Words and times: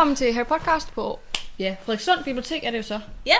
Velkommen 0.00 0.16
til 0.16 0.34
Harry 0.34 0.46
Podcast 0.46 0.92
på 0.92 1.18
ja, 1.58 1.76
Frederikssund 1.84 2.24
Bibliotek 2.24 2.64
er 2.64 2.70
det 2.70 2.78
jo 2.78 2.82
så. 2.82 3.00
Ja, 3.26 3.36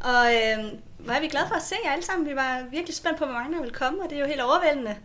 og 0.00 0.34
øh, 0.34 1.14
er 1.14 1.20
vi 1.20 1.28
glade 1.28 1.48
for 1.48 1.54
at 1.54 1.62
se 1.62 1.74
jer 1.84 1.92
alle 1.92 2.04
sammen. 2.04 2.28
Vi 2.28 2.36
var 2.36 2.64
virkelig 2.70 2.96
spændt 2.96 3.18
på, 3.18 3.24
hvor 3.24 3.34
mange 3.34 3.52
der 3.52 3.60
ville 3.60 3.74
komme, 3.74 4.02
og 4.02 4.10
det 4.10 4.16
er 4.16 4.20
jo 4.20 4.26
helt 4.26 4.40
overvældende. 4.40 4.96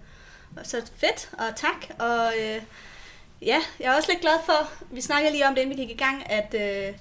Så 0.63 0.81
fedt, 0.97 1.29
og 1.33 1.55
tak. 1.55 1.99
Og 1.99 2.33
øh, 2.39 2.61
ja, 3.41 3.59
jeg 3.79 3.93
er 3.93 3.95
også 3.95 4.11
lidt 4.11 4.21
glad 4.21 4.39
for, 4.45 4.69
vi 4.91 5.01
snakkede 5.01 5.31
lige 5.31 5.47
om 5.47 5.55
det, 5.55 5.61
inden 5.61 5.77
vi 5.77 5.81
gik 5.83 5.91
i 5.91 6.03
gang, 6.03 6.31
at, 6.31 6.53
øh, 6.53 6.93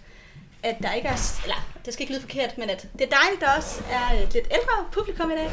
at 0.62 0.76
der 0.82 0.92
ikke 0.92 1.09
er, 1.09 1.40
eller 1.42 1.68
det 1.84 1.92
skal 1.92 2.02
ikke 2.02 2.12
lyde 2.12 2.23
forkert, 2.23 2.59
men 2.59 2.70
at 2.70 2.88
det 2.98 3.12
er 3.12 3.16
dejligt, 3.16 3.40
der 3.40 3.56
også 3.56 3.82
er 3.90 4.23
et 4.23 4.32
lidt 4.34 4.46
ældre 4.51 4.84
publikum 4.92 5.30
i 5.30 5.34
dag. 5.34 5.51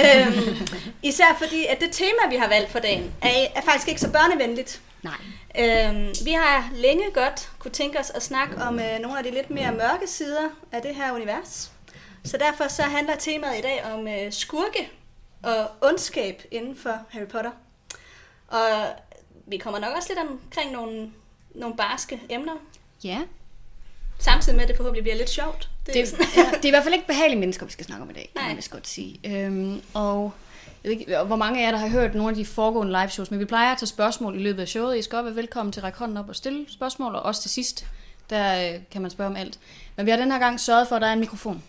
øhm, 0.00 0.68
især 1.10 1.36
fordi, 1.38 1.66
at 1.66 1.80
det 1.80 1.88
tema, 1.92 2.28
vi 2.30 2.36
har 2.36 2.48
valgt 2.48 2.70
for 2.70 2.78
dagen, 2.78 3.14
er, 3.22 3.46
er 3.54 3.62
faktisk 3.62 3.88
ikke 3.88 4.00
så 4.00 4.12
børnevenligt. 4.12 4.80
Nej. 5.02 5.14
Øhm, 5.58 6.08
vi 6.24 6.32
har 6.32 6.70
længe 6.74 7.10
godt 7.14 7.50
kunne 7.58 7.70
tænke 7.70 7.98
os 8.00 8.10
at 8.10 8.22
snakke 8.22 8.56
om 8.56 8.78
øh, 8.80 8.98
nogle 8.98 9.18
af 9.18 9.24
de 9.24 9.30
lidt 9.30 9.50
mere 9.50 9.72
mørke 9.72 10.06
sider 10.06 10.48
af 10.72 10.82
det 10.82 10.94
her 10.94 11.12
univers. 11.12 11.72
Så 12.24 12.36
derfor 12.36 12.68
så 12.68 12.82
handler 12.82 13.16
temaet 13.16 13.58
i 13.58 13.62
dag 13.62 13.84
om 13.84 14.08
øh, 14.08 14.32
skurke 14.32 14.90
og 15.42 15.70
ondskab 15.80 16.42
inden 16.50 16.76
for 16.76 16.98
Harry 17.10 17.26
Potter. 17.26 17.50
Og 18.48 18.86
vi 19.46 19.56
kommer 19.58 19.78
nok 19.80 19.96
også 19.96 20.08
lidt 20.08 20.18
omkring 20.30 20.72
nogle, 20.72 21.10
nogle 21.54 21.76
barske 21.76 22.20
emner, 22.30 22.56
Ja. 23.04 23.18
samtidig 24.18 24.56
med 24.56 24.62
at 24.62 24.68
det 24.68 24.76
forhåbentlig 24.76 25.02
bliver 25.04 25.16
lidt 25.16 25.30
sjovt. 25.30 25.68
Det, 25.86 25.96
er 25.96 26.06
sådan- 26.06 26.26
ja, 26.36 26.50
det 26.56 26.64
er 26.64 26.68
i 26.68 26.70
hvert 26.70 26.82
fald 26.82 26.94
ikke 26.94 27.06
behagelige 27.06 27.40
mennesker, 27.40 27.66
vi 27.66 27.72
skal 27.72 27.84
snakke 27.86 28.02
om 28.02 28.10
i 28.10 28.12
dag, 28.12 28.30
kan 28.34 28.42
Nej. 28.42 28.48
man 28.48 28.56
vist 28.56 28.70
godt 28.70 28.88
sige. 28.88 29.20
Øhm, 29.24 29.82
og 29.94 30.32
jeg 30.84 30.90
ved 30.90 30.98
ikke, 30.98 31.18
hvor 31.26 31.36
mange 31.36 31.60
af 31.60 31.64
jer, 31.64 31.70
der 31.70 31.78
har 31.78 31.88
hørt 31.88 32.14
nogle 32.14 32.30
af 32.30 32.36
de 32.36 32.44
foregående 32.44 32.92
live 32.92 33.08
shows, 33.08 33.30
men 33.30 33.40
vi 33.40 33.44
plejer 33.44 33.72
at 33.72 33.78
tage 33.78 33.86
spørgsmål 33.86 34.36
i 34.36 34.42
løbet 34.42 34.62
af 34.62 34.68
showet. 34.68 34.98
I 34.98 35.02
skal 35.02 35.16
også 35.16 35.24
være 35.24 35.36
velkommen 35.36 35.72
til 35.72 35.80
at 35.80 35.84
række 35.84 35.98
hånden 35.98 36.16
op 36.16 36.28
og 36.28 36.36
stille 36.36 36.66
spørgsmål, 36.68 37.14
og 37.14 37.22
også 37.22 37.42
til 37.42 37.50
sidst, 37.50 37.86
der 38.30 38.74
øh, 38.74 38.80
kan 38.90 39.02
man 39.02 39.10
spørge 39.10 39.30
om 39.30 39.36
alt. 39.36 39.58
Men 39.96 40.06
vi 40.06 40.10
har 40.10 40.18
den 40.18 40.32
her 40.32 40.38
gang 40.38 40.60
sørget 40.60 40.88
for, 40.88 40.96
at 40.96 41.02
der 41.02 41.08
er 41.08 41.12
en 41.12 41.20
mikrofon. 41.20 41.62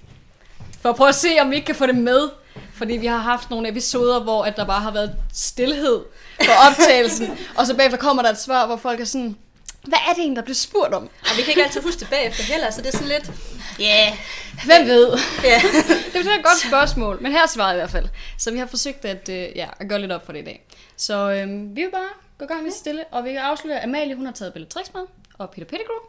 For 0.82 0.90
at 0.90 0.96
prøve 0.96 1.10
at 1.10 1.16
se, 1.16 1.30
om 1.42 1.50
vi 1.50 1.56
ikke 1.56 1.66
kan 1.66 1.76
få 1.76 1.86
det 1.86 1.96
med. 1.96 2.30
Fordi 2.74 2.94
vi 2.94 3.06
har 3.06 3.18
haft 3.18 3.50
nogle 3.50 3.70
episoder, 3.70 4.20
hvor 4.20 4.44
at 4.44 4.58
der 4.58 4.66
bare 4.66 4.82
har 4.82 4.92
været 4.92 5.16
stillhed 5.34 6.00
på 6.40 6.52
optagelsen. 6.70 7.28
og 7.58 7.68
så 7.68 7.76
bagefter 7.76 7.98
kommer 7.98 8.24
der 8.24 8.30
et 8.30 8.40
svar, 8.40 8.66
hvor 8.66 8.76
folk 8.76 9.00
er 9.00 9.06
sådan, 9.06 9.38
hvad 9.84 10.00
er 10.10 10.14
det 10.14 10.20
egentlig, 10.20 10.36
der 10.36 10.44
bliver 10.44 10.56
spurgt 10.56 10.94
om? 10.94 11.04
Og 11.04 11.38
vi 11.38 11.42
kan 11.42 11.50
ikke 11.50 11.64
altid 11.64 11.82
huske 11.82 12.00
det 12.00 12.10
bagefter 12.10 12.44
heller, 12.44 12.72
så 12.72 12.82
det 12.82 12.88
er 12.88 12.92
sådan 12.92 13.08
lidt, 13.08 13.32
ja, 13.80 14.06
yeah, 14.08 14.18
Hvem 14.66 14.88
ved? 14.88 15.18
ja. 15.44 15.62
Det 16.14 16.28
er 16.28 16.38
et 16.38 16.46
godt 16.46 16.60
spørgsmål, 16.68 17.22
men 17.22 17.32
her 17.32 17.44
er 17.44 17.48
svaret 17.48 17.74
i 17.74 17.78
hvert 17.78 17.90
fald. 17.90 18.08
Så 18.38 18.52
vi 18.52 18.58
har 18.58 18.66
forsøgt 18.66 19.06
at, 19.06 19.30
øh, 19.30 19.50
ja, 19.56 19.70
at 19.80 19.90
gøre 19.90 20.00
lidt 20.00 20.12
op 20.12 20.26
for 20.26 20.32
det 20.32 20.40
i 20.40 20.46
dag. 20.46 20.66
Så 20.98 21.32
øh, 21.32 21.76
vi 21.76 21.82
vil 21.82 21.92
bare 21.92 22.10
gå 22.38 22.46
i 22.46 22.48
gang 22.48 22.64
lidt 22.64 22.76
stille, 22.76 23.04
og 23.12 23.24
vi 23.24 23.32
kan 23.32 23.42
afsløre, 23.42 23.78
at 23.78 23.84
Amalie 23.84 24.16
hun 24.16 24.26
har 24.26 24.34
taget 24.34 24.54
Bellatrix 24.54 24.94
med, 24.94 25.02
og 25.38 25.50
Peter 25.50 25.66
Pettigrew. 25.66 26.00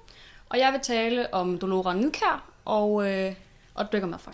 Og 0.48 0.58
jeg 0.58 0.72
vil 0.72 0.80
tale 0.80 1.34
om 1.34 1.58
Dolora 1.58 1.94
Nykær 1.94 2.50
og, 2.64 3.10
øh, 3.10 3.34
og 3.74 3.92
Dykker 3.92 4.08
Malfoy. 4.08 4.32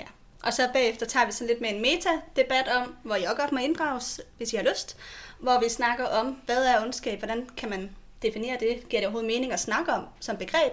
Ja. 0.00 0.04
Og 0.42 0.52
så 0.52 0.68
bagefter 0.72 1.06
tager 1.06 1.26
vi 1.26 1.32
sådan 1.32 1.46
lidt 1.46 1.60
med 1.60 1.70
en 1.74 1.82
meta-debat 1.82 2.68
om, 2.68 2.94
hvor 3.02 3.14
også 3.14 3.34
godt 3.36 3.52
må 3.52 3.58
inddrages, 3.58 4.20
hvis 4.36 4.52
I 4.52 4.56
har 4.56 4.64
lyst. 4.64 4.96
Hvor 5.38 5.60
vi 5.60 5.68
snakker 5.68 6.06
om, 6.06 6.26
hvad 6.46 6.64
er 6.64 6.82
ondskab, 6.82 7.18
hvordan 7.18 7.48
kan 7.56 7.70
man 7.70 7.90
definere 8.22 8.56
det, 8.60 8.88
giver 8.88 9.00
det 9.00 9.06
overhovedet 9.06 9.26
mening 9.26 9.52
at 9.52 9.60
snakke 9.60 9.92
om 9.92 10.04
som 10.20 10.36
begreb. 10.36 10.72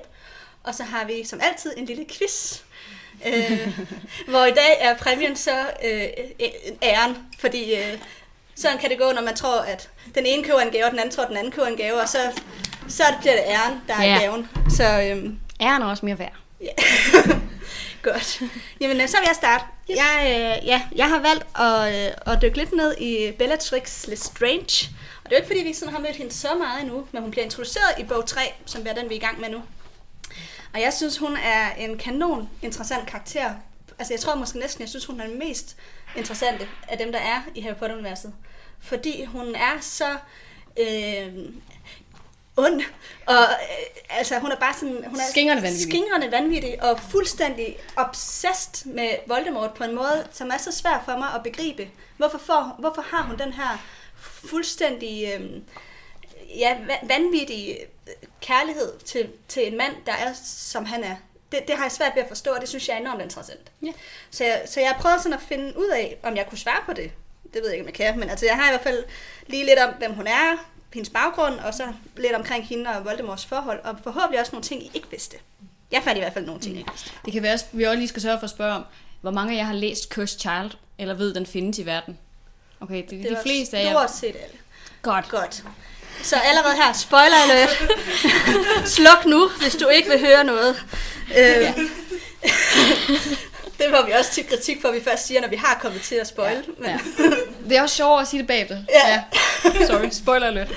Og 0.63 0.75
så 0.75 0.83
har 0.83 1.05
vi 1.05 1.23
som 1.25 1.39
altid 1.43 1.73
en 1.77 1.85
lille 1.85 2.05
quiz, 2.17 2.59
øh, 3.27 3.67
hvor 4.27 4.45
i 4.45 4.51
dag 4.51 4.77
er 4.79 4.95
præmien 4.97 5.35
så 5.35 5.59
øh, 5.85 6.03
æren, 6.83 7.17
fordi 7.39 7.75
øh, 7.75 7.97
sådan 8.55 8.77
kan 8.77 8.89
det 8.89 8.97
gå, 8.99 9.11
når 9.11 9.21
man 9.21 9.35
tror, 9.35 9.59
at 9.61 9.89
den 10.15 10.25
ene 10.25 10.43
køber 10.43 10.59
en 10.59 10.71
gave, 10.71 10.85
og 10.85 10.91
den 10.91 10.99
anden 10.99 11.15
tror, 11.15 11.23
at 11.23 11.29
den 11.29 11.37
anden 11.37 11.51
køber 11.51 11.67
en 11.67 11.77
gave, 11.77 12.01
og 12.01 12.09
så, 12.09 12.17
så 12.87 13.03
bliver 13.21 13.33
det 13.35 13.43
æren, 13.45 13.81
der 13.87 13.93
er 13.93 14.03
Ja. 14.03 14.17
gaven. 14.19 14.49
Så 14.69 14.83
øh, 14.83 15.29
Æren 15.61 15.81
er 15.81 15.85
også 15.85 16.05
mere 16.05 16.19
værd. 16.19 16.33
Ja. 16.61 16.71
Godt. 18.11 18.41
Jamen, 18.81 19.01
øh, 19.01 19.07
så 19.07 19.17
vil 19.17 19.25
jeg 19.27 19.35
starte. 19.35 19.63
Yes. 19.91 19.97
Jeg, 19.97 20.25
øh, 20.61 20.67
ja, 20.67 20.81
jeg 20.95 21.09
har 21.09 21.19
valgt 21.19 21.45
at, 21.59 22.05
øh, 22.27 22.33
at 22.33 22.41
dykke 22.41 22.57
lidt 22.57 22.73
ned 22.73 22.97
i 22.97 23.31
Bellatrix 23.31 24.07
Lestrange. 24.07 24.89
Og 25.27 25.31
det 25.31 25.37
er 25.37 25.39
jo 25.39 25.43
ikke, 25.43 25.55
fordi 25.55 25.67
vi 25.67 25.73
sådan 25.73 25.93
har 25.93 26.01
mødt 26.01 26.15
hende 26.15 26.31
så 26.31 26.55
meget 26.55 26.81
endnu, 26.81 27.07
men 27.11 27.21
hun 27.21 27.31
bliver 27.31 27.43
introduceret 27.43 27.99
i 27.99 28.03
bog 28.03 28.25
3, 28.25 28.41
som 28.65 28.87
er 28.87 28.93
den, 28.93 29.09
vi 29.09 29.13
er 29.13 29.17
i 29.17 29.21
gang 29.21 29.39
med 29.39 29.49
nu. 29.49 29.61
Og 30.73 30.81
jeg 30.81 30.93
synes, 30.93 31.17
hun 31.17 31.37
er 31.37 31.71
en 31.71 31.97
kanon 31.97 32.49
interessant 32.61 33.07
karakter. 33.07 33.53
Altså, 33.99 34.13
jeg 34.13 34.19
tror 34.19 34.35
måske 34.35 34.59
næsten, 34.59 34.81
jeg 34.81 34.89
synes, 34.89 35.05
hun 35.05 35.19
er 35.19 35.27
den 35.27 35.39
mest 35.39 35.77
interessante 36.17 36.67
af 36.87 36.97
dem, 36.97 37.11
der 37.11 37.19
er 37.19 37.41
i 37.55 37.61
Harry 37.61 37.75
Potter-universet. 37.75 38.33
Fordi 38.79 39.25
hun 39.25 39.55
er 39.55 39.79
så 39.81 40.17
øh, 40.79 41.49
ond, 42.57 42.81
og 43.25 43.41
øh, 43.41 44.17
altså, 44.17 44.39
hun 44.39 44.51
er 44.51 44.55
bare 44.55 44.73
sådan... 44.73 45.03
Hun 45.07 45.19
er 45.19 45.23
Skingrende 45.31 45.63
vanvittig. 45.63 45.91
Skingrende 45.91 46.31
vanvittig, 46.31 46.83
og 46.83 46.99
fuldstændig 46.99 47.77
obsessed 47.95 48.91
med 48.91 49.09
Voldemort 49.25 49.73
på 49.73 49.83
en 49.83 49.95
måde, 49.95 50.27
som 50.31 50.51
er 50.51 50.57
så 50.57 50.71
svær 50.71 51.01
for 51.05 51.17
mig 51.17 51.27
at 51.35 51.43
begribe. 51.43 51.87
Hvorfor, 52.17 52.37
får, 52.37 52.75
hvorfor 52.79 53.01
har 53.01 53.23
hun 53.23 53.37
den 53.39 53.53
her 53.53 53.85
fuldstændig... 54.49 55.33
Øh, 55.33 55.61
ja, 56.57 56.77
va- 56.89 57.07
vanvittig 57.07 57.77
øh, 58.07 58.13
kærlighed 58.41 58.99
til, 58.99 59.29
til 59.47 59.67
en 59.67 59.77
mand, 59.77 59.95
der 60.05 60.13
er, 60.13 60.33
som 60.45 60.85
han 60.85 61.03
er. 61.03 61.15
Det, 61.51 61.67
det 61.67 61.75
har 61.75 61.83
jeg 61.83 61.91
svært 61.91 62.11
ved 62.15 62.23
at 62.23 62.27
forstå, 62.27 62.51
og 62.51 62.61
det 62.61 62.69
synes 62.69 62.87
jeg 62.87 62.95
er 62.95 62.99
enormt 62.99 63.21
interessant. 63.21 63.71
Ja. 63.81 63.91
Så, 64.31 64.43
jeg, 64.43 64.61
så 64.65 64.79
jeg 64.79 64.89
har 64.89 65.01
prøvet 65.01 65.21
sådan 65.21 65.33
at 65.33 65.41
finde 65.47 65.77
ud 65.77 65.87
af, 65.87 66.17
om 66.23 66.35
jeg 66.35 66.47
kunne 66.49 66.57
svare 66.57 66.81
på 66.85 66.93
det. 66.93 67.11
Det 67.53 67.61
ved 67.61 67.69
jeg 67.69 67.73
ikke, 67.73 67.83
om 67.83 67.87
jeg 67.87 67.93
kan, 67.93 68.19
men 68.19 68.29
altså, 68.29 68.45
jeg 68.45 68.55
har 68.55 68.65
i 68.65 68.71
hvert 68.71 68.83
fald 68.83 69.03
lige 69.47 69.65
lidt 69.65 69.79
om, 69.79 69.93
hvem 69.93 70.13
hun 70.13 70.27
er, 70.27 70.69
hendes 70.93 71.09
baggrund, 71.09 71.59
og 71.59 71.73
så 71.73 71.83
lidt 72.17 72.33
omkring 72.33 72.67
hende 72.67 72.89
og 72.89 73.05
Voldemorts 73.05 73.45
forhold, 73.45 73.79
og 73.83 73.95
forhåbentlig 74.03 74.39
også 74.39 74.51
nogle 74.51 74.63
ting, 74.63 74.83
I 74.83 74.91
ikke 74.93 75.07
vidste. 75.11 75.37
Jeg 75.91 76.01
fandt 76.03 76.17
i 76.17 76.21
hvert 76.21 76.33
fald 76.33 76.45
nogle 76.45 76.61
ting, 76.61 76.75
I 76.75 76.77
ikke 76.77 76.91
vidste. 76.91 77.11
Det 77.25 77.33
kan 77.33 77.43
være, 77.43 77.59
vi 77.71 77.83
også 77.83 77.97
lige 77.97 78.07
skal 78.07 78.21
sørge 78.21 78.39
for 78.39 78.43
at 78.43 78.49
spørge 78.49 78.73
om, 78.73 78.83
hvor 79.21 79.31
mange 79.31 79.53
af 79.53 79.57
jer 79.57 79.63
har 79.63 79.73
læst 79.73 80.09
Cursed 80.13 80.39
Child, 80.39 80.71
eller 80.97 81.13
ved, 81.13 81.33
den 81.33 81.45
findes 81.45 81.79
i 81.79 81.85
verden? 81.85 82.17
Okay, 82.79 83.03
det, 83.03 83.11
det 83.11 83.29
de 83.29 83.35
var 83.35 83.41
fleste 83.41 83.77
af 83.77 83.83
jer. 83.83 83.91
Stort 83.91 84.11
set 84.11 84.27
alle. 84.27 84.57
Godt. 85.01 85.29
Godt. 85.29 85.63
Så 86.23 86.35
allerede 86.35 86.75
her, 86.75 86.93
spoiler 86.93 87.35
alert. 87.49 87.69
Sluk 88.95 89.25
nu, 89.25 89.49
hvis 89.61 89.75
du 89.75 89.87
ikke 89.87 90.09
vil 90.09 90.19
høre 90.19 90.43
noget. 90.43 90.85
Øh, 91.37 91.79
det 93.77 93.85
får 93.95 94.05
vi 94.05 94.11
også 94.11 94.31
til 94.31 94.47
kritik 94.47 94.81
for, 94.81 94.87
at 94.87 94.95
vi 94.95 95.01
først 95.03 95.25
siger, 95.27 95.41
når 95.41 95.47
vi 95.47 95.55
har 95.55 95.77
kommet 95.81 96.01
til 96.01 96.15
at 96.15 96.27
spoil. 96.27 96.65
Men 96.77 96.89
Ja. 96.89 96.99
Det 97.69 97.77
er 97.77 97.81
også 97.81 97.95
sjovere 97.95 98.21
at 98.21 98.27
sige 98.27 98.39
det 98.39 98.47
bagefter. 98.47 98.77
Ja. 98.89 99.23
Sorry, 99.87 100.09
spoiler 100.09 100.47
alert. 100.47 100.67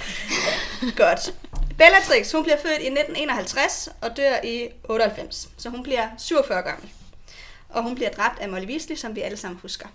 godt. 0.97 1.35
Bellatrix, 1.79 2.33
hun 2.33 2.43
bliver 2.43 2.57
født 2.57 2.81
i 2.83 2.87
1951 2.87 3.89
og 4.01 4.17
dør 4.17 4.35
i 4.45 4.69
98. 4.85 5.49
Så 5.59 5.69
hun 5.69 5.83
bliver 5.83 6.09
47 6.19 6.63
gammel. 6.63 6.89
Og 7.69 7.83
hun 7.83 7.95
bliver 7.95 8.11
dræbt 8.11 8.41
af 8.41 8.49
Molly 8.49 8.67
Weasley, 8.67 8.97
som 8.97 9.17
vi 9.17 9.21
alle 9.21 9.37
sammen 9.37 9.59
husker. 9.63 9.87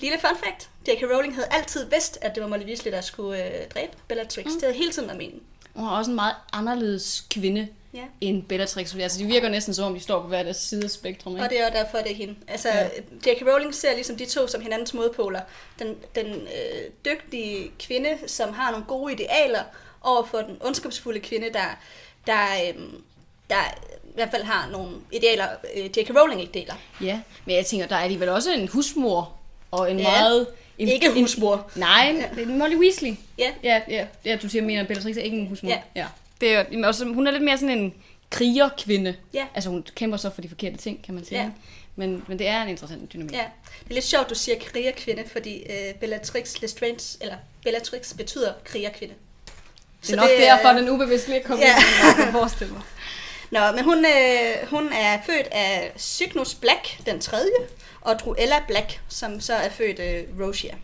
Lille 0.00 0.18
fun 0.20 0.36
fact. 0.44 0.68
J.K. 0.88 1.02
Rowling 1.14 1.34
havde 1.34 1.48
altid 1.50 1.86
vidst, 1.90 2.18
at 2.20 2.34
det 2.34 2.42
var 2.42 2.48
Molly 2.48 2.64
Weasley, 2.64 2.92
der 2.92 3.00
skulle 3.00 3.44
øh, 3.46 3.66
dræbe 3.74 3.92
Bellatrix. 4.08 4.44
Mm. 4.46 4.52
Det 4.52 4.62
havde 4.62 4.74
hele 4.74 4.92
tiden 4.92 5.08
været 5.08 5.18
meningen. 5.18 5.42
Hun 5.74 5.84
har 5.88 5.96
også 5.96 6.10
en 6.10 6.14
meget 6.14 6.34
anderledes 6.52 7.24
kvinde 7.30 7.68
Ja. 7.94 8.02
end 8.20 8.42
Bellatrix. 8.42 8.94
Altså, 8.96 9.18
de 9.18 9.24
virker 9.24 9.48
næsten 9.48 9.74
som 9.74 9.84
om, 9.84 9.94
de 9.94 10.00
står 10.00 10.20
på 10.22 10.28
hver 10.28 10.42
deres 10.42 10.56
side 10.56 10.84
af 10.84 10.90
spektrum. 10.90 11.32
Ikke? 11.32 11.44
Og 11.44 11.50
det 11.50 11.60
er 11.60 11.66
også 11.66 11.78
derfor, 11.78 11.98
det 11.98 12.12
er 12.12 12.16
hende. 12.16 12.34
Altså, 12.48 12.68
Ja. 12.68 12.84
ja. 13.26 13.30
J.K. 13.32 13.42
Rowling 13.46 13.74
ser 13.74 13.94
ligesom 13.94 14.16
de 14.16 14.26
to 14.26 14.46
som 14.46 14.60
hinandens 14.62 14.94
modpoler. 14.94 15.40
Den, 15.78 15.94
den 16.14 16.26
øh, 16.26 16.90
dygtige 17.04 17.70
kvinde, 17.80 18.08
som 18.26 18.52
har 18.52 18.70
nogle 18.70 18.86
gode 18.88 19.12
idealer, 19.12 19.62
over 20.02 20.24
for 20.26 20.38
den 20.38 20.56
ondskabsfulde 20.60 21.20
kvinde, 21.20 21.46
der, 21.52 21.78
der, 22.26 22.42
øh, 22.68 22.82
der 23.50 23.78
i 24.04 24.12
hvert 24.14 24.30
fald 24.30 24.42
har 24.42 24.68
nogle 24.72 24.96
idealer, 25.12 25.46
øh, 25.76 25.84
J.K. 25.84 26.10
Rowling 26.20 26.40
ikke 26.40 26.52
deler. 26.54 26.74
Ja, 27.00 27.20
men 27.44 27.56
jeg 27.56 27.66
tænker, 27.66 27.86
der 27.86 27.96
er 27.96 28.00
alligevel 28.00 28.28
også 28.28 28.52
en 28.52 28.68
husmor 28.68 29.32
og 29.70 29.90
en 29.90 29.98
Ja. 29.98 30.10
meget... 30.10 30.46
En, 30.78 30.88
Ikke 30.88 31.06
en- 31.06 31.12
husmor. 31.20 31.70
Nej, 31.76 32.24
det 32.34 32.42
er 32.42 32.46
Molly 32.46 32.74
Weasley. 32.76 33.14
Ja. 33.38 33.50
Ja, 33.62 33.80
ja, 33.88 34.06
ja 34.24 34.36
du 34.42 34.48
siger, 34.48 34.62
mener, 34.62 34.80
at 34.80 34.86
Bellatrix 34.88 35.16
er 35.16 35.20
ikke 35.22 35.36
en 35.36 35.46
husmor. 35.46 35.70
Ja. 35.70 35.80
ja. 35.96 36.06
Det 36.40 36.54
er, 36.54 36.64
men 36.70 36.84
også, 36.84 37.04
hun 37.04 37.26
er 37.26 37.30
lidt 37.30 37.42
mere 37.44 37.58
sådan 37.58 37.78
en 37.78 37.94
krigerkvinde. 38.30 39.16
Ja. 39.34 39.46
Altså, 39.54 39.70
hun 39.70 39.86
kæmper 39.94 40.16
så 40.16 40.30
for 40.30 40.40
de 40.42 40.48
forkerte 40.48 40.76
ting, 40.76 41.04
kan 41.04 41.14
man 41.14 41.24
sige. 41.24 41.40
Ja. 41.40 41.50
Men, 41.96 42.24
men 42.28 42.38
det 42.38 42.46
er 42.48 42.62
en 42.62 42.68
interessant 42.68 43.12
dynamik. 43.12 43.32
Ja. 43.32 43.44
Det 43.84 43.90
er 43.90 43.94
lidt 43.94 44.04
sjovt, 44.04 44.30
du 44.30 44.34
siger 44.34 44.58
krigerkvinde, 44.60 45.24
fordi 45.32 45.62
øh, 45.62 45.94
Bellatrix 46.00 46.60
Lestrange, 46.60 47.18
eller 47.20 47.36
Bellatrix 47.62 48.14
betyder 48.16 48.52
krigerkvinde. 48.64 49.14
Det 50.02 50.12
er 50.12 50.16
nok 50.16 50.28
derfor, 50.38 50.68
den 50.68 50.90
ubevidst 50.90 51.28
lige 51.28 51.40
kommet 51.40 51.64
Ja. 51.64 51.74
ind, 52.24 52.32
forestille 52.32 52.72
mig. 52.72 52.82
Nå, 53.50 53.60
men 53.76 53.84
hun, 53.84 53.98
øh, 53.98 54.68
hun 54.68 54.88
er 54.92 55.18
født 55.26 55.46
af 55.52 55.92
Cygnus 55.98 56.54
Black, 56.54 57.06
den 57.06 57.20
tredje, 57.20 57.52
og 58.00 58.18
Druella 58.20 58.62
Black, 58.68 59.00
som 59.08 59.40
så 59.40 59.54
er 59.54 59.68
født 59.68 59.98
øh, 59.98 60.46
Rosia. 60.46 60.74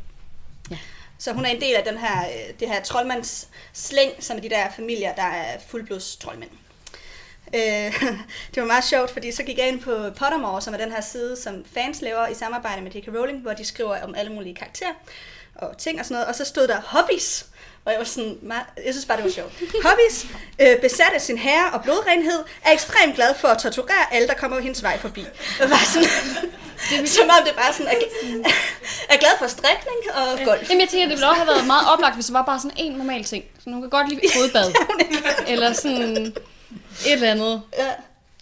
Så 1.18 1.32
hun 1.32 1.44
er 1.44 1.50
en 1.50 1.60
del 1.60 1.74
af 1.74 1.84
den 1.84 1.98
her, 1.98 2.20
øh, 2.26 2.60
det 2.60 2.68
her 2.68 2.82
troldmands 2.82 3.48
slæng, 3.72 4.24
som 4.24 4.36
er 4.36 4.40
de 4.40 4.50
der 4.50 4.70
familier, 4.76 5.14
der 5.14 5.22
er 5.22 5.58
fuldblods 5.68 6.16
troldmænd. 6.16 6.50
Øh, 7.54 8.02
det 8.54 8.60
var 8.60 8.64
meget 8.64 8.84
sjovt, 8.84 9.10
fordi 9.10 9.32
så 9.32 9.42
gik 9.42 9.58
jeg 9.58 9.68
ind 9.68 9.80
på 9.80 10.10
Pottermore, 10.16 10.62
som 10.62 10.74
er 10.74 10.78
den 10.78 10.92
her 10.92 11.00
side, 11.00 11.36
som 11.36 11.64
fans 11.74 12.02
laver 12.02 12.26
i 12.26 12.34
samarbejde 12.34 12.82
med 12.82 12.92
J.K. 12.92 13.08
Rowling, 13.08 13.38
hvor 13.38 13.52
de 13.52 13.64
skriver 13.64 14.02
om 14.02 14.14
alle 14.14 14.32
mulige 14.32 14.54
karakterer 14.54 14.92
og 15.54 15.78
ting 15.78 16.00
og 16.00 16.04
sådan 16.04 16.14
noget, 16.14 16.28
og 16.28 16.34
så 16.34 16.44
stod 16.44 16.68
der 16.68 16.80
hobbies 16.80 17.46
og 17.86 17.92
jeg 17.92 17.98
var 17.98 18.04
sådan, 18.04 18.38
meget, 18.42 18.62
jeg 18.84 18.94
synes 18.94 19.06
bare, 19.06 19.16
det 19.16 19.24
var 19.24 19.30
sjovt. 19.30 19.52
Hobbies, 19.84 20.26
øh, 20.58 20.80
besat 20.80 21.12
af 21.14 21.20
sin 21.20 21.38
herre 21.38 21.70
og 21.72 21.82
blodrenhed, 21.82 22.44
er 22.64 22.72
ekstremt 22.72 23.14
glad 23.14 23.34
for 23.34 23.48
at 23.48 23.58
torturere 23.58 24.14
alle, 24.14 24.28
der 24.28 24.34
kommer 24.34 24.60
hendes 24.60 24.82
vej 24.82 24.98
forbi. 24.98 25.20
Det 25.60 25.70
var 25.70 25.82
sådan, 25.92 26.08
det 26.90 27.08
som 27.08 27.28
om 27.38 27.44
det 27.46 27.54
bare 27.54 27.72
sådan, 27.72 27.92
er, 27.92 27.96
er 29.14 29.18
glad 29.18 29.30
for 29.38 29.46
strikning 29.46 29.98
og 30.14 30.38
golf. 30.44 30.70
Jamen 30.70 30.80
jeg 30.80 30.88
tænker, 30.88 31.06
det 31.06 31.16
ville 31.16 31.28
også 31.28 31.42
have 31.42 31.46
været 31.54 31.66
meget 31.66 31.92
oplagt, 31.92 32.14
hvis 32.14 32.26
det 32.26 32.34
var 32.34 32.42
bare 32.42 32.58
sådan 32.60 32.76
en 32.76 32.92
normal 32.92 33.24
ting. 33.24 33.44
Så 33.58 33.70
hun 33.70 33.80
kan 33.80 33.90
godt 33.90 34.08
lide 34.08 34.20
fodbad. 34.34 34.72
eller 35.52 35.72
sådan 35.72 36.26
et 36.26 37.12
eller 37.12 37.30
andet. 37.30 37.62
Ja. 37.78 37.90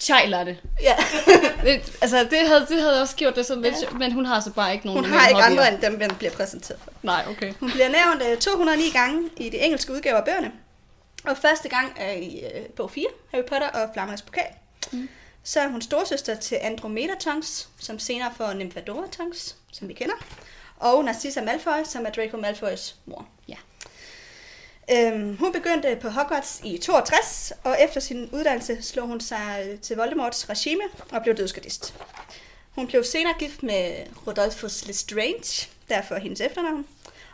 Chai 0.01 0.27
latte. 0.27 0.59
Ja. 0.83 0.97
Det- 1.65 1.97
altså, 2.03 2.27
det 2.31 2.39
havde, 2.49 2.67
det 2.69 2.81
havde 2.81 3.01
også 3.03 3.17
gjort 3.17 3.37
det 3.37 3.47
sådan 3.47 3.63
lidt, 3.63 3.79
sjovt, 3.79 3.99
men 3.99 4.13
hun 4.13 4.27
har 4.27 4.41
så 4.41 4.51
bare 4.51 4.73
ikke 4.73 4.87
nogen 4.87 5.05
Hun 5.05 5.13
har 5.13 5.29
ikke 5.29 5.43
hobbyer. 5.43 5.63
andre 5.65 5.73
end 5.75 5.83
dem, 5.83 5.99
den 5.99 6.15
bliver 6.17 6.33
præsenteret 6.33 6.81
for. 6.85 6.93
Nej, 7.03 7.25
okay. 7.31 7.53
Hun 7.61 7.71
bliver 7.71 7.89
nævnt 7.89 8.23
øh, 8.33 8.39
209 8.39 8.91
gange 8.91 9.31
i 9.37 9.51
de 9.51 9.57
engelske 9.59 9.93
udgaver 9.93 10.19
af 10.19 10.25
bøgerne. 10.25 10.53
Og 11.25 11.37
første 11.37 11.69
gang 11.69 11.93
er 11.97 12.13
i 12.13 12.41
øh, 12.55 12.65
bog 12.77 12.91
4, 12.91 13.07
Harry 13.35 13.45
Potter 13.45 13.69
og 13.69 13.91
Flammernes 13.93 14.23
Pokal. 14.23 14.43
Mm. 14.93 15.09
Så 15.45 15.61
er 15.61 15.69
hun 15.69 15.83
storsøster 15.83 16.35
til 16.35 16.59
Andromeda 16.61 17.15
Tonks, 17.21 17.69
som 17.81 17.99
senere 17.99 18.31
får 18.37 18.53
Nymphadora 18.53 19.07
Tonks, 19.17 19.57
som 19.73 19.89
vi 19.89 19.93
kender. 19.95 20.15
Og 20.77 21.05
Narcissa 21.05 21.41
Malfoy, 21.43 21.85
som 21.85 22.07
er 22.07 22.11
Draco 22.11 22.37
Malfoys 22.37 22.95
mor. 23.07 23.27
Ja. 23.49 23.55
Øhm, 24.91 25.37
hun 25.37 25.53
begyndte 25.53 25.97
på 25.97 26.09
Hogwarts 26.09 26.61
i 26.65 26.79
62, 26.79 27.53
og 27.65 27.77
efter 27.81 28.01
sin 28.01 28.31
uddannelse 28.33 28.83
slog 28.83 29.07
hun 29.07 29.21
sig 29.21 29.67
øh, 29.69 29.79
til 29.81 29.97
Voldemorts 29.97 30.51
regime 30.51 30.83
og 31.13 31.23
blev 31.23 31.35
dødsgardist. 31.37 31.95
Hun 32.75 32.87
blev 32.87 33.05
senere 33.05 33.35
gift 33.39 33.63
med 33.63 34.07
Rodolphus 34.27 34.87
Lestrange, 34.87 35.71
derfor 35.89 36.17
hendes 36.17 36.41
efternavn. 36.41 36.87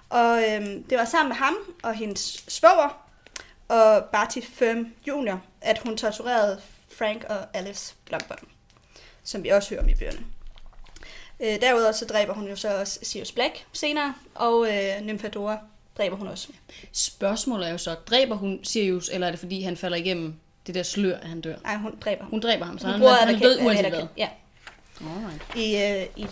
Og 0.08 0.42
øhm, 0.48 0.82
det 0.82 0.98
var 0.98 1.04
sammen 1.04 1.28
med 1.28 1.36
ham 1.36 1.56
og 1.82 1.94
hendes 1.94 2.44
svoger 2.48 3.06
og 3.68 4.04
Barty 4.12 4.38
Firm 4.40 4.94
Jr., 5.06 5.36
at 5.60 5.78
hun 5.78 5.96
torturerede 5.96 6.60
Frank 6.98 7.24
og 7.28 7.38
Alice 7.54 7.94
Longbottom, 8.10 8.48
som 9.24 9.42
vi 9.42 9.48
også 9.48 9.70
hører 9.70 9.82
om 9.82 9.88
i 9.88 9.94
bøgerne. 9.94 10.26
Øh, 11.40 11.60
derudover 11.60 11.92
så 11.92 12.04
dræber 12.04 12.34
hun 12.34 12.48
jo 12.48 12.56
så 12.56 12.80
også 12.80 12.98
Sirius 13.02 13.32
Black 13.32 13.66
senere, 13.72 14.14
og 14.34 14.68
øh, 14.68 15.00
Nymphadora 15.00 15.58
dræber 16.00 16.16
hun 16.16 16.26
også. 16.26 16.48
Spørgsmålet 16.92 17.68
er 17.68 17.72
jo 17.72 17.78
så, 17.78 17.94
dræber 17.94 18.36
hun 18.36 18.60
Sirius, 18.62 19.10
eller 19.12 19.26
er 19.26 19.30
det 19.30 19.40
fordi, 19.40 19.62
han 19.62 19.76
falder 19.76 19.96
igennem 19.96 20.34
det 20.66 20.74
der 20.74 20.82
slør, 20.82 21.16
at 21.16 21.28
han 21.28 21.40
dør? 21.40 21.56
Nej, 21.64 21.76
hun 21.76 21.94
dræber 22.00 22.22
ham. 22.22 22.30
Hun 22.30 22.40
dræber 22.40 22.64
ham, 22.64 22.78
så 22.78 22.86
Hun 22.86 22.92
han, 22.92 23.00
bruger 23.00 23.14
han 23.14 23.34
er 23.34 23.38
død 23.38 23.60
uanset 23.60 23.88
hvad. 23.88 24.06
Ja. 24.16 24.28
Alright. 25.00 25.56
I, 25.56 25.76
øh, 25.76 26.06
I 26.16 26.26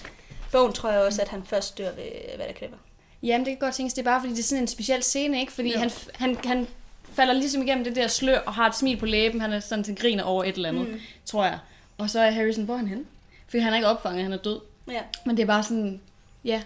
bogen 0.52 0.72
tror 0.72 0.90
jeg 0.90 1.00
også, 1.00 1.22
at 1.22 1.28
han 1.28 1.42
først 1.44 1.78
dør 1.78 1.92
ved 1.92 2.38
Vatterklipper. 2.38 2.76
Jamen, 3.22 3.46
det 3.46 3.50
kan 3.50 3.58
godt 3.58 3.74
tænkes, 3.74 3.94
det 3.94 4.00
er 4.02 4.04
bare 4.04 4.20
fordi, 4.20 4.32
det 4.32 4.38
er 4.38 4.44
sådan 4.44 4.64
en 4.64 4.68
speciel 4.68 5.02
scene, 5.02 5.40
ikke? 5.40 5.52
Fordi 5.52 5.72
Jo. 5.72 5.78
han, 5.78 5.90
han, 6.14 6.36
han 6.44 6.66
falder 7.12 7.32
ligesom 7.34 7.62
igennem 7.62 7.84
det 7.84 7.96
der 7.96 8.08
slør 8.08 8.38
og 8.38 8.54
har 8.54 8.68
et 8.68 8.76
smil 8.76 8.96
på 8.96 9.06
læben. 9.06 9.40
Han 9.40 9.52
er 9.52 9.60
sådan 9.60 9.84
til 9.84 9.96
griner 9.96 10.24
over 10.24 10.44
et 10.44 10.54
eller 10.54 10.68
andet, 10.68 10.88
mm. 10.88 11.00
tror 11.24 11.44
jeg. 11.44 11.58
Og 11.98 12.10
så 12.10 12.20
er 12.20 12.30
Harrison, 12.30 12.64
hvor 12.64 12.74
er 12.74 12.78
han 12.78 12.88
henne? 12.88 13.04
Fordi 13.48 13.58
han 13.58 13.72
er 13.72 13.76
ikke 13.76 13.88
opfanget, 13.88 14.22
han 14.22 14.32
er 14.32 14.36
død. 14.36 14.60
Ja. 14.90 15.00
Men 15.24 15.36
det 15.36 15.42
er 15.42 15.46
bare 15.46 15.62
sådan, 15.62 16.00
ja, 16.44 16.62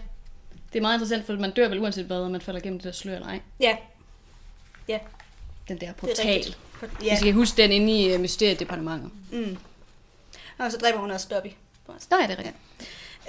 det 0.73 0.79
er 0.79 0.81
meget 0.81 0.95
interessant, 0.95 1.25
for 1.25 1.33
man 1.33 1.51
dør 1.51 1.67
vel 1.67 1.79
uanset 1.79 2.05
hvad, 2.05 2.17
om 2.17 2.31
man 2.31 2.41
falder 2.41 2.59
igennem 2.59 2.79
det 2.79 2.85
der 2.85 2.91
slør 2.91 3.15
eller 3.15 3.27
ej. 3.27 3.39
Ja. 3.59 3.77
Ja, 4.87 4.99
Den 5.67 5.81
der 5.81 5.87
er 5.87 5.93
portal. 5.93 6.55
Ja. 6.81 6.87
Ja. 7.03 7.11
Vi 7.11 7.15
skal 7.15 7.33
huske 7.33 7.61
den 7.61 7.71
inde 7.71 8.01
i 8.01 8.15
uh, 8.15 8.21
Mysteriedepartementet. 8.21 9.11
Mm. 9.31 9.57
Og 10.57 10.71
så 10.71 10.77
dræber 10.77 10.99
hun 10.99 11.11
også 11.11 11.27
Dobby. 11.31 11.47
Nå 11.87 11.93
ja, 12.11 12.27
det 12.27 12.31
er 12.31 12.37
rigtigt. 12.37 12.55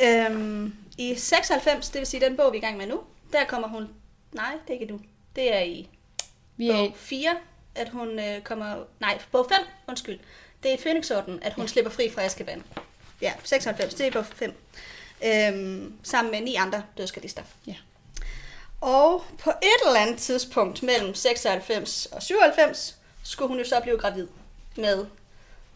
Øhm, 0.02 0.74
I 0.98 1.14
96, 1.14 1.88
det 1.88 1.98
vil 1.98 2.06
sige 2.06 2.20
den 2.20 2.36
bog, 2.36 2.52
vi 2.52 2.58
er 2.58 2.62
i 2.62 2.64
gang 2.64 2.76
med 2.76 2.86
nu, 2.86 3.00
der 3.32 3.44
kommer 3.44 3.68
hun... 3.68 3.88
Nej, 4.32 4.52
det 4.66 4.76
er 4.76 4.80
ikke 4.80 4.92
nu. 4.92 5.00
Det 5.36 5.54
er 5.54 5.60
i 5.60 5.88
Vi 6.56 6.68
er, 6.68 6.76
bog 6.76 6.92
4, 6.96 7.36
at 7.74 7.88
hun 7.88 8.18
øh, 8.18 8.40
kommer... 8.42 8.76
Nej, 9.00 9.18
bog 9.32 9.46
5, 9.48 9.66
undskyld. 9.88 10.18
Det 10.62 10.70
er 10.70 10.74
i 10.74 10.80
Phoenix-orden, 10.80 11.38
at 11.42 11.52
hun 11.52 11.64
ja. 11.64 11.68
slipper 11.68 11.90
fri 11.90 12.10
fra 12.14 12.22
Azkaban. 12.22 12.62
Ja, 13.20 13.32
96, 13.44 13.94
det 13.94 14.04
er 14.04 14.08
i 14.08 14.10
bog 14.10 14.26
5. 14.26 14.52
Øhm, 15.24 15.92
sammen 16.02 16.30
med 16.30 16.40
ni 16.40 16.54
andre 16.54 16.82
dødskallister. 16.98 17.42
Ja. 17.66 17.74
Og 18.80 19.24
på 19.38 19.50
et 19.50 19.86
eller 19.86 20.00
andet 20.00 20.18
tidspunkt 20.18 20.82
mellem 20.82 21.14
96 21.14 22.06
og 22.06 22.22
97, 22.22 22.96
skulle 23.22 23.48
hun 23.48 23.58
jo 23.58 23.64
så 23.64 23.80
blive 23.80 23.98
gravid 23.98 24.26
med 24.76 25.06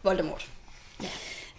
Voldemort. 0.03 0.47
Ja. 1.03 1.07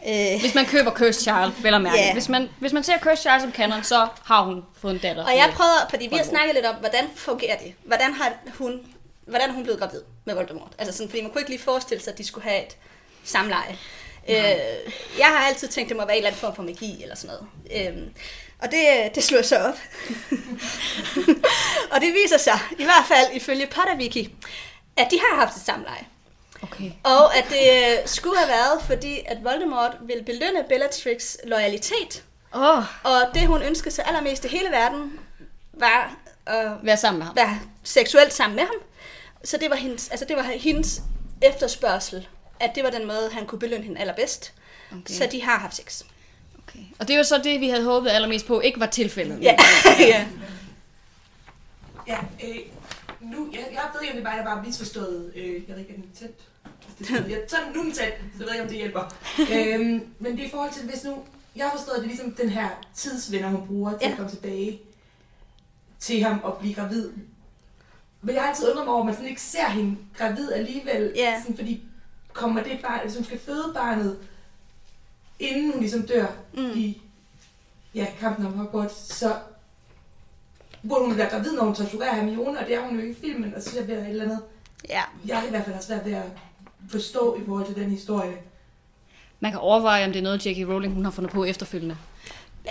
Øh, 0.06 0.40
hvis 0.40 0.54
man 0.54 0.66
køber 0.66 0.90
Cursed 0.90 1.22
Child, 1.22 1.62
vel 1.62 1.74
at 1.74 1.82
mærke. 1.82 1.98
Ja. 1.98 2.12
Hvis, 2.12 2.28
man, 2.28 2.48
hvis 2.58 2.72
man 2.72 2.84
ser 2.84 2.98
Cursed 2.98 3.16
Child 3.16 3.40
som 3.40 3.52
canon, 3.52 3.84
så 3.84 4.08
har 4.24 4.44
hun 4.44 4.64
fået 4.78 4.92
en 4.94 4.98
datter. 4.98 5.24
og 5.24 5.36
jeg 5.36 5.50
prøvede, 5.54 5.86
fordi 5.90 6.06
vi 6.06 6.16
har 6.16 6.24
snakket 6.24 6.54
lidt 6.54 6.66
om, 6.66 6.74
hvordan 6.76 7.04
fungerer 7.16 7.58
det? 7.58 7.74
Hvordan 7.84 8.12
har 8.12 8.32
hun, 8.58 8.80
hvordan 9.26 9.50
er 9.50 9.54
hun 9.54 9.62
blevet 9.62 9.80
gravid 9.80 10.00
med 10.24 10.34
Voldemort? 10.34 10.72
Altså 10.78 10.96
sådan, 10.96 11.10
fordi 11.10 11.22
man 11.22 11.30
kunne 11.30 11.40
ikke 11.40 11.50
lige 11.50 11.62
forestille 11.62 12.02
sig, 12.02 12.12
at 12.12 12.18
de 12.18 12.24
skulle 12.26 12.44
have 12.44 12.66
et 12.66 12.76
samleje. 13.24 13.78
Øh, 14.28 14.36
jeg 15.18 15.26
har 15.26 15.46
altid 15.46 15.68
tænkt, 15.68 15.88
det 15.88 15.96
må 15.96 16.04
være 16.06 16.16
en 16.16 16.18
eller 16.18 16.28
anden 16.28 16.40
form 16.40 16.54
for 16.54 16.62
magi 16.62 17.02
eller 17.02 17.16
sådan 17.16 17.36
noget. 17.70 17.88
Øh, 17.96 18.02
og 18.58 18.70
det, 18.70 19.14
det 19.14 19.24
slår 19.24 19.42
så 19.42 19.58
op. 19.58 19.78
og 21.92 22.00
det 22.00 22.14
viser 22.22 22.38
sig, 22.38 22.58
i 22.78 22.84
hvert 22.84 23.04
fald 23.08 23.36
ifølge 23.36 23.66
Potterwiki, 23.66 24.34
at 24.96 25.08
de 25.10 25.18
har 25.18 25.36
haft 25.40 25.56
et 25.56 25.62
samleje. 25.62 26.06
Okay. 26.62 26.90
Og 27.04 27.36
at 27.36 27.44
det 27.50 27.92
øh, 27.92 28.08
skulle 28.08 28.38
have 28.38 28.48
været, 28.48 28.82
fordi 28.86 29.18
at 29.26 29.44
Voldemort 29.44 29.96
ville 30.00 30.24
belønne 30.24 30.64
Bellatrix 30.68 31.36
loyalitet. 31.44 32.24
Oh, 32.52 32.82
Og 33.04 33.20
det, 33.34 33.46
hun 33.46 33.62
ønskede 33.62 33.94
sig 33.94 34.04
allermest 34.06 34.44
i 34.44 34.48
hele 34.48 34.70
verden, 34.70 35.18
var 35.72 36.16
at 36.46 36.66
vær 36.82 36.96
sammen 36.96 37.18
med 37.18 37.26
ham. 37.26 37.36
være 37.36 37.60
seksuelt 37.84 38.32
sammen 38.32 38.56
med 38.56 38.64
ham. 38.64 38.74
Så 39.44 39.56
det 39.56 39.70
var 39.70 39.76
hendes, 39.76 40.08
altså 40.08 40.24
det 40.28 40.36
var 40.36 40.42
hendes 40.42 41.02
efterspørgsel, 41.42 42.28
at 42.60 42.74
det 42.74 42.84
var 42.84 42.90
den 42.90 43.06
måde, 43.06 43.30
han 43.32 43.46
kunne 43.46 43.58
belønne 43.58 43.84
hende 43.84 44.00
allerbedst. 44.00 44.52
Okay. 44.92 45.14
Så 45.14 45.28
de 45.32 45.42
har 45.42 45.58
haft 45.58 45.76
sex. 45.76 46.02
Okay. 46.68 46.84
Og 46.98 47.08
det 47.08 47.16
var 47.16 47.22
så 47.22 47.40
det, 47.44 47.60
vi 47.60 47.68
havde 47.68 47.84
håbet 47.84 48.10
allermest 48.10 48.46
på, 48.46 48.60
ikke 48.60 48.80
var 48.80 48.86
tilfældet. 48.86 49.42
Ja. 49.42 49.56
ja. 49.98 50.26
Ja, 52.06 52.18
øh, 52.44 52.56
nu, 53.20 53.48
jeg, 53.52 53.66
jeg 53.72 53.82
ved 53.94 54.00
ikke, 54.02 54.12
om 54.12 54.16
det 54.16 54.24
bare 54.24 54.38
er 54.38 54.44
bare 54.44 54.62
misforstået. 54.66 55.32
Øh, 55.36 55.54
jeg 55.68 55.76
ved 55.76 55.78
ikke, 55.78 55.94
om 55.96 56.02
er 56.22 56.26
det 56.98 57.10
er 57.10 57.14
sådan, 57.14 57.30
jeg, 57.30 57.40
sådan, 57.48 57.72
nu 57.74 57.82
tændt, 57.82 57.96
så 57.96 58.04
jeg 58.38 58.46
ved 58.46 58.52
ikke, 58.52 58.62
om 58.62 58.68
det 58.68 58.76
hjælper. 58.76 59.14
øhm, 59.54 60.06
men 60.18 60.32
det 60.32 60.40
er 60.42 60.46
i 60.46 60.50
forhold 60.50 60.72
til, 60.72 60.82
hvis 60.88 61.04
nu... 61.04 61.18
Jeg 61.56 61.64
har 61.66 61.76
forstået, 61.76 61.94
at 61.94 61.98
det 62.02 62.04
er 62.04 62.08
ligesom 62.08 62.32
den 62.32 62.48
her 62.48 62.68
tidsvinder, 62.94 63.48
hun 63.48 63.66
bruger 63.66 63.90
til 63.90 63.98
Ja. 64.02 64.10
at 64.10 64.16
komme 64.16 64.30
tilbage 64.30 64.80
til 66.00 66.22
ham 66.22 66.40
og 66.42 66.58
blive 66.58 66.74
gravid. 66.74 67.10
Men 68.22 68.34
jeg 68.34 68.42
har 68.42 68.48
altid 68.48 68.70
undret 68.70 68.84
mig 68.84 68.94
over, 68.94 69.00
at 69.02 69.06
man 69.06 69.14
sådan 69.14 69.28
ikke 69.28 69.42
ser 69.42 69.68
hende 69.68 69.96
gravid 70.18 70.52
alligevel. 70.52 71.12
Ja. 71.16 71.40
Sådan, 71.42 71.56
fordi 71.56 71.82
kommer 72.32 72.62
det 72.62 72.78
barn, 72.82 73.14
hun 73.14 73.24
skal 73.24 73.38
føde 73.46 73.72
barnet, 73.74 74.18
inden 75.38 75.72
hun 75.72 75.80
ligesom 75.80 76.02
dør 76.06 76.26
Mm. 76.52 76.70
i 76.74 77.00
ja, 77.94 78.06
kampen 78.20 78.46
om 78.46 78.52
Hogwarts, 78.52 79.14
så 79.16 79.34
burde 80.88 81.04
hun 81.04 81.16
være 81.18 81.30
gravid, 81.30 81.52
når 81.52 81.64
hun 81.64 81.74
torturerer 81.74 82.14
Hermione, 82.14 82.58
og 82.58 82.66
det 82.66 82.74
er 82.74 82.80
hun 82.80 82.96
jo 82.96 83.02
ikke 83.06 83.18
i 83.18 83.20
filmen, 83.20 83.54
og 83.54 83.62
så 83.62 83.68
synes 83.70 83.80
jeg, 83.80 83.88
det 83.88 83.98
er 83.98 84.04
et 84.06 84.10
eller 84.10 84.24
andet, 84.24 84.40
ja. 84.88 85.02
jeg 85.26 85.42
i 85.46 85.50
hvert 85.50 85.64
fald 85.64 85.74
har 85.74 85.82
svært 85.82 86.04
ved 86.04 86.12
at 86.12 86.22
forstå 86.90 87.36
i 87.42 87.44
forhold 87.46 87.66
til 87.66 87.74
den 87.74 87.90
historie. 87.90 88.36
Man 89.40 89.50
kan 89.50 89.60
overveje, 89.60 90.04
om 90.04 90.12
det 90.12 90.18
er 90.18 90.22
noget, 90.22 90.46
J.K. 90.46 90.68
Rowling 90.68 90.94
hun 90.94 91.04
har 91.04 91.10
fundet 91.12 91.32
på 91.32 91.44
efterfølgende. 91.44 91.96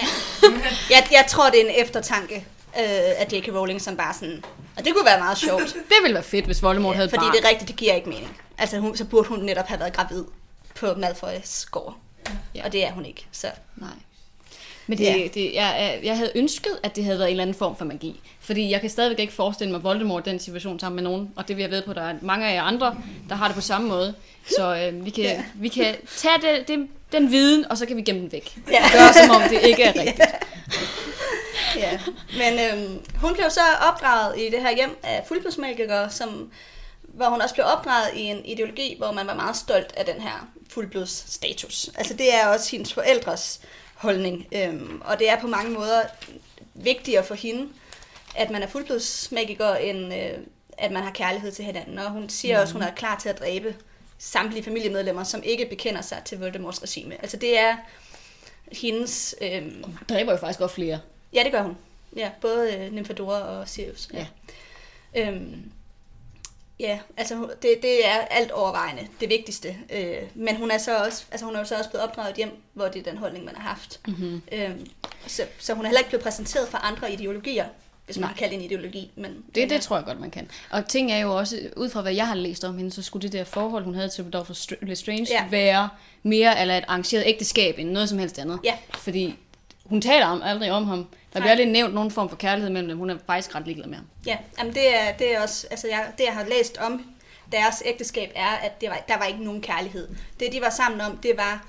Jeg, 0.90 1.08
jeg 1.12 1.26
tror, 1.30 1.50
det 1.50 1.62
er 1.62 1.70
en 1.70 1.84
eftertanke 1.86 2.36
øh, 2.36 3.22
af 3.22 3.28
J.K. 3.34 3.48
Rowling, 3.48 3.82
som 3.82 3.98
bare 3.98 4.14
sådan... 4.14 4.44
Og 4.78 4.86
det 4.86 4.94
kunne 4.94 5.06
være 5.06 5.20
meget 5.20 5.38
sjovt. 5.38 5.74
Det 5.74 5.96
ville 6.02 6.14
være 6.14 6.24
fedt, 6.24 6.46
hvis 6.46 6.64
Voldemort 6.64 6.96
havde 6.96 7.06
et 7.06 7.12
fordi 7.12 7.26
barn. 7.26 7.36
det 7.36 7.44
er 7.46 7.50
rigtigt, 7.50 7.68
det 7.68 7.76
giver 7.76 7.94
ikke 7.94 8.10
mening. 8.10 8.38
Altså, 8.60 8.78
hun, 8.80 8.98
så 8.98 9.06
burde 9.06 9.28
hun 9.28 9.40
netop 9.40 9.68
have 9.68 9.80
været 9.80 9.94
gravid 9.94 10.24
på 10.76 10.94
Malfoys 10.98 11.66
gård. 11.66 11.96
Ja. 12.28 12.32
Ja. 12.56 12.66
Og 12.66 12.72
det 12.72 12.86
er 12.86 12.92
hun 12.92 13.06
ikke. 13.06 13.26
Så 13.32 13.48
Nej. 13.76 13.90
Men 14.88 14.98
det, 14.98 15.04
Ja. 15.06 15.28
det, 15.34 15.54
jeg, 15.54 16.00
jeg, 16.04 16.18
havde 16.18 16.32
ønsket, 16.36 16.72
at 16.84 16.96
det 16.96 17.04
havde 17.04 17.20
været 17.20 17.28
en 17.30 17.32
eller 17.32 17.42
anden 17.42 17.56
form 17.56 17.76
for 17.76 17.86
magi. 17.86 18.22
Fordi 18.40 18.70
jeg 18.72 18.82
kan 18.82 18.90
stadigvæk 18.90 19.20
ikke 19.20 19.34
forestille 19.34 19.72
mig 19.72 19.84
Voldemort 19.84 20.26
den 20.26 20.40
situation 20.40 20.80
sammen 20.80 20.96
med 20.96 21.04
nogen. 21.12 21.32
Og 21.36 21.48
det 21.48 21.56
vil 21.58 21.62
jeg 21.64 21.72
ved 21.72 21.82
på, 21.82 21.92
at 21.92 21.98
der 21.98 22.04
er 22.04 22.16
mange 22.22 22.48
af 22.50 22.54
jer 22.56 22.64
andre, 22.64 22.98
der 23.30 23.36
har 23.36 23.48
det 23.48 23.56
på 23.56 23.62
samme 23.62 23.88
måde. 23.88 24.14
Så 24.56 24.76
øh, 24.76 25.06
vi, 25.06 25.10
kan, 25.10 25.24
Ja. 25.24 25.44
vi 25.56 25.68
kan 25.68 25.96
tage 26.18 26.34
det, 26.42 26.68
det, 26.68 26.88
den 27.12 27.32
viden, 27.32 27.66
og 27.72 27.78
så 27.78 27.86
kan 27.86 27.98
vi 27.98 28.02
gemme 28.02 28.22
den 28.22 28.32
væk. 28.32 28.58
Ja. 28.72 28.84
Gøre 28.94 29.14
som 29.14 29.30
om 29.36 29.42
det 29.50 29.62
ikke 29.64 29.84
er 29.84 29.94
rigtigt. 30.02 30.22
ja. 31.76 32.00
Men 32.38 32.60
øhm, 32.60 33.00
hun 33.16 33.34
blev 33.34 33.46
så 33.50 33.60
opdraget 33.92 34.40
i 34.40 34.46
det 34.50 34.62
her 34.62 34.76
hjem 34.76 34.98
af 35.04 35.24
fuldblodsmagikere, 35.28 36.10
som, 36.10 36.52
hvor 37.20 37.30
hun 37.30 37.42
også 37.42 37.56
blev 37.56 37.66
opdraget 37.66 38.10
i 38.16 38.22
en 38.22 38.46
ideologi, 38.46 38.96
hvor 38.98 39.12
man 39.12 39.28
var 39.28 39.34
meget 39.34 39.56
stolt 39.56 39.94
af 39.98 40.06
den 40.06 40.22
her 40.22 40.50
fuldblodsstatus. 40.70 41.90
Altså 41.96 42.14
det 42.14 42.34
er 42.34 42.48
også 42.48 42.72
hendes 42.72 42.94
forældres 42.94 43.62
holdning, 43.94 44.48
øhm, 44.52 45.02
og 45.06 45.20
det 45.20 45.30
er 45.30 45.40
på 45.40 45.48
mange 45.48 45.72
måder 45.72 46.02
vigtigere 46.74 47.24
for 47.24 47.36
hende, 47.36 47.70
at 48.36 48.52
man 48.52 48.64
er 48.64 48.68
fuldblodsmagiker, 48.68 49.76
end 49.76 50.14
øh, 50.14 50.38
at 50.78 50.92
man 50.92 51.04
har 51.04 51.12
kærlighed 51.12 51.52
til 51.52 51.66
hinanden. 51.66 52.00
Og 52.00 52.12
hun 52.12 52.30
siger 52.30 52.58
mm. 52.58 52.62
også, 52.62 52.72
at 52.72 52.74
hun 52.74 52.92
er 52.92 52.96
klar 52.96 53.20
til 53.20 53.30
at 53.30 53.40
dræbe 53.40 53.76
samtlige 54.18 54.64
familiemedlemmer, 54.64 55.24
som 55.24 55.44
ikke 55.44 55.66
bekender 55.66 56.02
sig 56.02 56.22
til 56.26 56.40
Voldemorts 56.40 56.84
regime. 56.84 57.22
Altså 57.22 57.38
det 57.38 57.60
er 57.60 57.78
hendes... 58.72 59.36
Øhm, 59.42 59.84
Hun 59.84 59.98
dræber 60.10 60.32
jo 60.32 60.38
faktisk 60.38 60.62
også 60.62 60.76
flere. 60.76 61.00
Ja, 61.34 61.44
det 61.44 61.52
gør 61.52 61.62
hun. 61.62 61.78
Ja, 62.16 62.30
både 62.42 62.74
øh, 62.74 62.92
Nymphadora 62.92 63.42
og 63.42 63.70
Sirius. 63.70 64.10
Ja. 64.14 64.28
Øhm, 65.16 65.72
ja, 66.80 67.00
altså 67.18 67.36
det, 67.62 67.76
det 67.82 68.08
er 68.08 68.16
alt 68.30 68.52
overvejende 68.52 69.08
det 69.20 69.30
vigtigste. 69.30 69.76
Øh, 69.94 70.16
men 70.36 70.56
hun 70.56 70.72
er 70.72 70.78
så 70.78 70.98
også, 70.98 71.24
altså 71.32 71.46
hun 71.46 71.56
er 71.56 71.60
jo 71.60 71.66
så 71.66 71.76
også 71.78 71.90
blevet 71.90 72.04
opdraget 72.04 72.36
hjem, 72.36 72.62
hvor 72.74 72.88
det 72.88 73.00
er 73.08 73.12
den 73.12 73.18
holdning, 73.18 73.46
man 73.46 73.56
har 73.56 73.70
haft. 73.70 74.00
Mm-hmm. 74.08 74.42
Øhm, 74.52 74.88
så, 75.28 75.44
så 75.60 75.74
hun 75.74 75.86
er 75.86 75.90
heller 75.90 76.00
ikke 76.00 76.10
blevet 76.10 76.24
præsenteret 76.24 76.68
for 76.68 76.78
andre 76.78 77.14
ideologier, 77.14 77.66
hvis 78.06 78.18
man 78.18 78.22
Nej. 78.24 78.30
kan 78.34 78.38
kalde 78.40 78.56
det 78.56 78.60
en 78.60 78.66
ideologi. 78.66 79.12
Men, 79.16 79.32
Det, 79.32 79.44
men, 79.56 79.70
det 79.70 79.82
tror 79.82 79.96
jeg 79.96 80.06
godt, 80.06 80.20
man 80.20 80.32
kan. 80.32 80.50
Og 80.70 80.88
ting 80.88 81.12
er 81.12 81.18
jo 81.18 81.36
også, 81.38 81.70
ud 81.78 81.90
fra 81.90 82.02
hvad 82.02 82.14
jeg 82.14 82.28
har 82.28 82.36
læst 82.36 82.64
om 82.64 82.78
hende, 82.78 82.92
så 82.92 83.02
skulle 83.02 83.24
det 83.24 83.34
der 83.34 83.44
forhold, 83.44 83.84
hun 83.84 83.96
havde 83.96 84.10
til 84.10 84.24
Rodolfo 84.24 84.54
Str- 84.54 84.86
Lestrange, 84.86 85.28
Ja. 85.30 85.44
ja. 85.44 85.50
være 85.50 85.90
mere 86.24 86.62
eller 86.62 86.78
et 86.78 86.84
arrangeret 86.88 87.24
ægteskab 87.26 87.80
end 87.80 87.90
noget 87.90 88.10
som 88.10 88.20
helst 88.20 88.40
andet. 88.40 88.60
Ja. 88.64 88.74
Fordi 88.98 89.36
hun 89.86 90.02
taler 90.02 90.26
om, 90.26 90.42
aldrig 90.42 90.72
om 90.72 90.86
ham. 90.86 91.08
Der 91.34 91.40
bliver 91.40 91.52
aldrig 91.52 91.68
nævnt 91.68 91.94
nogen 91.94 92.12
form 92.12 92.30
for 92.30 92.36
kærlighed 92.36 92.70
mellem 92.70 92.90
dem. 92.90 92.98
Hun 92.98 93.10
er 93.10 93.18
faktisk 93.26 93.56
ret 93.56 93.66
ligeglad 93.66 93.88
med 93.88 93.98
ham. 93.98 94.08
Ja, 94.26 94.38
jamen 94.58 94.74
det 94.74 94.96
er, 94.96 95.12
det 95.12 95.36
er 95.36 95.42
også, 95.42 95.68
altså 95.72 95.88
jeg, 95.88 96.12
det 96.18 96.24
jeg 96.24 96.34
har 96.34 96.46
læst 96.46 96.78
om 96.78 97.16
deres 97.52 97.84
ægteskab 97.86 98.32
er, 98.36 98.50
at 98.50 98.82
det 98.82 98.90
var, 98.90 99.04
der 99.08 99.18
var 99.18 99.26
ikke 99.26 99.44
nogen 99.44 99.62
kærlighed. 99.62 100.08
Det 100.40 100.54
de 100.54 100.62
var 100.62 100.70
sammen 100.70 101.02
om, 101.02 101.18
det 101.18 101.38
var 101.38 101.66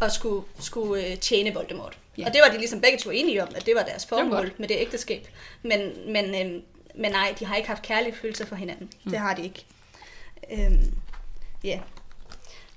at 0.00 0.12
skulle, 0.12 0.46
skulle 0.60 1.06
øh, 1.06 1.18
tjene 1.18 1.54
Voldemort. 1.54 1.98
Ja. 2.18 2.26
Og 2.26 2.32
det 2.32 2.40
var 2.44 2.52
de 2.52 2.58
ligesom 2.58 2.80
begge 2.80 2.98
to 2.98 3.10
enige 3.10 3.42
om, 3.42 3.48
at 3.56 3.66
det 3.66 3.74
var 3.74 3.82
deres 3.82 4.10
var 4.10 4.18
formål 4.18 4.44
godt. 4.44 4.60
med 4.60 4.68
det 4.68 4.76
ægteskab. 4.78 5.28
Men, 5.62 5.92
men, 6.12 6.24
øhm, 6.24 6.62
men 6.94 7.12
nej, 7.12 7.34
de 7.38 7.46
har 7.46 7.56
ikke 7.56 7.68
haft 7.68 7.82
kærlige 7.82 8.14
følelser 8.14 8.46
for 8.46 8.56
hinanden. 8.56 8.90
Mm. 9.04 9.10
Det 9.10 9.20
har 9.20 9.34
de 9.34 9.42
ikke. 9.42 9.64
Øhm, 10.52 10.94
ja. 11.64 11.80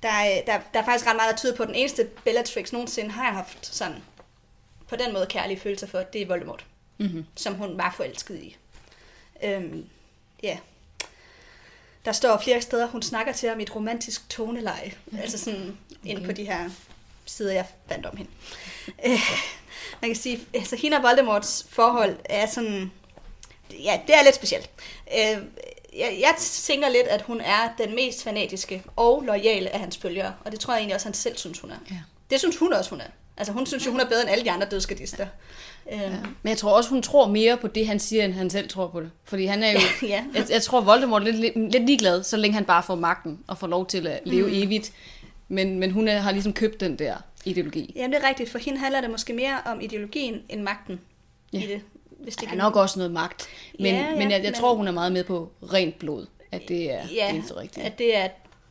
Der 0.03 0.09
er, 0.09 0.41
der, 0.45 0.59
der 0.73 0.79
er 0.79 0.85
faktisk 0.85 1.07
ret 1.07 1.15
meget, 1.15 1.31
der 1.31 1.37
tyder 1.37 1.55
på, 1.55 1.63
at 1.63 1.67
den 1.67 1.75
eneste 1.75 2.07
Bellatrix 2.23 2.71
nogensinde 2.71 3.11
har 3.11 3.31
haft 3.31 3.65
sådan, 3.75 3.95
på 4.91 4.97
den 4.97 5.13
måde 5.13 5.25
kærlige 5.25 5.59
følelser 5.59 5.87
for, 5.87 5.99
det 5.99 6.21
er 6.21 6.25
Voldemort 6.25 6.65
Mm-hmm. 6.97 7.25
som 7.35 7.53
hun 7.55 7.77
var 7.77 7.93
forelsket 7.97 8.35
i. 8.39 8.57
Øhm, 9.43 9.85
ja. 10.43 10.57
Der 12.05 12.11
står 12.11 12.41
flere 12.43 12.61
steder, 12.61 12.87
hun 12.87 13.01
snakker 13.01 13.33
til 13.33 13.49
ham 13.49 13.59
i 13.59 13.63
et 13.63 13.75
romantisk 13.75 14.29
toneleje. 14.29 14.93
Altså 15.19 15.37
sådan 15.37 15.77
okay. 15.91 16.09
inde 16.09 16.25
på 16.25 16.31
de 16.31 16.45
her 16.45 16.69
sider, 17.25 17.53
jeg 17.53 17.65
fandt 17.87 18.05
om 18.05 18.17
hende. 18.17 18.31
Øh, 19.05 19.19
man 20.01 20.09
kan 20.09 20.15
sige, 20.15 20.39
altså 20.53 20.75
hende 20.75 20.97
og 20.97 21.03
Voldemorts 21.03 21.65
forhold 21.69 22.17
er 22.25 22.45
sådan, 22.45 22.91
ja, 23.71 23.99
det 24.07 24.15
er 24.15 24.23
lidt 24.23 24.35
specielt. 24.35 24.69
Øh, 25.13 25.43
jeg, 25.97 26.17
jeg 26.19 26.35
tænker 26.39 26.89
lidt, 26.89 27.07
at 27.07 27.21
hun 27.21 27.41
er 27.41 27.69
den 27.77 27.95
mest 27.95 28.23
fanatiske 28.23 28.83
og 28.95 29.21
lojale 29.21 29.69
af 29.69 29.79
hans 29.79 29.97
følgere, 29.97 30.35
og 30.45 30.51
det 30.51 30.59
tror 30.59 30.73
jeg 30.73 30.79
egentlig 30.79 30.95
også, 30.95 31.07
han 31.07 31.13
selv 31.13 31.37
synes, 31.37 31.59
hun 31.59 31.71
er. 31.71 31.77
Ja. 31.91 31.99
Det 32.29 32.39
synes 32.39 32.57
hun 32.57 32.73
også, 32.73 32.89
hun 32.89 33.01
er. 33.01 33.07
Altså 33.41 33.53
hun 33.53 33.65
synes 33.65 33.85
jo, 33.85 33.91
hun 33.91 33.99
er 33.99 34.05
bedre 34.05 34.21
end 34.21 34.29
alle 34.29 34.43
de 34.45 34.51
andre 34.51 34.67
dødskadister. 34.71 35.25
Øhm, 35.91 36.01
Ja. 36.01 36.09
Men 36.41 36.49
jeg 36.49 36.57
tror 36.57 36.71
også, 36.77 36.89
hun 36.89 37.01
tror 37.01 37.27
mere 37.27 37.57
på 37.57 37.67
det, 37.67 37.87
han 37.87 37.99
siger, 37.99 38.25
end 38.25 38.33
han 38.33 38.49
selv 38.49 38.69
tror 38.69 38.87
på 38.87 39.01
det. 39.01 39.11
Fordi 39.23 39.45
han 39.45 39.63
er 39.63 39.71
jo... 39.71 39.79
ja. 40.07 40.23
Jeg, 40.33 40.45
jeg 40.49 40.61
tror, 40.61 40.81
Voldemort 40.81 41.21
er 41.21 41.31
lidt, 41.31 41.71
lidt, 41.71 41.85
ligeglad, 41.85 42.23
så 42.23 42.37
længe 42.37 42.53
han 42.55 42.65
bare 42.65 42.83
får 42.83 42.95
magten 42.95 43.39
og 43.47 43.57
får 43.57 43.67
lov 43.67 43.87
til 43.87 44.07
at 44.07 44.19
leve 44.25 44.47
mm. 44.47 44.53
evigt. 44.53 44.91
Men, 45.47 45.79
men 45.79 45.91
hun 45.91 46.07
er, 46.07 46.19
har 46.19 46.31
ligesom 46.31 46.53
købt 46.53 46.79
den 46.79 46.99
der 46.99 47.15
ideologi. 47.45 47.93
Jamen 47.95 48.13
det 48.13 48.23
er 48.23 48.27
rigtigt, 48.29 48.49
for 48.51 48.57
hende 48.59 48.79
handler 48.79 49.01
det 49.01 49.09
måske 49.09 49.33
mere 49.33 49.57
om 49.65 49.81
ideologien 49.81 50.41
end 50.49 50.61
magten 50.61 50.99
Ja. 51.53 51.57
i 51.63 51.67
det. 51.67 51.81
Hvis 52.19 52.35
det 52.35 52.49
er 52.51 52.55
nok 52.55 52.75
også 52.75 52.99
noget 52.99 53.11
magt. 53.11 53.47
Men, 53.79 53.85
Ja, 53.95 54.01
ja, 54.01 54.09
men 54.11 54.21
jeg, 54.21 54.31
jeg 54.31 54.41
men- 54.41 54.53
tror, 54.53 54.73
hun 54.75 54.87
er 54.87 54.91
meget 54.91 55.11
med 55.11 55.23
på 55.23 55.51
rent 55.73 55.99
blod. 55.99 56.25
At 56.51 56.61
det 56.67 56.91
er 56.91 57.01
ja, 57.15 57.25
det 57.27 57.35
eneste 57.35 57.57
rigtige. 57.57 57.83
at 57.85 57.97
det 57.97 58.17
er 58.17 58.27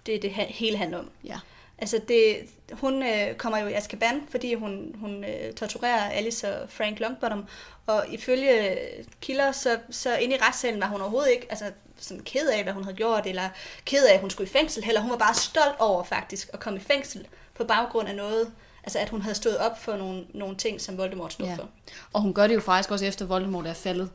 det, 0.07 0.23
det 0.23 0.31
hele 0.33 0.77
handler 0.77 0.99
om. 0.99 1.11
Ja. 1.25 1.37
Altså 1.81 2.01
det, 2.09 2.37
hun 2.73 3.03
øh, 3.03 3.35
kommer 3.35 3.59
jo 3.59 3.67
i 3.67 3.73
Azkaban, 3.73 4.23
fordi 4.31 4.55
hun, 4.55 4.95
hun 5.01 5.25
øh, 5.25 5.53
torturerer 5.55 6.11
Alice 6.11 6.57
og 6.63 6.71
Frank 6.71 7.01
Longbottom, 7.01 7.45
og 7.87 8.05
ifølge 8.09 8.79
kilder, 9.21 9.53
så, 9.53 9.79
så 9.91 10.17
inde 10.17 10.37
i 10.37 10.39
retssalen 10.43 10.81
var 10.81 10.87
hun 10.87 11.01
overhovedet 11.01 11.31
ikke 11.31 11.47
altså, 11.51 11.65
sådan 12.01 12.23
ked 12.25 12.49
af, 12.49 12.63
hvad 12.63 12.73
hun 12.73 12.85
havde 12.85 12.97
gjort, 12.97 13.27
eller 13.27 13.49
ked 13.85 14.05
af, 14.07 14.15
at 14.15 14.21
hun 14.21 14.31
skulle 14.31 14.49
i 14.51 14.53
fængsel, 14.53 14.85
heller 14.85 15.01
hun 15.01 15.11
var 15.11 15.17
bare 15.17 15.35
stolt 15.35 15.75
over 15.79 16.05
faktisk 16.05 16.51
at 16.53 16.61
komme 16.61 16.79
i 16.79 16.83
fængsel 16.83 17.27
på 17.55 17.65
baggrund 17.65 18.09
af 18.09 18.15
noget, 18.15 18.53
altså 18.85 18.99
at 18.99 19.09
hun 19.09 19.23
havde 19.23 19.35
stået 19.35 19.59
op 19.59 19.79
for 19.83 19.97
nogle, 19.97 20.25
nogle 20.35 20.57
ting, 20.57 20.81
som 20.81 20.99
Voldemort 20.99 21.33
stod 21.33 21.47
Ja. 21.47 21.55
for. 21.55 21.69
Og 22.13 22.21
hun 22.21 22.35
gør 22.35 22.47
det 22.47 22.55
jo 22.55 22.61
faktisk 22.61 22.91
også 22.91 23.05
efter 23.05 23.25
Voldemort 23.25 23.67
er 23.67 23.73
faldet. 23.75 24.11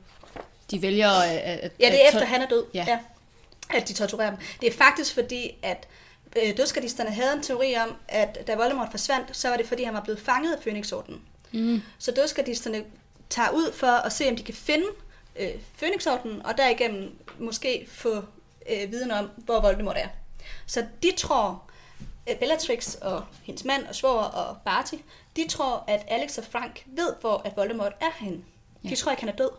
De 0.71 0.81
vælger 0.81 1.09
at... 1.09 1.37
at 1.37 1.71
Ja, 1.79 1.85
det 1.85 1.95
er 1.95 2.07
at- 2.07 2.13
efter, 2.13 2.25
han 2.25 2.41
er 2.41 2.47
død. 2.47 2.65
Ja. 2.73 2.85
ja. 2.87 2.99
At 3.77 3.87
de 3.87 3.93
torturerer 3.93 4.29
dem. 4.29 4.39
Det 4.61 4.67
er 4.67 4.77
faktisk 4.77 5.13
fordi, 5.13 5.55
at 5.63 5.87
øh, 6.35 6.57
dødskardisterne 6.57 7.09
havde 7.09 7.33
en 7.33 7.43
teori 7.43 7.75
om, 7.75 7.95
at 8.07 8.47
da 8.47 8.55
Voldemort 8.55 8.87
forsvandt, 8.91 9.37
så 9.37 9.49
var 9.49 9.57
det 9.57 9.67
fordi, 9.67 9.83
han 9.83 9.93
var 9.93 10.01
blevet 10.03 10.19
fanget 10.21 10.53
af 10.53 10.63
Fønixordenen. 10.63 11.21
Mm. 11.51 11.81
Så 11.97 12.11
dødskardisterne 12.11 12.83
tager 13.29 13.49
ud 13.49 13.73
for 13.73 13.87
at 13.87 14.13
se, 14.13 14.29
om 14.29 14.35
de 14.35 14.43
kan 14.43 14.53
finde 14.53 14.85
øh, 15.35 15.49
Fønixordenen, 15.75 16.45
og 16.45 16.57
derigennem 16.57 17.17
måske 17.39 17.87
få 17.91 18.23
øh, 18.71 18.91
viden 18.91 19.11
om, 19.11 19.29
hvor 19.37 19.61
Voldemort 19.61 19.97
er. 19.97 20.07
Så 20.65 20.85
de 21.03 21.11
tror, 21.17 21.63
øh, 22.29 22.35
Bellatrix 22.39 22.95
og 22.95 23.23
hendes 23.43 23.65
mand 23.65 23.87
og 23.87 23.95
svoger 23.95 24.23
og 24.23 24.57
Barty, 24.65 24.95
de 25.35 25.47
tror, 25.47 25.83
at 25.87 26.05
Alex 26.07 26.37
og 26.37 26.43
Frank 26.43 26.83
ved, 26.85 27.13
hvor 27.21 27.41
at 27.45 27.57
Voldemort 27.57 27.93
er 28.01 28.11
henne. 28.23 28.37
De 28.83 28.89
Ja. 28.89 28.95
tror 28.95 29.11
ikke, 29.11 29.21
han 29.23 29.29
er 29.33 29.35
død. 29.37 29.49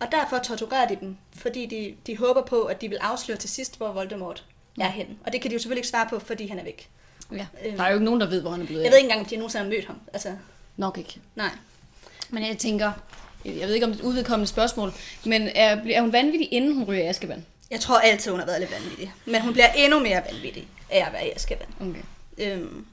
Og 0.00 0.06
derfor 0.12 0.38
torturerer 0.38 0.88
de 0.88 0.96
dem, 1.00 1.16
fordi 1.36 1.66
de, 1.66 1.96
de 2.06 2.16
håber 2.18 2.42
på, 2.42 2.62
at 2.62 2.80
de 2.80 2.88
vil 2.88 2.98
afsløre 3.00 3.38
til 3.38 3.50
sidst, 3.50 3.76
hvor 3.76 3.92
Voldemort 3.92 4.44
er 4.80 4.90
henne. 4.90 5.16
Og 5.26 5.32
det 5.32 5.40
kan 5.40 5.50
de 5.50 5.54
jo 5.54 5.58
selvfølgelig 5.58 5.80
ikke 5.80 5.88
svare 5.88 6.06
på, 6.10 6.18
fordi 6.18 6.46
han 6.46 6.58
er 6.58 6.64
væk. 6.64 6.88
Ja. 7.32 7.46
Øhm. 7.66 7.76
Der 7.76 7.82
er 7.84 7.88
jo 7.88 7.94
ikke 7.94 8.04
nogen, 8.04 8.20
der 8.20 8.26
ved, 8.26 8.40
hvor 8.40 8.50
han 8.50 8.60
er 8.60 8.66
blevet 8.66 8.82
Jeg 8.82 8.90
ved 8.90 8.98
ikke 8.98 9.04
engang, 9.06 9.20
om 9.20 9.26
de 9.26 9.36
nogensinde 9.36 9.64
har 9.64 9.70
mødt 9.70 9.86
ham. 9.86 10.00
Altså, 10.12 10.36
Nok 10.76 10.98
ikke. 10.98 11.20
nej. 11.34 11.50
Men 12.30 12.46
jeg 12.46 12.58
tænker... 12.58 12.92
Jeg 13.44 13.68
ved 13.68 13.74
ikke, 13.74 13.86
om 13.86 13.92
det 13.92 14.00
er 14.00 14.04
et 14.04 14.08
udvedkommende 14.08 14.46
spørgsmål, 14.46 14.92
men 15.24 15.42
er, 15.54 15.76
er 15.92 16.00
hun 16.00 16.12
vanvittig, 16.12 16.52
inden 16.52 16.74
hun 16.74 16.84
ryger 16.84 17.02
i 17.04 17.06
Azkaban? 17.06 17.46
Jeg 17.70 17.80
tror 17.80 17.98
altid, 17.98 18.30
hun 18.30 18.40
har 18.40 18.46
været 18.46 18.60
lidt 18.60 18.72
vanvittig. 18.72 19.12
Men 19.24 19.40
hun 19.42 19.52
bliver 19.52 19.68
endnu 19.76 20.00
mere 20.00 20.22
vanvittig 20.32 20.68
af 20.90 21.06
at 21.06 21.12
være 21.12 21.26
i 21.26 21.30
Azkaban. 21.30 21.66
Okay. 21.80 22.02
Øhm, 22.38 22.86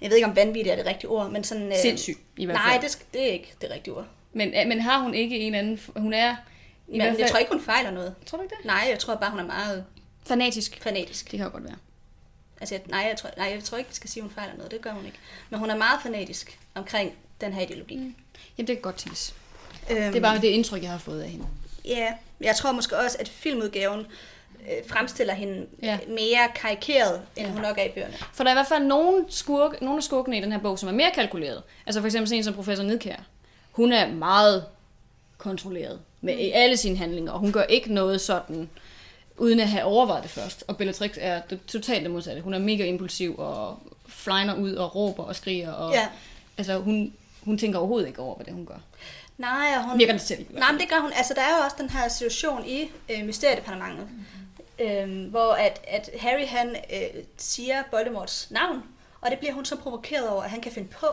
jeg 0.00 0.10
ved 0.10 0.16
ikke, 0.16 0.28
om 0.28 0.36
vanvittig 0.36 0.70
er 0.70 0.76
det 0.76 0.86
rigtige 0.86 1.10
ord, 1.10 1.30
men 1.30 1.44
sådan... 1.44 1.66
Øh, 1.72 1.76
Sindssyg, 1.82 2.16
i 2.36 2.44
hvert 2.44 2.58
fald. 2.58 2.72
Nej, 2.72 2.80
det, 2.82 2.98
det 3.12 3.28
er 3.28 3.32
ikke 3.32 3.54
det 3.60 3.70
rigtige 3.70 3.94
ord. 3.94 4.06
Men, 4.32 4.48
øh, 4.48 4.66
men 4.68 4.80
har 4.80 4.98
hun 4.98 5.14
ikke 5.14 5.38
en 5.38 5.54
anden... 5.54 5.80
Hun 5.96 6.12
er... 6.12 6.30
I 6.88 6.90
Men 6.90 7.00
hvert 7.00 7.10
jeg 7.10 7.16
fald, 7.18 7.30
tror 7.30 7.38
ikke, 7.38 7.52
hun 7.52 7.62
fejler 7.62 7.90
noget. 7.90 8.14
Tror 8.26 8.38
du 8.38 8.42
ikke 8.42 8.54
det? 8.58 8.64
Nej, 8.64 8.86
jeg 8.90 8.98
tror 8.98 9.14
bare, 9.14 9.30
hun 9.30 9.40
er 9.40 9.44
meget 9.46 9.84
Fanatisk. 10.26 10.82
fanatisk. 10.82 11.30
Det 11.30 11.38
kan 11.38 11.46
jo 11.46 11.52
godt 11.52 11.64
være. 11.64 11.76
Altså, 12.60 12.74
jeg, 12.74 12.82
nej, 12.86 13.00
jeg 13.08 13.16
tror, 13.16 13.30
nej, 13.36 13.50
jeg 13.54 13.64
tror 13.64 13.78
ikke, 13.78 13.90
vi 13.90 13.94
skal 13.94 14.10
sige, 14.10 14.22
hun 14.22 14.30
fejler 14.30 14.54
noget. 14.56 14.70
Det 14.70 14.80
gør 14.80 14.90
hun 14.92 15.06
ikke. 15.06 15.18
Men 15.50 15.60
hun 15.60 15.70
er 15.70 15.76
meget 15.76 16.00
fanatisk 16.02 16.58
omkring 16.74 17.12
den 17.40 17.52
her 17.52 17.62
ideologi. 17.62 17.96
Mm. 17.96 18.14
Jamen, 18.58 18.66
det 18.66 18.76
kan 18.76 18.82
godt 18.82 18.96
tænkes. 18.96 19.34
Øhm, 19.90 20.00
Det 20.00 20.16
er 20.16 20.20
bare 20.20 20.36
det 20.40 20.44
indtryk, 20.48 20.82
jeg 20.82 20.90
har 20.90 20.98
fået 20.98 21.22
af 21.22 21.28
hende. 21.28 21.46
Ja, 21.84 22.12
jeg 22.40 22.56
tror 22.56 22.72
måske 22.72 22.96
også, 22.98 23.16
at 23.20 23.28
filmudgaven 23.28 24.00
øh, 24.60 24.88
fremstiller 24.88 25.34
hende 25.34 25.66
Ja. 25.82 25.98
mere 26.08 26.48
karikeret, 26.54 27.22
end 27.36 27.46
Ja. 27.46 27.52
hun 27.52 27.62
nok 27.62 27.78
er 27.78 27.82
i 27.84 27.88
bøgerne. 27.88 28.14
For 28.32 28.44
der 28.44 28.50
er 28.50 28.54
i 28.54 28.56
hvert 28.56 28.66
fald 28.68 28.84
nogle, 28.84 29.24
skurk, 29.28 29.80
nogle 29.82 29.96
af 29.96 30.02
skurkene 30.02 30.38
i 30.38 30.40
den 30.40 30.52
her 30.52 30.58
bog, 30.58 30.78
som 30.78 30.88
er 30.88 30.92
mere 30.92 31.10
kalkuleret. 31.14 31.62
Altså 31.86 32.00
for 32.00 32.06
eksempel 32.06 32.28
sådan 32.28 32.38
en 32.38 32.44
som 32.44 32.54
professor 32.54 32.84
Nidkær. 32.84 33.16
Hun 33.72 33.92
er 33.92 34.08
meget 34.12 34.64
kontrolleret 35.38 36.00
med 36.20 36.34
mm. 36.34 36.40
alle 36.54 36.76
sine 36.76 36.96
handlinger, 36.96 37.32
og 37.32 37.38
hun 37.38 37.52
gør 37.52 37.62
ikke 37.62 37.94
noget 37.94 38.20
sådan, 38.20 38.70
uden 39.38 39.60
at 39.60 39.68
have 39.68 39.84
overvejet 39.84 40.22
det 40.22 40.30
først. 40.30 40.64
Og 40.68 40.76
Bellatrix 40.76 41.10
er 41.20 41.40
det 41.40 41.66
totalt 41.66 42.02
det 42.02 42.10
modsatte. 42.10 42.42
Hun 42.42 42.54
er 42.54 42.58
mega 42.58 42.84
impulsiv 42.84 43.38
og 43.38 43.78
flyner 44.08 44.54
ud 44.54 44.74
og 44.74 44.96
råber 44.96 45.22
og 45.24 45.36
skriger. 45.36 45.72
Og, 45.72 45.92
Ja. 45.92 46.08
Altså 46.58 46.78
hun, 46.78 47.12
hun 47.42 47.58
tænker 47.58 47.78
overhovedet 47.78 48.08
ikke 48.08 48.20
over, 48.20 48.36
hvad 48.36 48.46
det 48.46 48.54
hun 48.54 48.66
gør. 48.66 48.78
Nej, 49.38 49.74
og 49.76 49.90
hun... 49.90 49.98
Virker 49.98 50.12
det 50.12 50.22
selv. 50.22 50.46
Nej, 50.50 50.72
men 50.72 50.80
det 50.80 50.88
gør 50.88 51.00
hun. 51.00 51.12
Altså, 51.16 51.34
der 51.34 51.40
er 51.40 51.56
jo 51.56 51.64
også 51.64 51.76
den 51.80 51.90
her 51.90 52.08
situation 52.08 52.66
i 52.66 52.90
øh, 53.10 53.24
Mysteriedepartementet, 53.24 54.08
mm. 54.78 54.84
øhm, 54.84 55.24
hvor 55.30 55.52
at, 55.52 55.80
at 55.88 56.10
Harry, 56.20 56.46
han 56.46 56.76
øh, 56.92 57.22
siger 57.36 57.82
Voldemorts 57.90 58.50
navn, 58.50 58.82
og 59.20 59.30
det 59.30 59.38
bliver 59.38 59.54
hun 59.54 59.64
så 59.64 59.76
provokeret 59.76 60.28
over, 60.28 60.42
at 60.42 60.50
han 60.50 60.60
kan 60.60 60.72
finde 60.72 60.88
på, 60.88 61.06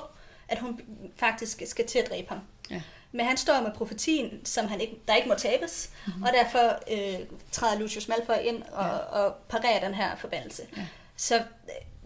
at 0.48 0.60
hun 0.60 0.82
faktisk 1.18 1.62
skal 1.66 1.88
til 1.88 2.00
at 2.00 2.10
dræbe 2.10 2.30
ham. 2.30 2.40
Ja. 2.72 2.82
Men 3.12 3.26
han 3.26 3.38
står 3.38 3.62
med 3.62 3.72
profetien, 3.76 4.46
som 4.46 4.68
han 4.68 4.82
ikke, 4.82 4.94
der 5.08 5.16
ikke 5.16 5.28
må 5.30 5.36
tabes, 5.36 5.90
mm-hmm. 6.08 6.24
og 6.24 6.30
derfor 6.34 6.80
øh, 6.92 7.20
træder 7.52 7.80
Lucius 7.80 8.08
Malfoy 8.08 8.44
ind 8.46 8.64
og, 8.72 8.86
ja. 8.86 8.90
og 8.92 9.34
parerer 9.50 9.86
den 9.86 9.94
her 9.96 10.10
forbandelse. 10.18 10.62
Ja. 10.78 10.82
Så, 11.18 11.36
øh, 11.36 11.42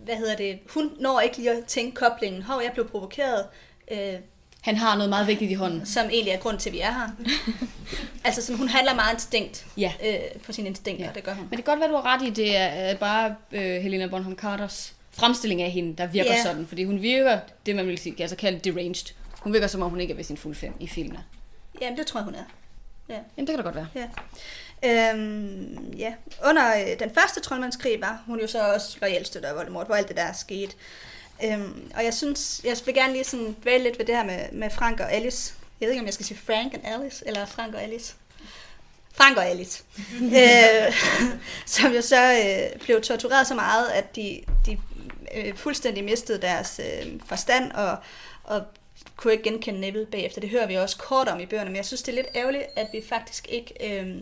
hvad 0.06 0.16
hedder 0.16 0.36
det, 0.36 0.60
hun 0.74 0.92
når 1.00 1.20
ikke 1.20 1.38
lige 1.38 1.52
at 1.52 1.66
tænke 1.66 1.96
koblingen, 1.96 2.42
hov, 2.44 2.62
jeg 2.64 2.72
blev 2.74 2.90
provokeret, 2.90 3.46
øh, 3.92 4.14
Han 4.62 4.76
har 4.78 4.96
noget 4.96 5.10
meget 5.10 5.28
vigtigt 5.28 5.52
i 5.52 5.54
hånden. 5.54 5.86
som 5.86 6.06
egentlig 6.10 6.32
er 6.34 6.38
grund 6.38 6.60
til, 6.60 6.70
at 6.70 6.74
vi 6.74 6.80
er 6.80 6.92
her. 6.92 7.08
altså, 8.26 8.42
sådan, 8.42 8.58
hun 8.58 8.68
handler 8.68 8.94
meget 8.96 9.14
instinkt 9.14 9.66
Ja. 9.78 9.94
øh, 10.06 10.42
på 10.46 10.52
sine 10.54 10.68
instinkter, 10.68 11.06
Ja. 11.06 11.12
det 11.16 11.24
gør 11.24 11.34
hun. 11.34 11.44
Men 11.50 11.58
det 11.58 11.66
kan 11.66 11.72
godt 11.74 11.80
være, 11.80 11.90
du 11.90 11.96
har 11.96 12.14
ret 12.16 12.28
i, 12.28 12.30
det 12.30 12.58
er 12.58 12.92
øh, 12.92 13.00
bare 13.00 13.36
øh, 13.52 13.82
Helena 13.82 14.08
Bonham 14.08 14.36
Carters 14.36 14.94
fremstilling 15.12 15.62
af 15.62 15.72
hende, 15.72 15.96
der 15.98 16.08
virker 16.08 16.32
Ja. 16.34 16.44
sådan. 16.44 16.68
Fordi 16.68 16.84
hun 16.84 17.02
virker, 17.02 17.40
det 17.66 17.76
man 17.76 17.88
vil 17.88 17.98
sige, 17.98 18.16
altså 18.20 18.36
kalde 18.36 18.60
deranged. 18.72 19.14
Hun 19.44 19.54
virker 19.54 19.68
som 19.68 19.82
om, 19.82 19.90
hun 19.90 20.00
ikke 20.00 20.12
er 20.12 20.16
ved 20.16 20.24
sin 20.24 20.38
fuld 20.38 20.56
fem 20.56 20.74
i 20.80 20.88
filmene. 20.88 21.24
Jamen, 21.82 21.98
det 21.98 22.08
tror 22.08 22.20
jeg, 22.20 22.26
hun 22.26 22.36
er. 22.36 22.44
Jamen, 23.10 23.26
det 23.38 23.48
kan 23.48 23.58
da 23.58 23.64
godt 23.64 23.76
være. 23.76 23.88
Ja. 23.96 24.10
Øhm, 24.86 25.94
ja. 25.98 26.14
Under 26.46 26.76
øh, 26.76 27.00
den 27.00 27.14
første 27.14 27.42
troldmandskrig 27.42 28.02
var 28.02 28.24
hun 28.26 28.40
jo 28.40 28.48
så 28.48 28.74
også 28.74 28.98
lojal 29.02 29.26
støtter 29.26 29.50
af 29.50 29.56
Voldemort, 29.56 29.86
hvor 29.86 29.96
alt 29.96 30.08
det 30.08 30.18
der 30.18 30.24
er 30.24 30.34
sket. 30.34 30.76
Øhm, 31.44 31.92
og 31.96 32.04
jeg 32.04 32.14
synes, 32.14 32.62
jeg 32.64 32.78
vil 32.86 32.96
gerne 32.96 33.14
lige 33.14 33.24
sådan 33.24 33.56
dvæle 33.62 33.84
lidt 33.84 34.00
ved 34.00 34.06
det 34.06 34.16
her 34.16 34.24
med, 34.24 34.52
med 34.52 34.70
Frank 34.70 35.00
og 35.00 35.14
Alice. 35.14 35.54
Jeg 35.82 35.88
ved 35.88 35.94
ikke, 35.94 36.02
om 36.02 36.06
jeg 36.06 36.14
skal 36.14 36.26
sige 36.26 36.38
Frank 36.38 36.74
and 36.74 36.82
Alice, 36.86 37.28
eller 37.28 37.46
Frank 37.46 37.74
og 37.76 37.84
Alice. 37.84 38.16
Frank 39.14 39.38
og 39.38 39.46
Alice, 39.46 39.84
øh, 40.40 40.94
som 41.66 41.92
jo 41.92 42.02
så 42.02 42.34
øh, 42.34 42.80
blev 42.80 43.02
tortureret 43.02 43.48
så 43.48 43.56
meget, 43.56 43.90
at 43.90 44.16
de, 44.16 44.42
de 44.66 44.78
øh, 45.36 45.56
fuldstændig 45.56 46.04
mistede 46.04 46.42
deres 46.42 46.80
øh, 46.84 47.20
forstand 47.26 47.72
og, 47.72 47.98
og 48.44 48.62
kunne 49.16 49.34
ikke 49.34 49.44
genkende 49.44 49.80
Neville 49.80 50.06
bagefter. 50.06 50.42
Det 50.42 50.50
hører 50.50 50.68
vi 50.68 50.76
også 50.76 50.98
kort 50.98 51.28
om 51.28 51.40
i 51.40 51.46
bøgerne, 51.46 51.70
men 51.70 51.76
jeg 51.76 51.86
synes, 51.86 52.02
det 52.02 52.12
er 52.12 52.16
lidt 52.16 52.36
ærgerligt, 52.36 52.64
at 52.76 52.88
vi 52.92 53.04
faktisk 53.10 53.48
ikke 53.50 54.00
øh, 54.00 54.22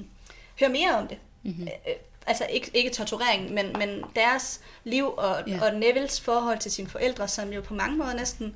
hører 0.60 0.72
mere 0.72 0.96
om 0.96 1.08
det. 1.08 1.18
Mm-hmm. 1.44 1.68
Øh, 1.68 1.94
altså 2.28 2.46
ikke, 2.50 2.72
ikke 2.74 2.90
torturering, 2.90 3.54
men, 3.54 3.74
men 3.78 4.04
deres 4.16 4.62
liv 4.84 5.14
og, 5.18 5.44
yeah. 5.50 5.62
og 5.62 5.74
Nevilles 5.74 6.22
forhold 6.22 6.60
til 6.60 6.72
sine 6.72 6.90
forældre, 6.90 7.28
som 7.28 7.54
jo 7.54 7.62
på 7.62 7.74
mange 7.74 7.98
måder 7.98 8.14
næsten, 8.14 8.56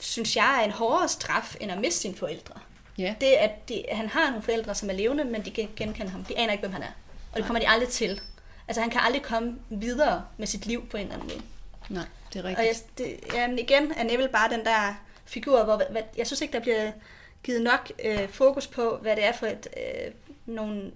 synes 0.00 0.36
jeg, 0.36 0.58
er 0.60 0.64
en 0.64 0.70
hårdere 0.70 1.08
straf, 1.08 1.56
end 1.60 1.72
at 1.72 1.80
miste 1.80 2.00
sine 2.00 2.14
forældre. 2.14 2.54
Ja. 2.98 3.14
Det, 3.20 3.26
at 3.26 3.68
de, 3.68 3.84
han 3.92 4.08
har 4.08 4.26
nogle 4.26 4.42
forældre, 4.42 4.74
som 4.74 4.90
er 4.90 4.94
levende, 4.94 5.24
men 5.24 5.44
de 5.44 5.50
kan 5.50 5.68
genkende 5.76 6.10
ham. 6.10 6.24
De 6.24 6.38
aner 6.38 6.52
ikke, 6.52 6.62
hvem 6.62 6.72
han 6.72 6.82
er. 6.82 6.92
Og 7.32 7.36
det 7.36 7.44
kommer 7.44 7.60
de 7.60 7.68
aldrig 7.68 7.88
til. 7.88 8.20
Altså, 8.68 8.80
han 8.80 8.90
kan 8.90 9.00
aldrig 9.00 9.22
komme 9.22 9.58
videre 9.70 10.24
med 10.36 10.46
sit 10.46 10.66
liv 10.66 10.88
på 10.88 10.96
en 10.96 11.02
eller 11.02 11.14
anden 11.14 11.28
måde. 11.28 11.42
Nej, 11.88 12.06
det 12.32 12.38
er 12.38 12.42
Og 12.42 12.48
rigtigt. 12.48 12.84
jeg, 12.98 13.06
det, 13.06 13.34
jamen 13.34 13.58
igen 13.58 13.92
er 13.96 14.04
Neville 14.04 14.28
bare 14.28 14.50
den 14.50 14.64
der 14.64 14.94
figur, 15.24 15.64
hvor 15.64 15.82
hvad, 15.90 16.02
jeg 16.18 16.26
synes 16.26 16.40
ikke, 16.40 16.52
der 16.52 16.60
bliver 16.60 16.90
givet 17.44 17.62
nok 17.62 17.92
øh, 18.04 18.28
fokus 18.28 18.66
på, 18.66 18.98
hvad 19.02 19.16
det 19.16 19.24
er 19.24 19.32
for 19.32 19.46
et, 19.46 19.68
øh, 19.76 20.12
nogle, 20.46 20.90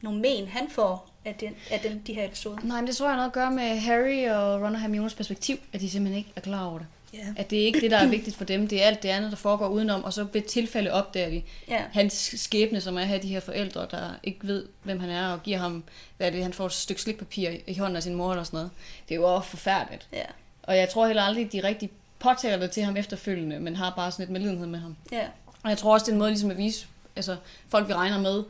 nogle 0.00 0.20
men, 0.20 0.46
han 0.48 0.70
får 0.70 1.08
af, 1.24 1.34
den, 1.34 1.54
af 1.70 1.80
den, 1.80 2.02
de 2.06 2.14
her 2.14 2.24
episoder. 2.26 2.58
Nej, 2.62 2.80
men 2.80 2.86
det 2.88 2.96
tror 2.96 3.06
jeg 3.06 3.10
har 3.12 3.16
noget 3.16 3.28
at 3.30 3.34
gøre 3.34 3.50
med 3.50 3.78
Harry 3.78 4.28
og 4.28 4.62
Ron 4.62 4.74
og 4.74 4.80
Hermiones 4.80 5.14
perspektiv, 5.14 5.56
at 5.72 5.80
de 5.80 5.90
simpelthen 5.90 6.18
ikke 6.18 6.32
er 6.36 6.40
klar 6.40 6.64
over 6.66 6.78
det. 6.78 6.86
Ja. 7.14 7.26
At 7.36 7.50
det 7.50 7.62
er 7.62 7.66
ikke 7.66 7.80
det, 7.80 7.90
der 7.90 7.96
er 7.96 8.06
vigtigt 8.06 8.36
for 8.36 8.44
dem. 8.44 8.68
Det 8.68 8.82
er 8.82 8.86
alt 8.86 9.02
det 9.02 9.08
andet, 9.08 9.30
der 9.30 9.36
foregår 9.36 9.68
udenom, 9.68 10.04
og 10.04 10.12
så 10.12 10.24
ved 10.32 10.42
tilfælde 10.42 10.90
opdager 10.92 11.30
de 11.30 11.42
Ja. 11.68 11.82
hans 11.92 12.34
skæbne, 12.36 12.80
som 12.80 12.96
er 12.96 13.00
at 13.00 13.06
have 13.08 13.22
de 13.22 13.28
her 13.28 13.40
forældre, 13.40 13.86
der 13.90 14.10
ikke 14.22 14.38
ved, 14.42 14.66
hvem 14.82 15.00
han 15.00 15.10
er, 15.10 15.28
og 15.32 15.42
giver 15.42 15.58
ham, 15.58 15.84
hvad 16.16 16.26
er 16.26 16.30
det, 16.30 16.42
han 16.42 16.52
får 16.52 16.66
et 16.66 16.72
stykke 16.72 17.02
slikpapir 17.02 17.50
i- 17.66 17.78
hånden 17.78 17.96
af 17.96 18.02
sin 18.02 18.14
mor 18.14 18.30
eller 18.30 18.44
sådan 18.44 18.56
noget. 18.56 18.70
Det 19.08 19.14
er 19.14 19.18
jo 19.18 19.34
også 19.34 19.48
forfærdeligt. 19.48 20.08
Ja. 20.12 20.22
Og 20.62 20.76
jeg 20.76 20.88
tror 20.88 21.06
heller 21.06 21.22
aldrig, 21.22 21.52
de 21.52 21.60
rigtig 21.64 21.90
påtaler 22.18 22.56
det 22.56 22.70
til 22.70 22.82
ham 22.82 22.96
efterfølgende, 22.96 23.60
men 23.60 23.76
har 23.76 23.92
bare 23.96 24.10
sådan 24.12 24.22
et 24.24 24.30
medlidenhed 24.30 24.66
med 24.66 24.78
ham. 24.78 24.96
Ja. 25.12 25.26
Og 25.62 25.70
jeg 25.70 25.78
tror 25.78 25.92
også, 25.92 26.04
det 26.04 26.10
er 26.10 26.14
en 26.14 26.18
måde 26.18 26.30
ligesom 26.30 26.50
at 26.50 26.58
vise, 26.58 26.86
altså 27.16 27.36
folk 27.68 27.88
vi 27.88 27.92
regner 27.94 28.20
med, 28.20 28.44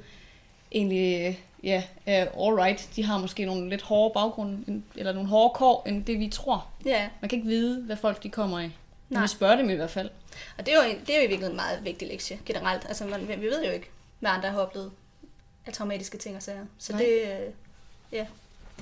egentlig, 0.72 1.26
øh, 1.28 1.34
ja, 1.64 1.82
er 2.06 2.20
all 2.22 2.54
right. 2.54 2.88
De 2.96 3.04
har 3.04 3.18
måske 3.18 3.44
nogle 3.44 3.70
lidt 3.70 3.82
hårde 3.82 4.14
baggrunde, 4.14 4.82
eller 4.96 5.12
nogle 5.12 5.28
hårde 5.28 5.54
kår, 5.54 5.82
end 5.86 6.04
det 6.04 6.18
vi 6.18 6.28
tror. 6.28 6.66
ja. 6.84 7.08
Man 7.20 7.28
kan 7.28 7.38
ikke 7.38 7.48
vide, 7.48 7.82
hvad 7.82 7.96
folk 7.96 8.22
de 8.22 8.28
kommer 8.30 8.60
i. 8.60 8.70
Nej. 9.08 9.20
vil 9.22 9.28
spørge 9.28 9.56
dem 9.58 9.70
i 9.70 9.74
hvert 9.74 9.90
fald. 9.90 10.10
Og 10.58 10.66
det 10.66 10.74
er, 10.74 10.84
jo, 10.84 10.90
en- 10.90 11.00
det 11.06 11.10
er 11.10 11.18
jo 11.18 11.24
i 11.24 11.28
virkeligheden 11.28 11.52
en 11.52 11.56
meget 11.56 11.84
vigtig 11.84 12.08
lektie 12.08 12.38
generelt. 12.46 12.84
Altså, 12.88 13.06
man, 13.06 13.28
vi 13.28 13.46
ved 13.46 13.64
jo 13.64 13.70
ikke, 13.70 13.90
hvad 14.20 14.30
andre 14.30 14.48
har 14.50 14.58
oplevet 14.60 14.90
af 15.66 15.72
traumatiske 15.72 16.18
ting 16.18 16.36
og 16.36 16.42
sager. 16.42 16.64
Så 16.78 16.92
Nej. 16.92 17.02
det, 17.02 17.22
øh, 17.22 17.52
ja. 18.12 18.26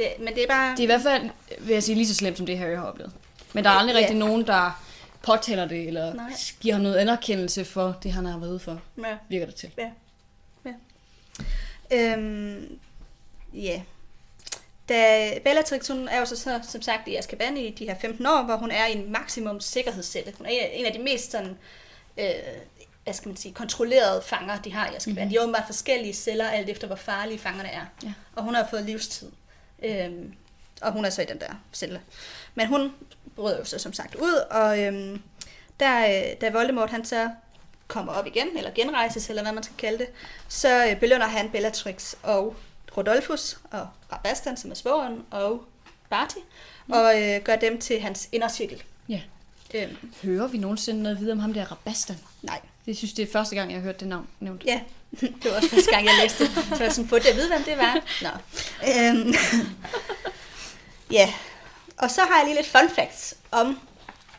Det, 0.00 0.24
men 0.24 0.34
det 0.34 0.42
er 0.42 0.46
bare... 0.48 0.70
Det 0.70 0.78
er 0.78 0.82
i 0.82 0.86
hvert 0.86 1.02
fald, 1.02 1.30
vil 1.58 1.72
jeg 1.72 1.82
sige, 1.82 1.96
lige 1.96 2.06
så 2.08 2.14
slemt, 2.14 2.36
som 2.36 2.46
det 2.46 2.58
Harry 2.58 2.76
har 2.76 2.84
oplevet. 2.84 3.12
Men 3.52 3.64
der 3.64 3.70
er 3.70 3.74
aldrig 3.74 3.94
Ja. 3.94 3.98
rigtig 3.98 4.16
nogen, 4.16 4.46
der 4.46 4.82
påtaler 5.22 5.68
det, 5.68 5.86
eller 5.86 6.14
Nej. 6.14 6.32
giver 6.60 6.74
ham 6.74 6.82
noget 6.82 6.96
anerkendelse 6.96 7.64
for 7.64 7.98
det, 8.02 8.12
han 8.12 8.26
har 8.26 8.38
været 8.38 8.50
ude 8.50 8.58
for, 8.58 8.80
ja. 8.98 9.16
virker 9.28 9.46
det 9.46 9.54
til. 9.54 9.70
Øhm, 11.92 12.78
ja. 13.54 13.82
Da 14.88 15.30
Bellatrix, 15.44 15.88
hun 15.88 16.08
er 16.08 16.18
jo 16.18 16.24
så, 16.24 16.36
så 16.36 16.60
som 16.68 16.82
sagt 16.82 17.08
i 17.08 17.16
Azkaban 17.16 17.56
i 17.56 17.70
de 17.70 17.84
her 17.84 17.94
15 18.00 18.26
år, 18.26 18.42
hvor 18.42 18.56
hun 18.56 18.70
er 18.70 18.86
i 18.86 18.92
en 18.92 19.12
maksimum 19.12 19.60
sikkerhedscelle. 19.60 20.32
Hun 20.38 20.46
er 20.46 20.50
en 20.50 20.86
af 20.86 20.92
de 20.92 20.98
mest 20.98 21.30
sådan, 21.30 21.58
øh, 22.18 22.24
hvad 23.04 23.14
skal 23.14 23.28
man 23.28 23.36
sige, 23.36 23.54
kontrollerede 23.54 24.22
fanger, 24.26 24.62
de 24.62 24.72
har 24.72 24.90
i 24.90 24.94
Azkaban. 24.94 25.14
Mm-hmm. 25.14 25.30
De 25.30 25.36
er 25.36 25.42
åbenbart 25.42 25.62
forskellige 25.66 26.14
celler, 26.14 26.48
alt 26.48 26.68
efter 26.68 26.86
hvor 26.86 26.96
farlige 26.96 27.38
fangerne 27.38 27.68
er. 27.68 27.84
Ja. 28.04 28.12
Og 28.36 28.42
hun 28.42 28.54
har 28.54 28.66
fået 28.70 28.84
livstid. 28.84 29.28
Øhm, 29.82 30.34
og 30.80 30.92
hun 30.92 31.04
er 31.04 31.10
så 31.10 31.22
i 31.22 31.24
den 31.24 31.40
der 31.40 31.52
celle. 31.72 32.00
Men 32.54 32.66
hun 32.66 32.92
bryder 33.36 33.58
jo 33.58 33.64
så 33.64 33.78
som 33.78 33.92
sagt 33.92 34.14
ud, 34.14 34.34
og 34.50 34.80
øhm, 34.80 35.22
der, 35.80 36.06
øh, 36.06 36.36
da 36.40 36.50
Voldemort 36.50 36.90
han 36.90 37.04
så 37.04 37.30
kommer 37.88 38.12
op 38.12 38.26
igen, 38.26 38.48
eller 38.56 38.70
genrejses, 38.74 39.28
eller 39.28 39.42
hvad 39.42 39.52
man 39.52 39.62
skal 39.62 39.76
kalde 39.76 39.98
det, 39.98 40.08
så 40.48 40.86
øh, 40.86 41.00
belønner 41.00 41.26
han 41.26 41.50
Bellatrix 41.50 42.14
og 42.22 42.56
Rodolphus 42.96 43.58
og 43.70 43.88
Rabastan, 44.12 44.56
som 44.56 44.70
er 44.70 44.74
svogeren, 44.74 45.24
og 45.30 45.64
Barty, 46.10 46.38
mm. 46.86 46.92
og 46.92 47.22
øh, 47.22 47.42
gør 47.42 47.56
dem 47.56 47.78
til 47.80 48.00
hans 48.00 48.28
indercirkel. 48.32 48.82
Ja. 49.08 49.20
Øhm, 49.74 49.96
Hører 50.22 50.46
vi 50.46 50.58
nogensinde 50.58 51.02
noget 51.02 51.20
videre 51.20 51.32
om 51.32 51.38
ham 51.38 51.54
der 51.54 51.64
Rabastan? 51.64 52.16
nej, 52.42 52.60
Det 52.90 52.98
synes 52.98 53.12
det 53.12 53.28
er 53.28 53.32
første 53.32 53.56
gang, 53.56 53.70
jeg 53.70 53.78
har 53.78 53.82
hørt 53.84 54.00
det 54.00 54.08
navn 54.08 54.26
nævnt. 54.40 54.64
ja, 54.64 54.80
det 55.20 55.44
var 55.44 55.56
også 55.56 55.68
første 55.68 55.90
gang, 55.90 56.04
jeg 56.06 56.12
læste 56.22 56.44
det, 56.44 56.52
så 56.76 56.82
jeg 56.84 56.92
sådan, 56.92 57.08
burde 57.08 57.28
jeg 57.28 57.36
vide, 57.36 57.48
hvem 57.48 57.62
det 57.62 57.78
var? 57.78 57.94
Nå. 58.22 58.28
Øhm, 58.88 59.34
ja, 61.10 61.32
og 61.96 62.10
så 62.10 62.20
har 62.20 62.36
jeg 62.38 62.44
lige 62.46 62.56
lidt 62.56 62.66
fun 62.66 62.90
facts 62.94 63.34
om 63.50 63.78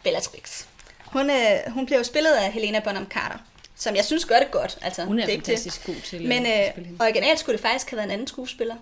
Bellatrix. 0.03 0.65
Hun, 1.05 1.29
øh, 1.29 1.35
hun 1.67 1.85
blev 1.85 1.97
jo 1.97 2.03
spillet 2.03 2.31
af 2.31 2.51
Helena 2.51 2.79
Bonham 2.79 3.05
Carter, 3.09 3.37
som 3.75 3.95
jeg 3.95 4.05
synes 4.05 4.25
gør 4.25 4.39
det 4.39 4.51
godt. 4.51 4.77
Altså, 4.81 5.05
Hun 5.05 5.19
er 5.19 5.25
det 5.25 5.31
ikke 5.31 5.41
det. 5.41 5.47
fantastisk 5.47 5.85
god 5.85 5.95
til 6.03 6.27
Men 6.27 6.45
øh, 6.45 6.71
spille 6.71 6.87
hende. 6.87 7.03
originalt 7.03 7.39
skulle 7.39 7.57
det 7.57 7.61
faktisk 7.65 7.89
have 7.89 7.97
været 7.97 8.05
en 8.07 8.11
anden 8.11 8.27
skuespiller. 8.27 8.75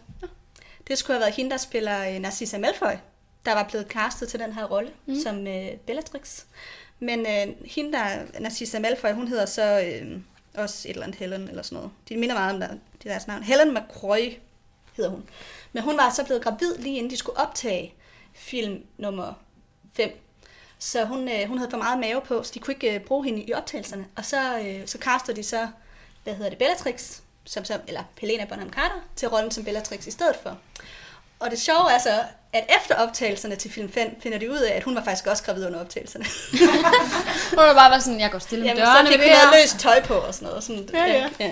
Det 0.87 0.97
skulle 0.97 1.15
have 1.15 1.21
været 1.21 1.33
hende, 1.35 1.51
der 1.51 1.57
spiller 1.57 2.09
øh, 2.09 2.19
Narcissa 2.19 2.57
Malfoy, 2.57 2.93
der 3.45 3.53
var 3.53 3.63
blevet 3.63 3.87
castet 3.87 4.29
til 4.29 4.39
den 4.39 4.53
her 4.53 4.63
rolle 4.65 4.89
mm. 5.05 5.21
som 5.23 5.47
øh, 5.47 5.67
Bellatrix. 5.87 6.41
Men 6.99 7.19
øh, 7.19 7.55
hende, 7.65 7.91
der 7.91 8.39
Narcissa 8.39 8.79
Malfoy, 8.79 9.11
hun 9.13 9.27
hedder 9.27 9.45
så 9.45 9.81
øh, 9.81 10.19
også 10.55 10.87
et 10.87 10.93
eller 10.93 11.03
andet 11.03 11.19
Helen 11.19 11.49
eller 11.49 11.61
sådan 11.61 11.75
noget. 11.75 11.91
De 12.09 12.17
minder 12.17 12.35
meget 12.35 12.53
om 12.53 12.59
der, 12.59 12.67
det 12.67 13.03
deres 13.03 13.27
navn. 13.27 13.43
Helen 13.43 13.73
McCroy 13.73 14.33
hedder 14.97 15.09
hun. 15.09 15.23
Men 15.73 15.83
hun 15.83 15.97
var 15.97 16.09
så 16.09 16.25
blevet 16.25 16.43
gravid 16.43 16.77
lige 16.77 16.97
inden 16.97 17.11
de 17.11 17.17
skulle 17.17 17.39
optage 17.39 17.93
film 18.33 18.85
nummer 18.97 19.33
5. 19.93 20.11
Så 20.79 21.05
hun, 21.05 21.29
øh, 21.29 21.47
hun 21.47 21.57
havde 21.57 21.71
for 21.71 21.77
meget 21.77 21.99
mave 21.99 22.21
på, 22.21 22.43
så 22.43 22.51
de 22.53 22.59
kunne 22.59 22.73
ikke 22.73 22.95
øh, 22.95 23.01
bruge 23.01 23.25
hende 23.25 23.43
i 23.43 23.53
optagelserne. 23.53 24.05
Og 24.15 24.25
så, 24.25 24.59
øh, 24.59 24.87
så 24.87 24.97
castede 24.97 25.37
de 25.37 25.43
så, 25.43 25.67
hvad 26.23 26.33
hedder 26.33 26.49
det, 26.49 26.57
Bellatrix, 26.57 27.19
som, 27.45 27.65
som, 27.65 27.81
eller 27.87 28.03
Helena 28.19 28.45
Bonham 28.45 28.69
Carter, 28.69 29.01
til 29.15 29.27
rollen 29.27 29.51
som 29.51 29.63
Bellatrix 29.63 30.07
i 30.07 30.11
stedet 30.11 30.35
for. 30.43 30.57
Og 31.39 31.51
det 31.51 31.59
sjove 31.61 31.91
er 31.91 31.97
så, 31.99 32.09
at 32.53 32.63
efter 32.81 32.95
optagelserne 32.95 33.55
til 33.55 33.71
film 33.71 33.91
5, 33.91 34.21
finder 34.23 34.37
de 34.37 34.51
ud 34.51 34.57
af, 34.57 34.75
at 34.75 34.83
hun 34.83 34.95
var 34.95 35.03
faktisk 35.03 35.27
også 35.27 35.43
gravid 35.43 35.65
under 35.67 35.79
optagelserne. 35.81 36.25
Hun 37.49 37.57
var 37.57 37.73
bare 37.73 38.01
sådan, 38.01 38.19
jeg 38.19 38.31
går 38.31 38.39
stille 38.39 38.65
med 38.65 38.69
Jamen, 38.69 38.85
så 38.85 38.91
dørene. 38.93 39.09
fik 39.09 39.19
ved 39.19 39.25
hun 39.25 39.33
det 39.35 39.43
noget 39.43 39.61
løst 39.63 39.79
tøj 39.79 40.01
på 40.03 40.13
og 40.13 40.33
sådan 40.33 40.47
noget. 40.47 40.63
Sådan, 40.63 40.89
Ja, 40.93 41.05
ja. 41.05 41.29
ja. 41.39 41.51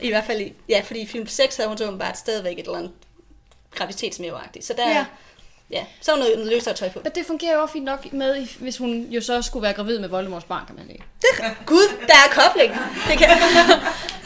I 0.00 0.08
hvert 0.08 0.24
fald, 0.24 0.40
i, 0.40 0.52
ja, 0.68 0.82
fordi 0.86 1.00
i 1.00 1.06
film 1.06 1.26
6 1.26 1.56
havde 1.56 1.68
hun 1.68 1.78
så 1.78 1.84
åbenbart 1.86 2.18
stadigvæk 2.18 2.58
et 2.58 2.64
eller 2.64 2.78
andet 2.78 2.90
graviditetsmæveagtigt. 3.74 4.64
Så 4.64 4.72
der, 4.76 4.88
Ja. 4.90 5.04
ja. 5.70 5.84
så 6.00 6.10
var 6.12 6.18
noget, 6.18 6.46
løsere 6.46 6.74
tøj 6.74 6.88
på. 6.90 7.00
Men 7.04 7.12
det 7.14 7.26
fungerer 7.26 7.54
jo 7.54 7.62
også 7.62 7.72
fint 7.72 7.84
nok 7.84 8.12
med, 8.12 8.46
hvis 8.58 8.76
hun 8.78 9.06
jo 9.10 9.20
så 9.20 9.42
skulle 9.42 9.62
være 9.62 9.72
gravid 9.72 9.98
med 9.98 10.08
Voldemorts 10.08 10.44
barn, 10.44 10.66
kan 10.66 10.76
man 10.76 10.86
sige. 10.86 11.02
Gud, 11.66 11.88
der 12.06 12.14
er 12.14 12.40
kobling. 12.40 12.74
Det 13.08 13.18
kan... 13.18 13.28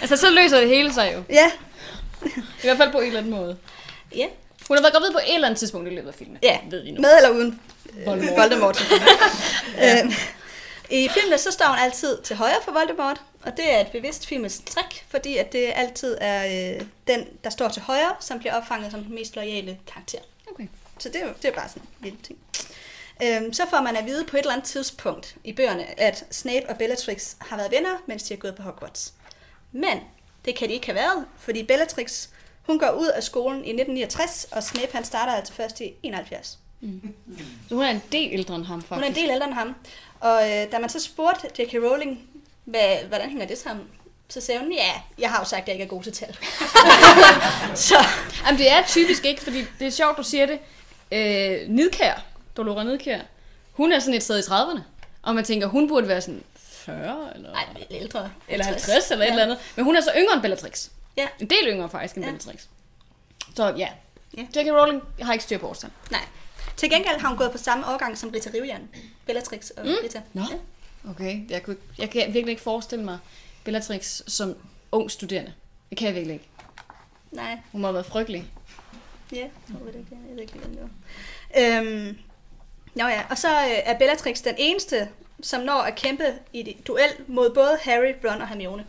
Altså, 0.00 0.16
så 0.16 0.30
løser 0.30 0.60
det 0.60 0.68
hele 0.68 0.92
sig 0.94 1.12
jo. 1.16 1.22
ja, 1.30 1.50
I 2.36 2.62
hvert 2.62 2.76
fald 2.76 2.92
på 2.92 2.98
en 2.98 3.06
eller 3.06 3.18
anden 3.20 3.32
måde. 3.32 3.56
ja. 4.16 4.26
Hun 4.70 4.76
har 4.76 4.82
været 4.82 4.94
gravid 4.94 5.12
på 5.12 5.18
et 5.18 5.34
eller 5.34 5.46
andet 5.48 5.58
tidspunkt 5.58 5.88
i 5.88 5.94
løbet 5.94 6.08
af 6.08 6.14
filmen. 6.14 6.38
Ja, 6.42 6.58
Ved 6.70 6.84
I 6.84 6.90
nu. 6.90 7.00
med 7.00 7.16
eller 7.16 7.30
uden 7.30 7.60
Voldemort. 8.04 8.36
Voldemort. 8.36 8.78
Voldemort. 8.90 10.04
øhm, 10.04 10.12
I 10.90 11.08
filmene 11.08 11.38
så 11.38 11.50
står 11.50 11.66
hun 11.66 11.78
altid 11.78 12.22
til 12.22 12.36
højre 12.36 12.54
for 12.64 12.72
Voldemort, 12.72 13.20
og 13.42 13.56
det 13.56 13.74
er 13.74 13.80
et 13.80 13.86
bevidst 13.92 14.26
filmets 14.26 14.62
trick, 14.66 15.04
fordi 15.08 15.36
at 15.36 15.52
det 15.52 15.72
altid 15.74 16.16
er 16.20 16.74
øh, 16.74 16.80
den, 17.06 17.26
der 17.44 17.50
står 17.50 17.68
til 17.68 17.82
højre, 17.82 18.14
som 18.20 18.38
bliver 18.38 18.54
opfanget 18.54 18.92
som 18.92 19.04
den 19.04 19.14
mest 19.14 19.36
loyale 19.36 19.78
karakter. 19.92 20.18
Okay. 20.52 20.66
Så 20.98 21.08
det 21.08 21.22
er, 21.22 21.26
det 21.42 21.44
er 21.44 21.52
bare 21.54 21.68
sådan 21.68 21.82
en 21.82 21.88
lille 22.04 22.18
ting. 22.22 22.38
Øhm, 23.22 23.52
så 23.52 23.62
får 23.70 23.80
man 23.80 23.96
at 23.96 24.06
vide 24.06 24.24
på 24.24 24.36
et 24.36 24.40
eller 24.40 24.52
andet 24.52 24.66
tidspunkt 24.66 25.34
i 25.44 25.52
bøgerne, 25.52 26.00
at 26.00 26.24
Snape 26.30 26.68
og 26.68 26.76
Bellatrix 26.78 27.34
har 27.38 27.56
været 27.56 27.70
venner, 27.72 28.02
mens 28.06 28.22
de 28.22 28.34
har 28.34 28.38
gået 28.38 28.54
på 28.54 28.62
Hogwarts. 28.62 29.12
Men 29.72 30.00
det 30.44 30.54
kan 30.56 30.68
de 30.68 30.74
ikke 30.74 30.86
have 30.86 30.94
været, 30.96 31.24
fordi 31.38 31.62
Bellatrix, 31.62 32.28
hun 32.70 32.78
går 32.78 32.90
ud 32.90 33.06
af 33.06 33.22
skolen 33.22 33.58
i 33.64 33.70
1969, 33.70 34.46
og 34.52 34.62
Snape 34.62 34.92
han 34.92 35.04
starter 35.04 35.32
altså 35.32 35.52
først 35.52 35.80
i 35.80 35.94
71. 36.02 36.58
Så 37.68 37.74
hun 37.74 37.84
er 37.84 37.90
en 37.90 38.02
del 38.12 38.32
ældre 38.32 38.54
end 38.54 38.64
ham, 38.64 38.82
faktisk. 38.82 38.94
Hun 38.94 39.02
er 39.04 39.08
en 39.08 39.14
del 39.14 39.30
ældre 39.30 39.46
end 39.46 39.54
ham. 39.54 39.74
Og 40.20 40.50
øh, 40.50 40.72
da 40.72 40.78
man 40.78 40.88
så 40.88 41.00
spurgte 41.00 41.62
J.K. 41.62 41.74
Rowling, 41.74 42.20
hvad, 42.64 42.96
hvordan 43.08 43.28
hænger 43.28 43.46
det 43.46 43.58
sammen, 43.58 43.86
så 44.28 44.40
sagde 44.40 44.60
hun, 44.60 44.72
ja, 44.72 44.92
jeg 45.18 45.30
har 45.30 45.38
jo 45.38 45.44
sagt, 45.44 45.62
at 45.62 45.68
jeg 45.68 45.74
ikke 45.74 45.84
er 45.84 45.88
god 45.88 46.02
til 46.02 46.12
tal. 46.12 46.36
så 47.88 47.96
Jamen, 48.46 48.58
det 48.58 48.70
er 48.70 48.82
typisk 48.86 49.24
ikke, 49.24 49.42
fordi 49.42 49.64
det 49.78 49.86
er 49.86 49.90
sjovt, 49.90 50.18
du 50.18 50.22
siger 50.22 50.46
det. 50.46 50.58
Øh, 51.12 51.68
Nidkær, 51.68 52.24
Dolora 52.56 52.84
Nidkær, 52.84 53.20
hun 53.72 53.92
er 53.92 53.98
sådan 53.98 54.14
et 54.14 54.22
sted 54.22 54.38
i 54.38 54.42
30'erne. 54.42 54.80
Og 55.22 55.34
man 55.34 55.44
tænker, 55.44 55.66
hun 55.66 55.88
burde 55.88 56.08
være 56.08 56.20
sådan 56.20 56.42
40 56.56 57.32
eller, 57.34 57.52
nej, 57.52 57.64
ældre. 57.90 58.30
eller 58.48 58.64
50 58.64 59.10
eller 59.10 59.24
et 59.24 59.30
eller 59.30 59.42
andet. 59.42 59.58
Men 59.76 59.84
hun 59.84 59.96
er 59.96 60.00
så 60.00 60.10
yngre 60.16 60.34
end 60.34 60.42
Bellatrix. 60.42 60.88
Ja. 61.16 61.28
En 61.40 61.50
del 61.50 61.66
yngre 61.68 61.88
faktisk 61.88 62.16
end 62.16 62.24
Ja. 62.24 62.30
Bellatrix. 62.30 62.66
Så 63.56 63.74
ja. 63.78 63.88
Ja. 64.36 64.42
J.K. 64.42 64.70
Rowling 64.70 65.02
har 65.22 65.32
ikke 65.32 65.42
styr 65.42 65.58
på 65.58 65.68
årstal. 65.68 65.90
Nej. 66.10 66.20
Til 66.76 66.90
gengæld 66.90 67.20
har 67.20 67.28
hun 67.28 67.38
gået 67.38 67.52
på 67.52 67.58
samme 67.58 67.86
årgang 67.86 68.18
som 68.18 68.30
Rita 68.30 68.50
Rivian. 68.54 68.88
Bellatrix 69.26 69.70
og 69.70 69.86
mm. 69.86 69.92
Rita. 70.04 70.22
Nå. 70.32 70.42
Ja. 70.50 71.10
Okay, 71.10 71.50
jeg, 71.50 71.62
kunne, 71.62 71.76
jeg 71.98 72.10
kan 72.10 72.26
virkelig 72.34 72.50
ikke 72.50 72.62
forestille 72.62 73.04
mig 73.04 73.18
Bellatrix 73.64 74.22
som 74.26 74.56
ung 74.92 75.10
studerende. 75.10 75.52
Det 75.90 75.98
kan 75.98 76.06
jeg 76.06 76.14
virkelig 76.14 76.34
ikke. 76.34 76.48
Nej, 77.30 77.58
Hun 77.72 77.80
må 77.80 77.86
have 77.86 77.94
været 77.94 78.06
frygtelig. 78.06 78.44
ja, 79.32 79.36
jeg 79.36 79.50
tror 79.70 79.86
det 79.86 79.94
ikke. 79.94 80.18
Jeg 80.28 80.36
ved 80.36 80.42
ikke, 80.42 80.52
det 80.52 80.78
var. 80.80 80.90
Øhm, 81.80 82.18
nå 82.94 83.06
ja, 83.06 83.22
og 83.30 83.38
så 83.38 83.48
øh, 83.48 83.78
er 83.84 83.98
Bellatrix 83.98 84.42
den 84.42 84.54
eneste, 84.58 85.08
som 85.42 85.60
når 85.60 85.82
at 85.82 85.94
kæmpe 85.94 86.24
i 86.52 86.70
et 86.70 86.86
duel 86.86 87.10
mod 87.26 87.54
både 87.54 87.78
Harry, 87.82 88.12
Ron 88.24 88.40
og 88.42 88.48
Hermione. 88.48 88.86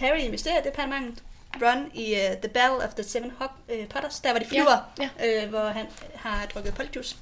Ja. 0.00 0.06
Harry 0.06 0.20
i 0.20 0.30
Mysteriedepartementet, 0.30 1.22
Ron 1.62 1.90
i 1.94 2.12
uh, 2.12 2.18
The 2.42 2.48
Battle 2.48 2.76
of 2.88 2.94
the 2.94 3.02
Seven 3.04 3.32
Hog, 3.38 3.48
uh, 3.68 3.86
Potters, 3.88 4.20
der 4.20 4.32
var 4.32 4.38
de 4.38 4.44
flyver, 4.46 4.78
Ja, 5.00 5.08
Øh, 5.42 5.48
hvor 5.48 5.64
han 5.64 5.86
har 6.14 6.46
drukket 6.54 6.74
polyjuice. 6.74 7.16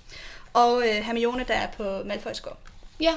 Og 0.55 0.77
uh, 0.77 0.83
Hermione, 0.85 1.45
der 1.49 1.55
er 1.55 1.67
på 1.77 1.99
Malfoy's 2.01 2.43
gård. 2.43 2.59
Ja. 3.01 3.15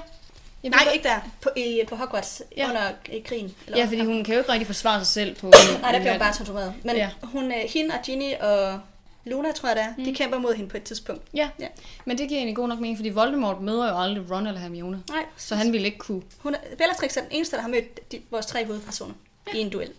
Jeg 0.64 0.72
Nej, 0.72 0.92
ikke 0.94 1.08
der. 1.08 1.20
På, 1.42 1.50
i, 1.56 1.82
på 1.90 1.96
Hogwarts 1.96 2.42
Ja. 2.58 2.64
ja. 2.64 2.70
under 2.70 2.90
i 3.10 3.20
krigen. 3.20 3.56
godt- 3.68 3.78
Ja, 3.78 3.86
fordi 3.86 4.06
hun 4.06 4.24
kan 4.24 4.34
jo 4.34 4.40
ikke 4.40 4.52
rigtig 4.52 4.68
forsvare 4.68 5.00
sig 5.00 5.08
selv 5.08 5.36
på... 5.36 5.52
Nej, 5.82 5.92
der 5.92 6.00
bliver 6.00 6.12
hun 6.12 6.20
bare 6.20 6.34
tortureret. 6.34 6.74
Men 6.84 6.96
Ja. 6.96 7.02
ja. 7.22 7.28
hun, 7.28 7.46
uh, 7.46 7.52
hende 7.74 7.96
og 7.96 8.00
Ginny 8.06 8.34
og 8.40 8.80
Luna, 9.26 9.52
tror 9.52 9.70
jeg 9.70 9.76
det 9.76 9.84
er, 9.84 9.94
Mm. 9.98 10.04
de 10.06 10.16
kæmper 10.16 10.38
mod 10.38 10.54
hende 10.54 10.70
på 10.70 10.78
et 10.78 10.84
tidspunkt. 10.84 11.24
Ja. 11.34 11.50
Ja. 11.60 11.68
men 12.06 12.18
det 12.18 12.28
giver 12.28 12.40
egentlig 12.40 12.56
god 12.56 12.68
nok 12.68 12.80
mening, 12.80 12.98
fordi 12.98 13.10
Voldemort 13.10 13.62
møder 13.62 13.90
jo 13.92 14.02
aldrig 14.02 14.32
Ron 14.32 14.48
eller 14.48 14.60
Hermione. 14.60 15.04
Nej, 15.10 15.26
Så 15.38 15.56
han 15.56 15.72
ville 15.74 15.86
ikke 15.88 15.98
kunne... 15.98 16.22
Hun 16.40 16.54
er, 16.56 16.60
Bellatrix 16.78 17.18
er 17.18 17.22
den 17.22 17.30
eneste, 17.32 17.56
der 17.56 17.62
har 17.62 17.70
mødt 17.70 18.12
de, 18.12 18.22
vores 18.32 18.46
tre 18.46 18.66
hovedpersoner 18.66 19.14
ja. 19.14 19.31
I 19.54 19.58
en 19.58 19.70
duel. 19.70 19.92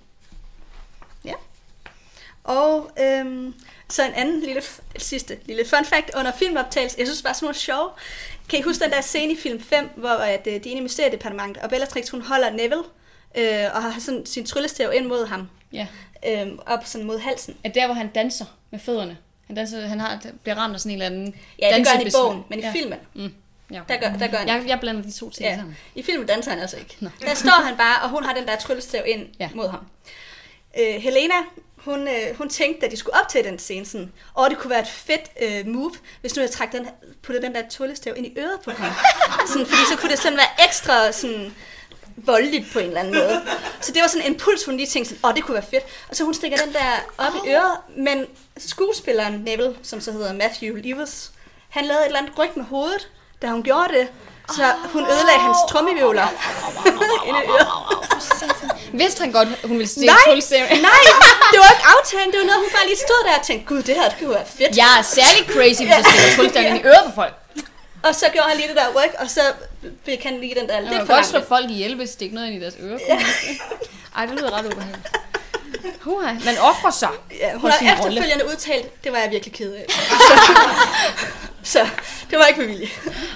Ja. 1.24 1.34
Og 2.44 2.90
øhm, 3.00 3.54
så 3.88 4.04
en 4.06 4.12
anden 4.14 4.40
lille, 4.40 4.62
sidste 4.98 5.38
lille 5.44 5.64
fun 5.68 5.84
fact 5.84 6.10
under 6.16 6.32
filmoptagelse. 6.32 6.96
Jeg 6.98 7.06
synes 7.06 7.18
det 7.18 7.24
var 7.24 7.32
sådan 7.32 7.44
noget 7.46 7.56
sjov. 7.56 7.96
Kan 8.48 8.58
I 8.58 8.62
huske 8.62 8.84
den 8.84 8.90
der 8.92 9.00
scene 9.00 9.32
i 9.32 9.36
film 9.36 9.60
5, 9.60 9.90
hvor 9.96 10.08
at, 10.08 10.46
øh, 10.46 10.52
de 10.52 10.56
er 10.56 10.70
inde 10.70 10.80
i 10.80 10.84
mysteriedepartementet, 10.84 11.62
og 11.62 11.70
Bellatrix 11.70 12.08
hun 12.08 12.22
holder 12.22 12.50
Neville, 12.50 12.82
øh, 13.34 13.64
og 13.74 13.82
har 13.82 14.00
sådan 14.00 14.26
sin 14.26 14.46
tryllestav 14.46 14.92
ind 14.94 15.06
mod 15.06 15.26
ham, 15.26 15.48
Ja. 15.72 15.86
øh, 16.26 16.48
op 16.66 16.84
sådan 16.84 17.06
mod 17.06 17.18
halsen. 17.18 17.56
At 17.64 17.74
der, 17.74 17.86
hvor 17.86 17.94
han 17.94 18.08
danser 18.08 18.44
med 18.70 18.78
fødderne. 18.80 19.18
Han, 19.46 19.56
danser, 19.56 19.86
han 19.86 20.00
har, 20.00 20.20
bliver 20.42 20.56
ramt 20.56 20.74
af 20.74 20.80
sådan 20.80 20.90
en 20.96 21.02
eller 21.02 21.06
anden... 21.16 21.34
Ja, 21.58 21.76
det 21.76 21.86
gør 21.86 21.90
han 21.92 22.06
i 22.06 22.10
bogen, 22.22 22.44
men 22.50 22.58
i 22.58 22.62
ja. 22.62 22.72
filmen, 22.72 22.98
Mm. 23.14 23.34
Ja. 23.72 23.80
der 23.88 23.96
gør, 24.00 24.16
der 24.18 24.26
gør 24.26 24.36
han 24.38 24.48
Jeg, 24.48 24.64
jeg 24.66 24.80
blander 24.80 25.02
de 25.02 25.12
to 25.12 25.30
ting 25.30 25.48
Ja. 25.48 25.56
sammen. 25.56 25.76
I 25.94 26.02
filmen 26.02 26.26
danser 26.26 26.50
han 26.50 26.60
altså 26.60 26.76
ikke. 26.76 26.96
Nå. 27.00 27.08
Der 27.20 27.34
står 27.34 27.62
han 27.64 27.76
bare, 27.76 28.02
og 28.02 28.08
hun 28.10 28.24
har 28.24 28.34
den 28.34 28.46
der 28.46 28.56
tryllestav 28.56 29.02
ind 29.06 29.26
Ja. 29.40 29.48
mod 29.54 29.68
ham. 29.68 29.80
Øh, 30.80 30.94
Helena, 30.94 31.34
hun, 31.76 32.08
øh, 32.08 32.36
hun 32.38 32.48
tænkte, 32.48 32.86
da 32.86 32.90
de 32.90 32.96
skulle 32.96 33.20
optage 33.22 33.44
den 33.44 33.58
scene, 33.58 33.86
sådan, 33.86 34.12
åh, 34.38 34.48
det 34.50 34.58
kunne 34.58 34.70
være 34.70 34.80
et 34.80 34.88
fedt 34.88 35.30
øh, 35.42 35.66
move, 35.74 35.92
hvis 36.20 36.36
nu 36.36 36.42
jeg 36.42 36.50
trak 36.50 36.72
den, 36.72 36.88
puttede 37.22 37.46
den 37.46 37.54
der 37.54 37.68
tryllestav 37.68 38.14
ind 38.16 38.26
i 38.26 38.34
øret 38.38 38.60
på 38.64 38.70
ham. 38.70 38.92
sådan, 39.52 39.66
fordi 39.66 39.80
så 39.92 39.96
kunne 39.98 40.10
det 40.10 40.18
sådan 40.18 40.38
være 40.38 40.66
ekstra 40.68 41.12
sådan, 41.12 41.54
voldeligt 42.16 42.72
på 42.72 42.78
en 42.78 42.86
eller 42.86 43.00
anden 43.00 43.14
måde. 43.14 43.42
Så 43.80 43.92
det 43.92 44.02
var 44.02 44.08
sådan 44.08 44.26
en 44.26 44.32
impuls, 44.32 44.64
hun 44.64 44.76
lige 44.76 44.86
tænkte 44.86 45.08
sådan, 45.14 45.30
åh, 45.30 45.34
det 45.36 45.44
kunne 45.44 45.54
være 45.54 45.64
fedt. 45.70 45.84
Og 46.08 46.16
så 46.16 46.24
hun 46.24 46.34
stikker 46.34 46.56
den 46.56 46.72
der 46.74 46.88
op 47.18 47.32
i 47.46 47.48
øret, 47.50 47.76
men 47.96 48.26
skuespilleren 48.58 49.32
Neville, 49.34 49.76
som 49.82 50.00
så 50.00 50.12
hedder 50.12 50.32
Matthew 50.32 50.76
Lewis, 50.76 51.30
han 51.68 51.84
lavede 51.84 52.02
et 52.02 52.06
eller 52.06 52.18
andet 52.18 52.38
ryg 52.38 52.50
med 52.56 52.64
hovedet, 52.64 53.08
da 53.42 53.46
hun 53.46 53.62
gjorde 53.62 53.88
det. 53.98 54.08
Så 54.56 54.64
hun 54.92 55.02
ødelagde 55.14 55.40
hans 55.40 55.58
trommevivler 55.70 56.26
inde 57.28 57.40
i 57.44 57.48
øret. 57.48 57.68
Vidste 58.92 59.20
han 59.20 59.32
godt, 59.32 59.48
hun 59.64 59.78
ville 59.78 59.88
stikke 59.88 60.06
Nej. 60.06 60.16
tryllestaven? 60.26 60.68
Nej, 60.68 61.02
det 61.52 61.58
var 61.62 61.70
ikke 61.74 61.86
aftalen. 61.96 62.30
Det 62.32 62.38
var 62.40 62.46
noget, 62.46 62.60
hun 62.64 62.70
bare 62.78 62.86
lige 62.86 62.96
stod 63.06 63.20
der 63.28 63.34
og 63.38 63.44
tænkte, 63.46 63.66
gud, 63.74 63.82
det 63.82 63.94
her 63.94 64.08
det 64.08 64.18
kunne 64.18 64.30
være 64.40 64.46
fedt. 64.58 64.76
Jeg 64.76 64.90
er 64.98 65.02
særlig 65.02 65.42
crazy, 65.54 65.80
hvis 65.82 65.90
jeg 65.98 66.04
stikker 66.10 66.36
tryllestaven 66.36 66.66
ind 66.76 66.84
i 66.84 66.88
øret 66.88 67.04
på 67.06 67.12
folk. 67.14 67.34
Og 68.02 68.14
så 68.14 68.26
gjorde 68.32 68.48
han 68.48 68.56
lige 68.56 68.68
det 68.68 68.76
der 68.76 68.88
ryg, 68.98 69.12
og 69.18 69.30
så 69.30 69.40
fik 70.04 70.22
han 70.24 70.40
lige 70.40 70.54
den 70.60 70.66
der 70.68 70.74
Jeg 70.74 70.82
lidt 70.82 70.94
kan 70.94 71.06
for 71.06 71.14
godt 71.14 71.26
slå 71.26 71.38
langt. 71.38 71.48
folk 71.48 71.70
ihjel, 71.70 71.94
hvis 71.96 72.10
stikke 72.10 72.34
noget 72.34 72.46
ind 72.48 72.56
i 72.56 72.60
deres 72.64 72.74
ører. 72.80 72.98
Ej, 74.16 74.26
det 74.26 74.34
lyder 74.38 74.50
ret 74.58 74.66
ubehageligt. 74.66 75.08
Huha, 76.00 76.32
man 76.32 76.58
offrer 76.60 76.90
sig 76.90 77.08
Ja, 77.40 77.52
hun 77.52 77.60
for 77.60 77.68
har 77.68 77.78
sin 77.78 77.88
rolle. 77.88 77.98
efterfølgende 77.98 78.44
udtalt, 78.52 79.04
det 79.04 79.12
var 79.12 79.18
jeg 79.18 79.30
virkelig 79.30 79.52
ked 79.54 79.72
af. 79.74 79.86
så 81.62 81.78
det 82.30 82.38
var 82.38 82.44
ikke 82.46 82.60
med 82.60 82.68
vilje. 82.68 82.86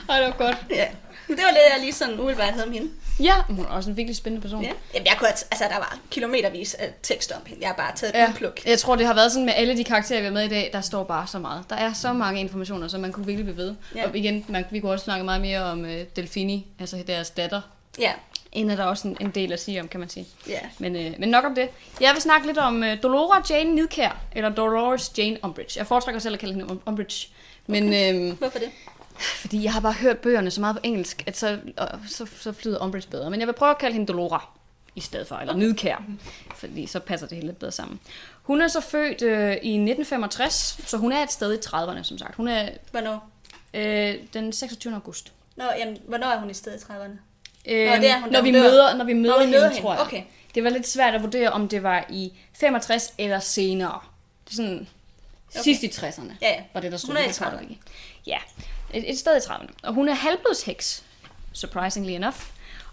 Ej, 0.08 0.16
det 0.20 0.26
var 0.26 0.34
godt. 0.46 0.56
Ja. 0.70 0.86
Det 1.28 1.36
var 1.44 1.50
det, 1.50 1.58
jeg 1.74 1.80
lige 1.80 1.92
sådan 1.92 2.20
umiddelbart 2.20 2.50
havde 2.52 2.64
om 2.66 2.72
hende. 2.72 2.90
Ja, 3.20 3.34
hun 3.48 3.64
er 3.64 3.68
også 3.68 3.90
en 3.90 3.96
virkelig 3.96 4.16
spændende 4.16 4.42
person. 4.42 4.62
Ja. 4.62 4.70
Jamen, 4.94 5.06
jeg 5.06 5.14
kunne, 5.18 5.28
altså, 5.28 5.64
der 5.70 5.76
var 5.76 5.98
kilometervis 6.10 6.74
af 6.74 6.90
tekst 7.02 7.32
om 7.32 7.38
hende. 7.46 7.60
Jeg 7.62 7.68
har 7.68 7.74
bare 7.76 7.92
taget 7.96 8.14
et 8.14 8.18
Ja. 8.18 8.28
udpluk. 8.28 8.66
Jeg 8.66 8.78
tror, 8.78 8.96
det 8.96 9.06
har 9.06 9.14
været 9.14 9.32
sådan 9.32 9.46
med 9.46 9.52
alle 9.56 9.76
de 9.76 9.84
karakterer, 9.84 10.20
vi 10.20 10.24
har 10.26 10.32
med 10.32 10.44
i 10.44 10.48
dag, 10.48 10.70
der 10.72 10.80
står 10.80 11.04
bare 11.04 11.26
så 11.26 11.38
meget. 11.38 11.64
Der 11.70 11.76
er 11.76 11.92
så 11.92 12.12
mange 12.12 12.40
informationer, 12.40 12.88
så 12.88 12.98
man 12.98 13.12
kunne 13.12 13.26
virkelig 13.26 13.44
blive 13.44 13.56
ved. 13.56 13.74
Ja. 13.94 14.08
Og 14.08 14.16
igen, 14.16 14.44
man, 14.48 14.64
vi 14.70 14.80
kunne 14.80 14.92
også 14.92 15.04
snakke 15.04 15.24
meget 15.24 15.40
mere 15.40 15.62
om 15.62 15.80
uh, 15.80 15.90
Delfini, 16.16 16.66
altså 16.80 16.96
deres 17.06 17.30
datter. 17.30 17.60
Ja, 17.98 18.12
Inden 18.56 18.70
er 18.70 18.76
der 18.76 18.84
også 18.84 19.08
en, 19.08 19.16
en 19.20 19.30
del 19.30 19.52
at 19.52 19.60
sige 19.60 19.80
om, 19.80 19.88
kan 19.88 20.00
man 20.00 20.08
sige. 20.08 20.26
ja. 20.48 20.58
Men, 20.78 20.96
øh, 20.96 21.14
men 21.18 21.28
nok 21.28 21.44
om 21.44 21.54
det. 21.54 21.68
Jeg 22.00 22.10
vil 22.14 22.22
snakke 22.22 22.46
lidt 22.46 22.58
om 22.58 22.82
øh, 22.84 23.02
Dolora 23.02 23.42
Jane 23.50 23.74
Nidkær, 23.74 24.16
eller 24.32 24.50
Dolores 24.50 25.12
Jane 25.18 25.38
Umbridge. 25.42 25.78
Jeg 25.78 25.86
foretrækker 25.86 26.18
selv 26.20 26.34
at 26.34 26.40
kalde 26.40 26.54
hende 26.54 26.66
Um- 26.74 26.78
Umbridge. 26.86 27.28
Men 27.66 27.84
øh, 27.94 28.38
Hvorfor 28.38 28.58
det? 28.58 28.70
fordi 29.18 29.64
jeg 29.64 29.72
har 29.72 29.80
bare 29.80 29.92
hørt 29.92 30.18
bøgerne 30.18 30.50
så 30.50 30.60
meget 30.60 30.76
på 30.76 30.80
engelsk, 30.82 31.24
at 31.26 31.36
så, 31.36 31.58
og 31.76 31.88
så, 32.08 32.26
så 32.38 32.52
flyder 32.52 32.84
Umbridge 32.84 33.08
bedre. 33.10 33.30
Men 33.30 33.40
jeg 33.40 33.46
vil 33.46 33.52
prøve 33.52 33.70
at 33.70 33.78
kalde 33.78 33.92
hende 33.92 34.06
Dolora 34.12 34.48
i 34.94 35.00
stedet 35.00 35.26
for, 35.28 35.36
eller 35.36 35.54
Nidkær. 35.56 36.02
Fordi 36.54 36.86
så 36.86 37.00
passer 37.00 37.26
det 37.26 37.36
hele 37.36 37.46
lidt 37.48 37.58
bedre 37.58 37.72
sammen. 37.72 38.00
Hun 38.42 38.60
er 38.60 38.68
så 38.68 38.80
født 38.80 39.22
øh, 39.22 39.50
i 39.52 39.74
1965, 39.74 40.78
så 40.86 40.96
hun 40.96 41.12
er 41.12 41.22
et 41.22 41.32
sted 41.32 41.52
i 41.54 41.56
30'erne, 41.66 42.02
som 42.02 42.18
sagt. 42.18 42.34
Hun 42.34 42.48
er 42.48 42.68
Hvornår? 42.90 43.30
øh, 43.74 44.14
den 44.34 44.52
26. 44.52 44.94
august. 44.94 45.32
Nå, 45.56 45.64
jamen, 45.78 45.98
hvornår 46.08 46.26
er 46.26 46.40
hun 46.40 46.50
i 46.50 46.54
stedet 46.54 46.80
i 46.82 46.84
30'erne? 46.84 47.18
Øh, 47.66 48.00
det 48.00 48.10
er 48.10 48.20
hun, 48.20 48.30
når, 48.32 48.42
vi 48.42 48.52
dør. 48.52 48.62
møder, 48.62 48.94
når 48.96 49.04
vi 49.04 49.12
møder, 49.12 49.32
Når 49.34 49.38
vi 49.38 49.44
hende, 49.44 49.58
møder 49.58 49.68
hende, 49.68 49.82
tror 49.82 49.92
jeg. 49.94 50.02
okay. 50.02 50.22
Det 50.54 50.64
var 50.64 50.70
lidt 50.70 50.88
svært 50.88 51.14
at 51.14 51.22
vurdere, 51.22 51.50
om 51.50 51.68
det 51.68 51.82
var 51.82 52.04
i 52.10 52.32
65 52.52 53.14
eller 53.18 53.40
senere. 53.40 53.98
Det 54.44 54.50
er 54.52 54.56
sådan 54.56 54.86
okay. 55.50 55.62
sidst 55.62 55.82
i 55.82 55.86
60'erne, 55.86 56.32
Ja, 56.42 56.48
ja. 56.48 56.62
var 56.74 56.80
det, 56.80 56.92
der 56.92 56.98
stod. 56.98 57.08
Hun 57.08 57.16
er 57.16 57.20
i 57.24 57.28
på 57.38 57.44
kortet, 57.44 57.58
30'erne. 57.58 57.62
ikke? 57.70 57.80
Ja, 58.26 58.38
et, 58.94 59.10
et 59.10 59.18
sted 59.18 59.36
i 59.36 59.38
30'erne. 59.40 59.68
Og 59.82 59.94
hun 59.94 60.08
er 60.08 60.14
halvblodsheks, 60.14 61.04
surprisingly 61.52 62.10
enough. 62.12 62.36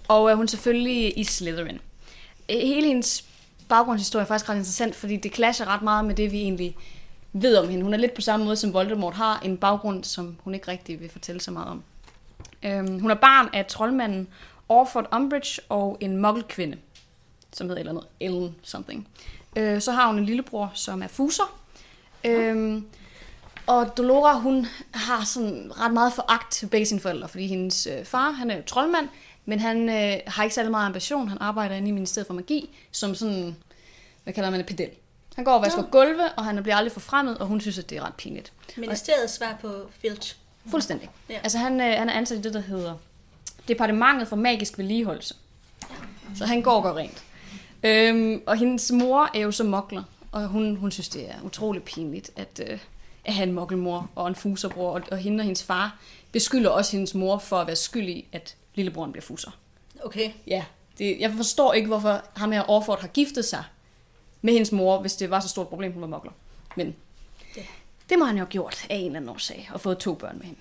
Og 0.07 0.31
er 0.31 0.35
hun 0.35 0.47
selvfølgelig 0.47 1.17
i 1.19 1.23
Slytherin. 1.23 1.79
Øh, 2.49 2.57
Hele 2.59 2.87
hendes 2.87 3.25
baggrundshistorie 3.69 4.23
er 4.23 4.27
faktisk 4.27 4.49
ret 4.49 4.55
interessant, 4.55 4.95
fordi 4.95 5.17
det 5.17 5.35
clasher 5.35 5.65
ret 5.65 5.81
meget 5.81 6.05
med 6.05 6.15
det, 6.15 6.31
vi 6.31 6.37
egentlig 6.41 6.75
ved 7.33 7.57
om 7.57 7.69
hende. 7.69 7.83
Hun 7.83 7.93
er 7.93 7.97
lidt 7.97 8.13
på 8.13 8.21
samme 8.21 8.45
måde, 8.45 8.55
som 8.55 8.73
Voldemort 8.73 9.13
har 9.13 9.39
en 9.45 9.57
baggrund, 9.57 10.03
som 10.03 10.37
hun 10.43 10.53
ikke 10.53 10.67
rigtig 10.67 10.99
vil 11.01 11.09
fortælle 11.09 11.41
så 11.41 11.51
meget 11.51 11.67
om. 11.67 11.83
Øhm, 12.63 12.99
hun 12.99 13.11
er 13.11 13.15
barn 13.15 13.49
af 13.53 13.65
troldmanden 13.65 14.27
Orford 14.69 15.15
Umbridge 15.15 15.61
og 15.69 15.97
en 15.99 16.17
muggelkvinde, 16.17 16.77
som 17.53 17.67
hedder 17.67 17.79
eller 17.79 17.91
andet 17.91 18.07
Ellen 18.19 18.55
something. 18.61 19.07
Øh, 19.55 19.81
så 19.81 19.91
har 19.91 20.07
hun 20.07 20.19
en 20.19 20.25
lillebror, 20.25 20.71
som 20.73 21.03
er 21.03 21.07
fuser. 21.07 21.59
Øhm, 22.23 22.87
og 23.67 23.97
Dolora, 23.97 24.39
hun 24.39 24.67
har 24.93 25.25
sådan 25.25 25.71
ret 25.79 25.93
meget 25.93 26.13
foragt 26.13 26.51
til 26.51 26.67
begge 26.67 26.85
sine 26.85 26.99
forældre, 26.99 27.27
fordi 27.27 27.47
hendes 27.47 27.87
øh, 27.87 28.05
far, 28.05 28.31
han 28.31 28.51
er 28.51 28.55
jo 28.55 28.63
troldmand, 28.65 29.09
men 29.45 29.59
han 29.59 29.89
øh, 29.89 30.19
har 30.27 30.43
ikke 30.43 30.55
særlig 30.55 30.71
meget 30.71 30.85
ambition. 30.85 31.27
Han 31.27 31.37
arbejder 31.41 31.75
inde 31.75 31.87
i 31.87 31.91
Ministeriet 31.91 32.27
for 32.27 32.33
Magi, 32.33 32.77
som 32.91 33.15
sådan, 33.15 33.55
hvad 34.23 34.33
kalder 34.33 34.49
man 34.49 34.59
det, 34.59 34.67
pedel. 34.67 34.89
Han 35.35 35.45
går 35.45 35.51
og 35.51 35.61
vasker 35.61 35.81
Nå. 35.81 35.87
gulve, 35.91 36.31
og 36.37 36.45
han 36.45 36.63
bliver 36.63 36.75
aldrig 36.75 36.91
forfremmet, 36.91 37.37
og 37.37 37.47
hun 37.47 37.61
synes, 37.61 37.79
at 37.79 37.89
det 37.89 37.97
er 37.97 38.05
ret 38.05 38.13
pinligt. 38.13 38.53
Ministeriets 38.77 39.33
svar 39.33 39.57
på 39.61 39.89
Filch. 40.01 40.35
Fuldstændig. 40.69 41.09
Ja. 41.29 41.33
Ja. 41.33 41.39
Altså 41.43 41.57
han, 41.57 41.81
øh, 41.81 41.97
han 41.97 42.09
er 42.09 42.13
ansat 42.13 42.37
i 42.37 42.41
det, 42.41 42.53
der 42.53 42.59
hedder 42.59 42.95
Departementet 43.67 44.27
for 44.27 44.35
Magisk 44.35 44.77
Vedligeholdelse. 44.77 45.35
Så 46.35 46.45
han 46.45 46.61
går 46.61 46.71
og 46.71 46.83
gør 46.83 46.93
rent. 46.93 47.23
Øhm, 47.83 48.41
og 48.45 48.57
hendes 48.57 48.91
mor 48.91 49.29
er 49.33 49.39
jo 49.39 49.51
så 49.51 49.63
mokler, 49.63 50.03
og 50.31 50.47
hun, 50.47 50.75
hun 50.75 50.91
synes, 50.91 51.09
det 51.09 51.29
er 51.29 51.35
utrolig 51.43 51.83
pinligt, 51.83 52.31
at, 52.35 52.61
øh, 52.69 52.79
at 53.25 53.33
have 53.33 53.47
en 53.47 53.53
mokkelmor 53.53 54.09
og 54.15 54.27
en 54.27 54.35
fuserbror, 54.35 54.93
og, 54.93 55.01
og 55.11 55.17
hende 55.17 55.41
og 55.41 55.43
hendes 55.43 55.63
far 55.63 55.97
beskylder 56.31 56.69
også 56.69 56.91
hendes 56.91 57.15
mor 57.15 57.37
for 57.37 57.57
at 57.57 57.67
være 57.67 57.75
skyld 57.75 58.09
i, 58.09 58.25
at 58.31 58.55
lillebroren 58.75 59.11
bliver 59.11 59.23
fuser. 59.23 59.51
Okay. 60.03 60.31
Ja, 60.47 60.63
det, 60.97 61.19
jeg 61.19 61.31
forstår 61.31 61.73
ikke, 61.73 61.87
hvorfor 61.87 62.21
ham 62.35 62.51
her 62.51 62.69
Orford 62.69 63.01
har 63.01 63.07
giftet 63.07 63.45
sig 63.45 63.63
med 64.41 64.53
hendes 64.53 64.71
mor, 64.71 64.99
hvis 64.99 65.15
det 65.15 65.29
var 65.29 65.39
så 65.39 65.49
stort 65.49 65.67
problem, 65.67 65.91
hun 65.93 66.01
var 66.01 66.07
mokler. 66.07 66.31
Men 66.77 66.95
Ja. 67.57 67.61
det 68.09 68.19
må 68.19 68.25
han 68.25 68.35
jo 68.35 68.43
have 68.43 68.49
gjort 68.49 68.85
af 68.89 68.95
en 68.95 69.05
eller 69.05 69.17
anden 69.17 69.29
årsag, 69.29 69.69
og 69.73 69.81
fået 69.81 69.97
to 69.97 70.13
børn 70.13 70.37
med 70.37 70.45
hende. 70.45 70.59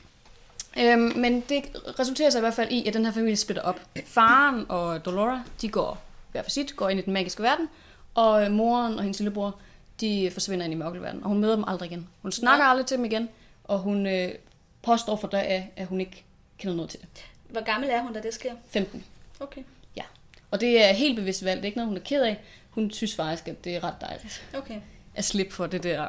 Øhm, 0.79 1.13
men 1.17 1.41
det 1.49 1.63
resulterer 1.99 2.31
sig 2.31 2.39
i 2.39 2.41
hvert 2.41 2.55
fald 2.55 2.71
i, 2.73 2.87
at 2.89 2.95
den 2.95 3.05
her 3.05 3.13
familie 3.13 3.37
splitter 3.37 3.63
op. 3.63 3.81
Faren 4.07 4.67
og 4.69 5.05
Dolora, 5.05 5.43
de 5.61 5.69
går 5.69 6.03
hver 6.33 6.43
for 6.43 6.51
sit, 6.51 6.77
går 6.77 6.89
ind 6.89 7.01
i 7.01 7.03
den 7.03 7.13
magiske 7.13 7.43
verden, 7.43 7.69
og 8.15 8.45
øh, 8.45 8.51
moren 8.51 8.95
og 8.95 9.03
hendes 9.03 9.19
lillebror, 9.19 9.57
de 10.01 10.31
forsvinder 10.33 10.65
ind 10.65 10.75
i 10.75 10.77
mørkelverdenen, 10.77 11.23
og 11.25 11.29
hun 11.29 11.39
møder 11.39 11.55
dem 11.55 11.65
aldrig 11.67 11.91
igen. 11.91 12.09
Hun 12.23 12.33
snakker 12.33 12.65
aldrig 12.65 12.87
til 12.87 12.97
dem 12.97 13.05
igen, 13.05 13.29
og 13.65 13.79
hun 13.79 14.07
øh, 14.07 14.35
påstår 14.83 15.17
for 15.17 15.31
af, 15.33 15.71
at 15.77 15.87
hun 15.87 16.01
ikke 16.01 16.25
kender 16.59 16.77
noget 16.77 16.91
til 16.91 17.01
det. 17.01 17.09
Hvor 17.49 17.65
gammel 17.65 17.91
er 17.91 18.03
hun, 18.03 18.13
da 18.13 18.21
det 18.21 18.35
sker? 18.35 18.53
15. 18.71 19.05
Okay. 19.41 19.63
Ja. 19.97 20.03
Og 20.51 20.61
det 20.61 20.85
er 20.85 20.93
helt 20.93 21.17
bevidst 21.17 21.45
valgt. 21.45 21.57
Det 21.57 21.65
er 21.65 21.67
ikke 21.67 21.79
noget, 21.79 21.89
hun 21.89 21.97
er 21.97 22.01
ked 22.01 22.23
af. 22.23 22.41
Hun 22.71 22.91
synes 22.91 23.15
faktisk, 23.15 23.49
at 23.49 23.65
det 23.65 23.77
er 23.77 23.85
ret 23.85 23.95
dejligt 24.01 24.49
Okay. 24.57 24.81
at 25.15 25.25
slippe 25.25 25.53
for 25.53 25.67
det 25.67 25.83
der, 25.83 26.09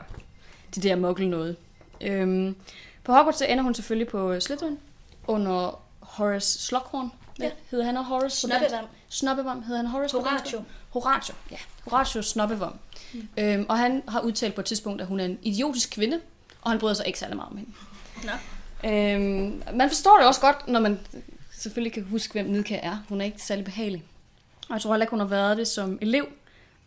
det 0.76 0.84
der 0.84 0.96
muggle 0.96 1.30
noget. 1.30 1.56
Øhm, 2.02 2.56
på 3.04 3.12
Hogwarts 3.14 3.38
så 3.38 3.46
ender 3.46 3.64
hun 3.64 3.74
selvfølgelig 3.76 4.08
på 4.08 4.40
Slytherin 4.40 4.80
under 5.28 5.82
Horace 6.00 6.60
Slughorn. 6.60 7.12
Hvad 7.38 7.48
Ja. 7.48 7.54
hedder 7.72 7.86
han 7.86 7.98
og 7.98 8.06
Horace? 8.06 8.38
Snoppevam. 8.40 8.86
Snoppevam 9.10 9.64
hedder 9.64 9.78
han 9.78 9.86
Horace? 9.88 10.18
Horatio. 10.18 10.64
Horatio, 10.90 11.34
ja. 11.52 11.58
Horatio 11.84 12.22
Snobbevom. 12.22 12.76
Mm. 13.14 13.28
Øhm, 13.38 13.66
og 13.70 13.78
han 13.78 14.04
har 14.08 14.20
udtalt 14.20 14.56
på 14.56 14.62
et 14.62 14.66
tidspunkt, 14.66 15.02
at 15.02 15.08
hun 15.08 15.20
er 15.20 15.26
en 15.26 15.40
idiotisk 15.42 15.90
kvinde, 15.92 16.20
og 16.62 16.72
han 16.72 16.80
bryder 16.80 16.94
sig 16.94 17.08
ikke 17.08 17.20
særlig 17.20 17.36
meget 17.36 17.50
om 17.52 17.58
hende. 17.58 17.72
Nå. 18.24 18.32
Øhm, 18.90 19.64
man 19.78 19.90
forstår 19.90 20.18
det 20.18 20.28
også 20.28 20.42
godt, 20.42 20.68
når 20.68 20.80
man 20.80 21.00
selvfølgelig 21.52 21.94
kan 21.94 22.04
huske, 22.04 22.32
hvem 22.34 22.46
Nidka 22.46 22.80
er. 22.84 22.98
Hun 23.10 23.22
er 23.22 23.26
ikke 23.26 23.42
særlig 23.42 23.66
behagelig. 23.66 24.04
Og 24.70 24.74
jeg 24.74 24.82
tror 24.82 24.94
heller 24.94 25.04
ikke, 25.04 25.12
hun 25.12 25.20
har 25.20 25.28
været 25.28 25.58
det 25.58 25.68
som 25.68 25.98
elev. 26.02 26.28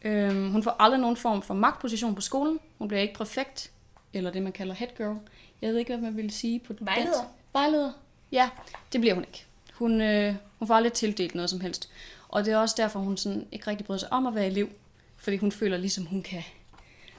Øhm, 0.02 0.50
hun 0.50 0.62
får 0.62 0.76
aldrig 0.78 1.00
nogen 1.00 1.16
form 1.16 1.42
for 1.42 1.54
magtposition 1.54 2.14
på 2.14 2.20
skolen. 2.20 2.58
Hun 2.78 2.88
bliver 2.88 3.00
ikke 3.02 3.14
præfekt, 3.14 3.70
eller 4.12 4.30
det, 4.30 4.42
man 4.42 4.52
kalder 4.52 4.74
head 4.74 4.88
girl. 4.96 5.16
Jeg 5.62 5.70
ved 5.70 5.78
ikke, 5.78 5.96
hvad 5.96 6.10
man 6.10 6.16
vil 6.16 6.30
sige 6.30 6.58
på 6.58 6.74
Vejleder. 6.80 7.12
dansk. 7.12 7.28
Vejleder. 7.52 7.92
Ja, 8.32 8.50
det 8.92 9.00
bliver 9.00 9.14
hun 9.14 9.24
ikke. 9.24 9.44
Hun, 9.74 10.00
øh, 10.00 10.34
hun 10.58 10.68
får 10.68 10.74
aldrig 10.74 10.92
tildelt 10.92 11.34
noget 11.34 11.50
som 11.50 11.60
helst. 11.60 11.88
Og 12.28 12.44
det 12.44 12.52
er 12.52 12.56
også 12.56 12.74
derfor, 12.78 13.00
hun 13.00 13.16
sådan 13.16 13.46
ikke 13.52 13.66
rigtig 13.66 13.86
bryder 13.86 13.98
sig 13.98 14.12
om 14.12 14.26
at 14.26 14.34
være 14.34 14.46
elev. 14.46 14.68
Fordi 15.16 15.36
hun 15.36 15.52
føler 15.52 15.76
ligesom, 15.76 16.06
hun 16.06 16.22
kan, 16.22 16.42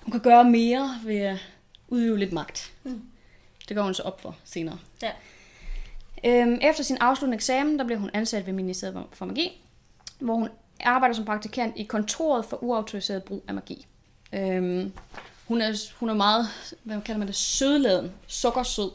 hun 0.03 0.11
kan 0.11 0.21
gøre 0.21 0.43
mere 0.43 0.99
ved 1.05 1.17
at 1.17 1.37
udøve 1.87 2.17
lidt 2.19 2.31
magt. 2.31 2.73
Mm. 2.83 3.01
Det 3.67 3.75
går 3.77 3.83
hun 3.83 3.93
så 3.93 4.03
op 4.03 4.21
for 4.21 4.35
senere. 4.43 4.79
Ja. 5.01 5.11
Øhm, 6.25 6.59
efter 6.61 6.83
sin 6.83 6.97
afsluttende 6.97 7.35
eksamen, 7.35 7.79
der 7.79 7.85
blev 7.85 7.99
hun 7.99 8.09
ansat 8.13 8.45
ved 8.45 8.53
Ministeriet 8.53 9.05
for 9.11 9.25
Magi, 9.25 9.61
hvor 10.19 10.35
hun 10.35 10.49
arbejder 10.79 11.15
som 11.15 11.25
praktikant 11.25 11.73
i 11.77 11.83
kontoret 11.83 12.45
for 12.45 12.63
uautoriseret 12.63 13.23
brug 13.23 13.43
af 13.47 13.53
magi. 13.53 13.87
Øhm, 14.33 14.93
hun, 15.47 15.61
er, 15.61 15.91
hun 15.99 16.09
er 16.09 16.13
meget, 16.13 16.47
hvad 16.83 17.01
kalder 17.01 17.19
man 17.19 17.27
det, 17.27 17.35
sødladen, 17.35 18.11
sukkersød, 18.27 18.91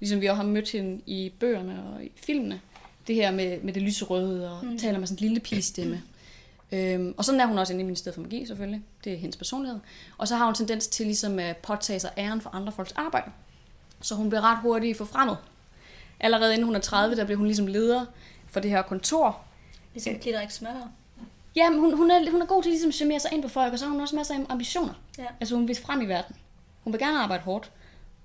ligesom 0.00 0.20
vi 0.20 0.26
også 0.26 0.42
har 0.42 0.48
mødt 0.48 0.70
hende 0.70 1.02
i 1.06 1.32
bøgerne 1.40 1.82
og 1.84 2.04
i 2.04 2.12
filmene. 2.16 2.60
Det 3.06 3.14
her 3.14 3.30
med, 3.30 3.60
med 3.60 3.72
det 3.72 3.82
lyserøde 3.82 4.50
og 4.50 4.64
mm. 4.64 4.78
taler 4.78 4.98
med 4.98 5.06
sådan 5.06 5.24
en 5.24 5.28
lille 5.28 5.40
pigestemme. 5.40 6.02
Øhm, 6.72 7.14
og 7.16 7.24
sådan 7.24 7.40
er 7.40 7.46
hun 7.46 7.58
også 7.58 7.72
inde 7.72 7.82
i 7.82 7.84
Ministeriet 7.84 8.14
for 8.14 8.22
Magi, 8.22 8.46
selvfølgelig. 8.46 8.82
Det 9.04 9.12
er 9.12 9.16
hendes 9.16 9.36
personlighed. 9.36 9.80
Og 10.18 10.28
så 10.28 10.36
har 10.36 10.44
hun 10.44 10.54
tendens 10.54 10.86
til 10.86 11.06
ligesom 11.06 11.38
at 11.38 11.56
påtage 11.56 12.00
sig 12.00 12.10
æren 12.18 12.40
for 12.40 12.50
andre 12.50 12.72
folks 12.72 12.92
arbejde. 12.92 13.30
Så 14.00 14.14
hun 14.14 14.28
bliver 14.28 14.42
ret 14.42 14.58
hurtigt 14.58 14.98
forfremmet. 14.98 15.36
Allerede 16.20 16.52
inden 16.52 16.66
hun 16.66 16.74
er 16.74 16.80
30, 16.80 17.16
der 17.16 17.24
bliver 17.24 17.38
hun 17.38 17.46
ligesom 17.46 17.66
leder 17.66 18.06
for 18.48 18.60
det 18.60 18.70
her 18.70 18.82
kontor. 18.82 19.40
Ligesom 19.94 20.18
Klitter 20.18 20.40
ikke 20.40 20.54
smør. 20.54 20.90
Ja, 21.56 21.68
hun, 21.70 21.96
hun, 21.96 22.10
er, 22.10 22.30
hun 22.30 22.42
er 22.42 22.46
god 22.46 22.62
til 22.62 22.70
ligesom 22.70 22.88
at 22.88 22.94
summere 22.94 23.20
sig 23.20 23.32
ind 23.32 23.42
på 23.42 23.48
folk, 23.48 23.72
og 23.72 23.78
så 23.78 23.84
har 23.84 23.92
hun 23.92 24.00
også 24.00 24.16
masser 24.16 24.34
af 24.34 24.40
ambitioner. 24.48 24.94
Ja. 25.18 25.24
Altså 25.40 25.54
hun 25.54 25.68
vil 25.68 25.76
frem 25.76 26.00
i 26.00 26.04
verden. 26.06 26.36
Hun 26.84 26.92
vil 26.92 27.00
gerne 27.00 27.18
arbejde 27.20 27.42
hårdt, 27.42 27.70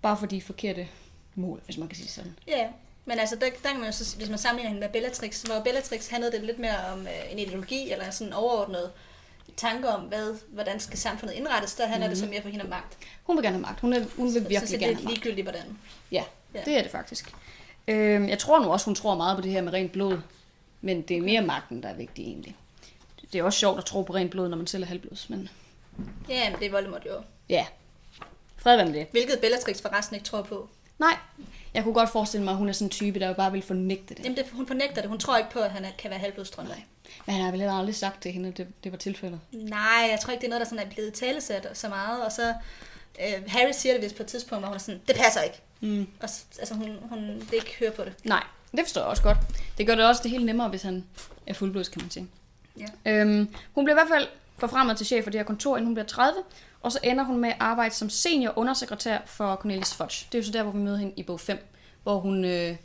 bare 0.02 0.18
for 0.18 0.26
de 0.26 0.42
forkerte 0.42 0.88
mål, 1.36 1.62
hvis 1.66 1.78
man 1.78 1.88
kan 1.88 1.96
sige 1.96 2.06
det 2.06 2.14
sådan. 2.14 2.36
Ja, 2.48 2.68
men 3.06 3.20
altså, 3.20 3.36
der, 3.36 3.46
der 3.64 3.70
kan 3.70 3.80
man 3.80 3.86
jo 3.90 3.92
så, 3.92 4.16
hvis 4.18 4.30
man 4.30 4.38
sammenligner 4.38 4.70
hende 4.70 4.80
med 4.80 4.90
Bellatrix, 4.90 5.42
hvor 5.42 5.60
Bellatrix 5.64 6.08
handlede 6.08 6.32
det 6.32 6.44
lidt 6.44 6.60
mere 6.60 6.78
om 6.94 7.00
øh, 7.02 7.32
en 7.32 7.40
ideologi, 7.40 7.92
eller 7.92 8.10
sådan 8.10 8.28
en 8.28 8.34
overordnet 8.34 8.92
tanke 9.58 9.90
om, 9.90 10.02
hvad, 10.02 10.36
hvordan 10.50 10.80
skal 10.80 10.98
samfundet 11.00 11.36
indrettes, 11.36 11.76
der 11.76 11.88
handler 11.88 12.08
mm. 12.08 12.12
det 12.12 12.18
så 12.20 12.26
mere 12.26 12.42
for 12.42 12.50
hende 12.50 12.64
om 12.64 12.70
magt. 12.70 12.98
Hun 13.24 13.36
vil 13.38 13.44
gerne 13.44 13.56
have 13.56 13.62
magt. 13.62 13.80
Hun, 13.80 13.94
er, 13.94 14.04
hun 14.18 14.26
vil 14.26 14.34
Så, 14.34 14.40
virkelig 14.40 14.60
så, 14.60 14.66
så 14.68 14.72
det 14.72 14.80
gerne 14.80 14.92
er 14.92 14.96
have 14.96 15.04
magt. 15.06 15.14
ligegyldigt, 15.16 15.46
hvordan. 15.46 15.78
Ja, 16.12 16.24
Ja. 16.56 16.62
det 16.66 16.78
er 16.78 16.82
det 16.82 16.92
faktisk. 16.92 17.34
Øhm, 17.88 18.30
jeg 18.30 18.40
tror 18.40 18.60
nu 18.60 18.72
også, 18.72 18.86
hun 18.86 18.96
tror 18.96 19.16
meget 19.16 19.36
på 19.36 19.42
det 19.42 19.52
her 19.52 19.62
med 19.62 19.74
rent 19.74 19.92
blod. 19.92 20.18
Men 20.82 21.02
det 21.02 21.18
er 21.18 21.22
mere 21.22 21.42
magten, 21.42 21.84
der 21.84 21.90
er 21.90 21.94
vigtig 21.94 22.26
egentlig. 22.26 22.56
Det 23.34 23.40
er 23.40 23.44
også 23.44 23.60
sjovt 23.60 23.78
at 23.78 23.86
tro 23.86 24.02
på 24.02 24.16
rent 24.16 24.32
blod, 24.32 24.50
når 24.50 24.58
man 24.58 24.68
selv 24.68 24.84
er 24.84 24.88
halvblods. 24.88 25.30
Men 25.30 25.50
Ja, 26.30 26.50
men 26.50 26.60
det 26.60 26.68
er 26.68 26.72
Voldemort 26.72 27.06
jo. 27.06 27.12
ja, 27.50 27.66
fred 28.58 28.76
være 28.76 28.86
med 28.86 28.94
det. 28.94 29.08
Hvilket 29.12 29.40
Bellatrix 29.40 29.82
forresten 29.82 30.16
ikke 30.16 30.26
tror 30.26 30.42
på. 30.42 30.70
Nej, 31.00 31.18
jeg 31.74 31.84
kunne 31.84 31.94
godt 31.94 32.10
forestille 32.10 32.44
mig, 32.44 32.52
at 32.52 32.58
hun 32.58 32.70
er 32.70 32.74
sådan 32.74 32.86
en 32.86 32.90
type, 32.90 33.20
der 33.20 33.28
jo 33.28 33.34
bare 33.34 33.52
vil 33.52 33.62
fornægte 33.62 34.16
det. 34.16 34.24
Jamen, 34.24 34.38
det, 34.38 34.46
hun 34.52 34.68
fornægter 34.68 35.02
det. 35.02 35.10
Hun 35.10 35.20
tror 35.20 35.38
ikke 35.38 35.50
på, 35.52 35.60
at 35.60 35.72
han 35.72 35.86
er, 35.86 35.90
kan 35.98 36.10
være 36.10 36.20
halvblodstrømper. 36.20 36.74
Nej. 36.74 36.84
Men 37.26 37.36
han 37.36 37.44
har 37.44 37.52
vel 37.52 37.60
heller 37.60 37.74
aldrig 37.76 37.96
sagt 37.96 38.22
til 38.22 38.32
hende, 38.32 38.50
at 38.50 38.58
det, 38.58 38.68
det 38.84 38.92
var 38.92 38.98
tilfældet. 38.98 39.40
Nej, 39.52 40.08
jeg 40.12 40.20
tror 40.22 40.32
ikke, 40.32 40.42
det 40.42 40.48
er 40.48 40.50
noget, 40.50 40.60
der 40.62 40.70
sådan 40.70 40.86
er 40.86 40.90
blevet 40.94 41.14
talesat 41.14 41.68
så 41.74 41.90
meget. 41.90 42.26
Og 42.26 42.32
så 42.32 42.54
øh, 43.22 43.44
Harry 43.48 43.72
siger 43.72 43.94
det 43.94 44.04
vist 44.04 44.16
på 44.16 44.24
et 44.24 44.28
tidspunkt, 44.30 44.62
hvor 44.62 44.68
hun 44.68 44.76
er 44.76 44.80
sådan, 44.80 45.02
det 45.08 45.16
passer 45.16 45.42
ikke. 45.42 45.62
Mm. 45.80 46.08
Og 46.20 46.30
altså, 46.60 46.74
hun, 46.74 46.98
hun 47.10 47.28
vil 47.50 47.54
ikke 47.54 47.76
høre 47.80 47.92
på 47.92 48.04
det. 48.04 48.14
Nej, 48.24 48.44
det 48.72 48.80
forstår 48.84 49.02
jeg 49.02 49.10
også 49.10 49.24
godt. 49.24 49.38
Det 49.78 49.88
gør 49.88 49.96
det 49.96 50.06
også 50.06 50.24
det 50.24 50.32
hele 50.32 50.46
nemmere, 50.46 50.70
hvis 50.70 50.82
han 50.82 51.06
er 51.48 51.54
fuldblods, 51.54 51.90
kan 51.90 52.02
man 52.02 52.12
sige. 52.12 52.28
Ja. 52.80 53.22
Øhm, 53.22 53.56
hun 53.76 53.86
bliver 53.86 53.96
i 53.96 54.00
hvert 54.02 54.20
fald 54.20 54.28
forfremmet 54.58 54.98
til 54.98 55.06
chef 55.06 55.24
for 55.24 55.32
det 55.32 55.40
her 55.40 55.46
kontor, 55.46 55.78
inden 55.78 55.86
hun 55.86 55.94
bliver 55.94 56.06
30. 56.06 56.40
Og 56.82 56.92
så 56.92 57.00
ender 57.04 57.24
hun 57.24 57.38
med 57.38 57.50
at 57.50 57.56
arbejde 57.60 57.96
som 57.96 58.10
senior 58.10 58.54
undersekretær 58.56 59.18
for 59.26 59.56
Cornelius 59.56 59.94
Fudge. 59.94 60.28
Det 60.32 60.38
er 60.38 60.42
jo 60.42 60.46
så 60.46 60.52
der, 60.52 60.64
hvor 60.64 60.72
vi 60.72 60.78
møder 60.78 60.98
hende 60.98 61.14
i 61.16 61.24
bog 61.24 61.40
5, 61.40 61.68
hvor 62.04 62.20
hun, 62.20 62.46
øh, 62.46 62.76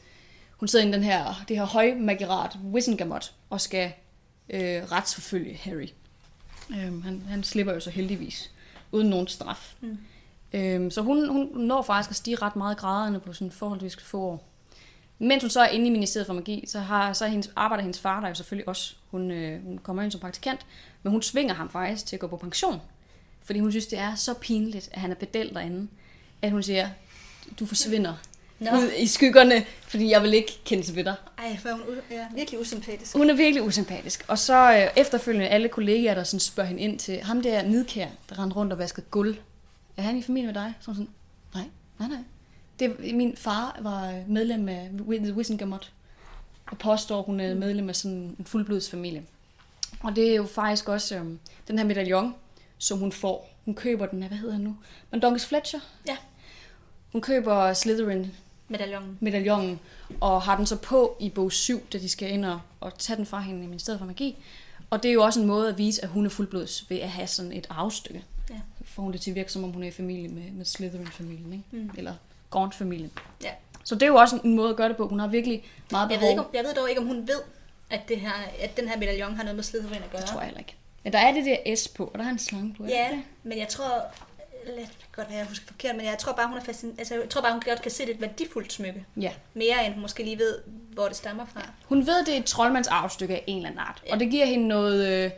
hun 0.56 0.68
sidder 0.68 0.88
i 0.88 0.92
den 0.92 1.02
her, 1.02 1.44
det 1.48 1.56
her 1.56 1.64
højmagirat, 1.64 2.58
Wisengamot, 2.72 3.32
og 3.50 3.60
skal 3.60 3.92
øh, 4.50 4.82
retsforfølge 4.92 5.56
Harry. 5.56 5.88
Øhm, 6.70 7.02
han, 7.02 7.22
han 7.28 7.44
slipper 7.44 7.72
jo 7.72 7.80
så 7.80 7.90
heldigvis, 7.90 8.50
uden 8.92 9.10
nogen 9.10 9.28
straf. 9.28 9.74
Mm. 9.80 9.98
Øhm, 10.52 10.90
så 10.90 11.02
hun, 11.02 11.28
hun 11.28 11.50
når 11.54 11.82
faktisk 11.82 12.10
at 12.10 12.16
stige 12.16 12.36
ret 12.36 12.56
meget 12.56 12.74
i 12.74 12.78
graderne 12.78 13.20
på 13.20 13.32
sådan 13.32 13.50
forholdsvis 13.50 13.96
få 13.96 14.20
år. 14.20 14.48
Mens 15.18 15.42
hun 15.42 15.50
så 15.50 15.60
er 15.60 15.68
inde 15.68 15.86
i 15.86 15.90
Ministeriet 15.90 16.26
for 16.26 16.34
Magi, 16.34 16.64
så, 16.66 16.78
har, 16.78 17.12
så 17.12 17.24
er 17.24 17.28
hendes, 17.28 17.50
arbejder 17.56 17.82
hendes 17.82 18.00
far 18.00 18.20
der 18.20 18.28
jo 18.28 18.34
selvfølgelig 18.34 18.68
også. 18.68 18.94
Hun, 19.10 19.30
øh, 19.30 19.64
hun 19.64 19.78
kommer 19.78 20.02
ind 20.02 20.12
som 20.12 20.20
praktikant, 20.20 20.66
men 21.02 21.10
hun 21.10 21.20
tvinger 21.20 21.54
ham 21.54 21.70
faktisk 21.70 22.06
til 22.06 22.16
at 22.16 22.20
gå 22.20 22.26
på 22.26 22.36
pension. 22.36 22.80
Fordi 23.44 23.60
hun 23.60 23.70
synes, 23.70 23.86
det 23.86 23.98
er 23.98 24.14
så 24.14 24.34
pinligt, 24.34 24.88
at 24.92 25.00
han 25.00 25.10
er 25.10 25.14
pedel 25.14 25.54
derinde, 25.54 25.88
at 26.42 26.50
hun 26.50 26.62
siger, 26.62 26.88
du 27.60 27.66
forsvinder 27.66 28.14
Nå. 28.58 28.70
ud 28.70 28.90
i 28.98 29.06
skyggerne, 29.06 29.64
fordi 29.88 30.10
jeg 30.10 30.22
vil 30.22 30.34
ikke 30.34 30.60
kende 30.64 30.82
til 30.82 30.96
ved 30.96 31.04
dig. 31.04 31.14
Ej, 31.38 31.58
er 31.64 31.72
hun 31.72 31.80
ja, 32.10 32.26
virkelig 32.34 32.60
usympatisk. 32.60 33.16
Hun 33.16 33.30
er 33.30 33.34
virkelig 33.34 33.62
usympatisk. 33.62 34.24
Og 34.28 34.38
så 34.38 34.72
øh, 34.72 35.02
efterfølgende 35.02 35.48
alle 35.48 35.68
kollegaer, 35.68 36.14
der 36.14 36.24
sådan 36.24 36.40
spørger 36.40 36.68
hende 36.68 36.82
ind 36.82 36.98
til 36.98 37.20
ham 37.20 37.42
der 37.42 37.62
Nidkær, 37.62 38.08
der 38.28 38.38
rendte 38.38 38.56
rundt 38.56 38.72
og 38.72 38.78
vaskede 38.78 39.06
gulv. 39.10 39.36
Er 39.96 40.02
han 40.02 40.18
i 40.18 40.22
familie 40.22 40.46
med 40.46 40.54
dig? 40.54 40.74
Så 40.80 40.90
er 40.90 40.94
hun 40.94 41.04
sådan, 41.04 41.14
nej, 41.54 41.64
nej, 41.98 42.08
nej. 42.08 42.24
Det, 42.78 43.14
min 43.14 43.36
far 43.36 43.78
var 43.80 44.22
medlem 44.28 44.68
af 44.68 44.90
The 45.08 45.34
Wisengamot, 45.34 45.92
og 46.66 46.78
påstår, 46.78 47.22
hun 47.22 47.40
er 47.40 47.54
medlem 47.54 47.88
af 47.88 47.96
sådan 47.96 48.36
en 48.38 48.44
fuldblodsfamilie. 48.44 49.22
Og 50.00 50.16
det 50.16 50.30
er 50.30 50.34
jo 50.34 50.44
faktisk 50.46 50.88
også 50.88 51.16
øhm, 51.16 51.38
den 51.68 51.78
her 51.78 51.84
medaljon, 51.84 52.34
som 52.78 52.98
hun 52.98 53.12
får. 53.12 53.50
Hun 53.64 53.74
køber 53.74 54.06
den 54.06 54.22
af, 54.22 54.28
hvad 54.28 54.38
hedder 54.38 54.54
han 54.54 54.62
nu? 54.62 54.76
Mandongus 55.10 55.46
Fletcher? 55.46 55.80
Ja. 56.08 56.16
Hun 57.12 57.20
køber 57.20 57.72
Slytherin 57.72 58.32
Medaljongen. 58.68 59.18
medaljongen, 59.20 59.80
og 60.20 60.42
har 60.42 60.56
den 60.56 60.66
så 60.66 60.76
på 60.76 61.16
i 61.20 61.30
bog 61.30 61.52
7, 61.52 61.80
da 61.92 61.98
de 61.98 62.08
skal 62.08 62.30
ind 62.30 62.44
og, 62.44 62.60
og 62.80 62.98
tage 62.98 63.16
den 63.16 63.26
fra 63.26 63.40
hende 63.40 63.64
i 63.64 63.66
Ministeriet 63.66 63.98
for 63.98 64.06
Magi. 64.06 64.36
Og 64.90 65.02
det 65.02 65.08
er 65.08 65.12
jo 65.12 65.22
også 65.22 65.40
en 65.40 65.46
måde 65.46 65.68
at 65.68 65.78
vise, 65.78 66.02
at 66.02 66.08
hun 66.08 66.26
er 66.26 66.30
fuldblods 66.30 66.90
ved 66.90 66.96
at 66.96 67.10
have 67.10 67.26
sådan 67.26 67.52
et 67.52 67.66
arvestykke. 67.70 68.24
Ja. 68.50 68.60
Får 68.84 69.02
hun 69.02 69.12
det 69.12 69.20
til 69.20 69.30
at 69.30 69.34
virke, 69.34 69.52
som 69.52 69.64
om 69.64 69.70
hun 69.70 69.82
er 69.82 69.88
i 69.88 69.90
familie 69.90 70.28
med, 70.28 70.50
med 70.50 70.64
Slytherin-familien, 70.64 71.52
ikke? 71.52 71.64
Mm. 71.70 71.90
eller 71.96 72.14
Gaunt-familien. 72.58 73.10
Ja. 73.44 73.50
Så 73.84 73.94
det 73.94 74.02
er 74.02 74.06
jo 74.06 74.14
også 74.16 74.38
en 74.44 74.54
måde 74.56 74.70
at 74.70 74.76
gøre 74.76 74.88
det 74.88 74.96
på. 74.96 75.08
Hun 75.08 75.20
har 75.20 75.26
virkelig 75.26 75.64
meget 75.90 76.10
Jeg 76.10 76.18
behov. 76.18 76.22
ved, 76.22 76.30
ikke, 76.30 76.40
om, 76.40 76.46
jeg 76.54 76.64
ved 76.64 76.74
dog 76.74 76.88
ikke, 76.88 77.00
om 77.00 77.06
hun 77.06 77.28
ved, 77.28 77.40
at, 77.90 78.08
det 78.08 78.20
her, 78.20 78.32
at 78.60 78.76
den 78.76 78.88
her 78.88 78.98
medaljon 78.98 79.34
har 79.36 79.42
noget 79.42 79.56
med 79.56 79.64
Slytherin 79.64 80.02
at 80.02 80.10
gøre. 80.10 80.20
Det 80.20 80.28
tror 80.28 80.38
jeg 80.38 80.46
heller 80.46 80.58
ikke. 80.60 80.74
Men 81.04 81.12
der 81.12 81.18
er 81.18 81.32
det 81.32 81.44
der 81.44 81.76
S 81.76 81.88
på, 81.88 82.04
og 82.12 82.18
der 82.18 82.24
er 82.24 82.28
en 82.30 82.38
slange 82.38 82.74
på. 82.78 82.84
Ja, 82.84 83.08
det? 83.10 83.22
men 83.42 83.58
jeg 83.58 83.68
tror, 83.68 83.84
det 84.66 84.88
godt 85.16 85.28
være, 85.28 85.38
jeg 85.38 85.46
husker 85.46 85.66
forkert, 85.66 85.96
men 85.96 86.06
jeg 86.06 86.18
tror 86.18 86.32
bare, 86.32 86.48
hun 86.48 86.56
er 86.56 86.62
fascin... 86.64 86.94
altså, 86.98 87.14
jeg 87.14 87.28
tror 87.28 87.40
bare, 87.40 87.52
hun 87.52 87.62
godt 87.66 87.82
kan 87.82 87.90
se 87.90 88.06
det 88.06 88.14
et 88.14 88.20
værdifuldt 88.20 88.72
smykke. 88.72 89.04
Ja. 89.20 89.30
Mere 89.54 89.86
end 89.86 89.94
hun 89.94 90.02
måske 90.02 90.22
lige 90.24 90.38
ved, 90.38 90.58
hvor 90.92 91.06
det 91.08 91.16
stammer 91.16 91.46
fra. 91.52 91.60
Hun 91.84 92.06
ved, 92.06 92.24
det 92.24 92.34
er 92.34 92.38
et 92.38 92.44
troldmands 92.44 92.88
arvestykke 92.88 93.34
af 93.34 93.44
en 93.46 93.56
eller 93.56 93.68
anden 93.68 93.80
art. 93.80 94.02
Ja. 94.06 94.12
Og 94.12 94.20
det 94.20 94.30
giver 94.30 94.46
hende 94.46 94.68
noget, 94.68 95.06
øh, 95.08 95.30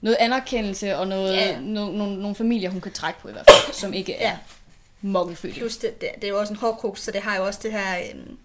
noget 0.00 0.16
anerkendelse 0.20 0.96
og 0.96 1.06
noget, 1.08 1.32
Ja. 1.36 1.46
ja. 1.50 1.60
no, 1.60 1.86
no, 1.90 2.06
nogle 2.06 2.34
familier, 2.34 2.70
hun 2.70 2.80
kan 2.80 2.92
trække 2.92 3.20
på 3.20 3.28
i 3.28 3.32
hvert 3.32 3.50
fald, 3.50 3.74
som 3.74 3.92
ikke 3.92 4.14
er 4.14 4.28
Ja. 4.28 4.36
Ja. 5.04 5.08
mokkelfødte. 5.08 5.54
Plus, 5.58 5.76
det, 5.76 6.00
det, 6.00 6.10
det 6.14 6.24
er 6.24 6.28
jo 6.28 6.38
også 6.38 6.52
en 6.52 6.58
hårdkoks, 6.58 7.02
så 7.02 7.10
det 7.10 7.20
har 7.20 7.36
jo 7.36 7.46
også 7.46 7.60
det 7.62 7.72
her, 7.72 7.98
øhm, 8.14 8.38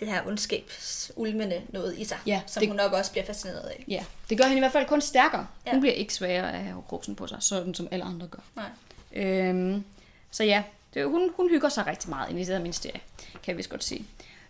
det 0.00 0.08
her 0.08 0.22
ondskabsulmende 0.26 1.62
noget 1.68 1.98
i 1.98 2.04
sig, 2.04 2.18
Ja, 2.26 2.40
som 2.46 2.60
det- 2.60 2.68
hun 2.68 2.76
nok 2.76 2.92
også 2.92 3.10
bliver 3.10 3.24
fascineret 3.24 3.68
af. 3.68 3.84
Ja, 3.88 4.04
det 4.30 4.38
gør 4.38 4.44
hende 4.44 4.56
i 4.56 4.60
hvert 4.60 4.72
fald 4.72 4.86
kun 4.86 5.00
stærkere. 5.00 5.46
Ja. 5.66 5.70
Hun 5.70 5.80
bliver 5.80 5.94
ikke 5.94 6.14
sværere 6.14 6.52
af 6.52 6.58
at 6.58 6.64
have 6.64 7.14
på 7.16 7.26
sig, 7.26 7.36
sådan 7.40 7.74
som 7.74 7.88
alle 7.90 8.04
andre 8.04 8.26
gør. 8.26 8.42
Nej. 8.56 9.24
Øhm, 9.24 9.84
så 10.30 10.44
ja, 10.44 10.62
det, 10.94 11.04
hun, 11.06 11.30
hun 11.36 11.50
hygger 11.50 11.68
sig 11.68 11.86
rigtig 11.86 12.10
meget 12.10 12.30
inde 12.30 12.40
i 12.40 12.44
det 12.44 12.52
her 12.54 12.62
ministerie, 12.62 13.00
kan 13.32 13.40
jeg 13.46 13.56
vist 13.56 13.70
godt 13.70 13.84
sige. 13.84 14.04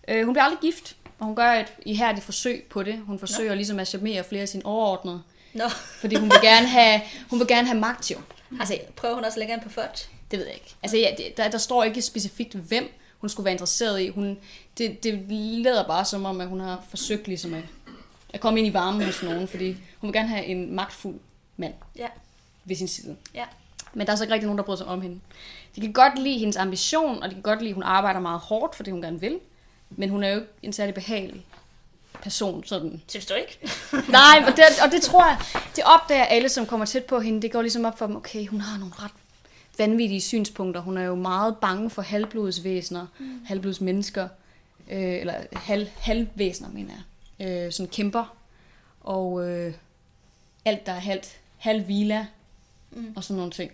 Øh, 0.08 0.24
hun 0.24 0.34
bliver 0.34 0.44
aldrig 0.44 0.60
gift, 0.60 0.96
og 1.18 1.26
hun 1.26 1.36
gør 1.36 1.50
et 1.52 1.72
ihærdigt 1.86 2.24
forsøg 2.24 2.66
på 2.70 2.82
det. 2.82 2.98
Hun 3.06 3.18
forsøger 3.18 3.54
ligesom 3.54 3.78
at 3.78 3.88
charmere 3.88 4.24
flere 4.24 4.42
af 4.42 4.48
sine 4.48 4.66
overordnede, 4.66 5.22
Nå, 5.54 5.68
fordi 5.68 6.14
hun 6.16 6.30
vil 6.30 6.38
gerne 6.42 6.66
have, 6.66 7.00
hun 7.30 7.38
vil 7.38 7.48
gerne 7.48 7.66
have 7.66 7.80
magt 7.80 8.10
jo. 8.10 8.16
altså 8.60 8.78
prøver 8.96 9.14
hun 9.14 9.24
også 9.24 9.36
at 9.36 9.38
lægge 9.38 9.54
an 9.54 9.60
på 9.60 9.68
Fudge? 9.68 10.08
Det 10.30 10.38
ved 10.38 10.46
jeg 10.46 10.54
ikke. 10.54 10.74
Altså, 10.82 10.96
ja, 10.96 11.10
det, 11.18 11.36
der, 11.36 11.50
der 11.50 11.58
står 11.58 11.84
ikke 11.84 12.02
specifikt, 12.02 12.54
hvem 12.54 12.88
hun 13.18 13.30
skulle 13.30 13.44
være 13.44 13.52
interesseret 13.52 14.00
i. 14.00 14.08
Hun, 14.08 14.38
det, 14.78 15.02
det 15.02 15.24
lader 15.62 15.86
bare 15.86 16.04
som 16.04 16.24
om, 16.24 16.40
at 16.40 16.48
hun 16.48 16.60
har 16.60 16.84
forsøgt 16.88 17.26
ligesom 17.28 17.54
at, 17.54 17.62
at 18.34 18.40
komme 18.40 18.58
ind 18.58 18.68
i 18.68 18.72
varmen 18.74 19.02
hos 19.04 19.22
nogen, 19.22 19.48
fordi 19.48 19.76
hun 19.98 20.08
vil 20.08 20.12
gerne 20.12 20.28
have 20.28 20.44
en 20.44 20.74
magtfuld 20.74 21.14
mand 21.56 21.74
Ja, 21.96 22.06
ved 22.64 22.76
sin 22.76 22.88
side. 22.88 23.16
ja. 23.34 23.44
Men 23.94 24.06
der 24.06 24.12
er 24.12 24.16
så 24.16 24.24
ikke 24.24 24.34
rigtig 24.34 24.46
nogen, 24.46 24.58
der 24.58 24.64
bryder 24.64 24.78
sig 24.78 24.86
om 24.86 25.00
hende. 25.00 25.20
De 25.76 25.80
kan 25.80 25.92
godt 25.92 26.18
lide 26.18 26.38
hendes 26.38 26.56
ambition, 26.56 27.22
og 27.22 27.28
de 27.28 27.34
kan 27.34 27.42
godt 27.42 27.58
lide, 27.58 27.68
at 27.70 27.74
hun 27.74 27.82
arbejder 27.82 28.20
meget 28.20 28.40
hårdt 28.40 28.74
for 28.76 28.82
det, 28.82 28.92
hun 28.92 29.02
gerne 29.02 29.20
vil. 29.20 29.38
Men 29.90 30.10
hun 30.10 30.22
er 30.24 30.28
jo 30.28 30.34
ikke 30.36 30.48
en 30.62 30.72
særlig 30.72 30.94
behagelig 30.94 31.46
person 32.22 32.64
sådan. 32.64 33.02
Synes 33.08 33.26
du 33.26 33.34
ikke? 33.34 33.58
Nej, 34.08 34.44
og 34.46 34.56
det, 34.56 34.64
og 34.84 34.92
det 34.92 35.02
tror 35.02 35.26
jeg, 35.26 35.38
det 35.76 35.84
opdager 35.84 36.24
alle, 36.24 36.48
som 36.48 36.66
kommer 36.66 36.86
tæt 36.86 37.04
på 37.04 37.20
hende. 37.20 37.42
Det 37.42 37.52
går 37.52 37.62
ligesom 37.62 37.84
op 37.84 37.98
for 37.98 38.06
dem, 38.06 38.16
okay, 38.16 38.46
hun 38.46 38.60
har 38.60 38.78
nogle 38.78 38.94
ret 38.98 39.10
vanvittige 39.78 40.20
synspunkter. 40.20 40.80
Hun 40.80 40.96
er 40.96 41.02
jo 41.02 41.14
meget 41.14 41.56
bange 41.56 41.90
for 41.90 42.02
halvblodsvæsener, 42.02 43.06
mm. 43.18 43.44
halvblodsmennesker, 43.44 44.28
øh, 44.90 45.20
eller 45.20 45.34
halv, 45.52 45.88
halvvæsener, 45.96 46.70
mener 46.70 46.92
jeg. 47.38 47.48
Øh, 47.48 47.72
sådan 47.72 47.90
kæmper. 47.90 48.36
Og 49.00 49.48
øh, 49.48 49.74
alt, 50.64 50.86
der 50.86 50.92
er 50.92 50.98
halvt, 50.98 51.40
halv 51.56 51.88
vila, 51.88 52.26
mm. 52.90 53.12
og 53.16 53.24
sådan 53.24 53.36
nogle 53.36 53.52
ting. 53.52 53.72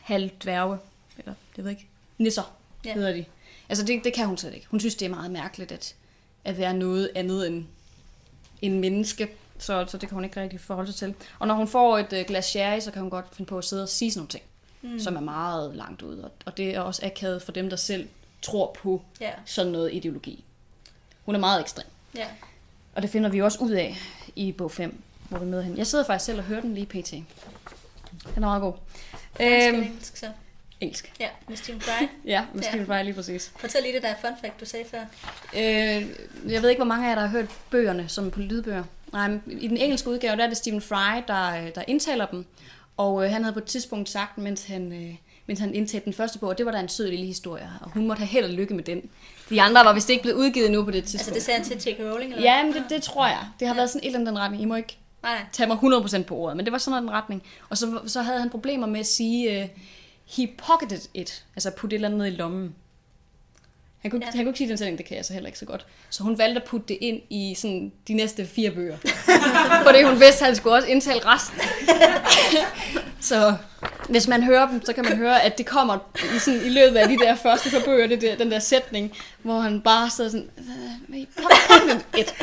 Halv 0.00 0.30
dværge, 0.42 0.78
eller 1.18 1.34
det 1.56 1.64
ved 1.64 1.70
jeg 1.70 1.80
ikke. 1.80 1.90
Nisser, 2.18 2.56
ja. 2.84 2.94
hedder 2.94 3.12
de. 3.12 3.24
Altså 3.68 3.84
det, 3.84 4.04
det 4.04 4.14
kan 4.14 4.26
hun 4.26 4.36
slet 4.36 4.54
ikke. 4.54 4.66
Hun 4.70 4.80
synes, 4.80 4.94
det 4.94 5.06
er 5.06 5.10
meget 5.10 5.30
mærkeligt, 5.30 5.72
at, 5.72 5.94
at 6.44 6.58
være 6.58 6.74
noget 6.74 7.10
andet 7.14 7.46
end, 7.46 7.64
end 8.62 8.78
menneske. 8.78 9.28
Så, 9.58 9.86
så 9.88 9.98
det 9.98 10.08
kan 10.08 10.14
hun 10.14 10.24
ikke 10.24 10.42
rigtig 10.42 10.60
forholde 10.60 10.92
sig 10.92 10.98
til. 10.98 11.14
Og 11.38 11.46
når 11.46 11.54
hun 11.54 11.68
får 11.68 11.98
et 11.98 12.12
øh, 12.12 12.24
glas 12.26 12.44
sherry, 12.44 12.80
så 12.80 12.90
kan 12.90 13.02
hun 13.02 13.10
godt 13.10 13.36
finde 13.36 13.48
på 13.48 13.58
at 13.58 13.64
sidde 13.64 13.82
og 13.82 13.88
sige 13.88 14.10
sådan 14.10 14.20
nogle 14.20 14.28
ting, 14.28 14.42
mm. 14.82 15.00
som 15.00 15.16
er 15.16 15.20
meget 15.20 15.76
langt 15.76 16.02
ude. 16.02 16.30
Og, 16.44 16.56
det 16.56 16.74
er 16.74 16.80
også 16.80 17.06
akavet 17.06 17.42
for 17.42 17.52
dem, 17.52 17.70
der 17.70 17.76
selv 17.76 18.08
tror 18.42 18.72
på 18.82 19.02
Ja. 19.20 19.30
sådan 19.44 19.72
noget 19.72 19.94
ideologi. 19.94 20.44
Hun 21.24 21.34
er 21.34 21.38
meget 21.38 21.60
ekstrem. 21.60 21.86
Ja. 22.16 22.26
Og 22.94 23.02
det 23.02 23.10
finder 23.10 23.30
vi 23.30 23.42
også 23.42 23.58
ud 23.58 23.70
af 23.70 23.96
i 24.36 24.52
bog 24.52 24.70
5, 24.70 25.02
hvor 25.28 25.38
vi 25.38 25.46
møder 25.46 25.62
hende. 25.62 25.78
Jeg 25.78 25.86
sidder 25.86 26.04
faktisk 26.04 26.26
selv 26.26 26.38
og 26.38 26.44
hører 26.44 26.60
den 26.60 26.74
lige 26.74 26.86
pt. 26.86 27.10
Den 27.10 27.26
er 28.36 28.40
meget 28.40 28.60
god. 28.60 28.72
Øhm. 29.40 29.74
Engelsk, 29.82 30.16
så. 30.16 30.26
engelsk. 30.80 31.12
Ja, 31.20 31.28
med 31.48 31.56
Stephen 31.56 31.80
Fry. 31.80 32.06
Ja, 32.24 32.44
med 32.54 32.62
Ja. 32.62 32.68
Stephen 32.68 32.86
Fry 32.86 33.02
lige 33.04 33.14
præcis. 33.14 33.52
Fortæl 33.56 33.82
lige 33.82 33.94
det 33.94 34.02
der 34.02 34.14
fun 34.20 34.30
fact, 34.40 34.60
du 34.60 34.64
sagde 34.64 34.84
før. 34.90 35.00
Øh, 35.56 36.52
jeg 36.52 36.62
ved 36.62 36.68
ikke, 36.70 36.78
hvor 36.78 36.84
mange 36.88 37.04
af 37.06 37.08
jer, 37.08 37.14
der 37.14 37.22
har 37.22 37.28
hørt 37.28 37.46
bøgerne 37.70 38.08
som 38.08 38.30
på 38.30 38.40
lydbøger. 38.40 38.84
Nej, 39.12 39.28
men 39.28 39.42
i 39.46 39.68
den 39.68 39.76
engelske 39.76 40.10
udgave, 40.10 40.36
der 40.36 40.44
er 40.44 40.48
det 40.48 40.56
Stephen 40.56 40.80
Fry, 40.80 41.22
der, 41.28 41.70
der 41.70 41.84
indtaler 41.88 42.26
dem. 42.26 42.46
Og 42.96 43.24
øh, 43.24 43.30
han 43.30 43.42
havde 43.42 43.52
på 43.52 43.58
et 43.58 43.64
tidspunkt 43.64 44.08
sagt, 44.08 44.38
mens 44.38 44.64
han, 44.64 44.92
øh, 44.92 45.14
mens 45.46 45.60
han 45.60 45.74
indtalte 45.74 46.04
den 46.04 46.12
første 46.12 46.38
bog, 46.38 46.48
og 46.48 46.58
det 46.58 46.66
var 46.66 46.72
da 46.72 46.80
en 46.80 46.88
sød 46.88 47.08
lille 47.10 47.26
historie, 47.26 47.70
og 47.80 47.90
hun 47.90 48.06
måtte 48.06 48.20
have 48.20 48.28
held 48.28 48.44
og 48.44 48.50
lykke 48.50 48.74
med 48.74 48.84
den. 48.84 49.10
De 49.50 49.62
andre 49.62 49.84
var 49.84 49.92
vist 49.92 50.10
ikke 50.10 50.22
blevet 50.22 50.36
udgivet 50.36 50.70
nu 50.70 50.84
på 50.84 50.90
det 50.90 51.04
tidspunkt. 51.04 51.20
Altså, 51.20 51.34
det 51.34 51.42
sagde 51.42 51.74
han 51.74 51.80
til 51.80 51.92
J.K. 51.92 52.00
Rowling, 52.00 52.32
eller 52.32 52.42
Ja, 52.50 52.64
men 52.64 52.72
det, 52.72 52.84
det 52.88 53.02
tror 53.02 53.26
jeg. 53.26 53.46
Det 53.60 53.68
har 53.68 53.74
været 53.74 53.90
sådan 53.90 54.00
et 54.00 54.06
eller 54.06 54.18
andet 54.18 54.32
den 54.32 54.38
retning. 54.38 54.62
I 54.62 54.66
må 54.66 54.74
ikke 54.74 54.98
Nej, 55.22 55.46
tage 55.52 55.66
mig 55.66 55.76
100% 55.76 56.22
på 56.22 56.36
ordet, 56.36 56.56
men 56.56 56.66
det 56.66 56.72
var 56.72 56.78
sådan 56.78 57.02
den 57.02 57.10
retning. 57.10 57.42
Og 57.68 57.78
så, 57.78 58.00
så 58.06 58.22
havde 58.22 58.40
han 58.40 58.50
problemer 58.50 58.86
med 58.86 59.00
at 59.00 59.06
sige, 59.06 59.62
uh, 59.62 59.68
he 60.36 60.48
pocketed 60.66 61.08
it, 61.14 61.44
altså 61.56 61.70
putte 61.70 61.94
et 61.94 61.98
eller 61.98 62.08
andet 62.08 62.18
ned 62.18 62.26
i 62.26 62.30
lommen. 62.30 62.74
Han 64.02 64.10
kunne, 64.10 64.24
Ja. 64.24 64.30
han 64.36 64.44
kunne 64.44 64.50
ikke 64.50 64.58
sige 64.58 64.68
den 64.68 64.78
sætning, 64.78 64.98
det 64.98 65.06
kan 65.06 65.16
jeg 65.16 65.24
så 65.24 65.32
heller 65.32 65.46
ikke 65.46 65.58
så 65.58 65.64
godt. 65.64 65.86
Så 66.10 66.22
hun 66.22 66.38
valgte 66.38 66.60
at 66.60 66.66
putte 66.68 66.86
det 66.88 66.98
ind 67.00 67.20
i 67.30 67.54
sådan, 67.58 67.92
de 68.08 68.14
næste 68.14 68.46
fire 68.46 68.70
bøger. 68.70 68.96
Fordi 69.86 70.02
hun 70.02 70.20
vidste, 70.20 70.40
at 70.40 70.46
han 70.46 70.56
skulle 70.56 70.76
også 70.76 70.88
indtale 70.88 71.20
resten. 71.26 71.58
så 73.20 73.54
hvis 74.08 74.28
man 74.28 74.42
hører 74.42 74.68
dem, 74.68 74.84
så 74.84 74.92
kan 74.92 75.04
man 75.04 75.16
høre, 75.16 75.42
at 75.42 75.58
det 75.58 75.66
kommer 75.66 75.98
i, 76.36 76.38
sådan, 76.38 76.60
i 76.64 76.68
løbet 76.68 76.96
af 76.96 77.08
de 77.08 77.16
der 77.18 77.34
første 77.34 77.70
par 77.70 77.80
bøger, 77.84 78.06
det 78.06 78.20
der, 78.20 78.36
den 78.36 78.50
der 78.50 78.58
sætning, 78.58 79.12
hvor 79.42 79.60
han 79.60 79.80
bare 79.80 80.10
sidder 80.10 80.30
sådan, 80.30 80.50
"Øh, 80.58 81.14
he 81.14 81.26
pocketed 81.36 82.00
it. 82.18 82.34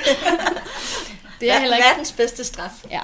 Det 1.41 1.51
er 1.51 1.59
heller 1.59 1.75
ikke 1.77 1.87
Verdens 1.89 2.11
bedste 2.11 2.43
straf. 2.43 2.71
Ja. 2.91 2.99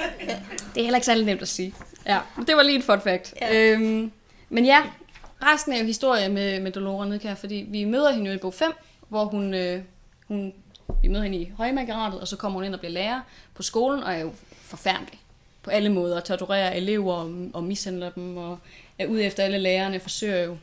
Det 0.76 0.80
er 0.80 0.84
heller 0.84 0.96
ikke 0.96 1.06
særlig 1.06 1.26
nemt 1.26 1.42
at 1.42 1.48
sige. 1.48 1.74
Ja, 2.08 2.20
det 2.48 2.56
var 2.56 2.64
lige 2.64 2.78
et 2.78 2.84
fun 2.84 3.02
fact. 3.02 3.34
Ja. 3.42 3.64
Øhm, 3.72 4.12
men 4.50 4.66
ja, 4.66 4.82
resten 5.46 5.74
er 5.74 5.80
jo 5.80 5.86
historie 5.86 6.30
med, 6.30 6.60
med 6.60 6.72
Dolores 6.72 7.10
Nedkær, 7.10 7.36
fordi 7.36 7.66
vi 7.70 7.84
møder 7.84 8.12
hende 8.12 8.30
jo 8.30 8.36
i 8.36 8.40
bog 8.40 8.54
5, 8.54 8.74
hvor 9.10 9.26
hun, 9.26 9.54
øh, 9.54 9.82
hun 10.28 10.54
vi 11.02 11.08
møder 11.08 11.24
hende 11.24 11.38
i 11.38 11.52
højmageratet, 11.58 12.20
og 12.20 12.28
så 12.28 12.38
kommer 12.38 12.58
hun 12.58 12.66
ind 12.66 12.74
og 12.74 12.80
bliver 12.80 12.94
lærer 12.94 13.22
på 13.54 13.64
skolen, 13.64 14.04
og 14.04 14.14
er 14.14 14.18
jo 14.18 14.34
forfærdelig 14.62 15.20
på 15.64 15.70
alle 15.70 15.90
måder. 15.90 16.20
Torturerer 16.20 16.74
elever 16.74 17.14
og, 17.14 17.50
og 17.54 17.64
mishandler 17.64 18.10
dem, 18.10 18.38
og 18.38 18.60
er 19.00 19.08
ude 19.08 19.24
efter 19.24 19.44
alle 19.44 19.58
lærerne, 19.58 20.00
forsøger 20.00 20.44
jo 20.44 20.58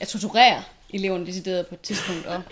at 0.00 0.08
torturere 0.08 0.62
eleverne 0.90 1.26
decideret 1.26 1.66
på 1.66 1.74
et 1.74 1.80
tidspunkt, 1.80 2.26
og 2.26 2.42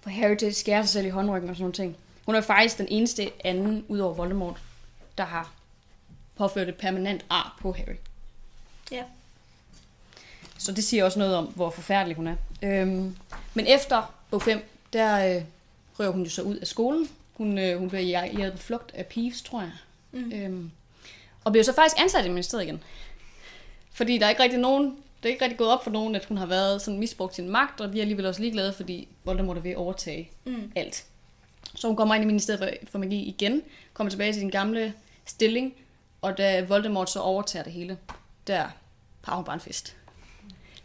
for 0.00 0.10
Harry 0.10 0.36
til 0.36 0.46
at 0.46 0.56
skære 0.56 0.82
sig 0.82 0.90
selv 0.90 1.06
i 1.06 1.10
håndryggen 1.10 1.50
og 1.50 1.56
sådan 1.56 1.62
nogle 1.62 1.74
ting. 1.74 1.96
Hun 2.26 2.34
er 2.34 2.40
faktisk 2.40 2.78
den 2.78 2.86
eneste 2.88 3.30
anden, 3.44 3.84
udover 3.88 4.14
Voldemort, 4.14 4.56
der 5.18 5.24
har 5.24 5.52
påført 6.36 6.68
et 6.68 6.74
permanent 6.74 7.24
ar 7.30 7.58
på 7.60 7.72
Harry. 7.72 7.96
Ja. 8.92 9.02
Så 10.58 10.72
det 10.72 10.84
siger 10.84 11.04
også 11.04 11.18
noget 11.18 11.36
om, 11.36 11.44
hvor 11.44 11.70
forfærdelig 11.70 12.16
hun 12.16 12.26
er. 12.26 12.36
Øhm, 12.62 13.16
men 13.54 13.66
efter 13.66 14.14
bog 14.30 14.42
5, 14.42 14.64
der 14.92 15.36
øh, 15.36 15.42
rører 15.98 16.10
hun 16.10 16.22
jo 16.22 16.30
så 16.30 16.42
ud 16.42 16.56
af 16.56 16.66
skolen. 16.66 17.08
Hun, 17.34 17.58
øh, 17.58 17.78
hun 17.78 17.88
bliver 17.88 18.02
jag- 18.02 18.34
jaget 18.38 18.52
på 18.52 18.58
flugt 18.58 18.94
af 18.94 19.06
Peeves, 19.06 19.42
tror 19.42 19.60
jeg. 19.60 19.70
Mm. 20.12 20.32
Øhm, 20.32 20.70
og 21.44 21.52
bliver 21.52 21.64
så 21.64 21.74
faktisk 21.74 22.00
ansat 22.00 22.24
i 22.24 22.28
ministeriet 22.28 22.64
igen. 22.64 22.82
Fordi 23.92 24.18
der 24.18 24.26
er 24.26 24.30
ikke 24.30 24.42
rigtig 24.42 24.58
nogen, 24.60 24.84
det 25.22 25.28
er 25.28 25.32
ikke 25.32 25.44
rigtig 25.44 25.58
gået 25.58 25.70
op 25.70 25.84
for 25.84 25.90
nogen, 25.90 26.14
at 26.14 26.24
hun 26.24 26.36
har 26.36 26.46
været 26.46 26.82
sådan 26.82 27.00
misbrugt 27.00 27.34
sin 27.34 27.48
magt, 27.50 27.80
og 27.80 27.92
vi 27.92 27.98
er 27.98 28.02
alligevel 28.02 28.26
også 28.26 28.40
ligeglade, 28.40 28.72
fordi 28.72 29.08
Voldemort 29.24 29.56
er 29.56 29.60
ved 29.60 29.70
at 29.70 29.76
overtage 29.76 30.30
Mm. 30.44 30.72
alt. 30.76 31.04
Så 31.74 31.86
hun 31.86 31.96
kommer 31.96 32.14
ind 32.14 32.24
i 32.24 32.26
ministeriet 32.26 32.58
for, 32.60 32.90
for 32.90 32.98
magi 32.98 33.22
igen, 33.22 33.62
kommer 33.94 34.10
tilbage 34.10 34.32
til 34.32 34.40
sin 34.40 34.50
gamle 34.50 34.94
stilling, 35.26 35.74
og 36.22 36.38
da 36.38 36.60
Voldemort 36.64 37.10
så 37.10 37.20
overtager 37.20 37.62
det 37.62 37.72
hele, 37.72 37.98
der 38.46 38.66
har 39.24 39.36
hun 39.36 39.44
bare 39.44 39.54
en 39.54 39.60
fest. 39.60 39.96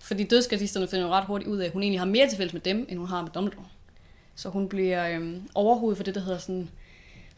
Fordi 0.10 0.24
dødsgardisterne 0.24 0.88
finder 0.88 1.06
jo 1.06 1.12
ret 1.12 1.26
hurtigt 1.26 1.50
ud 1.50 1.58
af, 1.58 1.66
at 1.66 1.72
hun 1.72 1.84
egentlig 1.84 2.00
har 2.00 2.06
mere 2.06 2.30
til 2.30 2.38
fælles 2.38 2.54
med 2.54 2.62
dem, 2.62 2.86
end 2.90 3.00
hun 3.00 3.08
har 3.08 3.22
med 3.22 3.32
Dumbledore. 3.32 3.66
Så 4.36 4.50
hun 4.50 4.70
bliver 4.70 5.10
øhm, 5.10 5.50
overhovedet 5.56 5.98
for 5.98 6.04
det, 6.04 6.16
der 6.16 6.22
hedder 6.22 6.38
sådan 6.38 6.70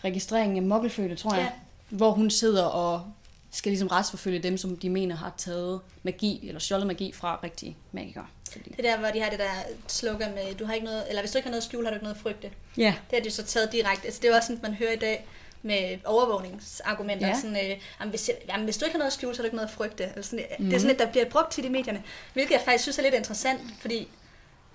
registrering 0.03 0.57
af 0.57 0.63
mokkelfølge, 0.63 1.15
tror 1.15 1.35
jeg. 1.35 1.51
Ja. 1.91 1.97
Hvor 1.97 2.11
hun 2.11 2.29
sidder 2.29 2.63
og 2.63 3.11
skal 3.51 3.69
ligesom 3.69 3.87
retsforfølge 3.87 4.39
dem, 4.39 4.57
som 4.57 4.77
de 4.77 4.89
mener 4.89 5.15
har 5.15 5.33
taget 5.37 5.79
magi, 6.03 6.47
eller 6.47 6.59
stjålet 6.59 6.87
magi 6.87 7.11
fra 7.11 7.39
rigtige 7.43 7.77
magikere. 7.91 8.25
Fordi... 8.51 8.69
Det 8.69 8.85
er 8.85 8.91
der, 8.91 8.99
hvor 8.99 9.09
de 9.09 9.21
har 9.21 9.29
det 9.29 9.39
der 9.39 9.51
slogan 9.87 10.33
med, 10.33 10.55
du 10.55 10.65
har 10.65 10.73
ikke 10.73 10.85
noget, 10.85 11.03
eller 11.09 11.21
hvis 11.21 11.31
du 11.31 11.37
ikke 11.37 11.45
har 11.45 11.51
noget 11.51 11.61
at 11.61 11.67
skjule, 11.67 11.85
har 11.85 11.91
du 11.91 11.95
ikke 11.95 12.03
noget 12.03 12.17
frygte. 12.17 12.49
Ja. 12.77 12.95
Det 13.09 13.17
har 13.17 13.23
de 13.23 13.31
så 13.31 13.43
taget 13.43 13.71
direkte. 13.71 14.05
Altså, 14.05 14.19
det 14.23 14.29
er 14.29 14.35
også 14.35 14.47
sådan, 14.47 14.61
man 14.61 14.73
hører 14.73 14.91
i 14.91 14.99
dag 14.99 15.27
med 15.61 15.97
overvågningsargumenter. 16.05 17.27
Ja. 17.27 17.35
Sådan, 17.35 17.55
øh, 17.55 17.77
jamen, 17.99 18.09
hvis, 18.09 18.29
jamen, 18.49 18.63
hvis 18.63 18.77
du 18.77 18.85
ikke 18.85 18.93
har 18.93 18.97
noget 18.99 19.07
at 19.09 19.13
skjule, 19.13 19.35
så 19.35 19.41
har 19.41 19.43
du 19.43 19.47
ikke 19.47 19.55
noget 19.55 19.69
at 19.69 19.73
frygte. 19.75 20.03
Eller 20.03 20.21
sådan, 20.21 20.45
mm. 20.59 20.65
Det 20.65 20.73
er 20.75 20.79
sådan 20.79 20.87
lidt, 20.87 20.99
der 20.99 21.11
bliver 21.11 21.25
brugt 21.29 21.51
tit 21.51 21.65
i 21.65 21.69
medierne. 21.69 22.03
Hvilket 22.33 22.51
jeg 22.51 22.61
faktisk 22.65 22.83
synes 22.83 22.97
er 22.99 23.03
lidt 23.03 23.15
interessant, 23.15 23.61
fordi 23.81 24.07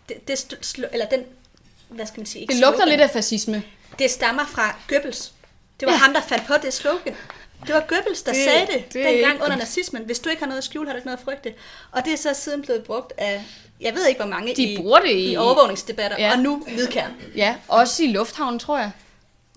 det, 0.09 0.29
det 0.29 0.35
st- 0.35 0.65
sl- 0.79 0.89
eller 0.93 1.07
den, 1.07 1.21
hvad 1.89 2.07
skal 2.07 2.21
man 2.21 2.27
sige? 2.27 2.47
Det 2.47 2.57
lugter 2.57 2.77
slogan. 2.79 2.89
lidt 2.89 3.01
af 3.01 3.11
fascisme. 3.11 3.63
Det 3.99 4.11
stammer 4.11 4.47
fra 4.47 4.77
Goebbels. 4.89 5.33
Det 5.81 5.87
var 5.87 5.93
ja. 5.93 5.99
Ham, 5.99 6.15
der 6.15 6.21
fandt 6.23 6.47
på 6.47 6.55
det 6.63 6.73
slogan. 6.75 7.15
Det 7.67 7.75
var 7.75 7.85
Goebbels, 7.89 8.23
der 8.23 8.33
det, 8.33 8.45
sagde 8.45 8.67
det, 8.67 8.93
det 8.93 9.01
er 9.07 9.11
dengang 9.11 9.33
ikke- 9.33 9.45
under 9.45 9.57
nazismen. 9.57 10.03
Hvis 10.05 10.19
du 10.19 10.29
ikke 10.29 10.43
har 10.43 10.47
noget 10.47 10.59
at 10.59 10.65
skjule, 10.65 10.87
har 10.89 10.93
du 10.93 10.97
ikke 10.97 11.07
noget 11.07 11.19
at 11.19 11.25
frygte. 11.25 11.55
Og 11.93 12.05
det 12.05 12.13
er 12.13 12.17
så 12.17 12.35
siden 12.35 12.63
blevet 12.63 12.85
brugt 12.85 13.13
af, 13.19 13.45
jeg 13.81 13.95
ved 13.95 14.07
ikke 14.07 14.21
hvor 14.21 14.29
mange 14.31 14.57
De 14.57 14.63
i, 14.63 14.77
bruger 14.77 14.99
det 15.01 15.11
i- 15.11 15.33
i 15.33 15.37
overvågningsdebatter, 15.37 16.17
ja. 16.19 16.33
Og 16.33 16.39
nu 16.39 16.65
hvidkern. 16.75 17.13
Ja, 17.37 17.57
også 17.69 18.03
i 18.03 18.07
lufthavnen, 18.07 18.59
tror 18.59 18.79
jeg. 18.79 18.91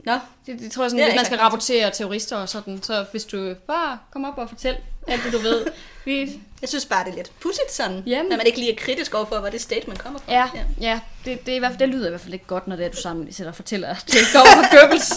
Nå, 0.06 0.14
Det, 0.46 0.60
det 0.60 0.72
tror 0.72 0.84
jeg 0.84 0.92
sådan, 0.92 1.04
Det 1.04 1.12
hvis 1.12 1.20
man 1.20 1.26
skal 1.26 1.38
rapportere 1.38 1.92
terrorister 1.92 2.36
og 2.38 2.50
sådan, 2.50 2.84
så 2.84 3.06
hvis 3.12 3.26
du 3.26 3.56
bare 3.68 3.98
kom 4.12 4.26
op 4.26 4.38
og 4.38 4.50
fortæl 4.50 4.76
alt 5.08 5.24
det, 5.24 5.34
du 5.34 5.38
ved. 5.38 5.66
Vi, 6.06 6.42
jeg 6.62 6.70
synes 6.70 6.86
bare, 6.86 7.06
det 7.06 7.12
er 7.12 7.16
lidt 7.16 7.32
pudsigt 7.42 7.72
sådan, 7.72 8.04
Jamen. 8.06 8.30
når 8.30 8.38
man 8.38 8.46
ikke 8.46 8.60
lige 8.60 8.72
er 8.72 8.76
kritisk 8.76 9.14
overfor, 9.14 9.40
hvor 9.40 9.50
det 9.50 9.62
statement 9.62 10.00
kommer 10.00 10.20
fra. 10.20 10.34
ja, 10.34 10.50
ja 10.82 11.00
det, 11.26 11.46
det, 11.46 11.52
er 11.52 11.56
i 11.56 11.60
hvert 11.60 11.72
fald, 11.72 11.80
det 11.80 11.90
lyder 11.90 12.06
i 12.06 12.10
hvert 12.10 12.22
fald 12.22 12.34
ikke 12.34 12.46
godt, 12.46 12.68
når 12.68 12.76
det 12.76 12.86
er, 12.86 12.90
du 12.90 12.98
sammen 12.98 13.34
sætter 13.34 13.52
og 13.52 13.56
fortæller, 13.56 13.88
at 13.90 14.04
det 14.08 14.20
går 14.34 14.46
fra 14.46 14.78
Goebbels. 14.78 15.14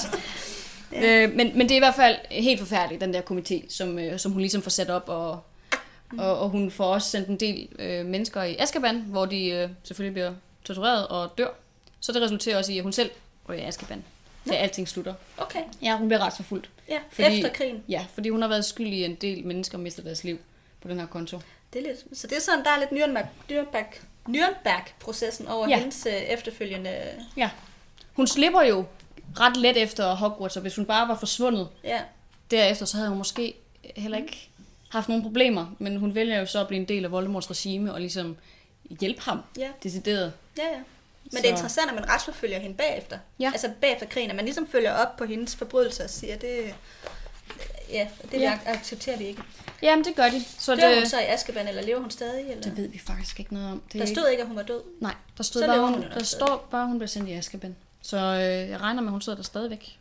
ja. 0.93 1.23
øh, 1.23 1.35
men, 1.35 1.59
men 1.59 1.69
det 1.69 1.71
er 1.71 1.77
i 1.77 1.79
hvert 1.79 1.95
fald 1.95 2.17
helt 2.31 2.61
forfærdeligt, 2.61 3.01
den 3.01 3.15
der 3.15 3.21
komité, 3.31 3.75
som, 3.75 3.99
øh, 3.99 4.19
som 4.19 4.33
hun 4.33 4.41
ligesom 4.41 4.63
får 4.63 4.71
sat 4.71 4.91
op, 4.91 5.09
og, 5.09 5.41
og, 6.19 6.39
og 6.39 6.49
hun 6.49 6.71
får 6.71 6.95
også 6.95 7.11
sendt 7.11 7.29
en 7.29 7.41
del 7.41 7.69
øh, 7.79 8.07
mennesker 8.07 8.43
i 8.43 8.57
Azkaban, 8.59 8.97
hvor 8.97 9.27
de 9.27 9.51
øh, 9.51 9.69
selvfølgelig 9.83 10.15
bliver 10.15 10.33
tortureret 10.65 11.07
og 11.09 11.39
dør. 11.39 11.49
Så 12.01 12.13
det 12.13 12.23
resulterer 12.23 12.59
også 12.59 12.73
i, 12.73 12.79
at 12.79 12.83
hun 12.83 12.93
selv 12.93 13.11
ryger 13.49 13.63
i 13.63 13.65
Azkaban, 13.65 14.05
da 14.49 14.55
alting 14.55 14.89
slutter. 14.89 15.15
Okay, 15.39 15.63
Ja, 15.83 15.97
hun 15.97 16.09
bliver 16.09 16.21
retsforfulgt. 16.21 16.71
ja. 16.89 16.99
Fordi- 17.11 17.37
Efter 17.37 17.53
krigen. 17.53 17.83
Ja, 17.89 18.07
fordi 18.15 18.29
hun 18.29 18.43
har 18.43 18.49
været 18.49 18.65
skyld 18.65 18.87
i, 18.87 19.05
en 19.05 19.15
del 19.15 19.47
mennesker 19.47 19.79
mister 19.79 20.03
deres 20.03 20.25
liv 20.25 20.39
på 20.81 20.89
den 20.89 21.01
her 21.01 21.07
konto. 21.07 21.41
Det 21.73 21.79
er 21.79 21.83
lidt, 21.89 22.19
så 22.19 22.27
det 22.27 22.37
er 22.37 22.41
sådan, 22.41 22.65
der 22.65 22.71
er 22.71 22.79
lidt 22.79 22.91
Nürnberg, 22.91 23.27
Nürnberg, 23.53 23.97
Nürnberg-processen 24.29 25.49
over 25.49 25.69
ja. 25.69 25.79
Hendes 25.79 26.07
øh, 26.07 26.13
efterfølgende... 26.13 26.99
Ja. 27.37 27.51
Hun 28.13 28.27
slipper 28.27 28.63
jo 28.63 28.85
ret 29.41 29.57
let 29.57 29.77
efter 29.83 30.15
Hogwarts, 30.15 30.57
og 30.57 30.63
hvis 30.63 30.77
hun 30.77 30.87
bare 30.87 31.09
var 31.09 31.19
forsvundet 31.19 31.69
Ja, 31.85 32.01
derefter, 32.51 32.87
så 32.87 32.97
havde 32.97 33.09
hun 33.09 33.19
måske 33.19 33.55
heller 33.97 34.19
ikke 34.19 34.49
haft 34.89 35.09
nogen 35.09 35.23
problemer. 35.23 35.67
Men 35.79 35.97
hun 35.97 36.15
vælger 36.15 36.39
jo 36.41 36.47
så 36.47 36.61
at 36.61 36.69
blive 36.69 36.81
en 36.81 36.89
del 36.89 37.05
af 37.05 37.11
Voldemorts 37.13 37.51
regime 37.51 37.93
og 37.95 38.01
ligesom 38.01 38.37
hjælpe 39.01 39.21
ham 39.21 39.41
ja, 39.59 39.69
decideret. 39.83 40.33
ja, 40.59 40.63
ja. 40.65 40.79
Men 41.25 41.31
Så- 41.33 41.39
det 41.39 41.45
er 41.47 41.51
interessant, 41.51 41.89
at 41.89 41.95
man 41.95 42.09
retsforfølger 42.09 42.59
hende 42.59 42.77
bagefter. 42.77 43.19
Ja. 43.41 43.47
Altså 43.53 43.71
bagefter 43.81 44.07
krigen, 44.07 44.31
at 44.31 44.37
man 44.37 44.45
ligesom 44.45 44.67
følger 44.69 44.93
op 44.93 45.17
på 45.17 45.25
hendes 45.25 45.57
forbrydelser 45.57 46.05
og 46.05 46.11
siger, 46.11 46.37
det, 46.37 46.75
ja, 47.91 48.09
det 48.33 48.41
Ja. 48.41 48.59
accepterer 48.67 49.19
vi 49.19 49.25
ikke. 49.27 49.43
Jamen, 49.83 50.05
det 50.05 50.15
gør 50.15 50.29
de. 50.29 50.45
Så 50.59 50.75
Dør 50.77 50.89
hun 50.95 50.97
det, 51.03 51.11
så 51.11 51.21
i 51.21 51.25
Askeban, 51.25 51.69
eller 51.69 51.83
lever 51.83 52.01
hun 52.01 52.11
stadig? 52.11 52.45
Eller? 52.51 52.63
det 52.63 52.77
ved 52.77 52.89
vi 52.89 52.99
faktisk 53.07 53.41
ikke 53.41 53.55
noget 53.55 53.71
om. 53.73 53.83
Det 53.93 54.01
Der 54.01 54.07
er 54.07 54.15
stod 54.15 54.29
ikke, 54.29 54.41
at 54.43 54.47
hun 54.47 54.57
var 54.57 54.63
død. 54.63 54.81
Nej, 55.01 55.15
der 55.37 55.43
stod 55.43 55.63
Så 55.63 55.67
bare, 55.67 55.81
hun, 55.81 55.93
hun 55.93 56.03
der 56.03 56.23
står 56.25 56.69
bare, 56.71 56.87
hun 56.87 56.99
bliver 56.99 57.09
sendt 57.09 57.29
i 57.29 57.33
Azkaban. 57.33 57.77
Så 58.03 58.17
øh, 58.17 58.71
jeg 58.71 58.81
regner 58.81 59.01
med, 59.03 59.09
at 59.09 59.13
hun 59.13 59.21
sidder 59.21 59.37
der 59.37 59.43
stadigvæk. 59.45 59.99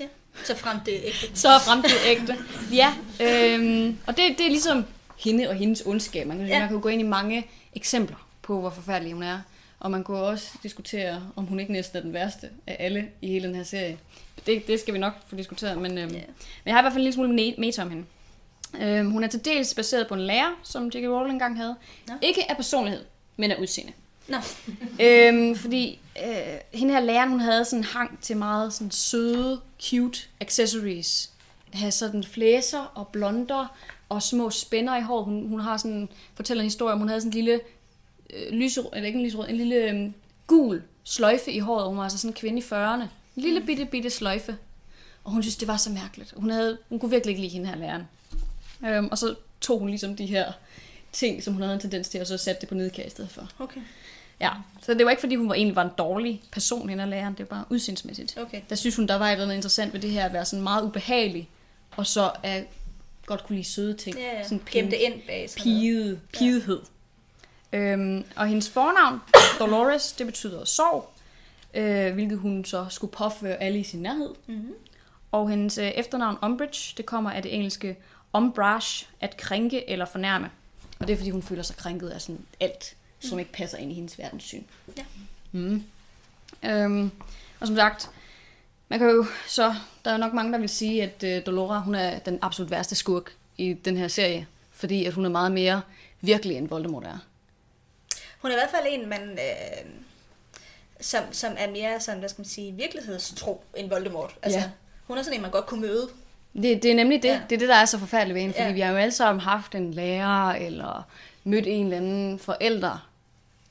Ja. 0.00 0.06
Så 0.44 0.56
frem 0.56 0.80
det 0.80 0.96
er 0.96 1.00
ægte. 1.04 1.36
Så 1.40 1.48
er 1.48 1.58
fremtid 1.58 1.96
ægte. 2.06 2.36
Ja, 2.72 2.94
øhm, 3.20 3.98
og 4.06 4.16
det, 4.16 4.38
det 4.38 4.46
er 4.46 4.50
ligesom 4.50 4.84
hende 5.18 5.48
og 5.48 5.54
hendes 5.54 5.82
ondskab. 5.86 6.26
Man 6.26 6.38
kan. 6.38 6.46
Ja. 6.46 6.58
man 6.58 6.68
kan 6.68 6.76
jo 6.76 6.82
gå 6.82 6.88
ind 6.88 7.00
i 7.00 7.04
mange 7.04 7.46
eksempler 7.74 8.28
på, 8.42 8.60
hvor 8.60 8.70
forfærdelig 8.70 9.12
hun 9.12 9.22
er. 9.22 9.40
Og 9.80 9.90
man 9.90 10.04
kunne 10.04 10.18
også 10.22 10.50
diskutere, 10.62 11.22
om 11.36 11.44
hun 11.46 11.60
ikke 11.60 11.72
næsten 11.72 11.98
er 11.98 12.02
den 12.02 12.12
værste 12.12 12.50
af 12.66 12.76
alle 12.78 13.08
i 13.22 13.28
hele 13.28 13.46
den 13.48 13.54
her 13.54 13.62
serie. 13.62 13.98
Det, 14.46 14.66
det 14.66 14.80
skal 14.80 14.94
vi 14.94 14.98
nok 14.98 15.12
få 15.26 15.36
diskuteret, 15.36 15.78
men, 15.78 15.98
øhm, 15.98 16.10
Ja. 16.14 16.18
men 16.18 16.66
jeg 16.66 16.74
har 16.74 16.80
i 16.80 16.82
hvert 16.82 16.92
fald 16.92 17.00
en 17.00 17.04
lille 17.04 17.14
smule 17.14 17.28
me- 17.52 17.60
meta 17.60 17.82
om 17.82 17.90
hende. 17.90 18.04
Øhm, 18.80 19.10
hun 19.10 19.24
er 19.24 19.28
til 19.28 19.44
dels 19.44 19.74
baseret 19.74 20.08
på 20.08 20.14
en 20.14 20.20
lærer, 20.20 20.60
som 20.62 20.86
J.K. 20.86 21.04
Rowling 21.08 21.32
engang 21.32 21.56
havde. 21.56 21.74
Nå. 22.08 22.14
Ikke 22.22 22.50
af 22.50 22.56
personlighed, 22.56 23.04
men 23.36 23.50
af 23.50 23.56
udseende. 23.56 23.92
Nå, 24.28 24.36
øhm, 25.04 25.56
fordi 25.56 26.00
øh, 26.26 26.34
hende 26.78 26.94
her 26.94 27.00
læreren, 27.00 27.30
hun 27.30 27.40
havde 27.40 27.64
sådan 27.64 27.78
en 27.78 27.84
hang 27.84 28.18
til 28.22 28.36
meget 28.36 28.72
sådan 28.72 28.90
søde, 28.90 29.60
cute 29.82 30.20
accessories. 30.40 31.30
Have 31.72 31.90
sådan 31.90 32.24
flæser 32.24 32.92
og 32.94 33.08
blonder 33.08 33.76
og 34.08 34.22
små 34.22 34.50
spænder 34.50 34.96
i 34.96 35.02
håret. 35.02 35.24
Hun, 35.24 35.48
hun 35.48 35.60
har 35.60 35.76
sådan, 35.76 36.08
fortæller 36.34 36.62
en 36.62 36.66
historie 36.66 36.92
om, 36.92 36.98
hun 36.98 37.08
havde 37.08 37.20
sådan 37.20 37.28
en 37.30 37.34
lille 37.34 37.60
øh, 38.34 38.52
lyserød, 38.52 38.90
eller 38.92 39.06
ikke 39.06 39.18
en 39.18 39.24
lyserød, 39.24 39.48
en 39.48 39.56
lille 39.56 39.76
øh, 39.76 40.10
gul 40.46 40.82
sløjfe 41.04 41.52
i 41.52 41.58
håret. 41.58 41.88
Hun 41.88 41.96
var 41.96 42.02
altså 42.02 42.18
sådan 42.18 42.30
en 42.30 42.34
kvinde 42.34 42.58
i 42.58 42.64
40'erne. 42.64 43.02
En 43.36 43.42
lille 43.42 43.60
bitte, 43.60 43.84
bitte 43.84 44.10
sløjfe. 44.10 44.56
Og 45.24 45.32
hun 45.32 45.42
synes, 45.42 45.56
det 45.56 45.68
var 45.68 45.76
så 45.76 45.90
mærkeligt. 45.90 46.34
Hun, 46.36 46.50
havde, 46.50 46.78
hun 46.88 46.98
kunne 46.98 47.10
virkelig 47.10 47.32
ikke 47.32 47.42
lide 47.42 47.52
hende 47.52 47.68
her 47.68 47.76
læreren. 47.76 48.02
Øhm, 48.86 49.08
og 49.10 49.18
så 49.18 49.34
tog 49.60 49.78
hun 49.78 49.88
ligesom 49.88 50.16
de 50.16 50.26
her 50.26 50.52
ting, 51.12 51.42
som 51.42 51.54
hun 51.54 51.62
havde 51.62 51.74
en 51.74 51.80
tendens 51.80 52.08
til, 52.08 52.20
og 52.20 52.26
så 52.26 52.38
satte 52.38 52.60
det 52.60 52.68
på 52.68 52.74
nedkær 52.74 53.02
i 53.02 53.10
stedet 53.10 53.30
for. 53.30 53.50
okay. 53.58 53.80
Ja, 54.40 54.50
så 54.82 54.94
det 54.94 55.04
var 55.04 55.10
ikke, 55.10 55.20
fordi 55.20 55.34
hun 55.34 55.48
var 55.48 55.54
egentlig 55.54 55.76
var 55.76 55.84
en 55.84 55.90
dårlig 55.98 56.42
person, 56.52 56.88
hende 56.88 57.02
af 57.02 57.10
læreren. 57.10 57.34
Det 57.34 57.50
var 57.50 57.56
bare 57.56 57.64
udseendsmæssigt. 57.70 58.38
Okay. 58.38 58.60
Der 58.70 58.76
synes 58.76 58.96
hun, 58.96 59.06
der 59.06 59.14
var 59.14 59.26
et 59.26 59.32
eller 59.32 59.44
andet 59.44 59.54
interessant 59.54 59.92
ved 59.92 60.00
det 60.00 60.10
her, 60.10 60.24
at 60.24 60.32
være 60.32 60.44
sådan 60.44 60.62
meget 60.62 60.82
ubehagelig, 60.82 61.48
og 61.96 62.06
så 62.06 62.30
at 62.42 62.64
godt 63.26 63.46
kunne 63.46 63.56
lide 63.56 63.68
søde 63.68 63.94
ting. 63.94 64.16
Ja, 64.16 64.38
ja. 64.38 64.42
Sådan 64.42 64.60
Gem 64.70 64.90
det 64.90 64.96
ind 64.96 65.14
bag 65.26 65.50
sådan 65.50 65.62
pigede, 65.62 66.20
pigedhed. 66.32 66.80
Øhm, 67.72 68.24
og 68.36 68.46
hendes 68.46 68.70
fornavn, 68.70 69.20
Dolores, 69.58 70.12
det 70.12 70.26
betyder 70.26 70.64
sorg, 70.64 71.10
øh, 71.74 72.14
hvilket 72.14 72.38
hun 72.38 72.64
så 72.64 72.86
skulle 72.88 73.12
påføre 73.12 73.56
alle 73.56 73.78
i 73.78 73.84
sin 73.84 74.02
nærhed. 74.02 74.34
Mhm. 74.46 74.74
Og 75.32 75.50
hendes 75.50 75.78
øh, 75.78 75.88
efternavn 75.88 76.36
Umbridge, 76.42 76.94
det 76.96 77.06
kommer 77.06 77.30
af 77.30 77.42
det 77.42 77.54
engelske 77.54 77.96
umbrage, 78.34 79.06
at 79.20 79.36
krænke 79.36 79.90
eller 79.90 80.04
fornærme. 80.04 80.50
Og 80.98 81.06
det 81.06 81.12
er, 81.12 81.16
fordi 81.16 81.30
hun 81.30 81.42
føler 81.42 81.62
sig 81.62 81.76
krænket 81.76 82.08
af 82.08 82.20
sådan 82.20 82.40
alt, 82.60 82.96
som 83.20 83.38
ikke 83.38 83.52
passer 83.52 83.78
ind 83.78 83.92
i 83.92 83.94
hendes 83.94 84.18
verdenssyn. 84.18 84.62
Ja. 84.96 85.04
Mm. 85.52 85.84
Øhm, 86.64 87.10
og 87.60 87.66
som 87.66 87.76
sagt, 87.76 88.10
man 88.88 88.98
kan 88.98 89.08
jo 89.10 89.26
så, 89.46 89.74
der 90.04 90.10
er 90.10 90.14
jo 90.14 90.20
nok 90.20 90.32
mange, 90.32 90.52
der 90.52 90.58
vil 90.58 90.68
sige, 90.68 91.02
at 91.02 91.24
øh, 91.24 91.46
Dolora, 91.46 91.80
hun 91.80 91.94
er 91.94 92.18
den 92.18 92.38
absolut 92.42 92.70
værste 92.70 92.94
skurk 92.94 93.32
i 93.56 93.72
den 93.72 93.96
her 93.96 94.08
serie, 94.08 94.46
fordi 94.72 95.04
at 95.04 95.12
hun 95.12 95.24
er 95.24 95.28
meget 95.28 95.52
mere 95.52 95.82
virkelig, 96.20 96.56
end 96.56 96.68
Voldemort 96.68 97.04
er. 97.04 97.18
Hun 98.38 98.50
er 98.50 98.54
i 98.54 98.58
hvert 98.58 98.70
fald 98.70 98.86
en, 98.90 99.08
man, 99.08 99.22
øh, 99.32 99.90
som, 101.00 101.22
som 101.32 101.52
er 101.58 101.70
mere 101.70 102.00
sådan, 102.00 102.18
hvad 102.18 102.28
skal 102.28 102.40
man 102.40 102.46
sige, 102.48 102.72
virkelighedstro 102.72 103.62
end 103.76 103.88
Voldemort. 103.88 104.34
Altså, 104.42 104.58
Ja. 104.58 104.70
Hun 105.06 105.18
er 105.18 105.22
sådan 105.22 105.36
en, 105.36 105.42
man 105.42 105.50
godt 105.50 105.66
kunne 105.66 105.80
møde. 105.80 106.08
Det, 106.54 106.82
det 106.82 106.90
er 106.90 106.94
nemlig 106.94 107.22
det, 107.22 107.28
Ja. 107.28 107.40
det 107.50 107.54
er 107.54 107.58
det, 107.58 107.68
der 107.68 107.74
er 107.74 107.84
så 107.84 107.98
forfærdeligt 107.98 108.34
ved 108.34 108.40
hende, 108.42 108.54
fordi 108.54 108.66
Ja. 108.68 108.72
vi 108.72 108.80
har 108.80 108.90
jo 108.90 108.96
alle 108.96 109.12
sammen 109.12 109.40
haft 109.40 109.74
en 109.74 109.94
lærer, 109.94 110.48
eller 110.50 111.02
mødt 111.44 111.66
en 111.66 111.84
eller 111.84 111.96
anden 111.96 112.38
forælder, 112.38 113.08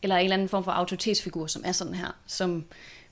eller 0.04 0.16
en 0.18 0.24
eller 0.24 0.34
anden 0.34 0.50
form 0.50 0.64
for 0.64 0.72
autoritetsfigur, 0.72 1.48
som 1.48 1.62
er 1.66 1.72
sådan 1.72 1.94
her, 1.94 2.16
som 2.28 2.66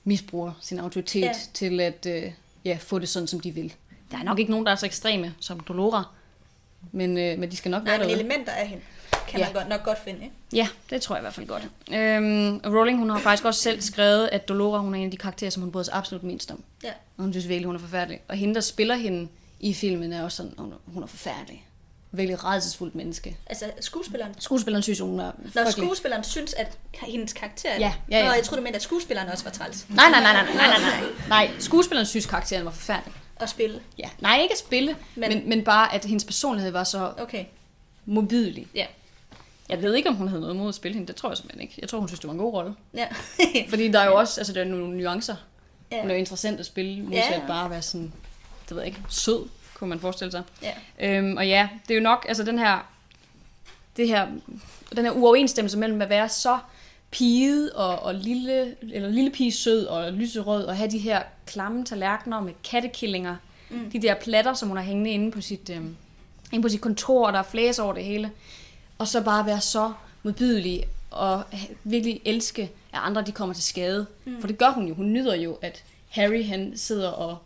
misbruger 0.04 0.52
sin 0.60 0.78
autoritet 0.78 1.22
Ja. 1.22 1.32
til 1.54 1.80
at 1.80 2.06
øh, 2.06 2.32
ja, 2.64 2.78
få 2.80 2.98
det 2.98 3.08
sådan, 3.08 3.26
som 3.26 3.40
de 3.40 3.50
vil. 3.50 3.74
Der 4.10 4.18
er 4.18 4.22
nok 4.22 4.38
ikke 4.38 4.50
nogen, 4.50 4.66
der 4.66 4.72
er 4.72 4.76
så 4.76 4.86
ekstreme 4.86 5.34
som 5.40 5.60
Dolora, 5.60 6.04
men, 6.92 7.18
øh, 7.18 7.38
men 7.38 7.50
de 7.50 7.56
skal 7.56 7.70
nok 7.70 7.82
Nej, 7.82 7.92
være 7.92 8.00
derude. 8.08 8.20
elementer 8.20 8.52
af 8.52 8.68
hende 8.68 8.82
kan 9.28 9.40
Ja. 9.40 9.44
man 9.46 9.54
godt, 9.54 9.68
nok 9.68 9.82
godt 9.84 9.98
finde, 10.04 10.20
ikke? 10.22 10.34
Ja, 10.52 10.68
det 10.90 11.02
tror 11.02 11.14
jeg 11.16 11.20
i 11.20 11.24
hvert 11.24 11.34
fald 11.34 11.46
godt. 11.46 11.62
Øhm, 11.92 12.60
Rowling, 12.76 12.98
hun 12.98 13.10
har 13.10 13.18
faktisk 13.18 13.44
også 13.44 13.60
selv 13.60 13.80
skrevet, 13.80 14.28
at 14.32 14.48
Dolora, 14.48 14.78
hun 14.78 14.94
er 14.94 14.98
en 14.98 15.04
af 15.04 15.10
de 15.10 15.16
karakterer, 15.16 15.50
som 15.50 15.62
hun 15.62 15.72
bryder 15.72 15.84
sig 15.84 15.94
absolut 15.94 16.22
mindst 16.22 16.50
om. 16.50 16.62
Ja. 16.84 16.90
Og 17.16 17.22
hun 17.24 17.32
synes 17.32 17.48
virkelig, 17.48 17.66
hun 17.66 17.74
er 17.76 17.80
forfærdelig. 17.80 18.20
Og 18.28 18.36
hende, 18.36 18.54
der 18.54 18.60
spiller 18.60 18.94
hende 18.94 19.28
i 19.60 19.74
filmen, 19.74 20.12
er 20.12 20.24
også 20.24 20.36
sådan, 20.36 20.52
hun 20.58 20.72
er, 20.72 20.76
hun 20.86 21.02
er 21.02 21.06
forfærdelig. 21.06 21.62
Virkelig 22.12 22.44
redselsfuldt 22.44 22.94
menneske. 22.94 23.36
Altså 23.46 23.64
skuespilleren. 23.80 24.34
Skuespilleren 24.38 24.82
synes, 24.82 24.98
hun 25.00 25.20
er 25.20 25.24
Når 25.24 25.32
frygtelig. 25.64 25.72
skuespilleren 25.72 26.24
synes, 26.24 26.54
at 26.54 26.78
hendes 26.94 27.32
karakter... 27.32 27.70
Ja, 27.78 27.92
ja, 28.10 28.18
ja. 28.18 28.26
Nå, 28.26 28.32
jeg 28.32 28.42
troede, 28.44 28.60
du 28.60 28.64
mente, 28.64 28.76
at 28.76 28.82
skuespilleren 28.82 29.28
også 29.28 29.44
var 29.44 29.50
træls. 29.50 29.86
Nej, 29.88 30.10
nej, 30.10 30.20
nej, 30.20 30.32
nej, 30.32 30.54
nej, 30.54 30.66
nej, 30.66 31.00
nej. 31.00 31.08
Nej, 31.28 31.50
skuespilleren 31.58 32.06
synes, 32.06 32.26
karakteren 32.26 32.64
var 32.64 32.70
forfærdelig. 32.70 33.12
At 33.40 33.48
spille. 33.50 33.80
Ja. 33.98 34.08
Nej, 34.20 34.40
ikke 34.42 34.52
at 34.52 34.58
spille, 34.58 34.96
Men- 35.14 35.28
men, 35.28 35.38
men, 35.38 35.48
men 35.48 35.64
bare, 35.64 35.94
at 35.94 36.04
hendes 36.04 36.24
personlighed 36.24 36.72
var 36.72 36.84
så 36.84 37.12
Okay. 37.18 37.44
modbydelig. 38.04 38.66
Ja. 38.74 38.86
Jeg 39.68 39.82
ved 39.82 39.94
ikke, 39.94 40.08
om 40.08 40.14
hun 40.14 40.28
havde 40.28 40.40
noget 40.40 40.54
imod 40.54 40.68
at 40.68 40.74
spille 40.74 40.94
hende. 40.94 41.08
Det 41.08 41.16
tror 41.16 41.28
jeg 41.30 41.36
simpelthen 41.36 41.62
ikke. 41.62 41.74
Jeg 41.80 41.88
tror, 41.88 41.98
hun 41.98 42.08
synes, 42.08 42.20
det 42.20 42.26
var 42.28 42.32
en 42.32 42.38
god 42.38 42.52
rolle. 42.52 42.74
Ja. 42.94 43.06
Fordi 43.68 43.88
der 43.88 43.98
er 44.00 44.06
jo 44.06 44.14
også 44.14 44.40
altså, 44.40 44.52
der 44.52 44.60
er 44.60 44.64
nogle 44.64 44.96
nuancer. 44.98 45.36
ja. 45.92 46.00
Hun 46.00 46.10
er 46.10 46.14
jo 46.14 46.18
interessant 46.18 46.60
at 46.60 46.66
spille, 46.66 47.02
modsat 47.02 47.30
Ja, 47.30 47.46
bare 47.46 47.64
at 47.64 47.70
være 47.70 47.82
sådan, 47.82 48.12
det 48.68 48.70
ved 48.76 48.78
jeg 48.78 48.86
ikke, 48.86 49.00
sød, 49.08 49.46
kunne 49.74 49.90
man 49.90 50.00
forestille 50.00 50.30
sig. 50.30 50.42
ja. 50.62 50.72
Øhm, 51.18 51.36
og 51.36 51.48
ja, 51.48 51.68
det 51.88 51.94
er 51.94 51.98
jo 51.98 52.02
nok, 52.02 52.24
altså 52.28 52.42
den 52.44 52.58
her, 52.58 52.90
det 53.96 54.08
her, 54.08 54.26
den 54.96 55.04
her 55.04 55.12
uoverensstemmelse 55.12 55.78
mellem 55.78 56.02
at 56.02 56.08
være 56.08 56.28
så 56.28 56.58
piget 57.10 57.70
og, 57.72 57.98
og 58.02 58.14
lille, 58.14 58.76
eller 58.82 59.08
lille 59.08 59.30
pige 59.30 59.52
sød 59.52 59.86
og 59.86 60.12
lyserød, 60.12 60.64
og 60.64 60.76
have 60.76 60.90
de 60.90 60.98
her 60.98 61.22
klamme 61.46 61.84
tallerkener 61.84 62.40
med 62.40 62.52
kattekillinger, 62.70 63.36
Mm. 63.70 63.90
de 63.90 64.02
der 64.02 64.14
platter, 64.14 64.54
som 64.54 64.68
hun 64.68 64.76
har 64.76 64.84
hængende 64.84 65.10
inde 65.10 65.30
på 65.30 65.40
sit, 65.40 65.70
øhm, 65.70 65.96
inde 66.52 66.62
på 66.62 66.68
sit 66.68 66.80
kontor, 66.80 67.26
og 67.26 67.32
der 67.32 67.38
er 67.38 67.42
flæs 67.42 67.78
over 67.78 67.92
det 67.92 68.04
hele, 68.04 68.30
og 68.98 69.08
så 69.08 69.20
bare 69.22 69.46
være 69.46 69.60
så 69.60 69.92
modbydelig 70.22 70.84
og 71.10 71.42
virkelig 71.84 72.20
elske, 72.24 72.62
at 72.62 72.98
andre 73.02 73.22
de 73.22 73.32
kommer 73.32 73.54
til 73.54 73.64
skade. 73.64 74.06
Mm. 74.24 74.40
For 74.40 74.46
det 74.46 74.58
gør 74.58 74.70
hun 74.70 74.88
jo. 74.88 74.94
Hun 74.94 75.12
nyder 75.12 75.34
jo, 75.34 75.58
at 75.62 75.84
Harry 76.08 76.44
han 76.46 76.72
sidder 76.76 77.08
og, 77.10 77.38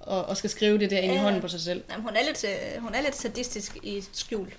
og, 0.00 0.24
og 0.24 0.36
skal 0.36 0.50
skrive 0.50 0.78
det 0.78 0.90
der 0.90 0.98
ind 0.98 1.12
i 1.12 1.16
Ja. 1.16 1.22
hånden 1.22 1.40
på 1.40 1.48
sig 1.48 1.60
selv. 1.60 1.84
Jamen, 1.90 2.02
hun, 2.06 2.16
er 2.16 2.20
lidt, 2.26 2.44
øh, 2.44 2.82
hun 2.82 2.94
er 2.94 3.02
lidt 3.02 3.16
sadistisk 3.16 3.76
i 3.82 4.04
skjul. 4.12 4.52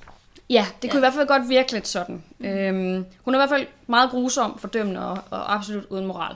Ja, 0.49 0.65
det 0.81 0.91
kunne 0.91 0.97
Ja. 0.99 1.05
ja. 1.05 1.09
i 1.09 1.11
hvert 1.11 1.13
fald 1.13 1.27
godt 1.27 1.49
virke 1.49 1.71
lidt 1.71 1.87
sådan. 1.87 2.23
Mm. 2.39 2.45
Øhm, 2.45 3.05
hun 3.23 3.33
er 3.35 3.37
i 3.37 3.39
hvert 3.39 3.49
fald 3.59 3.67
meget 3.87 4.09
grusom, 4.09 4.59
fordømmende 4.59 5.05
og, 5.09 5.23
og 5.29 5.53
absolut 5.55 5.85
uden 5.89 6.05
moral. 6.05 6.35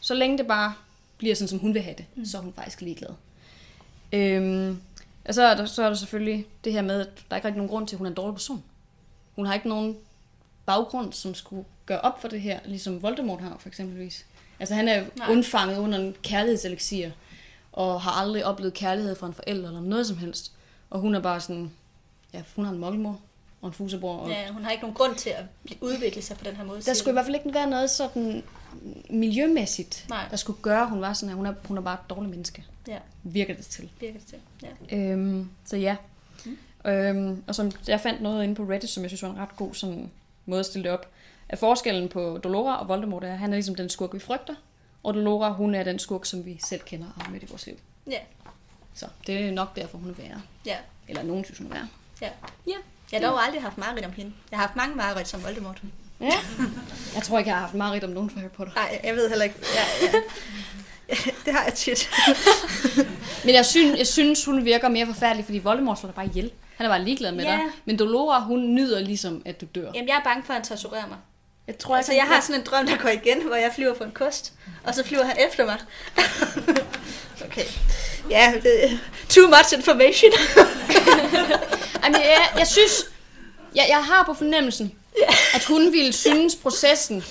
Så 0.00 0.14
længe 0.14 0.38
det 0.38 0.46
bare 0.46 0.74
bliver 1.18 1.34
sådan, 1.34 1.48
som 1.48 1.58
hun 1.58 1.74
vil 1.74 1.82
have 1.82 1.94
det, 1.98 2.04
mm. 2.14 2.26
så 2.26 2.38
er 2.38 2.42
hun 2.42 2.52
faktisk 2.52 2.80
ligeglad. 2.80 3.10
Øhm, 4.12 4.80
og 5.24 5.34
så 5.34 5.42
er, 5.42 5.54
der, 5.54 5.66
så 5.66 5.82
er 5.82 5.88
der 5.88 5.94
selvfølgelig 5.96 6.46
det 6.64 6.72
her 6.72 6.82
med, 6.82 7.00
at 7.00 7.06
der 7.06 7.22
er 7.30 7.36
ikke 7.36 7.48
rigtig 7.48 7.56
nogen 7.58 7.70
grund 7.70 7.86
til, 7.88 7.96
at 7.96 7.98
hun 7.98 8.06
er 8.06 8.10
en 8.10 8.14
dårlig 8.16 8.34
person. 8.34 8.62
Hun 9.36 9.46
har 9.46 9.54
ikke 9.54 9.68
nogen 9.68 9.96
baggrund, 10.66 11.12
som 11.12 11.34
skulle 11.34 11.64
gøre 11.86 12.00
op 12.00 12.20
for 12.20 12.28
det 12.28 12.40
her, 12.40 12.60
ligesom 12.64 13.02
Voldemort 13.02 13.40
har 13.40 13.56
for 13.58 13.68
eksempelvis. 13.68 14.26
Altså 14.60 14.74
han 14.74 14.88
er 14.88 15.04
Nej. 15.16 15.30
Undfanget 15.30 15.78
under 15.78 15.98
en 15.98 16.14
kærlighedseliksir, 16.22 17.10
og 17.72 18.00
har 18.02 18.10
aldrig 18.10 18.44
oplevet 18.44 18.74
kærlighed 18.74 19.16
fra 19.16 19.26
en 19.26 19.34
forælder 19.34 19.68
eller 19.68 19.80
noget 19.80 20.06
som 20.06 20.16
helst. 20.18 20.52
Og 20.90 21.00
hun 21.00 21.14
er 21.14 21.20
bare 21.20 21.40
sådan, 21.40 21.70
ja, 22.34 22.42
hun 22.56 22.64
har 22.64 22.72
en 22.72 22.78
mokkelmor 22.78 23.20
og 23.60 23.66
en 23.68 23.72
fusebror. 23.74 24.16
Og 24.16 24.30
Ja, 24.30 24.50
hun 24.52 24.64
har 24.64 24.70
ikke 24.70 24.82
nogen 24.82 24.94
grund 24.94 25.14
til 25.14 25.30
at 25.30 25.44
udvikle 25.80 26.22
sig 26.22 26.36
på 26.36 26.44
den 26.44 26.56
her 26.56 26.64
måde. 26.64 26.82
der 26.82 26.94
skulle 26.94 27.12
i 27.12 27.14
hvert 27.14 27.24
fald 27.24 27.34
ikke 27.36 27.54
være 27.54 27.70
noget 27.70 27.90
sådan 27.90 28.42
miljømæssigt, 29.10 30.06
Nej. 30.08 30.26
der 30.30 30.36
skulle 30.36 30.58
gøre, 30.62 30.82
at 30.82 30.88
hun 30.90 31.00
var 31.00 31.12
sådan 31.12 31.28
her. 31.28 31.36
Hun 31.36 31.46
er, 31.46 31.54
hun 31.68 31.76
er 31.76 31.82
bare 31.82 31.94
et 31.94 32.10
dårligt 32.10 32.30
menneske, 32.30 32.64
Ja, 32.88 32.98
virker 33.22 33.54
det 33.54 33.66
til. 33.66 33.90
virker 34.00 34.18
det 34.18 34.26
til. 34.28 34.38
Ja. 34.90 34.96
Øhm, 34.96 35.50
så 35.64 35.76
ja. 35.76 35.96
Øhm, 36.84 37.42
og 37.46 37.54
som 37.54 37.72
jeg 37.88 38.00
fandt 38.00 38.22
noget 38.22 38.42
inde 38.44 38.54
på 38.54 38.62
Reddit, 38.62 38.90
som 38.90 39.02
jeg 39.02 39.10
synes 39.10 39.22
var 39.22 39.30
en 39.30 39.38
ret 39.38 39.56
god 39.56 39.74
sådan, 39.74 40.10
måde 40.46 40.60
at 40.60 40.66
stille 40.66 40.84
det 40.84 40.92
op. 40.92 41.06
At 41.48 41.58
forskellen 41.58 42.08
på 42.08 42.38
Dolora 42.44 42.80
og 42.80 42.88
Voldemort 42.88 43.24
er, 43.24 43.32
at 43.32 43.38
han 43.38 43.50
er 43.52 43.56
ligesom 43.56 43.74
den 43.74 43.88
skurk, 43.88 44.14
vi 44.14 44.18
frygter, 44.18 44.54
og 45.02 45.14
Dolora, 45.14 45.52
hun 45.52 45.74
er 45.74 45.84
den 45.84 45.98
skurk, 45.98 46.24
som 46.26 46.46
vi 46.46 46.60
selv 46.64 46.80
kender 46.80 47.06
og 47.16 47.24
har 47.24 47.32
mødt 47.32 47.42
i 47.42 47.46
vores 47.46 47.66
liv. 47.66 47.74
Ja, 48.10 48.18
Så 48.94 49.06
det 49.26 49.46
er 49.46 49.50
nok 49.52 49.76
derfor, 49.76 49.98
hun 49.98 50.10
er 50.10 50.14
værre. 50.14 50.42
ja, 50.66 50.76
Eller 51.08 51.22
nogen 51.22 51.44
synes, 51.44 51.58
hun 51.58 51.66
er 51.66 51.70
værre. 51.74 51.88
ja. 52.22 52.28
Ja. 52.66 52.72
Jeg 53.12 53.20
har 53.20 53.28
dog 53.28 53.42
aldrig 53.44 53.62
haft 53.62 53.78
mareridt 53.78 54.06
om 54.06 54.12
hende. 54.12 54.32
Jeg 54.50 54.58
har 54.58 54.66
haft 54.66 54.76
mange 54.76 54.96
mareridt 54.96 55.28
som 55.28 55.42
Voldemort. 55.44 55.82
Ja. 56.20 56.32
Jeg 57.14 57.22
tror 57.22 57.38
ikke, 57.38 57.48
jeg 57.48 57.56
har 57.56 57.60
haft 57.62 57.74
meget 57.74 58.04
om 58.04 58.10
nogen 58.10 58.30
fra 58.30 58.40
Harry 58.40 58.50
Potter. 58.50 58.72
Nej, 58.74 59.00
jeg 59.04 59.14
ved 59.14 59.28
heller 59.28 59.44
ikke. 59.44 59.56
Ja, 59.74 60.06
ja. 60.06 60.18
det 61.44 61.52
har 61.52 61.64
jeg 61.64 61.74
tit. 61.74 62.10
Men 63.44 63.54
jeg 63.54 63.66
synes, 63.66 63.98
jeg 63.98 64.06
synes, 64.06 64.44
hun 64.44 64.64
virker 64.64 64.88
mere 64.88 65.06
forfærdelig, 65.06 65.44
fordi 65.44 65.58
Voldemort 65.58 65.98
slår 65.98 66.06
dig 66.08 66.14
bare 66.14 66.26
ihjel. 66.26 66.50
Han 66.82 66.90
er 66.90 66.94
bare 66.94 67.04
ligeglad 67.04 67.32
med 67.32 67.44
Ja. 67.44 67.50
dig. 67.50 67.60
Men 67.84 67.96
Dolora, 67.98 68.40
hun 68.40 68.74
nyder 68.74 69.00
ligesom, 69.00 69.42
at 69.44 69.60
du 69.60 69.66
dør. 69.74 69.90
Jamen, 69.94 70.08
jeg 70.08 70.16
er 70.16 70.22
bange 70.24 70.42
for, 70.46 70.52
at 70.52 70.56
han 70.68 70.68
torturerer 70.68 71.06
mig. 71.08 71.16
Jeg 71.66 71.78
tror, 71.78 71.96
Altså, 71.96 72.12
jeg 72.12 72.24
har 72.24 72.40
sådan 72.40 72.60
en 72.60 72.66
drøm, 72.66 72.86
der 72.86 72.96
går 72.96 73.08
igen, 73.08 73.42
hvor 73.46 73.56
jeg 73.56 73.72
flyver 73.74 73.94
på 73.94 74.04
en 74.04 74.10
kost, 74.10 74.52
og 74.84 74.94
så 74.94 75.04
flyver 75.04 75.24
han 75.24 75.36
efter 75.48 75.64
mig. 75.64 75.78
okay. 77.46 77.64
Ja, 78.30 78.52
det, 78.62 79.00
too 79.28 79.46
much 79.46 79.74
information. 79.76 80.30
Jamen, 82.04 82.20
jeg, 82.20 82.48
jeg 82.58 82.66
synes, 82.66 83.04
jeg, 83.74 83.86
jeg 83.88 84.04
har 84.04 84.22
på 84.26 84.34
fornemmelsen, 84.34 84.92
at 85.54 85.64
hun 85.64 85.92
ville 85.92 86.12
synes, 86.12 86.56
processen 86.56 87.24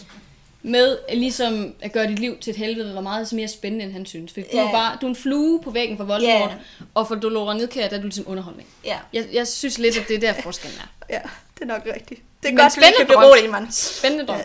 med 0.63 0.97
ligesom 1.13 1.75
at 1.81 1.91
gøre 1.91 2.07
dit 2.07 2.19
liv 2.19 2.37
til 2.39 2.51
et 2.51 2.57
helvede, 2.57 2.95
var 2.95 3.01
meget 3.01 3.33
mere 3.33 3.47
spændende, 3.47 3.85
end 3.85 3.93
han 3.93 4.05
synes. 4.05 4.33
For 4.33 4.41
du, 4.41 4.47
Ja. 4.53 4.67
er 4.67 4.71
bare, 4.71 4.97
du 5.01 5.05
er 5.05 5.09
en 5.09 5.15
flue 5.15 5.61
på 5.63 5.71
væggen 5.71 5.97
for 5.97 6.03
Voldemort, 6.03 6.49
Ja. 6.49 6.55
og 6.93 7.07
for 7.07 7.15
Dolores 7.15 7.57
Nedkær, 7.57 7.87
der 7.87 7.95
er 7.95 7.99
du 8.01 8.07
ligesom 8.07 8.25
underholdning. 8.27 8.69
Ja, 8.85 8.97
Jeg, 9.13 9.25
jeg 9.33 9.47
synes 9.47 9.77
lidt, 9.77 9.97
at 9.97 10.07
det 10.07 10.23
er 10.23 10.33
der 10.33 10.41
forskellen 10.41 10.79
er. 10.79 11.13
ja, 11.15 11.21
det 11.55 11.61
er 11.61 11.65
nok 11.65 11.81
rigtigt. 11.95 12.21
Det 12.41 12.47
er 12.47 12.51
Men 12.51 12.57
godt, 12.57 12.65
at 12.73 12.77
vi 12.77 12.81
spændende 12.81 12.97
kan 12.97 13.05
blive 13.05 13.17
drøm. 13.17 13.29
roligt, 13.29 13.51
man. 13.51 13.71
Spændende 13.71 14.25
drøm. 14.25 14.37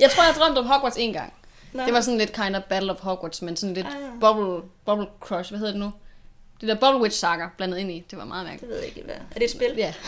jeg 0.00 0.10
tror, 0.10 0.24
jeg 0.24 0.34
drømte 0.38 0.58
om 0.58 0.66
Hogwarts 0.66 0.96
en 0.98 1.12
gang. 1.12 1.32
Nå. 1.72 1.82
Det 1.84 1.92
var 1.92 2.00
sådan 2.00 2.18
lidt 2.18 2.32
kind 2.32 2.56
of 2.56 2.62
Battle 2.62 2.92
of 2.92 2.98
Hogwarts, 3.00 3.42
men 3.42 3.56
sådan 3.56 3.74
lidt 3.74 3.86
Ah, 3.86 3.92
ja. 3.92 3.98
bubble, 4.20 4.68
bubble 4.86 5.06
Crush, 5.20 5.50
hvad 5.50 5.58
hedder 5.58 5.72
det 5.72 5.80
nu? 5.80 5.92
Det 6.60 6.68
der 6.68 6.74
Bubble 6.74 7.00
Witch 7.02 7.18
saga 7.18 7.44
blandet 7.56 7.78
ind 7.78 7.90
i, 7.90 8.04
det 8.10 8.18
var 8.18 8.24
meget 8.24 8.44
mærkeligt. 8.46 8.60
Det 8.62 8.68
ved 8.70 8.78
jeg 8.78 8.86
ikke, 8.88 9.02
hvad. 9.04 9.14
Er 9.14 9.34
det 9.34 9.42
et 9.44 9.50
spil? 9.50 9.74
Ja. 9.76 9.94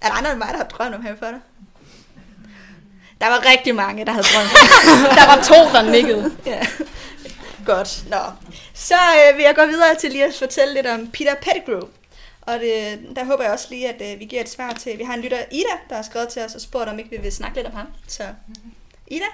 Er 0.00 0.08
der 0.08 0.14
andre 0.14 0.30
end 0.30 0.38
mig, 0.38 0.48
der 0.50 0.56
har 0.56 0.64
drømt 0.64 0.94
om 0.94 1.02
Harry 1.02 1.16
Potter? 1.16 1.40
Der 3.20 3.26
var 3.28 3.50
rigtig 3.50 3.74
mange, 3.74 4.04
der 4.04 4.12
havde 4.12 4.26
drømt 4.26 4.50
Der 5.18 5.26
var 5.26 5.42
to, 5.42 5.72
der 5.76 5.90
nikkede. 5.90 6.36
ja. 6.46 6.66
Godt. 7.66 8.04
Nå. 8.10 8.16
Så 8.74 8.94
øh, 8.94 9.36
vil 9.36 9.42
jeg 9.44 9.54
gå 9.54 9.66
videre 9.66 9.94
til 9.94 10.10
lige 10.12 10.24
at 10.24 10.34
fortælle 10.34 10.74
lidt 10.74 10.86
om 10.86 11.06
Peter 11.10 11.34
Pettigrew. 11.34 11.88
Og 12.40 12.60
det, 12.60 13.00
der 13.16 13.24
håber 13.24 13.42
jeg 13.44 13.52
også 13.52 13.66
lige, 13.70 13.88
at 13.88 14.12
øh, 14.14 14.20
vi 14.20 14.24
giver 14.24 14.42
et 14.42 14.48
svar 14.50 14.72
til. 14.72 14.98
Vi 14.98 15.04
har 15.04 15.14
en 15.14 15.20
lytter, 15.20 15.38
Ida, 15.50 15.76
der 15.88 15.94
har 15.96 16.02
skrevet 16.02 16.28
til 16.28 16.42
os 16.42 16.54
og 16.54 16.60
spurgt, 16.60 16.88
om 16.88 16.98
ikke 16.98 17.10
vi 17.10 17.16
vil 17.16 17.32
snakke 17.32 17.56
lidt 17.56 17.66
om 17.66 17.72
ham. 17.72 17.86
Så 18.06 18.22
Ida, 19.06 19.24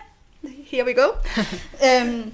here 0.70 0.84
we 0.86 0.94
go. 0.94 1.08
øhm, 1.86 2.32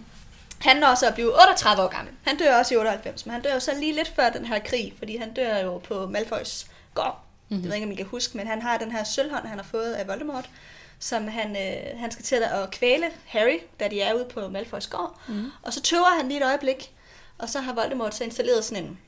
han 0.59 0.77
når 0.77 0.95
så 0.95 1.07
at 1.07 1.15
blive 1.15 1.35
38 1.43 1.83
år 1.83 1.89
gammel. 1.89 2.15
Han 2.27 2.37
dør 2.37 2.59
også 2.59 2.75
i 2.75 2.77
98, 2.77 3.27
men 3.27 3.33
han 3.33 3.43
dør 3.43 3.55
jo 3.55 3.61
så 3.61 3.73
lige 3.81 3.93
lidt 3.93 4.13
før 4.17 4.31
den 4.31 4.45
her 4.47 4.59
krig, 4.59 4.95
fordi 4.99 5.17
han 5.17 5.33
dør 5.35 5.59
jo 5.59 5.79
på 5.79 6.07
Malfoys 6.07 6.67
gård. 6.95 7.25
Mm-hmm. 7.53 7.65
Jeg 7.65 7.69
ved 7.69 7.75
ikke, 7.75 7.87
om 7.87 7.93
I 7.93 7.95
kan 7.95 8.07
huske, 8.07 8.37
men 8.37 8.47
han 8.47 8.63
har 8.63 8.79
den 8.79 8.93
her 8.93 9.05
sølvhånd, 9.05 9.47
han 9.47 9.59
har 9.59 9.65
fået 9.65 9.93
af 9.93 10.07
Voldemort, 10.09 10.51
som 10.99 11.29
han, 11.29 11.57
øh, 11.57 11.99
han 12.01 12.11
skal 12.11 12.25
til 12.25 12.35
at 12.43 12.71
kvæle 12.71 13.07
Harry, 13.27 13.59
da 13.81 13.89
de 13.89 14.01
er 14.01 14.15
ude 14.15 14.25
på 14.25 14.49
Malfoys 14.49 14.87
gård. 14.87 15.21
Mm. 15.29 15.51
Og 15.63 15.73
så 15.73 15.83
tøver 15.83 16.17
han 16.19 16.29
lige 16.29 16.41
et 16.41 16.47
øjeblik, 16.47 16.93
og 17.39 17.49
så 17.49 17.61
har 17.61 17.75
Voldemort 17.75 18.15
så 18.15 18.25
installeret 18.25 18.65
sådan 18.65 18.85
en 18.85 18.99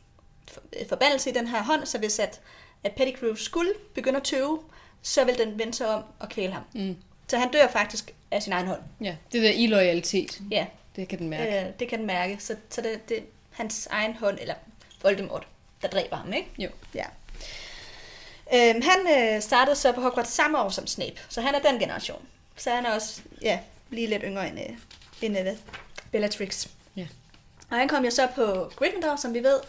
øh, 0.80 0.88
forbandelse 0.88 1.30
i 1.30 1.32
den 1.32 1.46
her 1.48 1.62
hånd, 1.62 1.86
så 1.86 1.98
hvis 1.98 2.18
at, 2.18 2.40
at 2.84 2.92
Pettigrew 2.92 3.34
skulle 3.34 3.70
begynde 3.94 4.16
at 4.16 4.22
tøve, 4.24 4.60
så 5.02 5.24
vil 5.24 5.38
den 5.38 5.58
vende 5.58 5.74
sig 5.74 5.88
om 5.88 6.02
og 6.18 6.28
kvæle 6.28 6.52
ham. 6.52 6.62
Mm. 6.74 6.96
Så 7.28 7.38
han 7.38 7.50
dør 7.50 7.68
faktisk 7.68 8.14
af 8.30 8.42
sin 8.42 8.52
egen 8.52 8.66
hånd. 8.66 8.80
Ja, 9.00 9.16
det 9.32 9.42
der 9.42 9.50
illoyalitet, 9.50 10.40
Ja, 10.50 10.66
det 10.96 11.08
kan 11.08 11.18
den 11.18 11.28
mærke. 11.28 11.60
øh, 11.60 11.66
det 11.80 11.88
kan 11.88 11.98
den 11.98 12.06
mærke. 12.06 12.36
Så, 12.40 12.56
så 12.70 12.80
det, 12.80 13.08
det 13.08 13.16
er 13.18 13.22
hans 13.50 13.86
egen 13.90 14.16
hånd, 14.16 14.38
eller 14.40 14.54
Voldemort, 15.02 15.46
der 15.82 15.88
dræber 15.88 16.16
ham, 16.16 16.32
ikke? 16.32 16.48
Jo. 16.58 16.68
Ja. 16.94 17.04
Øhm, 18.54 18.82
han 18.82 19.34
øh, 19.34 19.42
startede 19.42 19.76
så 19.76 19.92
på 19.92 20.00
Hogwarts 20.00 20.30
samme 20.30 20.58
år 20.58 20.68
som 20.68 20.86
Snape, 20.86 21.20
så 21.28 21.40
han 21.40 21.54
er 21.54 21.58
den 21.58 21.78
generation. 21.80 22.22
Så 22.56 22.70
han 22.70 22.86
er 22.86 22.94
også 22.94 23.20
ja, 23.42 23.58
lige 23.90 24.06
lidt 24.06 24.22
yngre 24.26 24.48
end, 24.48 24.58
øh, 24.60 24.76
end 25.22 25.38
øh, 25.38 25.46
Bellatrix. 26.12 26.66
Ja. 26.96 27.06
Og 27.70 27.76
han 27.76 27.88
kom 27.88 28.04
jo 28.04 28.10
så 28.10 28.28
på 28.34 28.72
Gryffindor, 28.76 29.16
som 29.16 29.34
vi 29.34 29.42
ved, 29.42 29.60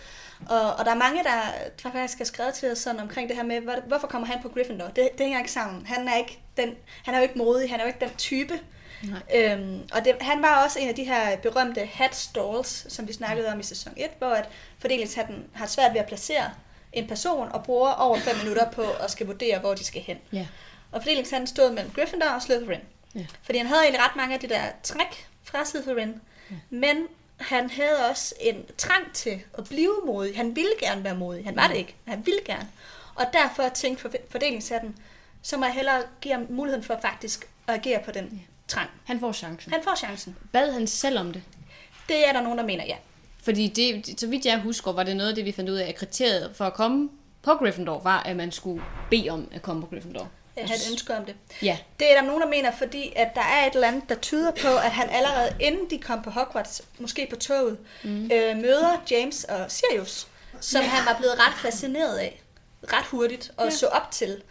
og, 0.50 0.76
og 0.76 0.86
der 0.86 0.92
er 0.92 0.96
mange, 0.96 1.24
der, 1.24 1.42
der 1.84 1.92
faktisk 1.92 2.18
har 2.18 2.26
skrevet 2.26 2.54
til 2.54 2.72
os 2.72 2.78
sådan 2.78 3.00
omkring 3.00 3.30
det 3.30 3.38
her 3.38 3.44
med, 3.44 3.60
hvor, 3.60 3.76
hvorfor 3.88 4.08
kommer 4.08 4.28
han 4.28 4.42
på 4.42 4.50
Gryffindor? 4.50 4.86
Det, 4.88 5.10
det 5.12 5.20
hænger 5.20 5.40
ikke 5.40 5.52
sammen. 5.52 5.86
Han 5.86 6.08
er, 6.08 6.16
ikke 6.16 6.40
den, 6.58 6.76
han 7.06 7.14
er 7.14 7.18
jo 7.18 7.24
ikke 7.24 7.38
modig, 7.38 7.70
han 7.70 7.80
er 7.80 7.84
jo 7.84 7.88
ikke 7.88 8.00
den 8.00 8.16
type. 8.18 8.60
Nej. 9.04 9.20
Øhm, 9.36 9.82
og 9.94 10.06
det, 10.06 10.16
han 10.22 10.42
var 10.42 10.64
også 10.64 10.80
en 10.80 10.90
af 10.90 10.96
de 10.96 11.04
her 11.04 11.38
berømte 11.38 11.86
hat 11.86 12.16
stalls, 12.16 12.94
som 12.94 13.08
vi 13.08 13.14
snakkede 13.14 13.48
om 13.48 13.60
i 13.60 13.64
sæson 13.64 13.94
1, 13.98 14.10
hvor 14.18 14.28
at 14.28 14.50
fordelingshatten 14.80 15.44
har 15.54 15.66
svært 15.66 15.94
ved 15.94 16.00
at 16.00 16.08
placere 16.08 16.52
en 16.96 17.08
person 17.08 17.52
og 17.52 17.64
bruger 17.64 17.92
over 17.92 18.18
5 18.20 18.38
minutter 18.38 18.72
på 18.72 18.82
at 18.92 19.12
skal 19.12 19.28
vurdere, 19.28 19.60
hvor 19.60 19.74
de 19.74 19.84
skal 19.84 20.02
hen. 20.02 20.18
Ja. 20.34 20.48
Og 20.92 21.02
fordelingshatten 21.04 21.48
stod 21.48 21.72
mellem 21.72 21.92
Gryffindor 21.94 22.28
og 22.28 22.42
Slytherin. 22.42 22.80
Ja. 23.16 23.26
Fordi 23.44 23.58
han 23.58 23.68
havde 23.68 23.82
egentlig 23.82 24.02
ret 24.06 24.16
mange 24.16 24.34
af 24.34 24.40
de 24.40 24.50
der 24.50 24.62
træk 24.84 25.28
fra 25.44 25.66
Slytherin, 25.66 26.22
men 26.70 27.08
han 27.40 27.70
havde 27.70 28.10
også 28.10 28.36
en 28.42 28.66
trang 28.78 29.14
til 29.14 29.42
at 29.58 29.64
blive 29.64 29.96
modig. 30.06 30.36
Han 30.38 30.56
ville 30.56 30.72
gerne 30.80 31.04
være 31.04 31.16
modig. 31.16 31.46
Han 31.46 31.56
var 31.56 31.68
det 31.68 31.76
ikke. 31.78 31.96
Han 32.08 32.26
ville 32.26 32.40
gerne. 32.46 32.68
Og 33.16 33.26
derfor 33.34 33.70
tænkte 33.70 34.02
for- 34.02 34.12
fordelingshatten, 34.32 34.96
så 35.42 35.58
må 35.58 35.66
jeg 35.66 35.74
hellere 35.74 36.04
give 36.22 36.34
ham 36.34 36.46
muligheden 36.50 36.84
for 36.86 36.98
faktisk 37.02 37.48
at 37.68 37.74
agere 37.76 38.00
på 38.06 38.12
den 38.12 38.46
trang. 38.68 38.90
Han 39.06 39.20
får 39.20 39.32
chancen. 39.32 39.72
Han 39.74 39.84
får 39.84 39.96
chancen. 39.96 40.36
Bad 40.54 40.72
han 40.72 40.88
selv 40.88 41.20
om 41.20 41.34
det? 41.34 41.44
Det 42.08 42.28
er 42.28 42.34
der 42.34 42.42
nogen, 42.42 42.58
der 42.58 42.66
mener, 42.66 42.86
ja. 42.86 42.96
Fordi 43.46 43.68
det, 43.68 44.20
så 44.20 44.28
vidt 44.28 44.46
jeg 44.46 44.60
husker, 44.60 44.92
var 44.92 45.04
det 45.04 45.18
noget 45.18 45.30
af 45.30 45.36
det, 45.36 45.46
vi 45.46 45.52
fandt 45.52 45.70
ud 45.70 45.76
af, 45.76 45.88
at 45.88 45.96
kriteriet 45.96 46.52
for 46.56 46.66
at 46.66 46.74
komme 46.74 47.10
på 47.42 47.54
Gryffindor 47.54 48.00
var, 48.00 48.24
at 48.24 48.36
man 48.36 48.52
skulle 48.52 48.84
bede 49.10 49.30
om 49.30 49.48
at 49.52 49.62
komme 49.62 49.82
på 49.82 49.88
Gryffindor. 49.88 50.30
Jeg 50.58 50.66
har 50.66 50.76
et 50.76 50.92
ønske 50.92 51.18
om 51.18 51.26
det. 51.26 51.36
Ja, 51.62 51.78
Det 52.00 52.12
er 52.12 52.22
der 52.22 52.28
nogen, 52.28 52.42
der 52.42 52.48
mener, 52.48 52.72
fordi 52.72 53.14
at 53.16 53.36
der 53.36 53.42
er 53.42 53.68
et 53.68 53.74
eller 53.74 53.88
andet, 53.88 54.10
der 54.10 54.16
tyder 54.16 54.52
på, 54.52 54.68
at 54.68 54.92
han 54.92 55.10
allerede 55.10 55.56
inden 55.60 55.90
de 55.90 55.98
kom 55.98 56.22
på 56.22 56.30
Hogwarts, 56.30 56.82
måske 57.00 57.28
på 57.30 57.36
toget, 57.36 57.78
mm. 58.04 58.24
øh, 58.34 58.58
møder 58.58 59.04
James 59.12 59.44
og 59.44 59.72
Sirius, 59.72 60.28
som 60.60 60.82
ja. 60.82 60.88
han 60.88 61.06
var 61.06 61.18
blevet 61.18 61.48
ret 61.48 61.54
fascineret 61.62 62.18
af, 62.18 62.42
ret 62.94 63.06
hurtigt, 63.06 63.52
og 63.58 63.66
ja. 63.66 63.70
så 63.70 63.86
op 63.86 64.12
til. 64.12 64.42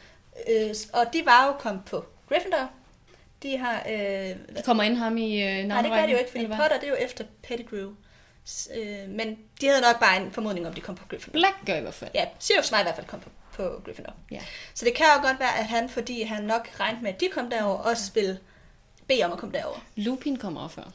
Øh, 0.51 0.74
og 0.92 1.07
de 1.12 1.22
var 1.24 1.47
jo 1.47 1.53
kommet 1.53 1.84
på 1.84 2.05
Gryffindor. 2.28 2.70
De 3.42 3.57
har... 3.59 3.82
Øh, 3.90 4.28
de 4.57 4.62
kommer 4.64 4.82
ind 4.82 4.97
ham 4.97 5.16
i 5.16 5.42
øh, 5.42 5.64
nej, 5.64 5.82
det 5.82 5.90
gør 5.90 6.07
de 6.07 6.12
jo 6.12 6.18
ikke, 6.18 6.30
fordi? 6.30 6.47
Potter 6.47 6.78
det 6.80 6.84
er 6.84 6.90
jo 6.90 6.97
efter 7.01 7.24
Pettigrew. 7.42 7.90
Øh, 8.74 9.09
men 9.09 9.38
de 9.61 9.66
havde 9.66 9.80
nok 9.80 10.01
bare 10.01 10.16
en 10.16 10.32
formodning 10.32 10.66
om, 10.66 10.74
de 10.74 10.80
kom 10.80 10.95
på 10.95 11.05
Gryffindor. 11.09 11.38
Black 11.38 11.55
gør 11.66 11.74
i 11.74 11.80
hvert 11.80 11.95
fald. 11.95 12.11
Ja, 12.14 12.26
Sirius 12.38 12.72
var 12.72 12.80
i 12.80 12.82
hvert 12.82 12.95
fald 12.95 13.07
kom 13.07 13.20
på, 13.20 13.28
på 13.53 13.80
Gryffindor. 13.84 14.12
Ja. 14.30 14.40
Så 14.74 14.84
det 14.84 14.95
kan 14.95 15.07
jo 15.16 15.26
godt 15.26 15.40
være, 15.40 15.59
at 15.59 15.64
han, 15.66 15.88
fordi 15.88 16.22
han 16.22 16.42
nok 16.42 16.68
regnede 16.80 17.03
med, 17.03 17.14
at 17.14 17.20
de 17.20 17.28
kom 17.32 17.51
derover, 17.51 17.78
også 17.78 18.12
ville 18.14 18.38
bede 19.09 19.22
om 19.24 19.32
at 19.32 19.38
komme 19.38 19.55
derover. 19.59 19.78
Lupin 19.97 20.36
kommer 20.36 20.61
også 20.61 20.74
før. 20.74 20.90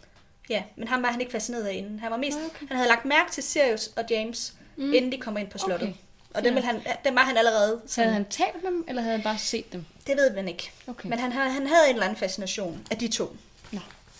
Ja, 0.49 0.63
men 0.75 0.87
ham 0.87 1.03
var 1.03 1.11
han 1.11 1.19
ikke 1.21 1.31
fascineret 1.31 1.65
af 1.65 1.73
inden. 1.73 1.99
Han 1.99 2.11
var 2.11 2.17
mest, 2.17 2.37
okay. 2.37 2.67
han 2.67 2.77
havde 2.77 2.89
lagt 2.89 3.05
mærke 3.05 3.31
til 3.31 3.43
Sirius 3.43 3.87
og 3.87 4.03
James, 4.09 4.53
mm. 4.75 4.93
inden 4.93 5.11
de 5.11 5.17
kommer 5.17 5.39
ind 5.39 5.49
på 5.49 5.57
slottet. 5.57 5.87
Okay. 5.89 5.97
Og 6.33 6.43
dem, 6.43 6.53
ville 6.55 6.65
han, 6.65 6.81
dem 7.05 7.15
var 7.15 7.21
han 7.23 7.37
allerede. 7.37 7.81
Så 7.87 8.01
havde 8.01 8.13
han 8.13 8.25
talt 8.25 8.63
med 8.63 8.71
dem, 8.71 8.85
eller 8.87 9.01
havde 9.01 9.15
han 9.15 9.23
bare 9.23 9.37
set 9.37 9.73
dem? 9.73 9.85
Det 10.07 10.17
ved 10.17 10.35
man 10.35 10.47
ikke. 10.47 10.71
Okay. 10.87 11.09
Men 11.09 11.19
han, 11.19 11.31
havde- 11.31 11.49
han 11.51 11.67
havde 11.67 11.85
en 11.89 11.93
eller 11.95 12.05
anden 12.05 12.17
fascination 12.19 12.87
af 12.91 12.97
de 12.97 13.07
to. 13.07 13.35
Nå. 13.71 13.79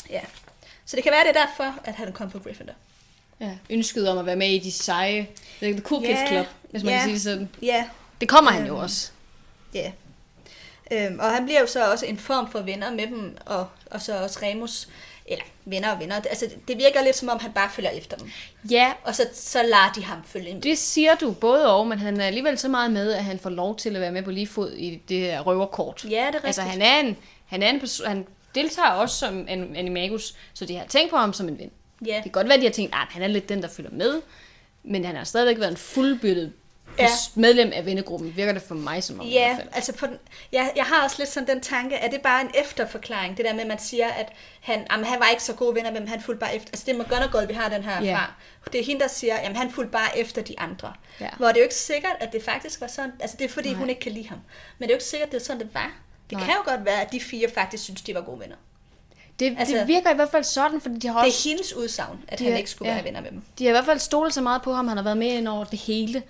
Ja. 0.10 0.22
Så 0.86 0.96
det 0.96 1.04
kan 1.04 1.12
være, 1.12 1.24
det 1.24 1.38
er 1.38 1.46
derfor, 1.46 1.76
at 1.84 1.96
han 1.96 2.14
kom 2.14 2.30
på 2.32 2.40
Gryffindor. 2.40 2.74
Ja, 3.42 3.52
ønsket 3.70 4.10
om 4.10 4.18
at 4.18 4.26
være 4.26 4.36
med 4.36 4.48
i 4.50 4.60
de 4.60 4.72
seje, 4.72 5.28
the 5.62 5.80
cool 5.82 6.02
kids 6.02 6.20
Ja, 6.20 6.28
club, 6.28 6.46
hvis 6.72 6.84
man 6.84 6.94
ja. 6.94 6.98
kan 7.00 7.04
sige 7.06 7.14
det 7.14 7.22
sådan. 7.22 7.50
Ja, 7.62 7.86
Det 8.22 8.30
kommer 8.30 8.52
han 8.52 8.66
jo 8.68 8.74
Øhm, 8.74 8.84
også. 8.84 9.12
ja. 9.74 9.92
Øhm, 10.92 11.20
og 11.20 11.32
han 11.32 11.46
bliver 11.46 11.60
jo 11.60 11.68
så 11.68 11.92
også 11.92 12.06
en 12.06 12.18
form 12.18 12.52
for 12.52 12.60
venner 12.62 12.92
med 12.92 13.08
dem, 13.08 13.38
og, 13.46 13.68
og 13.92 14.02
så 14.02 14.24
også 14.24 14.40
Remus, 14.44 14.88
eller 15.26 15.44
venner 15.66 15.92
og 15.94 16.00
venner. 16.00 16.16
Altså, 16.16 16.46
det 16.68 16.78
virker 16.78 17.04
lidt 17.04 17.16
som 17.16 17.30
om, 17.30 17.40
han 17.40 17.52
bare 17.52 17.70
følger 17.76 17.90
efter 17.92 18.18
dem. 18.18 18.32
Ja, 18.72 18.94
Og 19.04 19.16
så, 19.16 19.24
så 19.34 19.64
lader 19.64 19.92
de 19.96 20.04
ham 20.04 20.18
følge 20.26 20.50
ind. 20.50 20.62
det 20.62 20.78
siger 20.78 21.16
du 21.16 21.32
både 21.32 21.74
og, 21.74 21.88
men 21.88 22.00
han 22.00 22.20
er 22.20 22.26
alligevel 22.26 22.58
så 22.58 22.68
meget 22.68 22.92
med, 22.92 23.14
at 23.14 23.24
han 23.24 23.40
får 23.40 23.50
lov 23.50 23.76
til 23.78 23.96
at 23.96 24.02
være 24.02 24.12
med 24.12 24.24
på 24.24 24.32
lige 24.32 24.48
fod 24.48 24.72
i 24.74 25.02
det 25.10 25.20
her 25.20 25.42
røverkort. 25.42 26.06
Ja, 26.06 26.10
det 26.10 26.16
er 26.18 26.26
rigtigt. 26.26 26.46
Altså 26.46 26.62
han 26.62 26.82
er 26.82 27.00
en, 27.00 27.18
han 27.46 27.64
er 27.64 27.70
en 27.70 27.78
perso- 27.82 28.08
han 28.08 28.26
deltager 28.56 28.90
også 28.90 29.16
som 29.16 29.46
en 29.50 29.76
animagus, 29.76 30.36
så 30.54 30.66
de 30.66 30.76
har 30.76 30.86
tænkt 30.86 31.10
på 31.12 31.18
ham 31.18 31.34
som 31.34 31.48
en 31.50 31.60
ven. 31.60 31.72
Ja. 32.06 32.14
Det 32.16 32.24
kan 32.24 32.32
godt 32.32 32.48
være, 32.48 32.56
at 32.56 32.62
de 32.62 32.66
har 32.66 32.74
tænkt, 32.74 32.94
at 32.94 33.00
han 33.10 33.22
er 33.22 33.28
lidt 33.28 33.50
den, 33.50 33.62
der 33.62 33.68
følger 33.68 33.92
med, 33.92 34.22
men 34.84 35.06
han 35.06 35.16
har 35.16 35.24
stadigvæk 35.24 35.60
været 35.60 35.72
en 35.72 35.78
fuldbyrdet 35.78 36.54
Ja. 36.98 37.04
ja. 37.04 37.10
medlem 37.36 37.72
af 37.76 37.86
vennegruppen, 37.86 38.36
virker 38.38 38.54
det 38.54 38.62
for 38.62 38.76
mig 38.76 39.04
som 39.04 39.20
om 39.20 39.26
i 39.26 39.30
Ja, 39.32 39.46
hvert 39.48 39.58
fald. 39.58 39.68
altså 39.74 39.94
på 39.94 40.06
den, 40.06 40.18
jeg, 40.52 40.72
jeg 40.76 40.84
har 40.84 41.04
også 41.04 41.16
lidt 41.20 41.30
sådan 41.30 41.48
den 41.48 41.62
tanke, 41.62 41.98
at 41.98 42.12
det 42.12 42.18
er 42.18 42.22
bare 42.24 42.42
en 42.42 42.50
efterforklaring, 42.56 43.38
det 43.38 43.46
der 43.46 43.54
med, 43.54 43.62
at 43.62 43.68
man 43.68 43.80
siger, 43.80 44.08
at 44.08 44.30
han, 44.62 44.88
jamen, 44.92 45.06
han 45.06 45.20
var 45.20 45.28
ikke 45.30 45.44
så 45.44 45.54
gode 45.54 45.76
venner 45.76 45.92
med 45.92 46.00
dem, 46.00 46.08
han 46.08 46.22
fulgte 46.22 46.40
bare 46.40 46.56
efter. 46.56 46.70
Altså 46.74 46.86
det 46.86 46.96
er 46.96 47.04
McGonagall, 47.04 47.48
vi 47.48 47.54
har 47.54 47.70
den 47.70 47.84
her 47.84 48.04
Ja. 48.04 48.16
fra. 48.16 48.34
Det 48.74 48.82
er 48.82 48.86
hende, 48.86 49.02
der 49.02 49.08
siger, 49.08 49.36
at 49.36 49.58
han 49.58 49.72
fulgte 49.72 49.92
bare 49.92 50.18
efter 50.20 50.42
de 50.42 50.60
andre. 50.60 50.94
Ja. 51.20 51.30
Hvor 51.38 51.48
det 51.48 51.56
er 51.56 51.60
jo 51.60 51.64
ikke 51.64 51.76
sikkert, 51.76 52.16
at 52.20 52.34
det 52.34 52.44
faktisk 52.44 52.82
var 52.82 52.88
sådan. 52.88 53.12
Altså 53.20 53.38
det 53.40 53.46
er 53.46 53.50
fordi, 53.50 53.70
Nej. 53.70 53.78
hun 53.80 53.90
ikke 53.90 54.02
kan 54.02 54.12
lide 54.12 54.30
ham. 54.30 54.38
Men 54.78 54.88
det 54.88 54.94
er 54.94 54.96
jo 54.96 54.98
ikke 54.98 55.06
sikkert, 55.06 55.28
at 55.28 55.32
det 55.34 55.40
er 55.42 55.46
sådan, 55.46 55.60
det 55.62 55.74
var. 55.74 55.92
Det 56.30 56.38
Nej. 56.38 56.46
kan 56.48 56.56
jo 56.56 56.72
godt 56.72 56.86
være, 56.86 57.02
at 57.02 57.12
de 57.12 57.20
fire 57.20 57.50
faktisk 57.54 57.84
synes, 57.84 58.02
de 58.02 58.16
var 58.16 58.22
gode 58.22 58.40
venner. 58.40 58.56
Det, 59.40 59.56
altså, 59.60 59.76
det 59.78 59.88
virker 59.88 60.12
i 60.12 60.16
hvert 60.16 60.32
fald 60.32 60.44
sådan, 60.44 60.82
fordi 60.82 61.00
de 61.00 61.08
har, 61.08 61.20
Det 61.20 61.28
også, 61.28 61.50
er 61.50 61.52
hendes 61.52 61.74
udsagn, 61.76 62.20
at 62.28 62.40
De 62.40 62.44
han 62.44 62.58
ikke 62.58 62.70
skulle 62.70 62.90
ja. 62.90 62.96
være 62.96 63.06
venner 63.06 63.22
med 63.22 63.32
dem. 63.32 63.42
de 63.60 63.64
har 63.64 63.70
i 63.70 63.74
hvert 63.74 63.86
fald 63.86 64.00
stolet 64.00 64.34
så 64.34 64.42
meget 64.42 64.62
på 64.62 64.74
ham, 64.74 64.88
han 64.88 64.98
har 64.98 65.04
været 65.04 65.18
med 65.18 65.28
ind 65.28 65.48
over 65.48 65.64
det 65.64 65.80
hele, 65.80 66.24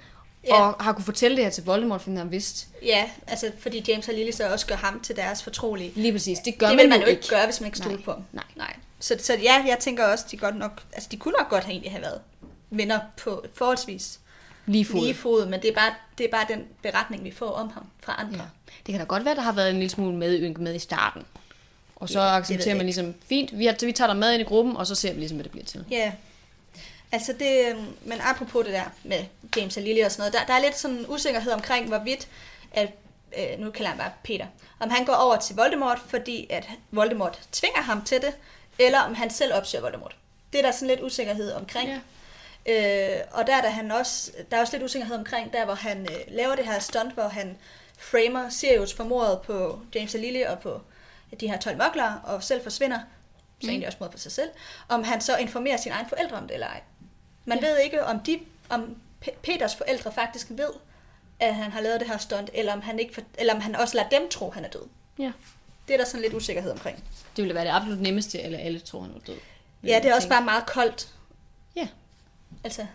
Ja. 0.48 0.62
og 0.62 0.84
har 0.84 0.94
kunne 0.94 1.06
fortælle 1.06 1.38
det 1.38 1.44
her 1.46 1.52
til 1.52 1.64
Voldemort, 1.66 2.02
fordi 2.02 2.16
han 2.16 2.32
vidst. 2.32 2.68
Ja, 2.84 3.10
altså 3.28 3.52
fordi 3.60 3.84
James 3.88 4.08
og 4.08 4.14
Lily 4.14 4.32
så 4.32 4.48
også 4.54 4.66
gør 4.68 4.76
ham 4.76 5.00
til 5.00 5.16
deres 5.16 5.44
fortrolige. 5.44 5.92
Lige 5.96 6.12
præcis, 6.12 6.40
det 6.40 6.58
gør 6.58 6.68
det 6.68 6.76
man, 6.76 6.84
vil 6.84 6.90
man 6.90 7.02
jo 7.02 7.06
ikke 7.06 7.28
gøre, 7.30 7.46
hvis 7.46 7.62
man 7.62 7.66
ikke 7.68 7.78
stoler 7.78 7.98
på 8.06 8.12
ham. 8.12 8.24
nej. 8.32 8.44
nej. 8.56 8.76
Så, 9.00 9.16
så 9.20 9.34
ja, 9.44 9.64
jeg 9.68 9.78
tænker 9.80 10.06
også, 10.06 10.26
de 10.32 10.38
godt 10.38 10.56
nok, 10.58 10.82
altså 10.94 11.10
de 11.12 11.18
kunne 11.18 11.34
nok 11.40 11.50
godt 11.50 11.64
have 11.64 11.72
egentlig 11.72 11.92
have 11.92 12.02
været 12.02 12.22
venner 12.70 13.00
på 13.18 13.46
forholdsvis 13.54 14.20
Lige 14.66 14.86
fod. 14.86 15.02
lige 15.02 15.16
fod, 15.16 15.46
men 15.46 15.62
det 15.62 15.70
er, 15.70 15.76
bare, 15.76 15.94
det 16.18 16.26
er 16.26 16.32
bare 16.32 16.46
den 16.50 16.64
beretning, 16.84 17.24
vi 17.24 17.32
får 17.32 17.50
om 17.52 17.70
ham 17.70 17.84
fra 18.04 18.16
andre. 18.20 18.38
Ja. 18.40 18.44
Det 18.86 18.94
kan 18.94 19.00
da 19.00 19.06
godt 19.06 19.26
være, 19.26 19.36
der 19.36 19.42
har 19.42 19.52
været 19.52 19.70
en 19.70 19.76
lille 19.76 19.90
smule 19.90 20.16
medynk 20.18 20.58
med 20.58 20.76
i 20.76 20.80
starten. 20.80 21.22
Og 22.00 22.10
så 22.10 22.20
Ja, 22.20 22.38
accepterer 22.38 22.76
man 22.76 22.86
ligesom, 22.86 23.16
fint, 23.30 23.58
vi, 23.58 23.66
har, 23.66 23.86
vi 23.86 23.92
tager 23.92 24.08
dig 24.08 24.18
med 24.18 24.34
ind 24.34 24.42
i 24.42 24.46
gruppen, 24.46 24.78
og 24.78 24.88
så 24.88 24.96
ser 24.96 25.14
vi 25.14 25.20
ligesom, 25.20 25.38
hvad 25.38 25.44
det 25.44 25.52
bliver 25.52 25.66
til. 25.66 25.86
Ja. 25.92 26.12
Altså 27.12 27.34
det, 27.34 27.68
øhm, 27.70 27.86
men 28.06 28.20
apropos 28.22 28.66
det 28.66 28.74
der 28.74 28.84
med 29.04 29.26
James 29.58 29.78
og 29.78 29.84
Lily 29.84 30.04
og 30.06 30.12
sådan 30.12 30.22
noget, 30.22 30.34
der, 30.34 30.46
der 30.46 30.54
er 30.60 30.64
lidt 30.64 30.78
sådan 30.78 31.06
usikkerhed 31.08 31.52
omkring, 31.52 31.88
hvorvidt 31.88 32.28
at 32.72 32.90
øh, 33.38 33.60
nu 33.60 33.72
kalder 33.72 33.90
han 33.90 33.98
bare 33.98 34.12
Peter, 34.24 34.46
om 34.80 34.90
han 34.90 35.06
går 35.06 35.14
over 35.14 35.38
til 35.38 35.56
Voldemort, 35.56 36.00
fordi 36.08 36.48
at 36.50 36.70
Voldemort 36.92 37.40
tvinger 37.52 37.82
ham 37.82 38.04
til 38.04 38.22
det, 38.22 38.34
eller 38.80 39.00
om 39.00 39.16
han 39.16 39.30
selv 39.30 39.54
opsøger 39.54 39.82
Voldemort. 39.82 40.16
Det 40.54 40.60
er 40.60 40.64
der 40.64 40.72
sådan 40.72 40.88
lidt 40.88 41.02
usikkerhed 41.02 41.52
omkring. 41.52 41.90
Ja. 41.90 42.00
Øh, 42.66 43.22
og 43.32 43.48
der 43.48 43.56
er, 43.56 43.62
der, 43.62 43.70
han 43.70 43.92
også, 43.92 44.32
der 44.52 44.58
er 44.58 44.62
også 44.62 44.74
lidt 44.74 44.84
usikkerhed 44.84 45.16
omkring, 45.18 45.54
der 45.54 45.66
hvor 45.66 45.74
han 45.74 46.02
øh, 46.02 46.18
laver 46.28 46.56
det 46.56 46.66
her 46.66 46.80
stunt, 46.80 47.14
hvor 47.14 47.28
han 47.28 47.58
framer 47.98 48.50
Sirius 48.50 48.94
for 48.94 49.04
mordet 49.04 49.40
på 49.42 49.80
James 49.96 50.16
og 50.16 50.22
Lily 50.22 50.44
og 50.44 50.60
på 50.60 50.82
de 51.40 51.48
her 51.48 51.60
12 51.60 51.78
mokler, 51.78 52.14
og 52.14 52.44
selv 52.44 52.64
forsvinder, 52.64 53.00
så 53.00 53.04
Mm. 53.64 53.70
egentlig 53.70 53.88
også 53.88 53.98
mordet 54.00 54.12
på 54.12 54.18
sig 54.20 54.32
selv, 54.32 54.50
om 54.90 55.04
han 55.04 55.22
så 55.22 55.38
informerer 55.38 55.78
sine 55.78 55.96
egne 55.96 56.10
forældre 56.10 56.38
om 56.38 56.48
det 56.48 56.54
eller 56.54 56.68
ej. 56.68 56.82
Man 57.46 57.60
Ja. 57.64 57.68
ved 57.68 57.78
ikke, 57.80 58.06
om, 58.06 58.20
de, 58.20 58.40
om 58.70 58.98
Pe- 59.26 59.36
Peters 59.44 59.76
forældre 59.76 60.12
faktisk 60.12 60.48
ved, 60.50 60.70
at 61.40 61.56
han 61.56 61.72
har 61.72 61.82
lavet 61.82 62.00
det 62.00 62.08
her 62.10 62.18
stunt, 62.18 62.50
eller 62.54 62.74
om 62.74 62.82
han, 62.82 63.00
ikke 63.00 63.14
for, 63.14 63.22
eller 63.38 63.54
om 63.56 63.62
han 63.62 63.76
også 63.76 63.98
lader 63.98 64.10
dem 64.10 64.30
tro, 64.30 64.48
at 64.48 64.54
han 64.54 64.66
er 64.66 64.70
død. 64.70 64.88
Ja. 65.20 65.32
Det 65.88 65.94
er 65.94 65.98
der 65.98 66.06
sådan 66.06 66.22
lidt 66.22 66.34
usikkerhed 66.34 66.72
omkring. 66.72 66.98
Det 67.36 67.44
ville 67.44 67.56
være 67.56 67.66
det 67.66 67.72
absolut 67.72 68.02
nemmeste, 68.02 68.42
eller 68.42 68.60
alle 68.60 68.80
tror, 68.80 69.02
han 69.02 69.14
var 69.14 69.20
død. 69.20 69.38
Ja, 69.84 70.00
det 70.04 70.12
er 70.12 70.16
også 70.16 70.30
bare 70.30 70.46
meget 70.46 70.66
koldt. 70.66 71.08
Ja. 71.76 71.88
Altså, 72.64 72.86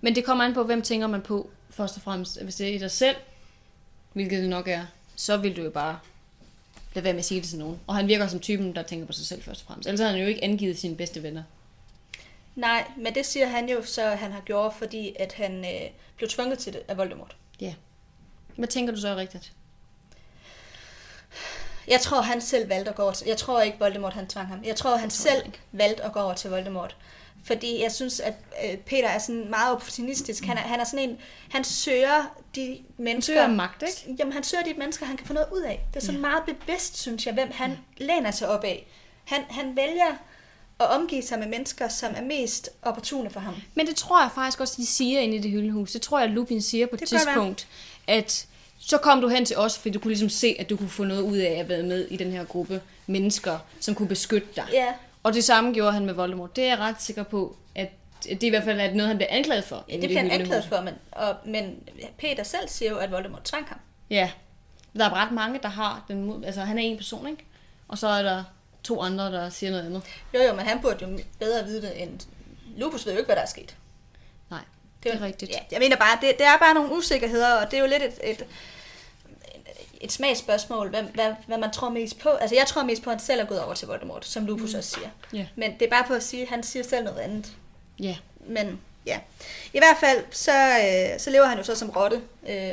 Men 0.00 0.14
det 0.14 0.24
kommer 0.24 0.44
an 0.44 0.54
på, 0.54 0.64
hvem 0.64 0.82
tænker 0.82 1.06
man 1.06 1.22
på, 1.22 1.50
først 1.70 1.96
og 1.96 2.02
fremmest. 2.02 2.42
Hvis 2.42 2.54
det 2.54 2.68
er 2.68 2.74
i 2.74 2.78
dig 2.78 2.90
selv, 2.90 3.16
hvilket 4.12 4.42
det 4.42 4.50
nok 4.50 4.68
er, 4.68 4.86
så 5.16 5.36
vil 5.36 5.56
du 5.56 5.62
jo 5.62 5.70
bare 5.70 5.98
lade 6.96 7.04
være 7.04 7.12
med 7.12 7.18
at 7.18 7.24
sige 7.24 7.40
det 7.40 7.48
til 7.48 7.58
nogen. 7.58 7.80
Og 7.86 7.94
han 7.94 8.08
virker 8.08 8.26
som 8.26 8.40
typen, 8.40 8.74
der 8.74 8.82
tænker 8.82 9.06
på 9.06 9.12
sig 9.12 9.26
selv 9.26 9.42
først 9.42 9.60
og 9.60 9.66
fremmest. 9.66 9.88
Ellers 9.88 10.00
har 10.00 10.08
han 10.08 10.20
jo 10.20 10.26
ikke 10.26 10.44
angivet 10.44 10.78
sine 10.78 10.96
bedste 10.96 11.22
venner. 11.22 11.42
nej, 12.54 12.84
men 12.96 13.14
det 13.14 13.26
siger 13.26 13.46
han 13.46 13.68
jo 13.68 13.82
så, 13.84 14.02
han 14.08 14.32
har 14.32 14.40
gjort, 14.40 14.74
fordi 14.74 15.16
at 15.18 15.32
han 15.32 15.64
øh, 15.64 15.90
blev 16.16 16.28
tvunget 16.28 16.58
til 16.58 16.72
det 16.72 16.82
af 16.88 16.96
Voldemort. 16.96 17.36
Ja. 17.60 17.74
Hvad 18.56 18.68
tænker 18.68 18.94
du 18.94 19.00
så 19.00 19.08
er 19.08 19.16
rigtigt? 19.16 19.52
Jeg 21.88 22.00
tror, 22.00 22.20
han 22.20 22.40
selv 22.40 22.68
valgte 22.68 22.90
at 22.90 22.96
gå 22.96 23.02
over 23.02 23.12
til... 23.12 23.26
Jeg 23.26 23.36
tror 23.36 23.60
ikke, 23.60 23.78
Voldemort 23.78 24.12
han 24.12 24.26
tvang 24.26 24.48
ham. 24.48 24.64
Jeg 24.64 24.76
tror, 24.76 24.96
han 24.96 25.10
tror 25.10 25.30
jeg 25.30 25.36
selv 25.36 25.46
ikke. 25.46 25.60
valgte 25.72 26.02
at 26.04 26.12
gå 26.12 26.20
over 26.20 26.34
til 26.34 26.50
Voldemort. 26.50 26.96
Fordi 27.46 27.82
jeg 27.82 27.92
synes, 27.92 28.20
at 28.20 28.34
øh, 28.64 28.76
Peter 28.76 29.08
er 29.08 29.18
sådan 29.18 29.50
meget 29.50 29.72
opportunistisk. 29.72 30.44
Han 30.44 30.56
er, 30.56 30.60
han 30.60 30.80
er 30.80 30.84
sådan 30.84 31.08
en... 31.08 31.18
Han 31.50 31.64
søger 31.64 32.36
de 32.56 32.78
mennesker... 32.98 33.34
søger 33.34 33.48
magt, 33.48 33.82
ikke? 33.82 34.16
Jamen, 34.18 34.32
han 34.32 34.44
søger 34.44 34.64
de 34.64 34.74
mennesker, 34.78 35.06
han 35.06 35.16
kan 35.16 35.26
få 35.26 35.32
noget 35.32 35.48
ud 35.52 35.60
af. 35.60 35.86
Det 35.94 36.02
er 36.02 36.06
sådan 36.06 36.20
meget 36.20 36.42
bevidst, 36.46 36.98
synes 36.98 37.26
jeg, 37.26 37.34
hvem 37.34 37.48
han 37.52 37.78
læner 37.96 38.30
sig 38.30 38.48
op 38.48 38.64
af. 38.64 38.86
Han, 39.24 39.40
han 39.50 39.76
vælger 39.76 40.16
at 40.80 40.86
omgive 40.90 41.22
sig 41.22 41.38
med 41.38 41.46
mennesker, 41.46 41.88
som 41.88 42.12
er 42.16 42.22
mest 42.22 42.70
opportune 42.82 43.30
for 43.30 43.40
ham. 43.40 43.54
Men 43.74 43.86
det 43.86 43.96
tror 43.96 44.22
jeg 44.22 44.30
faktisk 44.34 44.60
også, 44.60 44.74
de 44.76 44.86
siger 44.86 45.20
inde 45.20 45.36
i 45.36 45.38
det 45.38 45.50
hyldehus. 45.50 45.92
Det 45.92 46.02
tror 46.02 46.20
jeg, 46.20 46.28
Lupin 46.28 46.62
siger 46.62 46.86
på 46.86 46.96
et 46.96 47.08
tidspunkt, 47.08 47.68
at 48.06 48.46
så 48.78 48.98
kom 48.98 49.20
du 49.20 49.28
hen 49.28 49.44
til 49.44 49.56
os, 49.56 49.78
fordi 49.78 49.90
du 49.90 49.98
kunne 49.98 50.10
ligesom 50.10 50.28
se, 50.28 50.56
at 50.58 50.70
du 50.70 50.76
kunne 50.76 50.88
få 50.88 51.04
noget 51.04 51.22
ud 51.22 51.36
af 51.36 51.50
at 51.50 51.68
være 51.68 51.82
med 51.82 52.06
i 52.10 52.16
den 52.16 52.32
her 52.32 52.44
gruppe 52.44 52.82
mennesker, 53.06 53.58
som 53.80 53.94
kunne 53.94 54.08
beskytte 54.08 54.48
dig. 54.56 54.66
Ja, 54.72 54.86
Og 55.26 55.34
det 55.34 55.44
samme 55.44 55.72
gjorde 55.72 55.92
han 55.92 56.06
med 56.06 56.14
Voldemort. 56.14 56.56
Det 56.56 56.64
er 56.64 56.68
jeg 56.68 56.78
ret 56.78 57.02
sikker 57.02 57.22
på, 57.22 57.56
at 57.74 57.88
det 58.24 58.42
i 58.42 58.48
hvert 58.48 58.64
fald 58.64 58.80
er 58.80 58.94
noget, 58.94 59.08
han 59.08 59.16
bliver 59.16 59.30
anklaget 59.30 59.64
for. 59.64 59.84
ja 59.88 59.92
det 59.92 60.02
bliver 60.02 60.20
han 60.20 60.30
anklaget 60.30 60.64
for, 60.64 60.80
men, 60.80 60.94
og, 61.12 61.36
men 61.44 61.78
Peter 62.18 62.42
selv 62.42 62.68
siger 62.68 62.90
jo, 62.90 62.98
at 62.98 63.10
Voldemort 63.10 63.44
tvang 63.44 63.68
ham. 63.68 63.78
Ja. 64.10 64.30
Der 64.98 65.04
er 65.04 65.14
ret 65.14 65.32
mange, 65.32 65.60
der 65.62 65.68
har 65.68 66.04
den 66.08 66.24
mod... 66.24 66.44
Altså, 66.44 66.60
han 66.60 66.78
er 66.78 66.82
en 66.82 66.96
person, 66.96 67.28
ikke? 67.28 67.44
Og 67.88 67.98
så 67.98 68.08
er 68.08 68.22
der 68.22 68.44
to 68.84 69.00
andre, 69.00 69.32
der 69.32 69.48
siger 69.50 69.70
noget 69.70 69.86
andet. 69.86 70.02
Jo, 70.34 70.40
jo, 70.42 70.54
men 70.54 70.66
han 70.66 70.80
burde 70.80 71.06
jo 71.06 71.18
bedre 71.38 71.64
vide 71.64 71.82
det, 71.82 72.02
end 72.02 72.20
Lupus 72.76 73.06
ved 73.06 73.12
jo 73.12 73.18
ikke, 73.18 73.28
hvad 73.28 73.36
der 73.36 73.42
er 73.42 73.46
sket. 73.46 73.76
Nej, 74.50 74.60
Det 75.04 75.12
det 75.12 75.20
er 75.20 75.24
rigtigt. 75.24 75.50
Ja, 75.50 75.58
jeg 75.72 75.80
mener 75.80 75.96
bare, 75.96 76.18
det, 76.20 76.38
det 76.38 76.46
er 76.46 76.58
bare 76.58 76.74
nogle 76.74 76.92
usikkerheder, 76.92 77.54
og 77.54 77.70
det 77.70 77.76
er 77.76 77.80
jo 77.80 77.88
lidt 77.88 78.02
et, 78.02 78.30
et, 78.30 78.46
et 80.00 80.12
smagsspørgsmål, 80.12 80.88
hvad, 80.88 81.02
hvad, 81.02 81.32
hvad 81.46 81.58
man 81.58 81.70
tror 81.70 81.88
mest 81.90 82.18
på. 82.18 82.28
Altså, 82.28 82.56
jeg 82.56 82.66
tror 82.66 82.82
mest 82.82 83.02
på, 83.02 83.10
at 83.10 83.16
han 83.16 83.24
selv 83.24 83.40
er 83.40 83.44
gået 83.44 83.60
over 83.62 83.74
til 83.74 83.88
Voldemort, 83.88 84.26
som 84.26 84.46
Lupus 84.46 84.72
mm. 84.72 84.78
også 84.78 84.90
siger. 84.90 85.08
Ja. 85.32 85.46
Men 85.56 85.72
det 85.80 85.86
er 85.86 85.90
bare 85.90 86.04
for 86.06 86.14
at 86.14 86.22
sige, 86.22 86.42
at 86.42 86.48
han 86.48 86.62
siger 86.62 86.82
selv 86.82 87.04
noget 87.04 87.18
andet. 87.18 87.46
Ja. 88.00 88.16
Men 88.46 88.80
ja, 89.06 89.18
i 89.72 89.78
hvert 89.78 89.96
fald, 90.00 90.24
så, 90.30 90.52
øh, 90.52 91.20
så 91.20 91.30
lever 91.30 91.46
han 91.46 91.58
jo 91.58 91.64
så 91.64 91.74
som 91.74 91.90
rotte, 91.90 92.20
øh, 92.48 92.72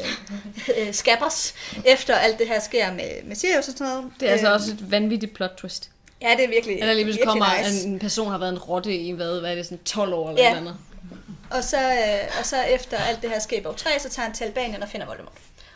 øh, 0.77 0.93
skabbers, 0.93 1.53
efter 1.85 2.15
alt 2.15 2.39
det 2.39 2.47
her 2.47 2.59
sker 2.59 2.93
med, 2.93 3.23
med 3.23 3.35
Sirius 3.35 3.67
og 3.67 3.73
sådan 3.77 3.87
noget. 3.93 4.11
Det 4.19 4.27
er 4.27 4.31
altså 4.31 4.47
Øh, 4.47 4.53
også 4.53 4.71
et 4.71 4.91
vanvittigt 4.91 5.33
plot 5.33 5.51
twist. 5.57 5.89
Ja, 6.21 6.29
det 6.37 6.43
er 6.43 6.47
virkelig, 6.49 6.79
Eller 6.79 6.93
lige 6.93 7.05
pludselig 7.05 7.27
kommer 7.27 7.69
nice. 7.69 7.87
en, 7.87 7.99
person, 7.99 8.31
har 8.31 8.37
været 8.37 8.51
en 8.51 8.59
rotte 8.59 8.95
i, 8.95 9.11
hvad, 9.11 9.39
hvad 9.39 9.51
er 9.51 9.55
det, 9.55 9.65
sådan 9.65 9.83
12 9.85 10.13
år 10.13 10.29
eller 10.29 10.43
Ja. 10.43 10.49
ja. 10.49 10.57
andet. 10.57 10.75
Og 11.51 11.63
så, 11.63 11.77
øh, 11.77 12.39
og 12.39 12.45
så 12.45 12.61
efter 12.61 12.97
alt 12.97 13.21
det 13.21 13.29
her 13.29 13.39
sker 13.39 13.57
i 13.57 13.61
bog 13.61 13.77
3, 13.77 13.89
så 13.99 14.09
tager 14.09 14.25
han 14.25 14.35
til 14.35 14.43
Albanien 14.43 14.83
og 14.83 14.89
finder 14.89 15.05
Voldemort. 15.07 15.33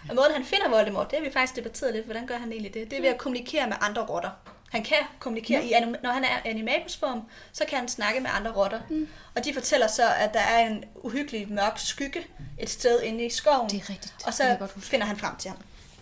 Og 0.10 0.16
måden 0.16 0.32
han 0.34 0.46
finder 0.46 0.70
Voldemort, 0.70 1.12
det 1.12 1.20
har 1.20 1.26
vi 1.26 1.32
faktisk 1.32 1.56
debatteret 1.56 1.94
lidt, 1.94 2.06
hvordan 2.06 2.28
gør 2.28 2.38
han 2.38 2.52
egentlig 2.52 2.74
det? 2.74 2.92
Det 2.92 2.98
er 2.98 3.02
ved 3.02 3.10
at 3.10 3.18
kommunikere 3.18 3.68
med 3.68 3.76
andre 3.82 4.06
rotter. 4.06 4.30
Han 4.72 4.84
kan 4.84 4.98
kommunikere, 5.20 5.66
i 5.66 5.72
anim- 5.74 6.02
når 6.04 6.10
han 6.12 6.24
er 6.24 6.38
i 6.46 6.50
animagusform, 6.50 7.22
så 7.54 7.66
kan 7.70 7.78
han 7.80 7.88
snakke 7.88 8.20
med 8.20 8.30
andre 8.34 8.52
rotter. 8.52 8.80
Mm. 8.90 9.08
Og 9.36 9.46
de 9.46 9.54
fortæller 9.54 9.88
så, 9.88 10.04
at 10.20 10.34
der 10.34 10.40
er 10.40 10.68
en 10.68 10.84
uhyggelig 10.96 11.52
mørk 11.52 11.74
skygge 11.80 12.20
et 12.60 12.70
sted 12.70 13.02
inde 13.02 13.26
i 13.26 13.30
skoven. 13.30 13.70
Det 13.70 13.82
er 13.82 13.90
rigtigt. 13.90 14.14
Og 14.20 14.26
Det 14.28 14.36
så 14.36 14.58
huske. 14.62 14.80
finder 14.80 15.06
han 15.06 15.18
frem 15.18 15.36
til 15.36 15.50
ham. 15.50 15.60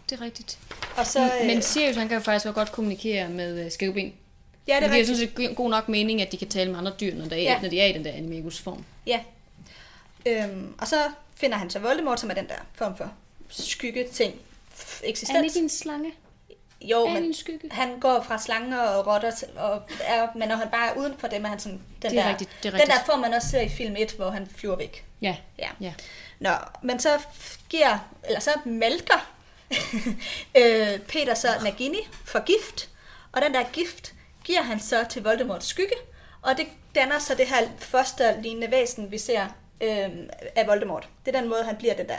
Det 0.09 0.19
er 0.19 0.21
rigtigt. 0.25 0.57
Og 0.97 1.05
så, 1.05 1.19
øh, 1.41 1.47
Men 1.47 1.61
Sirius, 1.61 1.95
han 1.95 2.07
kan 2.07 2.17
jo 2.17 2.23
faktisk 2.23 2.45
også 2.45 2.55
godt 2.55 2.71
kommunikere 2.71 3.29
med 3.29 3.65
øh, 3.65 3.71
skævben. 3.71 4.03
ja, 4.03 4.09
Det, 4.09 4.15
det 4.67 4.73
er 4.73 4.79
det 4.79 4.89
giver 4.89 4.97
rigtigt. 4.99 5.17
sådan 5.37 5.47
set 5.49 5.57
god 5.57 5.69
nok 5.69 5.89
mening, 5.89 6.21
at 6.21 6.31
de 6.31 6.37
kan 6.37 6.47
tale 6.49 6.71
med 6.71 6.79
andre 6.79 6.93
dyr, 6.99 7.15
når, 7.15 7.25
der 7.25 7.35
er, 7.35 7.39
Ja. 7.41 7.51
ja. 7.51 7.61
når 7.61 7.69
de 7.69 7.79
er 7.81 7.85
i 7.85 7.91
den 7.93 8.05
der 8.05 8.11
animagus-form. 8.11 8.85
Ja. 9.07 9.19
Øhm, 10.25 10.73
og 10.77 10.87
så 10.87 10.95
finder 11.35 11.57
han 11.57 11.69
så 11.69 11.79
Voldemort, 11.79 12.19
som 12.19 12.29
er 12.29 12.33
den 12.33 12.47
der 12.47 12.55
form 12.73 12.97
for 12.97 13.11
skygge-ting. 13.49 14.33
Er 14.33 14.37
han 15.01 15.09
Eksistens. 15.09 15.55
ikke 15.55 15.63
en 15.63 15.69
slange? 15.69 16.13
Jo, 16.81 17.05
er 17.05 17.13
men 17.13 17.23
en 17.23 17.33
skygge? 17.33 17.69
han 17.71 17.99
går 17.99 18.21
fra 18.21 18.37
slanger 18.39 18.79
og 18.81 19.07
rotter, 19.07 19.31
til, 19.31 19.47
og 19.57 19.81
er, 20.01 20.27
men 20.35 20.47
når 20.47 20.55
han 20.55 20.69
bare 20.69 20.89
er 20.91 20.97
uden 20.97 21.13
for 21.17 21.27
dem, 21.27 21.45
er 21.45 21.49
han 21.49 21.59
sådan 21.59 21.77
den 22.01 22.11
Det 22.11 22.19
er 22.19 22.23
der, 22.23 22.29
rigtigt, 22.29 22.49
det 22.63 22.67
er 22.67 22.71
den 22.71 22.79
rigtigt. 22.81 22.99
der 22.99 23.05
får 23.05 23.17
man 23.17 23.33
også 23.33 23.49
ser 23.49 23.61
i 23.61 23.69
film 23.69 23.95
1, 23.97 24.11
hvor 24.11 24.29
han 24.29 24.47
flyver 24.55 24.75
væk. 24.75 25.05
Ja. 25.21 25.35
Ja. 25.59 25.69
Ja. 25.81 25.93
Nå, 26.39 26.51
men 26.81 26.99
så 26.99 27.09
giver, 27.69 28.09
eller 28.23 28.39
så 28.39 28.49
mælker 28.65 29.31
øh, 30.57 30.99
Peter 30.99 31.33
så 31.33 31.47
Nagini 31.63 31.99
for 32.25 32.39
gift, 32.45 32.89
og 33.31 33.41
den 33.41 33.53
der 33.53 33.63
gift 33.73 34.13
giver 34.43 34.61
han 34.61 34.79
så 34.79 35.05
til 35.09 35.23
Voldemorts 35.23 35.65
skygge, 35.67 35.95
og 36.41 36.57
det 36.57 36.67
danner 36.95 37.19
så 37.19 37.35
det 37.35 37.47
her 37.47 37.67
fosterlignende 37.79 38.71
væsen, 38.71 39.11
vi 39.11 39.17
ser 39.17 39.47
øh, 39.81 40.09
af 40.55 40.67
Voldemort. 40.67 41.09
Det 41.25 41.35
er 41.35 41.39
den 41.41 41.49
måde, 41.49 41.63
han 41.63 41.75
bliver 41.75 41.93
den 41.93 42.07
der 42.07 42.17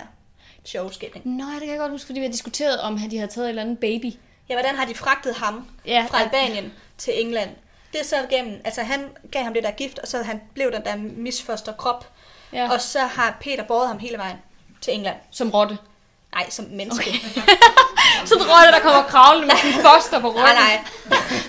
sjove 0.67 0.93
skæbning. 0.93 1.27
Nå, 1.27 1.45
det 1.45 1.61
kan 1.61 1.71
jeg 1.71 1.79
godt 1.79 1.91
huske, 1.93 2.07
fordi 2.07 2.21
vi 2.21 2.27
har 2.27 2.33
diskuteret, 2.33 2.81
om 2.81 2.97
han- 2.97 3.11
de 3.11 3.19
havde 3.19 3.31
taget 3.33 3.45
en 3.45 3.49
eller 3.49 3.62
anden 3.62 3.77
baby. 3.77 4.12
Ja, 4.49 4.55
hvordan 4.55 4.77
har 4.77 4.85
de 4.85 4.95
fragtet 4.95 5.35
ham 5.35 5.69
Ja, 5.87 6.07
fra 6.11 6.19
at- 6.21 6.25
Albanien 6.25 6.73
til 6.99 7.21
England? 7.21 7.51
Det 7.93 8.01
er 8.01 8.05
så 8.05 8.17
gennem, 8.31 8.61
altså 8.64 8.83
han 8.83 9.09
gav 9.33 9.43
ham 9.45 9.55
det 9.55 9.62
der 9.62 9.71
gift, 9.71 9.99
og 9.99 10.09
så 10.09 10.23
han 10.23 10.41
blev 10.55 10.73
den 10.73 10.85
der 10.85 10.97
misfoster 10.97 11.73
krop, 11.73 12.09
Ja. 12.53 12.71
og 12.73 12.81
så 12.81 13.01
har 13.01 13.37
Peter 13.41 13.64
båret 13.64 13.89
ham 13.89 13.99
hele 13.99 14.19
vejen 14.19 14.37
til 14.81 14.95
England. 14.95 15.17
Som 15.31 15.51
rotte. 15.51 15.79
Nej, 16.35 16.51
som 16.51 16.64
menneske. 16.71 17.11
Okay. 17.11 17.19
En 18.33 18.43
rotte, 18.43 18.73
der 18.73 18.79
kommer 18.81 19.03
kravlende 19.03 19.47
med 19.47 19.73
en 19.75 19.81
foster 19.87 20.21
på 20.21 20.29
ryggen. 20.29 20.43
nej, 20.43 20.55
nej. 20.55 20.85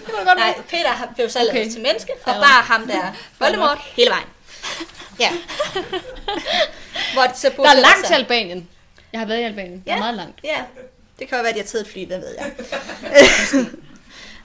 Det 0.06 0.14
var 0.18 0.24
godt 0.26 0.38
Nej, 0.38 0.48
nej. 0.58 0.62
Peter 0.70 0.90
har- 0.90 1.10
blev 1.16 1.30
så 1.30 1.40
Okay. 1.50 1.70
til 1.72 1.82
menneske, 1.82 2.12
og 2.14 2.20
Fair 2.34 2.42
bare 2.42 2.64
ham 2.64 2.88
der 2.88 3.12
Voldemort 3.40 3.78
hele 3.96 4.10
vejen. 4.10 4.28
Ja. 5.20 5.30
Hvor 7.14 7.34
så 7.36 7.50
Der 7.58 7.70
er 7.70 7.74
langt 7.74 8.06
til 8.06 8.14
Albanien. 8.14 8.70
Jeg 9.18 9.22
har 9.22 9.28
været 9.28 9.40
i 9.40 9.44
Albanien. 9.44 9.74
Det 9.86 9.90
er 9.92 9.94
Ja. 9.94 10.00
meget 10.00 10.16
langt. 10.16 10.40
Ja, 10.44 10.64
det 11.20 11.28
kan 11.28 11.38
jo 11.38 11.42
være, 11.42 11.50
at 11.50 11.56
de 11.56 11.60
har 11.60 11.68
taget 11.68 11.86
et 11.86 11.92
fly, 11.92 12.06
hvad 12.08 12.20
ved 12.20 12.36
jeg. 12.38 12.52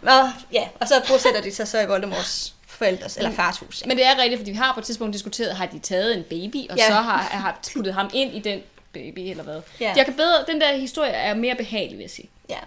og, 0.12 0.32
ja, 0.52 0.68
og 0.80 0.88
så 0.88 0.94
bosætter 1.08 1.40
de 1.40 1.52
sig 1.54 1.68
så 1.68 1.80
i 1.80 1.86
Voldemorts 1.86 2.54
forældres, 2.66 3.16
eller 3.16 3.30
fars 3.30 3.58
hus. 3.58 3.82
Ja. 3.82 3.86
Men 3.86 3.96
det 3.96 4.06
er 4.06 4.18
rigtigt, 4.18 4.38
fordi 4.40 4.50
vi 4.50 4.56
har 4.56 4.74
på 4.74 4.80
et 4.80 4.86
tidspunkt 4.86 5.12
diskuteret, 5.14 5.56
har 5.56 5.66
de 5.66 5.78
taget 5.78 6.16
en 6.16 6.22
baby, 6.30 6.70
og 6.70 6.76
Ja. 6.76 6.82
ja. 6.82 6.88
så 6.88 6.94
har, 6.94 7.18
har 7.18 7.58
puttet 7.74 7.94
ham 7.94 8.10
ind 8.14 8.34
i 8.34 8.38
den 8.40 8.60
baby, 8.92 9.18
eller 9.18 9.42
hvad. 9.44 9.60
Ja. 9.80 9.86
Ja. 9.86 9.92
Jeg 9.96 10.04
kan 10.04 10.14
bedre, 10.14 10.44
den 10.48 10.60
der 10.60 10.76
historie 10.76 11.10
er 11.10 11.34
mere 11.34 11.54
behagelig, 11.54 11.98
vil 11.98 12.02
jeg 12.04 12.10
sige. 12.10 12.28
ja. 12.50 12.58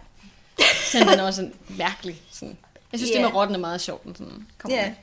Selvom 0.86 1.10
den 1.10 1.20
er 1.20 1.24
også 1.24 1.38
sådan 1.38 1.53
mærkelig. 1.68 2.22
Sådan. 2.32 2.58
Jeg 2.91 2.99
synes, 2.99 3.10
Ja. 3.12 3.16
det 3.16 3.26
med 3.26 3.34
rotten 3.36 3.56
er 3.56 3.60
meget 3.60 3.82
sjovt. 3.82 4.03
Den 4.03 4.16
sådan 4.16 4.47
kommer 4.58 4.78
Ja. 4.78 4.84
med. 4.88 4.95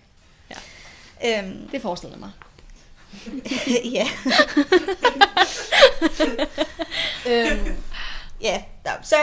Øhm, 1.38 1.68
Det 1.72 1.82
forestiller 1.82 2.16
jeg 2.16 2.20
mig. 2.20 2.30
ja. 3.96 4.06
øhm, 7.28 7.76
ja, 8.40 8.62
så 9.02 9.16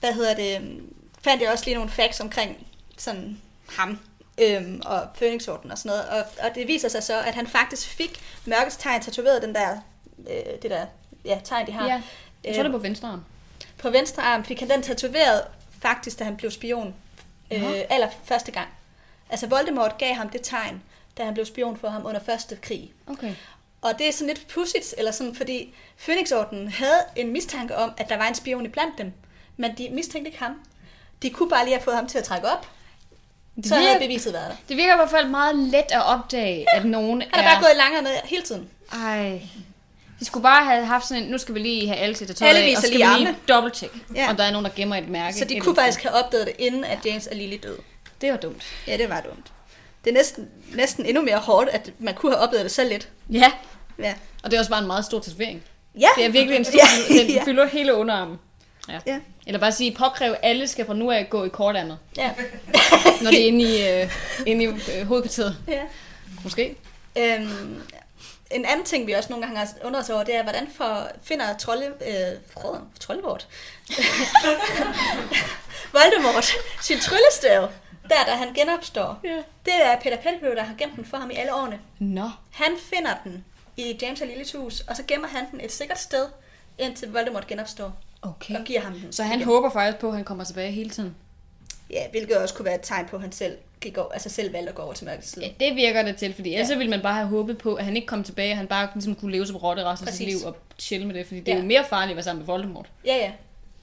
hvad 0.00 0.12
hedder 0.12 0.34
det, 0.34 0.80
fandt 1.22 1.42
jeg 1.42 1.50
også 1.52 1.64
lige 1.64 1.74
nogle 1.74 1.90
facts 1.90 2.20
omkring 2.20 2.66
sådan 2.98 3.40
ham 3.78 3.98
øhm, 4.38 4.80
og 4.84 5.08
Phoenixorden 5.14 5.70
og 5.70 5.78
sådan 5.78 5.88
noget, 5.90 6.08
og, 6.08 6.24
og 6.42 6.54
det 6.54 6.68
viser 6.68 6.88
sig 6.88 7.02
så, 7.02 7.20
at 7.20 7.34
han 7.34 7.46
faktisk 7.46 7.88
fik 7.88 8.20
mørkets 8.44 8.76
tegn 8.76 9.02
tatoveret, 9.02 9.42
den 9.42 9.54
der, 9.54 9.78
øh, 10.30 10.62
det 10.62 10.70
der 10.70 10.86
ja, 11.24 11.38
tegn, 11.44 11.66
de 11.66 11.72
har. 11.72 11.86
Ja. 11.86 12.02
Jeg 12.44 12.54
tror, 12.54 12.62
det 12.62 12.66
Øhm, 12.68 12.74
er 12.74 12.78
på 12.78 12.82
venstre 12.82 13.08
arm. 13.08 13.24
på 13.78 13.90
venstre 13.90 14.22
arm 14.22 14.44
fik 14.44 14.60
han 14.60 14.70
den 14.70 14.82
tatoveret 14.82 15.42
faktisk, 15.82 16.18
da 16.18 16.24
han 16.24 16.36
blev 16.36 16.50
spion 16.50 16.94
øh, 17.50 17.62
aller 17.90 18.08
første 18.24 18.52
gang. 18.52 18.68
Altså 19.30 19.46
Voldemort 19.46 19.98
gav 19.98 20.14
ham 20.14 20.28
det 20.28 20.40
tegn, 20.42 20.82
da 21.18 21.24
han 21.24 21.34
blev 21.34 21.46
spion 21.46 21.76
for 21.76 21.88
ham 21.88 22.06
under 22.06 22.20
første 22.26 22.56
krig. 22.62 22.92
Okay. 23.06 23.32
Og 23.82 23.98
det 23.98 24.08
er 24.08 24.12
sådan 24.12 24.26
lidt 24.26 24.48
pudsigt, 24.48 24.94
eller 24.98 25.10
sådan, 25.12 25.34
fordi 25.34 25.74
Phoenixordenen 26.04 26.68
havde 26.68 27.00
en 27.16 27.32
mistanke 27.32 27.76
om, 27.76 27.92
at 27.96 28.08
der 28.08 28.16
var 28.16 28.26
en 28.28 28.34
spion 28.34 28.66
iblandt 28.66 28.98
dem. 28.98 29.12
men 29.56 29.70
de 29.78 29.88
mistænkte 29.92 30.28
ikke 30.30 30.42
ham. 30.42 30.52
De 31.22 31.30
kunne 31.30 31.48
bare 31.50 31.64
lige 31.64 31.74
have 31.74 31.82
fået 31.84 31.96
ham 31.96 32.06
til 32.08 32.18
at 32.18 32.24
trække 32.24 32.48
op, 32.48 32.66
Det 33.56 33.66
så 33.66 33.74
havde 33.74 33.86
virker, 33.88 34.06
beviset 34.06 34.32
været 34.32 34.50
der. 34.50 34.56
det 34.68 34.76
virker 34.76 34.92
i 34.94 34.96
hvert 34.96 35.10
fald 35.10 35.28
meget 35.28 35.56
let 35.56 35.84
at 35.90 36.02
opdage, 36.04 36.66
at 36.74 36.84
nogen 36.84 37.22
Han 37.32 37.44
er 37.44 37.48
bare 37.48 37.60
gået 37.62 37.70
i 37.74 37.78
langer 37.78 38.02
med 38.02 38.10
hele 38.24 38.42
tiden. 38.42 38.70
Ej. 38.92 39.40
De 40.20 40.24
skulle 40.24 40.42
bare 40.42 40.64
have 40.64 40.84
haft 40.86 41.06
sådan 41.06 41.22
en, 41.22 41.30
nu 41.30 41.38
skal 41.38 41.54
vi 41.54 41.58
lige 41.58 41.86
have 41.88 41.98
alle 41.98 42.14
til 42.14 42.24
at 42.24 42.42
Alle 42.42 42.60
af, 42.60 42.72
og 42.76 42.82
skal 42.82 42.90
lige 42.98 43.08
vi 43.18 43.18
lige 43.24 43.36
dobbelt-check, 43.48 43.92
Ja. 44.14 44.30
om 44.30 44.36
der 44.36 44.44
er 44.44 44.50
nogen, 44.50 44.64
der 44.64 44.70
gemmer 44.76 44.96
et 44.96 45.08
mærke. 45.08 45.36
Så 45.36 45.44
de 45.44 45.60
kunne 45.60 45.74
faktisk 45.76 46.02
have 46.02 46.14
opdaget 46.14 46.46
det, 46.46 46.54
inden 46.58 46.84
at 46.84 46.98
James 47.06 47.26
og 47.26 47.36
Lily 47.36 47.56
døde. 47.62 47.72
andet. 47.72 48.20
Det 48.20 48.30
var 48.30 48.36
dumt. 48.36 48.62
Ja, 48.86 48.96
det 48.96 49.08
var 49.08 49.20
dumt. 49.20 49.52
Det 50.06 50.12
er 50.12 50.16
næsten, 50.16 50.48
næsten 50.74 51.06
endnu 51.06 51.22
mere 51.22 51.36
hårdt, 51.38 51.68
at 51.70 51.90
man 51.98 52.14
kunne 52.14 52.32
have 52.32 52.42
opdaget 52.42 52.64
det 52.64 52.72
så 52.72 52.84
lidt. 52.84 53.08
Ja, 53.32 53.52
Ja. 53.98 54.14
og 54.42 54.50
det 54.50 54.56
er 54.56 54.60
også 54.60 54.70
bare 54.70 54.80
en 54.80 54.86
meget 54.86 55.04
stor 55.04 55.20
tatovering. 55.20 55.62
Ja, 56.00 56.08
Det 56.16 56.24
er 56.24 56.28
virkelig 56.28 56.56
en 56.56 56.64
stor, 56.74 56.78
Ja, 57.14 57.34
den 57.34 57.44
fylder 57.44 57.66
hele 57.66 57.94
underarmen. 57.94 58.38
Ja. 58.88 58.98
Ja. 59.06 59.18
Eller 59.46 59.60
bare 59.60 59.72
sige, 59.72 59.94
påkræve, 59.94 60.34
at 60.36 60.40
alle 60.42 60.68
skal 60.68 60.86
fra 60.86 60.94
nu 60.94 61.10
af 61.10 61.26
gå 61.30 61.44
i 61.44 61.48
kortærmet, 61.48 61.98
ja. 62.16 62.30
når 63.22 63.30
de 63.30 63.42
er 63.42 63.46
inde 63.46 63.64
i, 63.64 63.88
øh, 64.02 64.10
inde 64.46 64.64
i 64.64 64.66
øh, 64.66 65.06
hovedkvarteret. 65.06 65.56
ja. 65.68 65.80
Måske. 66.44 66.76
Øhm, 67.18 67.82
en 68.50 68.64
anden 68.64 68.84
ting, 68.86 69.06
vi 69.06 69.12
også 69.12 69.28
nogle 69.30 69.44
gange 69.46 69.58
har 69.58 69.68
undret 69.84 70.02
os 70.04 70.10
over, 70.10 70.24
det 70.24 70.34
er, 70.34 70.42
hvordan 70.42 70.68
får, 70.76 71.08
finder 71.24 71.56
trolde, 71.56 71.86
øh, 71.86 72.38
frø- 72.58 72.98
Troldevort, 73.00 73.46
Voldemort 75.92 76.52
sin 76.82 76.98
tryllestav, 77.00 77.68
der 78.08 78.24
da 78.26 78.36
han 78.36 78.54
genopstår. 78.54 79.20
Ja. 79.24 79.36
Det 79.64 79.74
er 79.84 79.96
Peter 80.00 80.16
Pettigrew, 80.16 80.54
der 80.54 80.62
har 80.62 80.74
gemt 80.78 80.96
den 80.96 81.04
for 81.04 81.16
ham 81.16 81.30
i 81.30 81.34
alle 81.34 81.54
årene. 81.54 81.78
Nå. 81.98 82.30
Han 82.50 82.72
finder 82.92 83.10
den 83.24 83.44
i 83.76 83.98
James 84.02 84.20
og 84.20 84.26
Lillys 84.26 84.52
hus, 84.52 84.80
og 84.80 84.96
så 84.96 85.02
gemmer 85.08 85.28
han 85.28 85.44
den 85.50 85.60
et 85.60 85.72
sikkert 85.72 85.98
sted, 85.98 86.26
indtil 86.78 87.12
Voldemort 87.12 87.46
genopstår 87.46 87.92
Okay. 88.22 88.54
og 88.58 88.64
giver 88.64 88.80
ham 88.80 88.92
den. 89.00 89.12
Så 89.12 89.22
han 89.22 89.38
igen. 89.38 89.44
håber 89.48 89.70
faktisk 89.70 89.98
på, 90.00 90.08
at 90.08 90.14
han 90.14 90.24
kommer 90.24 90.44
tilbage 90.44 90.70
hele 90.72 90.90
tiden. 90.90 91.16
Ja, 91.90 92.10
hvilket 92.10 92.36
også 92.36 92.54
kunne 92.54 92.64
være 92.66 92.74
et 92.74 92.80
tegn 92.82 93.06
på, 93.06 93.16
at 93.16 93.22
han 93.22 93.32
selv, 93.32 93.58
gik 93.80 93.98
over, 93.98 94.12
altså 94.12 94.28
selv 94.28 94.52
valgte 94.52 94.68
at 94.68 94.74
gå 94.74 94.82
over 94.82 94.92
til 94.92 95.06
mørkets 95.06 95.28
side. 95.32 95.44
Ja, 95.44 95.50
det 95.66 95.76
virker 95.76 96.02
det 96.02 96.16
til, 96.16 96.34
fordi 96.34 96.52
ellers 96.54 96.68
Ja. 96.68 96.74
så 96.74 96.78
ville 96.78 96.90
man 96.90 97.02
bare 97.02 97.14
have 97.14 97.28
håbet 97.28 97.58
på, 97.58 97.74
at 97.74 97.84
han 97.84 97.96
ikke 97.96 98.06
kom 98.06 98.24
tilbage, 98.24 98.52
og 98.52 98.56
han 98.56 98.66
bare 98.66 98.88
ligesom 98.94 99.14
kunne 99.14 99.32
leve 99.32 99.46
som 99.46 99.56
rotte 99.56 99.84
resten 99.84 100.08
af 100.08 100.14
sit 100.14 100.26
liv 100.26 100.36
og 100.46 100.56
chille 100.78 101.06
med 101.06 101.14
det, 101.14 101.26
fordi 101.26 101.40
det 101.40 101.48
er 101.48 101.56
Ja. 101.56 101.60
jo 101.62 101.66
mere 101.66 101.84
farligt 101.84 102.10
at 102.10 102.16
være 102.16 102.24
sammen 102.24 102.40
med 102.40 102.46
Voldemort. 102.46 102.86
Ja, 103.04 103.16
ja. 103.16 103.32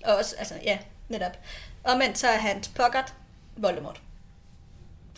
Og 0.05 0.15
også, 0.17 0.35
altså, 0.39 0.53
ja, 0.63 0.77
netop. 1.09 1.37
Og 1.83 1.97
men 1.97 2.15
så 2.15 2.27
er 2.27 2.37
hans 2.37 2.67
pokkert 2.67 3.13
Voldemort. 3.57 4.01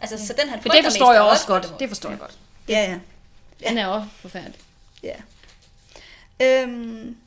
Altså, 0.01 0.27
så 0.27 0.33
den 0.41 0.49
han 0.49 0.61
For 0.61 0.69
det 0.69 0.83
forstår 0.83 1.05
mest 1.05 1.13
jeg 1.13 1.21
også 1.21 1.47
godt. 1.47 1.79
Det 1.79 1.89
forstår 1.89 2.09
jeg 2.09 2.19
godt. 2.19 2.37
Ja, 2.69 2.81
ja. 2.91 2.99
Han 3.67 3.77
er 3.77 3.87
også 3.87 4.07
forfærdelig. 4.21 4.59
Ja. 5.03 5.15
Øhm, 6.39 7.17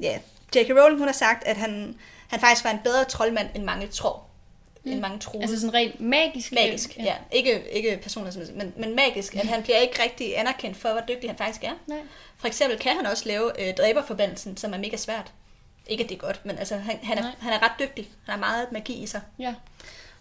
ja. 0.00 0.18
J.K. 0.56 0.70
Rowling, 0.70 0.98
hun 0.98 1.08
har 1.08 1.12
sagt, 1.12 1.44
at 1.46 1.56
han, 1.56 1.98
han 2.28 2.40
faktisk 2.40 2.64
var 2.64 2.70
en 2.70 2.80
bedre 2.84 3.04
troldmand, 3.04 3.48
end 3.54 3.64
mange 3.64 3.86
tror. 3.86 4.24
Mm. 4.84 4.92
End 4.92 5.00
mange 5.00 5.18
troede. 5.18 5.42
Altså 5.42 5.60
sådan 5.60 5.74
rent 5.74 6.00
magisk. 6.00 6.52
magisk, 6.52 6.96
ja. 6.96 7.04
ja. 7.04 7.14
Ikke, 7.32 7.70
ikke 7.70 7.98
personligt, 8.02 8.56
men, 8.56 8.72
men 8.76 8.96
magisk. 8.96 9.34
At 9.34 9.46
han 9.46 9.62
bliver 9.62 9.78
ikke 9.78 10.02
rigtig 10.02 10.38
anerkendt 10.38 10.76
for, 10.76 10.92
hvor 10.92 11.02
dygtig 11.08 11.30
han 11.30 11.38
faktisk 11.38 11.64
er. 11.64 11.72
Nej. 11.86 11.98
For 12.36 12.46
eksempel 12.46 12.78
kan 12.78 12.96
han 12.96 13.06
også 13.06 13.28
lave 13.28 13.68
øh, 13.68 13.74
dræberforbandelsen, 13.74 14.56
som 14.56 14.74
er 14.74 14.78
mega 14.78 14.96
svært. 14.96 15.32
Ikke 15.86 16.04
at 16.04 16.10
det 16.10 16.14
er 16.14 16.20
godt, 16.20 16.40
men 16.44 16.58
altså, 16.58 16.76
han, 16.76 16.98
han, 17.02 17.18
er, 17.18 17.22
Nej. 17.22 17.32
han 17.40 17.52
er 17.52 17.62
ret 17.62 17.72
dygtig. 17.78 18.08
Han 18.24 18.32
har 18.32 18.38
meget 18.38 18.72
magi 18.72 19.02
i 19.02 19.06
sig. 19.06 19.20
Ja. 19.38 19.54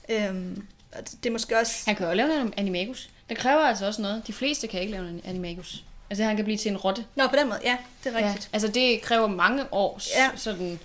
Øhm, 0.09 0.67
og 0.93 0.99
det 1.23 1.25
er 1.25 1.31
måske 1.31 1.57
også... 1.59 1.73
Han 1.85 1.95
kan 1.95 2.07
jo 2.07 2.13
lave 2.13 2.41
en 2.41 2.53
animagus. 2.57 3.09
Det 3.29 3.37
kræver 3.37 3.61
altså 3.61 3.85
også 3.85 4.01
noget. 4.01 4.23
De 4.27 4.33
fleste 4.33 4.67
kan 4.67 4.79
ikke 4.81 4.91
lave 4.91 5.09
en 5.09 5.21
animagus. 5.25 5.83
Altså 6.09 6.23
han 6.23 6.35
kan 6.35 6.45
blive 6.45 6.57
til 6.57 6.71
en 6.71 6.77
rotte. 6.77 7.05
Nå, 7.15 7.27
på 7.27 7.35
den 7.35 7.47
måde, 7.49 7.59
ja, 7.63 7.77
det 8.03 8.15
er 8.15 8.19
Ja. 8.19 8.25
rigtigt. 8.27 8.49
Altså 8.53 8.67
det 8.67 9.01
kræver 9.01 9.27
mange 9.27 9.65
års 9.73 10.09
Ja. 10.15 10.23
ja. 10.23 10.29
sådan, 10.35 10.79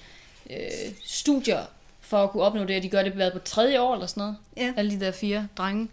øh, 0.51 0.57
studier 1.05 1.61
for 2.01 2.25
at 2.25 2.31
kunne 2.31 2.43
opnå 2.43 2.65
det, 2.65 2.77
og 2.77 2.83
de 2.83 2.89
gør 2.89 3.03
det 3.03 3.19
været 3.19 3.33
på 3.33 3.39
tredje 3.39 3.81
år 3.81 3.95
eller 3.95 4.07
sådan 4.07 4.21
noget. 4.21 4.37
Ja. 4.57 4.73
Alle 4.77 4.91
de 4.91 5.01
der 5.05 5.13
fire 5.13 5.49
drenge. 5.57 5.89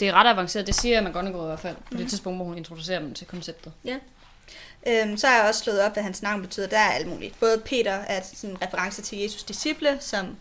Det 0.00 0.08
er 0.08 0.12
ret 0.12 0.26
avanceret, 0.30 0.66
det 0.66 0.74
siger 0.74 1.00
McGonagall 1.08 1.42
i 1.42 1.46
hvert 1.46 1.60
fald, 1.60 1.76
på 1.76 1.82
Mhm. 1.90 1.98
det 2.00 2.08
tidspunkt, 2.10 2.38
hvor 2.38 2.44
hun 2.46 2.56
introducerer 2.56 2.98
dem 3.00 3.14
til 3.14 3.26
konceptet. 3.26 3.72
Ja. 3.84 3.96
Øhm, 4.86 5.16
så 5.16 5.26
har 5.26 5.36
jeg 5.38 5.48
også 5.48 5.60
slået 5.60 5.80
op, 5.80 5.92
hvad 5.92 6.02
hans 6.02 6.22
navn 6.22 6.42
betyder. 6.42 6.66
Der 6.66 6.78
er 6.78 6.90
alt 6.90 7.06
muligt. 7.06 7.40
Både 7.40 7.58
Peter 7.64 7.92
er 7.92 8.20
sådan 8.34 8.50
en 8.50 8.62
reference 8.62 9.02
til 9.02 9.18
Jesus 9.18 9.42
disciple, 9.42 9.98
som 10.00 10.36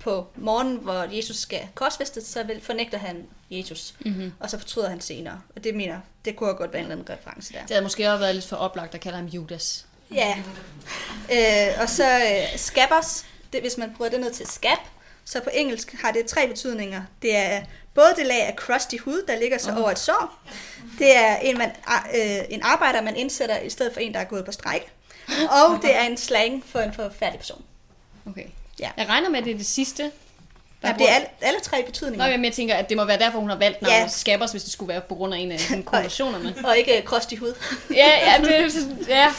på 0.00 0.26
morgen, 0.36 0.76
hvor 0.76 1.16
Jesus 1.16 1.36
skal 1.36 1.60
korsfæstes, 1.74 2.24
så 2.24 2.46
fornægter 2.62 2.98
han 2.98 3.26
Jesus, 3.50 3.94
Mm-hmm. 4.04 4.32
og 4.40 4.50
så 4.50 4.58
fortryder 4.58 4.88
han 4.88 5.00
senere. 5.00 5.40
Og 5.56 5.64
det 5.64 5.74
mener, 5.74 6.00
det 6.24 6.36
kunne 6.36 6.54
godt 6.54 6.72
være 6.72 6.80
en 6.80 6.90
eller 6.90 7.02
anden 7.02 7.16
reference 7.18 7.52
der. 7.52 7.60
Det 7.60 7.70
havde 7.70 7.82
måske 7.82 8.08
også 8.10 8.18
været 8.18 8.34
lidt 8.34 8.46
for 8.46 8.56
oplagt 8.56 8.94
at 8.94 9.00
kalde 9.00 9.16
ham 9.16 9.26
Judas. 9.26 9.86
Ja. 10.14 10.36
Øh, 11.32 11.80
og 11.80 11.88
så 11.88 12.04
øh, 12.18 12.58
scabbers, 12.58 13.26
det, 13.52 13.60
hvis 13.60 13.78
man 13.78 13.94
bruger 13.96 14.10
det 14.10 14.20
ned 14.20 14.32
til 14.32 14.46
scab, 14.46 14.78
så 15.24 15.40
på 15.40 15.50
engelsk 15.52 15.94
har 16.02 16.12
det 16.12 16.26
tre 16.26 16.48
betydninger. 16.48 17.02
Det 17.22 17.36
er 17.36 17.62
både 17.94 18.06
det 18.16 18.26
lag 18.26 18.42
af 18.46 18.54
crusty 18.56 18.96
hud, 19.04 19.24
der 19.28 19.38
ligger 19.38 19.58
så 19.58 19.70
Åh. 19.70 19.78
over 19.78 19.90
et 19.90 19.98
sår. 19.98 20.40
Det 20.98 21.16
er 21.16 21.36
en, 21.36 21.58
man, 21.58 21.70
øh, 22.16 22.44
en 22.48 22.62
arbejder, 22.62 23.02
man 23.02 23.16
indsætter 23.16 23.58
i 23.58 23.70
stedet 23.70 23.92
for 23.92 24.00
en, 24.00 24.14
der 24.14 24.20
er 24.20 24.24
gået 24.24 24.44
på 24.44 24.52
stræk. 24.52 24.92
Og 25.28 25.82
det 25.82 25.96
er 25.96 26.02
en 26.02 26.16
slang 26.16 26.64
for 26.66 26.78
en 26.78 26.92
forfærdelig 26.92 27.38
person. 27.40 27.64
Okay. 28.26 28.46
Ja. 28.80 28.90
Jeg 28.96 29.08
regner 29.08 29.28
med, 29.28 29.38
at 29.38 29.44
det 29.44 29.52
er 29.52 29.56
det 29.56 29.66
sidste. 29.66 30.10
Ja, 30.82 30.92
det 30.98 31.10
er 31.10 31.14
alle, 31.14 31.26
alle 31.40 31.60
tre 31.60 31.80
Nå, 31.80 31.86
betydninger. 31.86 32.26
jamen, 32.26 32.44
jeg 32.44 32.52
tænker, 32.52 32.74
at 32.74 32.88
det 32.88 32.96
må 32.96 33.04
være 33.04 33.18
derfor, 33.18 33.38
hun 33.38 33.48
har 33.48 33.56
valgt 33.56 33.82
navnet 33.82 33.98
Ja. 33.98 34.08
Skabbers, 34.08 34.50
hvis 34.50 34.62
det 34.64 34.72
skulle 34.72 34.88
være 34.88 35.00
på 35.00 35.14
grund 35.14 35.34
af 35.34 35.38
en 35.38 35.52
af 35.52 35.60
sådan 35.68 35.82
kombinationerne. 35.82 36.54
Og 36.64 36.78
ikke 36.78 36.98
øh, 36.98 37.04
crusty 37.04 37.34
hud. 37.34 37.54
ja, 37.90 38.08
ja, 38.32 38.44
det 38.44 38.60
er 38.60 38.68
sådan, 38.68 39.04
ja, 39.08 39.34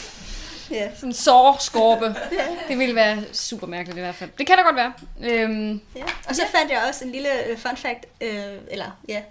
ja. 0.72 0.90
sådan 0.96 1.10
en 1.10 1.14
sårskorpe. 1.14 2.06
Det 2.68 2.78
ville 2.80 2.96
være 2.96 3.24
super 3.34 3.68
mærkeligt 3.68 3.98
i 3.98 4.02
hvert 4.02 4.16
fald. 4.16 4.30
Det 4.38 4.48
kan 4.48 4.58
da 4.58 4.64
godt 4.64 4.76
være. 4.76 4.94
Øhm, 5.24 5.82
Ja. 5.96 6.04
Og 6.30 6.36
så 6.36 6.42
fandt 6.56 6.72
jeg 6.72 6.84
også 6.90 7.06
en 7.06 7.12
lille 7.12 7.46
øh, 7.48 7.58
fun 7.58 7.78
fact, 7.78 8.06
øh, 8.22 8.44
eller 8.72 9.00
ja, 9.08 9.22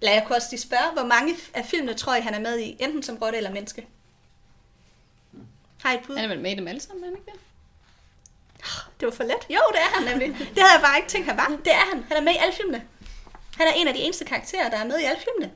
lad 0.00 0.12
jeg 0.12 0.24
kunne 0.26 0.36
også 0.36 0.48
lige 0.50 0.60
spørge, 0.60 0.92
hvor 0.92 1.04
mange 1.04 1.34
af 1.54 1.64
filmene 1.66 1.94
tror 1.94 2.14
I, 2.14 2.20
han 2.20 2.34
er 2.34 2.40
med 2.40 2.58
i, 2.58 2.76
enten 2.80 3.02
som 3.02 3.16
rotte 3.16 3.38
eller 3.38 3.50
menneske? 3.52 3.86
Har 5.84 5.92
I 5.92 5.94
et 5.94 6.00
bud? 6.06 6.16
han 6.16 6.24
er 6.24 6.28
vel 6.28 6.40
med 6.40 6.52
i 6.52 6.54
dem 6.54 6.68
alle 6.68 6.80
sammen, 6.80 7.04
er 7.04 7.08
han 7.08 7.16
ikke 7.16 7.30
det? 7.30 7.40
Det 9.00 9.06
var 9.08 9.12
for 9.14 9.22
let. 9.24 9.42
Jo, 9.50 9.60
det 9.72 9.80
er 9.80 9.90
han 9.98 10.02
nemlig. 10.10 10.28
Det 10.54 10.58
havde 10.62 10.72
jeg 10.72 10.80
bare 10.82 10.96
ikke 10.96 11.08
tænkt, 11.08 11.28
han 11.28 11.36
var. 11.36 11.46
Det 11.64 11.72
er 11.72 11.84
han. 11.92 12.04
Han 12.08 12.16
er 12.16 12.20
med 12.20 12.32
i 12.32 12.36
alle 12.40 12.54
filmene. 12.54 12.82
Han 13.58 13.66
er 13.66 13.72
en 13.72 13.88
af 13.88 13.94
de 13.94 14.00
eneste 14.00 14.24
karakterer, 14.24 14.70
der 14.70 14.76
er 14.76 14.84
med 14.84 14.98
i 14.98 15.04
alle 15.04 15.20
filmene. 15.20 15.52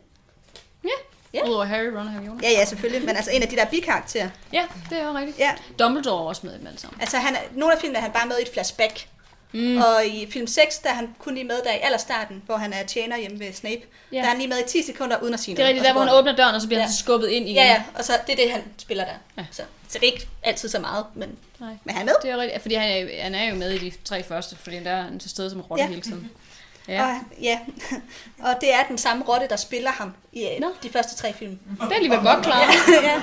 Ja. 0.84 0.88
Ja. 1.34 1.48
Udover 1.48 1.64
Harry, 1.64 1.86
Ron 1.86 1.96
og 2.06 2.10
Hermione. 2.12 2.40
Ja, 2.42 2.50
ja, 2.50 2.64
selvfølgelig. 2.64 3.06
Men 3.06 3.16
altså 3.16 3.30
en 3.30 3.42
af 3.42 3.48
de 3.48 3.56
der 3.56 3.64
bikarakterer. 3.64 4.28
Ja, 4.52 4.64
det 4.90 4.98
er 4.98 5.04
jo 5.06 5.12
rigtigt. 5.12 5.38
Ja. 5.38 5.50
Dumbledore 5.78 6.22
er 6.24 6.28
også 6.28 6.46
med 6.46 6.54
i 6.54 6.58
dem 6.58 6.66
alle 6.66 6.80
sammen. 6.80 7.00
Altså 7.00 7.16
han 7.18 7.34
er, 7.36 7.40
nogle 7.52 7.74
af 7.74 7.80
filmene 7.80 7.98
er 7.98 8.02
han 8.02 8.12
bare 8.12 8.26
med 8.26 8.38
i 8.38 8.42
et 8.42 8.48
flashback. 8.52 9.06
Mm. 9.52 9.76
Og 9.82 10.06
i 10.06 10.28
film 10.32 10.46
6, 10.46 10.78
der 10.78 10.90
er 10.90 10.94
han 10.94 11.14
kun 11.18 11.34
lige 11.34 11.44
med 11.44 11.60
der 11.64 11.72
i 11.72 11.78
allerstarten, 11.82 12.42
hvor 12.46 12.56
han 12.56 12.72
er 12.72 12.82
tjener 12.86 13.16
hjemme 13.18 13.40
ved 13.40 13.52
Snape. 13.52 13.80
Ja. 14.12 14.16
Der 14.16 14.22
er 14.22 14.26
han 14.28 14.36
lige 14.38 14.48
med 14.48 14.58
i 14.58 14.68
10 14.68 14.82
sekunder 14.82 15.18
uden 15.22 15.34
at 15.34 15.40
sige 15.40 15.56
Det 15.56 15.62
er 15.62 15.66
noget. 15.66 15.74
rigtigt, 15.74 15.86
der 15.86 15.92
hvor 15.92 16.02
han 16.02 16.14
åbner 16.18 16.36
døren, 16.36 16.54
og 16.54 16.60
så 16.60 16.66
bliver 16.66 16.78
Ja. 16.80 16.84
han 16.84 16.92
så 16.92 16.98
skubbet 16.98 17.28
ind 17.28 17.44
igen. 17.48 17.56
Ja, 17.56 17.64
ja, 17.66 17.82
og 17.94 18.04
så 18.04 18.12
det 18.26 18.32
er 18.32 18.36
det, 18.36 18.52
han 18.52 18.62
spiller 18.78 19.04
der. 19.04 19.12
Ja. 19.38 19.44
Så, 19.50 19.62
så 19.88 19.98
det 19.98 20.08
er 20.08 20.12
ikke 20.12 20.28
altid 20.42 20.68
så 20.68 20.78
meget, 20.78 21.06
men, 21.14 21.38
Nej. 21.62 21.76
men 21.84 21.94
han 21.94 22.08
er 22.08 22.12
med. 22.12 22.14
Det 22.22 22.30
er 22.30 22.36
rigtigt, 22.36 22.62
fordi 22.62 22.74
han 22.74 22.90
er, 22.90 23.22
han 23.22 23.34
er 23.34 23.44
jo 23.50 23.54
med 23.54 23.70
i 23.70 23.78
de 23.90 23.92
tre 24.04 24.22
første, 24.22 24.56
fordi 24.56 24.76
der 24.84 24.90
er 24.90 25.02
han 25.02 25.18
til 25.18 25.30
stede 25.30 25.50
som 25.50 25.60
rotte 25.60 25.82
Ja. 25.82 25.86
ja. 25.86 25.88
hele 25.88 26.02
tiden. 26.02 26.30
Ja. 26.30 26.32
Ja. 26.88 27.04
Og, 27.04 27.14
ja. 27.42 27.58
og 28.46 28.54
det 28.60 28.74
er 28.74 28.82
den 28.88 28.98
samme 28.98 29.24
rotte, 29.24 29.48
der 29.48 29.56
spiller 29.56 29.90
ham 29.90 30.12
i 30.32 30.42
øh, 30.44 30.60
Nå. 30.60 30.66
de 30.82 30.90
første 30.90 31.16
tre 31.16 31.32
film. 31.32 31.58
Det 31.80 31.90
er 31.90 31.94
alligevel 31.94 32.18
godt 32.18 32.44
klaret. 32.44 32.68
ja. 33.10 33.22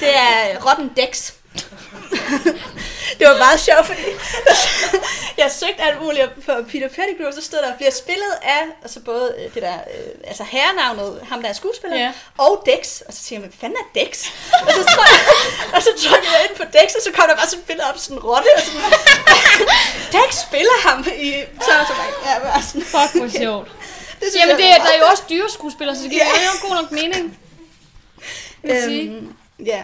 Det 0.00 0.16
er 0.16 0.70
rotten 0.70 0.90
Dex. 0.96 1.32
det 3.18 3.24
var 3.28 3.38
meget 3.38 3.60
sjovt, 3.60 3.86
fordi 3.86 4.02
jeg 5.40 5.50
søgte 5.60 5.82
alt 5.82 6.02
muligt 6.02 6.30
på 6.46 6.52
Peter 6.70 6.88
Pettigrew, 6.88 7.26
og 7.28 7.34
så 7.34 7.42
stod 7.42 7.58
der, 7.58 7.76
bliver 7.76 7.90
spillet 7.90 8.32
af, 8.42 8.62
altså 8.82 9.00
både 9.00 9.34
øh, 9.38 9.54
det 9.54 9.62
der, 9.62 9.74
øh, 9.74 10.10
altså 10.24 10.44
herrenavnet, 10.50 11.20
ham 11.28 11.42
der 11.42 11.48
er 11.48 11.52
skuespiller, 11.52 11.96
Ja. 11.98 12.12
og 12.38 12.62
Dex. 12.66 13.00
Og 13.00 13.12
så 13.14 13.20
siger 13.24 13.40
jeg, 13.40 13.48
hvad 13.48 13.56
fanden 13.60 13.78
er 13.82 14.00
Dex? 14.00 14.10
og 14.66 14.72
så, 14.72 14.82
tror 14.94 15.04
jeg, 15.12 15.20
og 15.74 15.82
så 15.82 15.90
trykkede 16.08 16.32
jeg 16.32 16.46
ind 16.50 16.56
på 16.56 16.64
Dex, 16.78 16.88
og 16.98 17.02
så 17.04 17.10
kom 17.16 17.24
der 17.28 17.36
bare 17.36 17.46
sådan 17.46 17.60
et 17.60 17.66
billede 17.66 17.86
op, 17.90 17.98
sådan 17.98 18.16
en 18.16 18.22
rotte, 18.22 18.48
og 18.56 18.62
sådan, 18.62 18.80
Dex 20.16 20.30
spiller 20.48 20.76
ham 20.88 20.98
i, 21.16 21.30
så, 21.66 21.70
så 21.88 21.92
bare, 22.00 22.32
ja, 22.32 22.38
bare 22.38 22.62
sådan, 22.62 22.82
Fuck, 22.94 23.10
hvor 23.14 23.28
sjovt. 23.42 23.68
det 24.20 24.26
synes 24.30 24.34
Jamen, 24.36 24.48
jeg 24.50 24.58
det, 24.58 24.68
er- 24.70 24.84
der 24.84 24.92
er 24.94 24.98
jo 24.98 25.04
også 25.12 25.22
dyreskuespillere, 25.30 25.96
så 25.96 26.02
det 26.02 26.10
giver 26.10 26.24
Ja. 26.24 26.40
jo 26.48 26.68
god 26.68 26.74
nok 26.82 26.90
mening. 26.90 27.38
Øhm, 28.64 29.34
ja, 29.66 29.82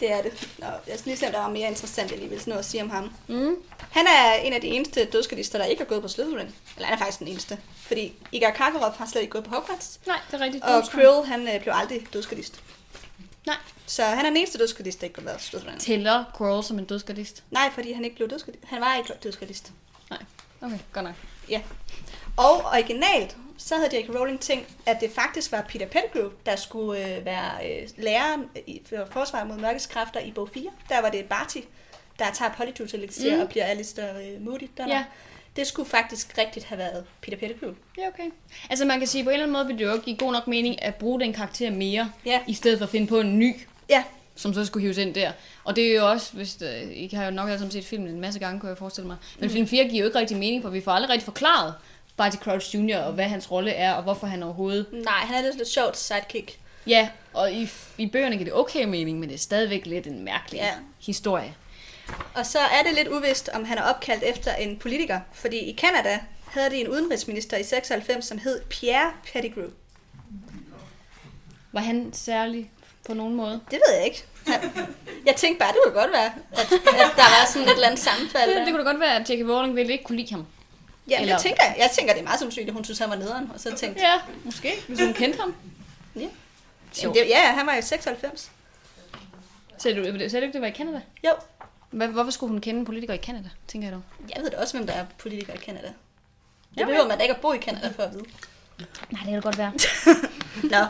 det 0.00 0.12
er 0.12 0.22
det. 0.22 0.48
Nå, 0.58 0.66
jeg 0.66 0.98
skal 0.98 1.10
lige 1.10 1.16
se, 1.16 1.26
om 1.26 1.32
der 1.32 1.40
var 1.40 1.48
mere 1.48 1.68
interessant, 1.68 2.10
jeg 2.10 2.18
lige 2.18 2.30
vil 2.30 2.42
nå 2.46 2.54
at 2.54 2.64
sige 2.64 2.82
om 2.82 2.90
ham. 2.90 3.10
Mm. 3.28 3.56
Han 3.90 4.06
er 4.06 4.34
en 4.34 4.52
af 4.52 4.60
de 4.60 4.66
eneste 4.66 5.04
dødskalister, 5.04 5.58
der 5.58 5.64
ikke 5.64 5.80
har 5.82 5.88
gået 5.88 6.02
på 6.02 6.08
Slytherin. 6.08 6.54
Eller 6.76 6.86
han 6.86 6.94
er 6.94 6.98
faktisk 6.98 7.18
den 7.18 7.28
eneste. 7.28 7.58
Fordi 7.76 8.12
Igar 8.32 8.50
Karkaroff 8.50 8.96
har 8.98 9.06
slet 9.06 9.20
ikke 9.20 9.32
gået 9.32 9.44
på 9.44 9.50
Hogwarts. 9.50 10.00
Nej, 10.06 10.18
det 10.30 10.40
er 10.40 10.44
rigtigt. 10.44 10.64
Og 10.64 10.84
Krill, 10.90 11.24
han 11.24 11.48
øh, 11.48 11.62
blev 11.62 11.74
aldrig 11.76 12.06
dødskalist. 12.12 12.60
Nej. 13.46 13.56
Så 13.86 14.04
han 14.04 14.18
er 14.18 14.30
den 14.30 14.36
eneste 14.36 14.58
dødskalist, 14.58 15.00
der 15.00 15.06
ikke 15.06 15.18
har 15.18 15.24
været 15.24 15.38
på 15.38 15.44
Slytherin. 15.44 15.78
Tæller 15.78 16.24
Quirrell 16.38 16.64
som 16.64 16.78
en 16.78 16.84
dødsgardist? 16.84 17.42
Nej, 17.50 17.70
fordi 17.74 17.92
han 17.92 18.04
ikke 18.04 18.16
blev 18.16 18.30
dødskalist. 18.30 18.64
Han 18.64 18.80
var 18.80 18.96
ikke 18.96 19.12
dødskalist. 19.22 19.72
Nej. 20.10 20.18
Okay, 20.62 20.78
godt 20.92 21.04
nok. 21.04 21.14
Ja. 21.48 21.60
Og 22.36 22.64
originalt, 22.64 23.36
så 23.58 23.74
havde 23.76 23.98
J.K. 24.00 24.08
Rowling 24.14 24.40
tænkt, 24.40 24.68
at 24.86 25.00
det 25.00 25.10
faktisk 25.10 25.52
var 25.52 25.62
Peter 25.68 25.86
Pettigrew, 25.86 26.30
der 26.46 26.56
skulle 26.56 27.16
øh, 27.16 27.24
være 27.24 27.50
øh, 27.70 27.88
læreren 27.96 28.44
i 28.66 28.82
for 28.88 29.08
forsvar 29.10 29.44
mod 29.44 29.56
mørkets 29.56 29.86
kræfter 29.86 30.20
i 30.20 30.32
bog 30.32 30.48
4. 30.54 30.70
Der 30.88 31.00
var 31.02 31.10
det 31.10 31.24
Barty, 31.24 31.58
der 32.18 32.24
tager 32.34 32.50
Polyjuice 32.52 32.96
elixir 32.96 33.30
Mm. 33.30 33.36
mm. 33.36 33.42
og 33.42 33.48
bliver 33.48 33.64
Alistair 33.64 34.06
øh, 34.18 34.40
Moody. 34.44 34.68
Der 34.76 34.88
Ja. 34.88 35.04
Det 35.56 35.66
skulle 35.66 35.88
faktisk 35.88 36.38
rigtigt 36.38 36.64
have 36.66 36.78
været 36.78 37.04
Peter 37.22 37.36
Pettigrew. 37.36 37.72
Ja, 37.98 38.08
okay. 38.08 38.30
Altså 38.70 38.84
man 38.84 38.98
kan 38.98 39.08
sige, 39.08 39.24
på 39.24 39.30
en 39.30 39.34
eller 39.34 39.44
anden 39.44 39.52
måde 39.52 39.66
vil 39.66 39.78
det 39.78 39.84
jo 39.84 40.00
give 40.04 40.16
god 40.16 40.32
nok 40.32 40.46
mening 40.46 40.82
at 40.82 40.94
bruge 40.94 41.20
den 41.20 41.32
karakter 41.32 41.70
mere, 41.70 42.12
Ja. 42.26 42.40
i 42.48 42.54
stedet 42.54 42.78
for 42.78 42.84
at 42.84 42.90
finde 42.90 43.06
på 43.06 43.20
en 43.20 43.38
ny, 43.38 43.54
Ja, 43.90 44.04
som 44.36 44.54
så 44.54 44.64
skulle 44.64 44.82
hives 44.82 44.98
ind 44.98 45.14
der. 45.14 45.32
Og 45.64 45.76
det 45.76 45.86
er 45.90 45.94
jo 45.94 46.10
også, 46.10 46.32
hvis 46.32 46.58
øh, 46.62 46.90
I 46.92 47.10
har 47.14 47.24
jo 47.24 47.30
nok 47.30 47.48
alle 47.48 47.58
sammen 47.58 47.72
set 47.72 47.84
filmen 47.84 48.08
en 48.08 48.20
masse 48.20 48.40
gange, 48.40 48.60
kunne 48.60 48.68
jeg 48.68 48.78
forestille 48.78 49.06
mig. 49.06 49.16
Men 49.38 49.50
film 49.50 49.66
4 49.66 49.84
giver 49.88 50.00
jo 50.02 50.06
ikke 50.06 50.18
rigtig 50.18 50.36
mening, 50.36 50.62
for 50.62 50.70
vi 50.70 50.80
får 50.80 50.92
aldrig 50.92 51.10
rigtig 51.10 51.24
forklaret 51.24 51.74
Barty 52.16 52.36
Crouch 52.36 52.76
Jr. 52.76 52.96
og 52.96 53.12
hvad 53.12 53.24
hans 53.24 53.50
rolle 53.50 53.70
er, 53.70 53.92
og 53.92 54.02
hvorfor 54.02 54.26
han 54.26 54.42
overhovedet... 54.42 54.86
nej, 54.92 55.14
han 55.18 55.36
er 55.36 55.42
lidt, 55.42 55.56
lidt 55.56 55.68
sjovt 55.68 55.96
sidekick. 55.96 56.58
Ja, 56.86 57.08
og 57.32 57.52
i, 57.52 57.68
i 57.98 58.06
bøgerne 58.06 58.36
giver 58.36 58.44
det 58.44 58.54
okay 58.54 58.84
mening, 58.84 59.18
men 59.20 59.28
det 59.28 59.34
er 59.34 59.38
stadigvæk 59.38 59.86
lidt 59.86 60.06
en 60.06 60.24
mærkelig 60.24 60.58
Ja. 60.58 60.70
historie. 61.06 61.54
Og 62.34 62.46
så 62.46 62.58
er 62.58 62.82
det 62.86 62.94
lidt 62.94 63.08
uvist, 63.08 63.48
om 63.48 63.64
han 63.64 63.78
er 63.78 63.82
opkaldt 63.82 64.22
efter 64.22 64.54
en 64.54 64.76
politiker, 64.78 65.20
fordi 65.32 65.56
i 65.58 65.72
Kanada 65.72 66.18
havde 66.46 66.70
de 66.70 66.76
en 66.76 66.88
udenrigsminister 66.88 67.56
i 67.56 67.62
96, 67.64 68.24
som 68.26 68.38
hed 68.38 68.60
Pierre 68.70 69.12
Pettigrew. 69.32 69.68
Var 71.72 71.80
han 71.80 72.10
særlig 72.12 72.70
på 73.06 73.14
nogen 73.14 73.34
måde? 73.34 73.60
Det 73.70 73.80
ved 73.88 73.94
jeg 73.96 74.04
ikke. 74.04 74.24
Jeg 75.26 75.36
tænkte 75.36 75.58
bare, 75.58 75.72
det 75.72 75.78
kunne 75.84 76.00
godt 76.00 76.12
være, 76.12 76.32
at, 76.52 76.58
at 76.72 77.12
der 77.16 77.22
var 77.22 77.46
sådan 77.52 77.68
et 77.68 77.72
eller 77.74 77.86
andet 77.86 78.00
sammenfald. 78.00 78.48
Det, 78.50 78.56
der. 78.58 78.64
det 78.64 78.72
kunne 78.74 78.84
da 78.84 78.90
godt 78.90 79.00
være, 79.00 79.16
at 79.20 79.30
Jackie 79.30 79.52
Rowling 79.52 79.76
ville 79.76 79.92
ikke 79.92 80.04
kunne 80.04 80.18
lide 80.18 80.34
ham. 80.34 80.46
Jamen, 81.08 81.20
eller- 81.22 81.34
jeg 81.34 81.40
tænker, 81.42 81.62
jeg 81.78 81.90
tænker, 81.94 82.12
det 82.12 82.20
er 82.20 82.24
meget 82.24 82.38
sandsynligt, 82.40 82.68
at 82.68 82.74
hun 82.74 82.84
synes, 82.84 82.98
han 82.98 83.10
var 83.10 83.16
nederen, 83.16 83.50
og 83.54 83.60
så 83.60 83.74
tænkte 83.76 84.00
Ja, 84.02 84.14
måske. 84.44 84.72
Hvis 84.88 85.00
hun 85.00 85.12
kendte 85.14 85.40
ham. 85.40 85.54
Ja. 86.16 86.20
Jamen, 87.02 87.14
det, 87.16 87.26
ja, 87.28 87.52
han 87.52 87.66
var 87.66 87.74
jo 87.74 87.82
96. 87.82 88.50
Sagde 89.78 89.96
du, 89.98 90.04
sagde 90.04 90.30
du 90.30 90.44
ikke, 90.46 90.52
det 90.52 90.60
var 90.60 90.66
i 90.66 90.72
Canada? 90.72 91.00
Jo, 91.24 91.30
Hvad, 91.90 92.08
hvorfor 92.08 92.30
skulle 92.30 92.50
hun 92.50 92.60
kende 92.60 92.80
en 92.80 92.86
politiker 92.86 93.14
i 93.14 93.18
Canada, 93.18 93.48
tænker 93.68 93.88
jeg 93.88 93.94
dog? 93.94 94.02
jeg 94.34 94.42
ved 94.42 94.50
da 94.50 94.56
også, 94.56 94.76
hvem 94.76 94.86
der 94.86 94.94
er 94.94 95.04
politikere 95.18 95.56
i 95.56 95.60
Canada. 95.60 95.86
Det 95.86 95.94
Ja, 96.76 96.82
okay. 96.82 96.86
behøver 96.90 97.08
man 97.08 97.16
da 97.18 97.22
ikke 97.22 97.34
at 97.34 97.40
bo 97.40 97.52
i 97.52 97.58
Canada 97.58 97.88
for 97.96 98.02
at 98.02 98.12
vide. 98.12 98.24
Nej, 98.78 98.86
det 99.10 99.18
kan 99.24 99.34
det 99.34 99.42
godt 99.42 99.58
være. 99.58 99.72
Nå, 100.74 100.86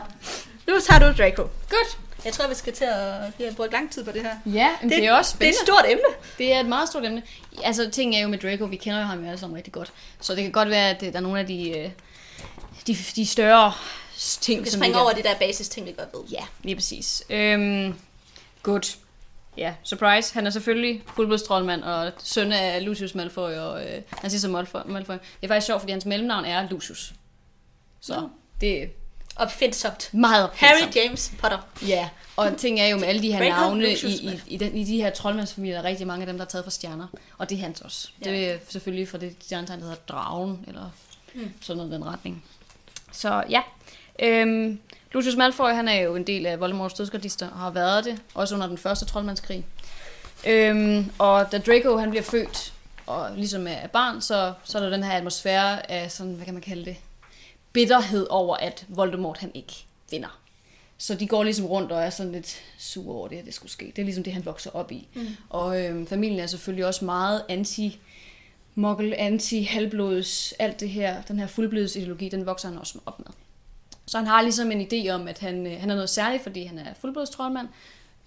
nu 0.73 0.79
tager 0.79 0.99
du 1.11 1.17
Draco. 1.23 1.41
Godt. 1.69 1.99
Jeg 2.25 2.33
tror, 2.33 2.47
vi 2.47 2.55
skal 2.55 2.73
til 2.73 2.83
at... 2.85 3.31
Vi 3.37 3.43
har 3.43 3.51
brugt 3.51 3.71
lang 3.71 3.91
tid 3.91 4.05
på 4.05 4.11
det 4.11 4.21
her. 4.21 4.35
Ja, 4.45 4.69
men 4.81 4.89
det, 4.89 4.97
det 4.97 5.07
er 5.07 5.13
også 5.13 5.35
Det 5.39 5.47
er 5.49 5.53
spændende. 5.53 5.61
et 5.61 5.67
stort 5.67 5.85
emne. 5.89 6.03
Det 6.37 6.53
er 6.53 6.59
et 6.59 6.65
meget 6.65 6.89
stort 6.89 7.05
emne. 7.05 7.23
Altså, 7.63 7.89
ting 7.91 8.15
er 8.15 8.19
jo 8.21 8.27
med 8.27 8.37
Draco, 8.37 8.65
vi 8.65 8.75
kender 8.75 8.99
jo 8.99 9.05
ham 9.05 9.19
jo 9.21 9.27
alle 9.27 9.39
sammen 9.39 9.57
rigtig 9.57 9.73
godt. 9.73 9.93
Så 10.21 10.35
det 10.35 10.43
kan 10.43 10.51
godt 10.51 10.69
være, 10.69 10.89
at 10.89 11.01
der 11.01 11.11
er 11.13 11.19
nogle 11.19 11.39
af 11.39 11.47
de, 11.47 11.69
øh, 11.79 11.89
de, 12.87 12.95
de 13.15 13.25
større 13.25 13.73
ting, 14.17 14.63
Vi 14.65 14.69
som 14.69 14.79
springer 14.79 14.99
over 14.99 15.11
de 15.11 15.23
der 15.23 15.35
basis 15.39 15.69
ting, 15.69 15.85
vi 15.85 15.91
godt 15.97 16.09
ved. 16.13 16.21
Ja, 16.31 16.43
lige 16.63 16.75
præcis. 16.75 17.23
Øhm, 17.29 17.93
godt. 18.63 18.97
Ja, 19.57 19.73
surprise. 19.83 20.33
Han 20.33 20.47
er 20.47 20.49
selvfølgelig 20.49 21.03
fuldblodstrollmand 21.15 21.83
og 21.83 22.11
søn 22.23 22.51
af 22.51 22.85
Lucius 22.85 23.15
Malfoy 23.15 23.51
og 23.51 23.85
øh, 23.85 24.01
han 24.17 24.29
siger 24.29 24.39
som 24.39 24.51
Malfoy. 24.51 24.79
Malfoy. 24.85 25.13
Det 25.13 25.21
er 25.43 25.47
faktisk 25.47 25.65
sjovt, 25.65 25.81
fordi 25.81 25.91
hans 25.91 26.05
mellemnavn 26.05 26.45
er 26.45 26.69
Lucius. 26.69 27.13
Så 28.01 28.21
Nå. 28.21 28.29
det 28.61 28.89
Opfindsomt. 29.35 30.09
meget 30.13 30.43
opfindsomt. 30.43 30.81
Harry 30.95 31.05
James 31.05 31.31
Potter. 31.39 31.57
Ja, 31.87 32.09
og 32.35 32.57
ting 32.57 32.79
er 32.79 32.87
jo 32.87 32.97
med 32.97 33.07
alle 33.07 33.21
de 33.21 33.31
her 33.31 33.39
Draco 33.39 33.61
navne 33.61 33.89
i, 33.89 34.05
i, 34.05 34.41
i, 34.47 34.57
den, 34.57 34.75
i 34.75 34.83
de 34.83 34.97
her 35.01 35.09
troldmandsfamilier, 35.09 35.75
der 35.75 35.83
er 35.83 35.89
rigtig 35.89 36.07
mange 36.07 36.21
af 36.21 36.27
dem, 36.27 36.37
der 36.37 36.45
er 36.45 36.49
taget 36.49 36.63
fra 36.65 36.71
stjerner. 36.71 37.07
Og 37.37 37.49
det 37.49 37.57
er 37.57 37.61
hans 37.61 37.81
også. 37.81 38.09
Ja. 38.25 38.31
Det 38.31 38.51
er 38.51 38.57
selvfølgelig 38.69 39.07
fra 39.07 39.17
det 39.17 39.35
stjernetegn, 39.41 39.79
der 39.79 39.85
hedder 39.85 39.99
dragen, 40.07 40.65
eller 40.67 40.89
Mm. 41.33 41.53
sådan 41.61 41.77
noget 41.77 41.91
i 41.91 41.93
den 41.95 42.05
retning. 42.05 42.43
Så 43.11 43.43
ja, 43.49 43.61
øhm, 44.19 44.79
Lucius 45.11 45.35
Malfoy, 45.35 45.69
han 45.69 45.87
er 45.87 45.93
jo 45.99 46.15
en 46.15 46.27
del 46.27 46.45
af 46.45 46.59
Voldemorts 46.59 46.93
dødsgardister, 46.93 47.49
og 47.49 47.57
har 47.59 47.69
været 47.71 48.05
det, 48.05 48.21
også 48.33 48.55
under 48.55 48.67
den 48.67 48.77
første 48.77 49.05
troldmandskrig. 49.05 49.65
Øhm, 50.47 51.11
og 51.19 51.51
da 51.51 51.57
Draco 51.57 51.97
han 51.97 52.09
bliver 52.09 52.23
født, 52.23 52.73
og 53.07 53.29
ligesom 53.35 53.67
er 53.67 53.87
barn, 53.87 54.21
så, 54.21 54.53
så 54.63 54.77
er 54.77 54.83
der 54.83 54.89
den 54.89 55.03
her 55.03 55.11
atmosfære 55.11 55.91
af 55.91 56.11
sådan, 56.11 56.33
hvad 56.33 56.45
kan 56.45 56.53
man 56.53 56.63
kalde 56.63 56.85
det, 56.85 56.95
bitterhed 57.75 58.27
over, 58.29 58.55
at 58.55 58.85
Voldemort 58.89 59.37
han 59.37 59.51
ikke 59.53 59.85
vinder. 60.11 60.39
Så 60.97 61.15
de 61.15 61.27
går 61.27 61.43
ligesom 61.43 61.65
rundt 61.65 61.91
og 61.91 62.01
er 62.03 62.09
sådan 62.09 62.31
lidt 62.31 62.61
sure 62.77 63.15
over 63.15 63.27
det, 63.27 63.37
at 63.37 63.45
det 63.45 63.53
skulle 63.53 63.71
ske. 63.71 63.85
Det 63.85 63.99
er 63.99 64.03
ligesom 64.03 64.23
det, 64.23 64.33
han 64.33 64.45
vokser 64.45 64.71
op 64.71 64.91
i. 64.91 65.07
Mm. 65.13 65.27
Og 65.49 65.83
øhm, 65.83 66.07
familien 66.07 66.39
er 66.39 66.47
selvfølgelig 66.47 66.85
også 66.85 67.05
meget 67.05 67.43
anti 67.49 67.99
muggle, 68.75 69.15
anti 69.15 69.61
halvblods, 69.63 70.51
alt 70.59 70.79
det 70.79 70.89
her, 70.89 71.21
den 71.21 71.39
her 71.39 71.47
fuldblods 71.47 71.95
ideologi, 71.95 72.29
den 72.29 72.45
vokser 72.45 72.69
han 72.69 72.77
også 72.77 72.99
op 73.05 73.19
med. 73.19 73.27
Så 74.05 74.17
han 74.17 74.27
har 74.27 74.41
ligesom 74.41 74.71
en 74.71 74.87
idé 74.93 75.09
om, 75.09 75.27
at 75.27 75.39
han, 75.39 75.67
øh, 75.67 75.79
han 75.79 75.89
er 75.89 75.95
noget 75.95 76.09
særligt, 76.09 76.43
fordi 76.43 76.63
han 76.63 76.77
er 76.77 76.93
fuldblodstrollmand, 76.93 77.67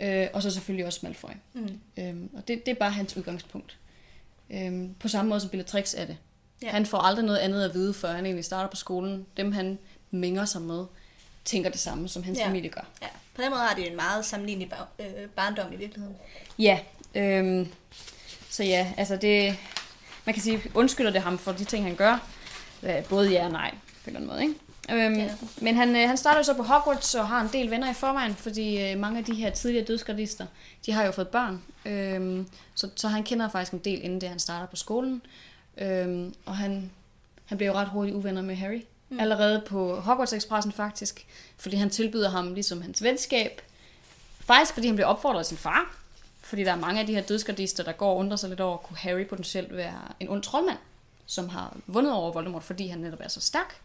øh, 0.00 0.26
og 0.32 0.42
så 0.42 0.50
selvfølgelig 0.50 0.86
også 0.86 1.00
Malfoy. 1.02 1.30
Mm. 1.52 1.80
Øhm, 1.98 2.30
og 2.34 2.48
det, 2.48 2.66
det 2.66 2.72
er 2.72 2.78
bare 2.78 2.90
hans 2.90 3.16
udgangspunkt. 3.16 3.76
Øhm, 4.50 4.94
på 5.00 5.08
samme 5.08 5.28
måde 5.28 5.40
som 5.40 5.50
Bellatrix 5.50 5.94
er 5.96 6.04
det. 6.04 6.16
Ja. 6.62 6.70
Han 6.70 6.86
får 6.86 6.98
aldrig 6.98 7.24
noget 7.24 7.38
andet 7.38 7.64
at 7.64 7.74
vide, 7.74 7.94
før 7.94 8.12
han 8.12 8.24
egentlig 8.26 8.44
starter 8.44 8.70
på 8.70 8.76
skolen. 8.76 9.26
Dem 9.36 9.52
han 9.52 9.78
mænger 10.10 10.44
sig 10.44 10.62
med, 10.62 10.84
tænker 11.44 11.70
det 11.70 11.80
samme, 11.80 12.08
som 12.08 12.22
hans 12.22 12.38
Ja. 12.38 12.46
familie 12.46 12.70
gør. 12.70 12.86
Ja, 13.02 13.06
på 13.34 13.42
den 13.42 13.50
måde 13.50 13.60
har 13.60 13.74
de 13.74 13.90
en 13.90 13.96
meget 13.96 14.24
sammenlignelig 14.24 14.70
bar- 14.70 14.88
øh, 14.98 15.28
barndom 15.36 15.72
i 15.72 15.76
virkeligheden. 15.76 16.16
Ja, 16.58 16.78
øhm, 17.14 17.68
så 18.50 18.64
ja, 18.64 18.92
altså 18.96 19.16
det, 19.16 19.56
man 20.24 20.34
kan 20.34 20.42
sige, 20.42 20.62
undskylder 20.74 21.10
det 21.10 21.22
ham 21.22 21.38
for 21.38 21.52
de 21.52 21.64
ting, 21.64 21.84
han 21.84 21.94
gør. 21.96 22.28
Både 23.08 23.30
ja 23.30 23.44
og 23.44 23.50
nej, 23.52 23.70
på 23.70 24.10
en 24.10 24.16
eller 24.16 24.20
anden 24.20 24.30
måde, 24.30 24.42
ikke? 24.42 24.54
Øhm, 25.06 25.18
ja. 25.18 25.30
Men 25.60 25.74
han, 25.76 25.96
øh, 25.96 26.08
han 26.08 26.16
starter 26.16 26.38
jo 26.38 26.42
så 26.44 26.54
på 26.54 26.62
Hogwarts 26.62 27.14
og 27.14 27.28
har 27.28 27.40
en 27.40 27.48
del 27.52 27.70
venner 27.70 27.90
i 27.90 27.94
forvejen, 27.94 28.34
fordi 28.34 28.82
øh, 28.90 28.98
mange 28.98 29.18
af 29.18 29.24
de 29.24 29.34
her 29.34 29.50
tidligere 29.50 29.84
dødsgardister, 29.84 30.46
de 30.86 30.92
har 30.92 31.04
jo 31.04 31.12
fået 31.12 31.28
børn. 31.28 31.62
Øhm, 31.86 32.46
så, 32.74 32.88
så 32.96 33.08
han 33.08 33.24
kender 33.24 33.48
faktisk 33.48 33.72
en 33.72 33.78
del, 33.78 34.04
inden 34.04 34.20
det 34.20 34.28
han 34.28 34.38
starter 34.38 34.66
på 34.66 34.76
skolen. 34.76 35.22
Øhm, 35.78 36.34
og 36.44 36.56
han, 36.56 36.90
han 37.44 37.58
bliver 37.58 37.72
jo 37.72 37.78
ret 37.78 37.88
hurtigt 37.88 38.16
uvenner 38.16 38.42
med 38.42 38.54
Harry. 38.54 38.82
Mm. 39.08 39.20
Allerede 39.20 39.62
på 39.66 40.00
Hogwarts 40.00 40.32
Expressen 40.32 40.72
faktisk, 40.72 41.26
fordi 41.56 41.76
han 41.76 41.90
tilbyder 41.90 42.30
ham 42.30 42.54
ligesom 42.54 42.82
hans 42.82 43.02
venskab. 43.02 43.62
Faktisk 44.40 44.74
fordi 44.74 44.86
han 44.86 44.96
bliver 44.96 45.06
opfordret 45.06 45.38
af 45.38 45.46
sin 45.46 45.56
far. 45.56 45.96
Fordi 46.42 46.64
der 46.64 46.72
er 46.72 46.76
mange 46.76 47.00
af 47.00 47.06
de 47.06 47.14
her 47.14 47.22
dødsgardister, 47.22 47.84
der 47.84 47.92
går 47.92 48.10
og 48.10 48.16
undrer 48.16 48.36
sig 48.36 48.48
lidt 48.48 48.60
over, 48.60 48.76
kunne 48.76 48.96
Harry 48.96 49.26
potentielt 49.26 49.76
være 49.76 50.00
en 50.20 50.28
ond 50.28 50.42
troldmand, 50.42 50.78
som 51.26 51.48
har 51.48 51.76
vundet 51.86 52.12
over 52.12 52.32
Voldemort, 52.32 52.62
fordi 52.62 52.86
han 52.86 52.98
netop 52.98 53.20
er 53.22 53.28
så 53.28 53.40
stærk. 53.40 53.80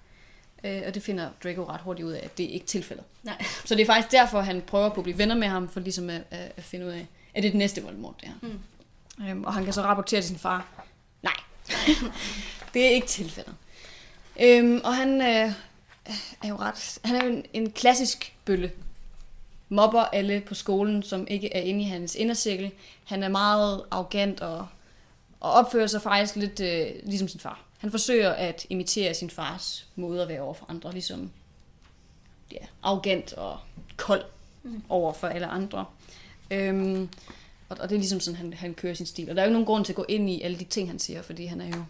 Øh, 0.64 0.82
og 0.88 0.96
det 0.96 1.04
finder 1.04 1.30
Draco 1.44 1.64
ret 1.64 1.82
hurtigt 1.82 2.06
ud 2.06 2.12
af, 2.12 2.22
at 2.24 2.38
det 2.38 2.44
ikke 2.44 2.64
er 2.64 2.68
tilfældet. 2.68 3.06
Nej. 3.24 3.44
Så 3.66 3.76
det 3.76 3.82
er 3.82 3.86
faktisk 3.86 4.12
derfor, 4.12 4.42
han 4.42 4.62
prøver 4.62 4.90
på 4.90 4.96
at 5.00 5.04
blive 5.04 5.18
venner 5.18 5.36
med 5.36 5.48
ham, 5.48 5.70
for 5.70 5.80
ligesom 5.80 6.10
at, 6.10 6.22
at 6.32 6.64
finde 6.64 6.86
ud 6.86 6.92
af, 6.92 7.08
at 7.34 7.44
det 7.44 7.48
er 7.48 7.52
det 7.52 7.58
næste 7.58 7.84
Voldemort, 7.84 8.16
det 8.22 8.28
her. 8.28 8.36
Mm. 8.42 8.60
Øhm, 9.26 9.44
og 9.44 9.54
han 9.54 9.64
kan 9.64 9.74
så 9.74 9.82
rapportere 9.82 10.22
til 10.22 10.28
sin 10.28 10.38
far, 10.38 10.86
det 12.74 12.86
er 12.86 12.90
ikke 12.90 13.08
tilfældet. 13.08 13.54
Øhm, 14.42 14.82
og 14.84 14.96
han 14.96 15.22
øh, 15.22 15.52
er 16.44 16.48
jo 16.48 16.56
ret, 16.56 17.00
han 17.06 17.16
er 17.16 17.26
jo 17.26 17.32
en, 17.32 17.46
en 17.54 17.72
klassisk 17.72 18.36
bølle. 18.46 18.72
Mobber 19.70 20.02
alle 20.02 20.42
på 20.42 20.54
skolen, 20.54 21.04
som 21.04 21.28
ikke 21.28 21.54
er 21.56 21.62
inde 21.62 21.82
i 21.82 21.88
hans 21.88 22.16
indercirkel. 22.16 22.72
Han 23.06 23.24
er 23.24 23.30
meget 23.30 23.84
arrogant 23.92 24.42
og, 24.42 24.68
og 25.40 25.52
opfører 25.52 25.88
sig 25.88 26.02
faktisk 26.02 26.36
lidt 26.36 26.60
øh, 26.60 26.88
ligesom 27.04 27.28
sin 27.28 27.40
far. 27.40 27.60
Han 27.78 27.92
forsøger 27.92 28.30
at 28.30 28.66
imitere 28.70 29.14
sin 29.14 29.30
fars 29.30 29.86
måde 29.96 30.22
at 30.22 30.28
være 30.28 30.42
over 30.42 30.54
for 30.54 30.66
andre, 30.70 30.92
ligesom 30.92 31.32
ja, 32.52 32.66
arrogant 32.84 33.34
og 33.34 33.60
kold 33.98 34.24
mm. 34.64 34.84
over 34.90 35.14
for 35.14 35.28
alle 35.28 35.48
andre. 35.48 35.86
Øhm, 36.52 37.10
og, 37.74 37.82
og 37.82 37.90
det 37.90 37.96
er 37.96 38.00
ligesom 38.00 38.20
sådan, 38.20 38.38
han, 38.38 38.54
han 38.54 38.74
kører 38.74 38.94
sin 38.94 39.06
stil. 39.06 39.30
Og 39.30 39.36
der 39.36 39.42
er 39.42 39.46
jo 39.46 39.50
ikke 39.50 39.54
nogen 39.54 39.66
grund 39.66 39.86
til 39.86 39.92
at 39.92 39.96
gå 39.96 40.06
ind 40.10 40.30
i 40.30 40.42
alle 40.42 40.60
de 40.60 40.64
ting, 40.64 40.90
han 40.90 41.00
siger, 41.00 41.22
fordi 41.22 41.46
han 41.46 41.62
er 41.62 41.68
jo... 41.68 41.84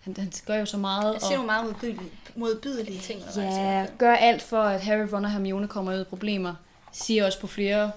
Han, 0.00 0.16
han 0.18 0.32
gør 0.46 0.54
jo 0.54 0.66
så 0.66 0.76
meget. 0.76 1.12
Jeg 1.12 1.20
ser 1.20 1.30
nogle 1.30 1.46
meget 1.46 1.64
modbydelige, 1.64 2.10
modbydelige 2.34 3.00
ting. 3.00 3.20
Ja, 3.36 3.82
fald. 3.82 3.98
gør 3.98 4.14
alt 4.14 4.42
for, 4.42 4.62
at 4.62 4.80
Harry, 4.80 5.06
Ron 5.12 5.24
og 5.24 5.30
Hermione 5.30 5.68
kommer 5.68 5.94
ud 5.94 6.00
i 6.00 6.04
problemer. 6.04 6.54
Siger 6.92 7.26
også 7.26 7.40
på 7.40 7.46
flere, 7.46 7.90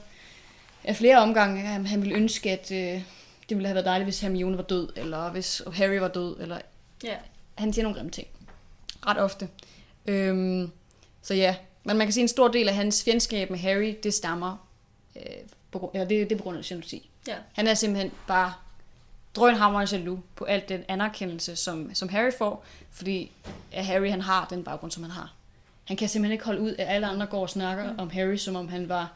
af 0.83 0.95
flere 0.95 1.17
omgange, 1.17 1.61
at 1.61 1.85
han 1.87 2.01
ville 2.01 2.15
ønske, 2.15 2.51
at 2.51 2.71
øh, 2.71 3.01
det 3.49 3.57
ville 3.57 3.67
have 3.67 3.75
været 3.75 3.85
dejligt, 3.85 4.05
hvis 4.05 4.19
Hermione 4.21 4.57
var 4.57 4.63
død, 4.63 4.89
eller 4.95 5.31
hvis 5.31 5.61
Harry 5.73 5.97
var 5.99 6.07
død, 6.07 6.35
eller 6.39 6.57
Ja. 7.03 7.15
han 7.55 7.73
siger 7.73 7.83
nogle 7.83 7.95
grimme 7.95 8.11
ting. 8.11 8.27
Ret 9.07 9.17
ofte. 9.17 9.47
Øhm, 10.05 10.71
så 11.21 11.33
ja, 11.33 11.55
men 11.83 11.97
man 11.97 12.07
kan 12.07 12.13
sige, 12.13 12.21
at 12.21 12.25
en 12.25 12.27
stor 12.27 12.47
del 12.47 12.69
af 12.69 12.75
hans 12.75 13.03
fjendskab 13.03 13.49
med 13.49 13.59
Harry, 13.59 13.95
det 14.03 14.13
stammer, 14.13 14.67
øh, 15.15 15.21
på, 15.71 15.79
grund- 15.79 15.91
eller 15.93 16.07
det, 16.07 16.29
det 16.29 16.35
er 16.35 16.37
på 16.37 16.43
grund 16.43 16.57
af 16.57 16.71
jalousi. 16.71 17.09
Ja. 17.27 17.35
Han 17.53 17.67
er 17.67 17.73
simpelthen 17.73 18.11
bare 18.27 18.53
drønhammerende 19.35 19.95
jaloux 19.95 20.19
på 20.35 20.45
alt 20.45 20.69
den 20.69 20.83
anerkendelse, 20.87 21.55
som, 21.55 21.93
som 21.93 22.09
Harry 22.09 22.31
får, 22.37 22.65
fordi 22.91 23.31
at 23.71 23.85
Harry 23.85 24.09
han 24.09 24.21
har 24.21 24.47
den 24.49 24.63
baggrund, 24.63 24.91
som 24.91 25.03
han 25.03 25.11
har. 25.11 25.33
Han 25.85 25.97
kan 25.97 26.09
simpelthen 26.09 26.31
ikke 26.31 26.45
holde 26.45 26.61
ud, 26.61 26.75
at 26.77 26.87
alle 26.87 27.07
andre 27.07 27.25
går 27.25 27.41
og 27.41 27.49
snakker 27.49 27.91
mm. 27.93 27.99
om 27.99 28.09
Harry, 28.09 28.37
som 28.37 28.55
om 28.55 28.67
han 28.67 28.89
var 28.89 29.13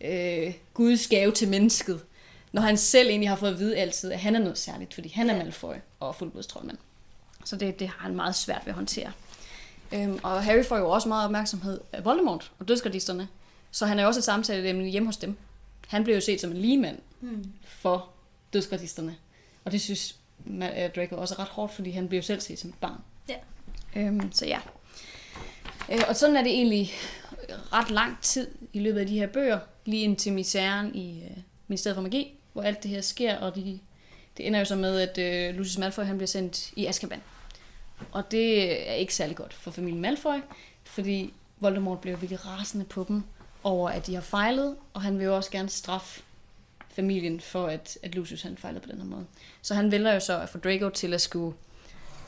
øh, 0.00 0.54
Guds 0.74 1.06
gave 1.08 1.32
til 1.32 1.48
mennesket. 1.48 2.00
Når 2.52 2.62
han 2.62 2.76
selv 2.76 3.08
egentlig 3.08 3.28
har 3.28 3.36
fået 3.36 3.50
at 3.50 3.58
vide 3.58 3.76
altid, 3.76 4.12
at 4.12 4.20
han 4.20 4.34
er 4.34 4.38
noget 4.38 4.58
særligt, 4.58 4.94
fordi 4.94 5.08
han 5.08 5.30
er 5.30 5.34
Ja. 5.34 5.42
Malfoy 5.42 5.74
og 6.00 6.14
fuldblodstrollmand. 6.14 6.78
Så 7.44 7.56
det, 7.56 7.80
det 7.80 7.88
har 7.88 7.98
han 7.98 8.16
meget 8.16 8.34
svært 8.34 8.60
ved 8.64 8.70
at 8.70 8.74
håndtere. 8.74 9.12
Øhm, 9.92 10.20
og 10.22 10.44
Harry 10.44 10.64
får 10.64 10.78
jo 10.78 10.90
også 10.90 11.08
meget 11.08 11.24
opmærksomhed 11.24 11.80
af 11.92 12.04
Voldemort 12.04 12.52
og 12.58 12.68
dødsgardisterne. 12.68 13.28
Så 13.70 13.86
han 13.86 13.98
er 13.98 14.02
jo 14.02 14.08
også 14.08 14.20
et 14.20 14.24
samtale 14.24 14.84
hjemme 14.84 15.06
hos 15.06 15.16
dem. 15.16 15.36
Han 15.88 16.04
blev 16.04 16.14
jo 16.14 16.20
set 16.20 16.40
som 16.40 16.50
en 16.50 16.56
ligemand 16.56 16.98
Mm. 17.20 17.52
for 17.64 18.10
dødsgradisterne. 18.52 19.16
Og 19.64 19.72
det 19.72 19.80
synes 19.80 20.16
Draco 20.96 21.16
også 21.16 21.34
er 21.34 21.38
ret 21.40 21.48
hårdt, 21.48 21.72
fordi 21.74 21.90
han 21.90 22.06
jo 22.12 22.22
selv 22.22 22.40
set 22.40 22.58
som 22.58 22.70
et 22.70 22.76
barn. 22.80 23.00
Ja. 23.28 23.36
Øhm, 23.96 24.32
så 24.32 24.46
ja. 24.46 24.60
Øh, 25.92 26.00
og 26.08 26.16
sådan 26.16 26.36
er 26.36 26.42
det 26.42 26.52
egentlig 26.52 26.92
ret 27.72 27.90
lang 27.90 28.18
tid 28.22 28.48
i 28.72 28.78
løbet 28.78 29.00
af 29.00 29.06
de 29.06 29.18
her 29.18 29.26
bøger, 29.26 29.58
lige 29.84 30.02
indtil 30.02 30.32
misæren 30.32 30.94
i 30.94 31.22
øh, 31.22 31.36
Ministeriet 31.68 31.94
for 31.96 32.02
Magi, 32.02 32.34
hvor 32.52 32.62
alt 32.62 32.82
det 32.82 32.90
her 32.90 33.00
sker, 33.00 33.36
og 33.38 33.54
de, 33.54 33.78
det 34.36 34.46
ender 34.46 34.58
jo 34.58 34.64
så 34.64 34.76
med, 34.76 35.00
at 35.00 35.18
øh, 35.18 35.54
Lucius 35.56 35.78
Malfoy 35.78 36.04
han 36.04 36.16
bliver 36.16 36.26
sendt 36.26 36.72
i 36.76 36.86
Azkaban. 36.86 37.22
Og 38.12 38.30
det 38.30 38.72
er 38.90 38.94
ikke 38.94 39.14
særlig 39.14 39.36
godt 39.36 39.54
for 39.54 39.70
familien 39.70 40.00
Malfoy, 40.00 40.38
fordi 40.84 41.32
Voldemort 41.60 42.00
bliver 42.00 42.16
virkelig 42.16 42.46
rasende 42.46 42.84
på 42.84 43.04
dem 43.08 43.22
over, 43.64 43.90
at 43.90 44.06
de 44.06 44.14
har 44.14 44.22
fejlet, 44.22 44.76
og 44.94 45.02
han 45.02 45.18
vil 45.18 45.24
jo 45.24 45.36
også 45.36 45.50
gerne 45.50 45.68
straffe 45.68 46.22
familien 46.90 47.40
for, 47.40 47.66
at, 47.66 47.98
at 48.02 48.14
Lucius 48.14 48.42
han 48.42 48.56
fejlede 48.56 48.80
på 48.80 48.88
den 48.92 48.98
her 48.98 49.06
måde. 49.06 49.26
Så 49.62 49.74
han 49.74 49.92
vælger 49.92 50.14
jo 50.14 50.20
så 50.20 50.40
at 50.40 50.48
få 50.48 50.58
Draco 50.58 50.88
til 50.88 51.14
at 51.14 51.20
skulle, 51.20 51.56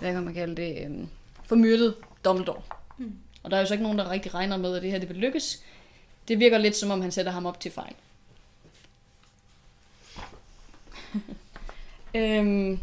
hvad 0.00 0.12
kan 0.12 0.22
man 0.22 0.34
kalde 0.34 0.56
det, 0.56 0.84
øhm, 0.84 1.08
få 1.44 1.54
myrdet 1.54 1.94
Dumbledore. 2.24 2.62
Mm. 2.98 3.12
Og 3.42 3.50
der 3.50 3.56
er 3.56 3.60
jo 3.60 3.66
så 3.66 3.74
ikke 3.74 3.82
nogen, 3.82 3.98
der 3.98 4.10
rigtig 4.10 4.34
regner 4.34 4.56
med, 4.56 4.76
at 4.76 4.82
det 4.82 4.90
her 4.90 4.98
det 4.98 5.08
vil 5.08 5.16
lykkes. 5.16 5.62
Det 6.28 6.38
virker 6.38 6.58
lidt 6.58 6.76
som 6.76 6.90
om, 6.90 7.00
han 7.00 7.12
sætter 7.12 7.32
ham 7.32 7.46
op 7.46 7.60
til 7.60 7.70
fejl. 7.70 7.94
øhm, 12.14 12.80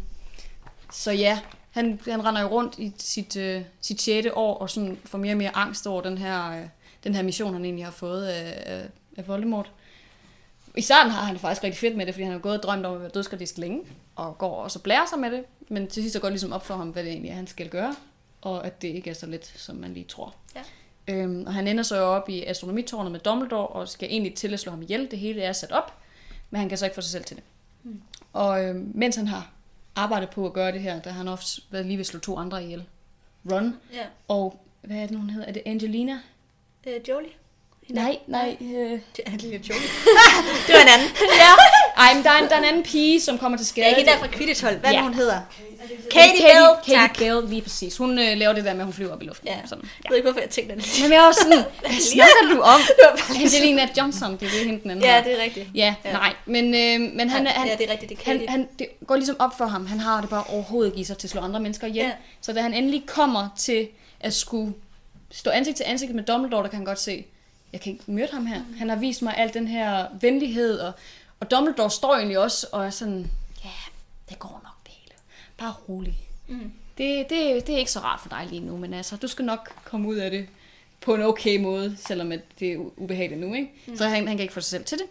så 0.92 1.12
ja, 1.12 1.40
han, 1.70 2.00
han 2.04 2.24
render 2.24 2.40
jo 2.40 2.48
rundt 2.48 2.78
i 2.78 2.92
sit, 2.98 3.36
øh, 3.36 3.62
sit 3.80 4.02
6. 4.02 4.28
år 4.32 4.54
og 4.58 4.70
sådan 4.70 4.98
får 5.04 5.18
mere 5.18 5.32
og 5.32 5.38
mere 5.38 5.56
angst 5.56 5.86
over 5.86 6.02
den 6.02 6.18
her, 6.18 6.50
øh, 6.50 6.68
den 7.04 7.14
her 7.14 7.22
mission, 7.22 7.52
han 7.52 7.64
egentlig 7.64 7.84
har 7.84 7.92
fået 7.92 8.26
af, 8.26 8.62
af, 8.66 8.88
af 9.16 9.28
Voldemort. 9.28 9.72
I 10.76 10.80
starten 10.80 11.12
har 11.12 11.24
han 11.24 11.38
faktisk 11.38 11.64
rigtig 11.64 11.78
fedt 11.80 11.96
med 11.96 12.06
det, 12.06 12.14
fordi 12.14 12.22
han 12.22 12.32
har 12.32 12.38
gået 12.38 12.56
og 12.56 12.62
drømt 12.62 12.86
om 12.86 12.94
at 12.94 13.00
være 13.00 13.08
dødskardist 13.10 13.58
længe, 13.58 13.80
og 14.16 14.38
går 14.38 14.54
også 14.62 14.78
og 14.78 14.82
blærer 14.82 15.06
sig 15.10 15.18
med 15.18 15.30
det, 15.30 15.44
men 15.68 15.86
til 15.88 16.02
sidst 16.02 16.12
så 16.12 16.20
går 16.20 16.28
det 16.28 16.32
ligesom 16.32 16.52
op 16.52 16.66
for 16.66 16.76
ham, 16.76 16.88
hvad 16.88 17.02
det 17.04 17.12
egentlig 17.12 17.30
er, 17.30 17.34
han 17.34 17.46
skal 17.46 17.68
gøre, 17.68 17.94
og 18.42 18.66
at 18.66 18.82
det 18.82 18.88
ikke 18.88 19.10
er 19.10 19.14
så 19.14 19.26
let, 19.26 19.52
som 19.56 19.76
man 19.76 19.94
lige 19.94 20.06
tror. 20.08 20.34
Ja. 20.56 20.60
Øhm, 21.14 21.44
og 21.46 21.54
han 21.54 21.68
ender 21.68 21.82
så 21.82 22.00
op 22.00 22.28
i 22.28 22.44
astronomitårnet 22.44 23.12
med 23.12 23.20
Dumbledore, 23.20 23.66
og 23.66 23.88
skal 23.88 24.08
egentlig 24.10 24.34
til 24.34 24.52
at 24.54 24.60
slå 24.60 24.70
ham 24.70 24.82
ihjel. 24.82 25.10
Det 25.10 25.18
hele 25.18 25.42
er 25.42 25.52
sat 25.52 25.72
op, 25.72 25.94
men 26.50 26.58
han 26.60 26.68
kan 26.68 26.78
så 26.78 26.84
ikke 26.86 26.94
få 26.94 27.00
sig 27.00 27.10
selv 27.10 27.24
til 27.24 27.36
det. 27.36 27.44
Mm. 27.82 28.00
Og 28.32 28.64
øhm, 28.64 28.90
mens 28.94 29.16
han 29.16 29.28
har 29.28 29.50
arbejdet 29.96 30.30
på 30.30 30.46
at 30.46 30.52
gøre 30.52 30.72
det 30.72 30.80
her, 30.80 31.00
der 31.02 31.10
har 31.10 31.18
han 31.18 31.28
også 31.28 31.60
været 31.70 31.86
lige 31.86 31.96
ved 31.96 32.00
at 32.02 32.06
slå 32.06 32.20
to 32.20 32.36
andre 32.36 32.64
ihjel. 32.64 32.84
Ron 33.52 33.76
Ja. 33.92 34.04
og, 34.28 34.60
hvad 34.82 34.96
er 34.96 35.06
det 35.06 35.16
hun 35.16 35.30
hedder? 35.30 35.48
Er 35.48 35.52
det 35.52 35.62
Angelina? 35.66 36.18
Øh, 36.86 37.08
Jolie? 37.08 37.30
Nej, 37.88 38.18
nej. 38.26 38.56
Øh, 38.60 38.66
Det 38.90 39.00
er 39.26 39.30
Angelina 39.32 39.56
Jolie. 39.68 39.88
det 40.66 40.74
var 40.74 40.80
en 40.82 40.88
anden. 40.88 41.08
ja. 41.20 41.52
Ej, 41.96 42.14
men 42.14 42.24
der 42.24 42.30
er, 42.30 42.38
en, 42.42 42.48
der 42.48 42.54
er 42.54 42.58
en 42.58 42.64
anden 42.64 42.82
pige, 42.82 43.20
som 43.20 43.38
kommer 43.38 43.58
til 43.58 43.66
skade. 43.66 43.86
Ja, 43.86 43.94
hende 43.96 44.10
der 44.10 44.18
fra 44.18 44.26
Quidditch 44.28 44.64
hold. 44.64 44.76
Hvad 44.78 44.90
Ja. 44.90 44.96
ja. 44.96 45.02
hun 45.02 45.14
hedder? 45.14 45.40
Katie 46.12 46.30
Katie 46.30 46.44
Bell, 46.86 46.96
tak. 46.98 47.08
Katie 47.10 47.30
Bell, 47.40 47.48
lige 47.50 47.62
præcis. 47.62 47.96
Hun 47.96 48.18
øh, 48.18 48.36
laver 48.36 48.52
det 48.52 48.64
der 48.64 48.72
med, 48.72 48.80
at 48.80 48.84
hun 48.84 48.92
flyver 48.94 49.12
op 49.12 49.22
i 49.22 49.24
luften. 49.24 49.48
Ja. 49.48 49.56
Sådan. 49.66 49.84
Jeg 50.04 50.10
ved 50.10 50.16
ikke, 50.16 50.26
hvorfor 50.26 50.40
jeg 50.40 50.50
tænkte 50.50 50.76
det. 50.76 50.98
Men 51.02 51.12
jeg 51.12 51.18
er 51.18 51.26
også 51.26 51.40
sådan, 51.42 51.64
hvad 51.80 52.00
snakker 52.00 52.54
du 52.54 52.60
om? 52.60 52.80
var 52.80 53.16
bare- 53.16 53.36
Angelina 53.42 53.88
Johnson, 53.98 54.32
det 54.32 54.42
er 54.46 54.50
det, 54.50 54.60
hende 54.66 54.82
den 54.82 54.90
anden 54.90 55.04
Ja, 55.04 55.22
det 55.24 55.38
er 55.38 55.42
rigtigt. 55.42 55.66
Ja, 55.74 55.94
Ja. 56.04 56.12
nej, 56.12 56.34
men, 56.46 56.64
øh, 56.74 57.16
men 57.16 57.28
han, 57.30 57.44
ja, 57.44 57.50
er- 57.50 57.54
han, 57.54 57.68
ja, 57.68 57.76
det 57.76 57.86
er 57.88 57.92
rigtigt. 57.92 58.08
Det 58.10 58.18
er 58.18 58.24
han, 58.24 58.34
Katie. 58.38 58.50
han, 58.50 58.68
det 58.78 58.86
går 59.06 59.16
ligesom 59.16 59.36
op 59.38 59.58
for 59.58 59.66
ham. 59.66 59.86
Han 59.86 60.00
har 60.00 60.20
det 60.20 60.30
bare 60.30 60.44
overhovedet 60.48 60.92
i 60.96 61.04
sig 61.04 61.18
til 61.18 61.26
at 61.26 61.30
slå 61.30 61.40
andre 61.40 61.60
mennesker 61.60 61.86
ihjel. 61.86 62.04
Ja. 62.06 62.12
Så 62.40 62.52
da 62.52 62.60
han 62.60 62.74
endelig 62.74 63.02
kommer 63.06 63.48
til 63.58 63.88
at 64.20 64.34
skulle 64.34 64.74
stå 65.34 65.50
ansigt 65.50 65.76
til 65.76 65.84
ansigt 65.84 66.14
med 66.14 66.24
Dumbledore, 66.24 66.62
der 66.62 66.68
kan 66.68 66.76
han 66.76 66.84
godt 66.84 67.00
se, 67.00 67.24
jeg 67.72 67.80
kan 67.80 67.92
ikke 67.92 68.04
myrde 68.06 68.32
ham 68.32 68.46
her. 68.46 68.58
Mm. 68.58 68.74
Han 68.74 68.88
har 68.88 68.96
vist 68.96 69.22
mig 69.22 69.34
al 69.36 69.54
den 69.54 69.68
her 69.68 70.06
venlighed, 70.20 70.78
og, 70.78 70.92
og 71.40 71.50
Dumbledore 71.50 71.90
står 71.90 72.14
egentlig 72.14 72.38
også 72.38 72.66
og 72.72 72.86
er 72.86 72.90
sådan, 72.90 73.30
ja, 73.64 73.70
det 74.28 74.38
går 74.38 74.60
nok 74.64 74.84
det 74.84 74.92
hele. 74.92 75.14
Bare 75.56 75.74
rolig. 75.88 76.18
Mm. 76.48 76.72
Det, 76.98 77.30
det, 77.30 77.66
det 77.66 77.74
er 77.74 77.78
ikke 77.78 77.90
så 77.90 78.00
rart 78.00 78.20
for 78.20 78.28
dig 78.28 78.46
lige 78.50 78.60
nu, 78.60 78.76
men 78.76 78.94
altså, 78.94 79.16
du 79.16 79.28
skal 79.28 79.44
nok 79.44 79.72
komme 79.84 80.08
ud 80.08 80.16
af 80.16 80.30
det 80.30 80.48
på 81.00 81.14
en 81.14 81.22
okay 81.22 81.56
måde, 81.56 81.96
selvom 81.96 82.32
at 82.32 82.40
det 82.60 82.72
er 82.72 82.76
ubehageligt 82.96 83.40
nu, 83.40 83.54
ikke? 83.54 83.70
Mm. 83.86 83.96
Så 83.96 84.04
han, 84.04 84.28
han 84.28 84.36
kan 84.36 84.42
ikke 84.42 84.54
få 84.54 84.60
sig 84.60 84.70
selv 84.70 84.84
til 84.84 84.98
det. 84.98 85.06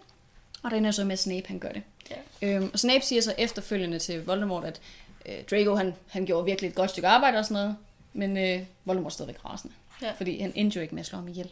Og 0.63 0.71
der 0.71 0.77
ender 0.77 0.91
så 0.91 1.03
med, 1.05 1.13
at 1.13 1.19
Snape 1.19 1.47
han 1.47 1.59
gør 1.59 1.71
det. 1.71 1.81
Ja. 2.11 2.15
Øhm, 2.55 2.69
og 2.73 2.79
Snape 2.79 3.05
siger 3.05 3.21
så 3.21 3.33
efterfølgende 3.37 3.99
til 3.99 4.25
Voldemort, 4.25 4.63
at 4.63 4.81
øh, 5.25 5.43
Draco 5.51 5.75
han, 5.75 5.93
han 6.07 6.25
gjorde 6.25 6.45
virkelig 6.45 6.69
et 6.69 6.75
godt 6.75 6.89
stykke 6.89 7.07
arbejde 7.07 7.37
og 7.37 7.45
sådan 7.45 7.63
noget, 7.63 7.75
men 8.13 8.37
øh, 8.37 8.65
Voldemort 8.85 9.11
er 9.11 9.13
stadigvæk 9.13 9.45
rasende, 9.45 9.73
Ja. 10.03 10.11
fordi 10.17 10.39
han 10.39 10.51
endte 10.55 10.75
jo 10.75 10.81
ikke 10.81 10.95
med 10.95 10.99
at 10.99 11.05
slå 11.05 11.17
ham 11.17 11.27
ihjel. 11.27 11.51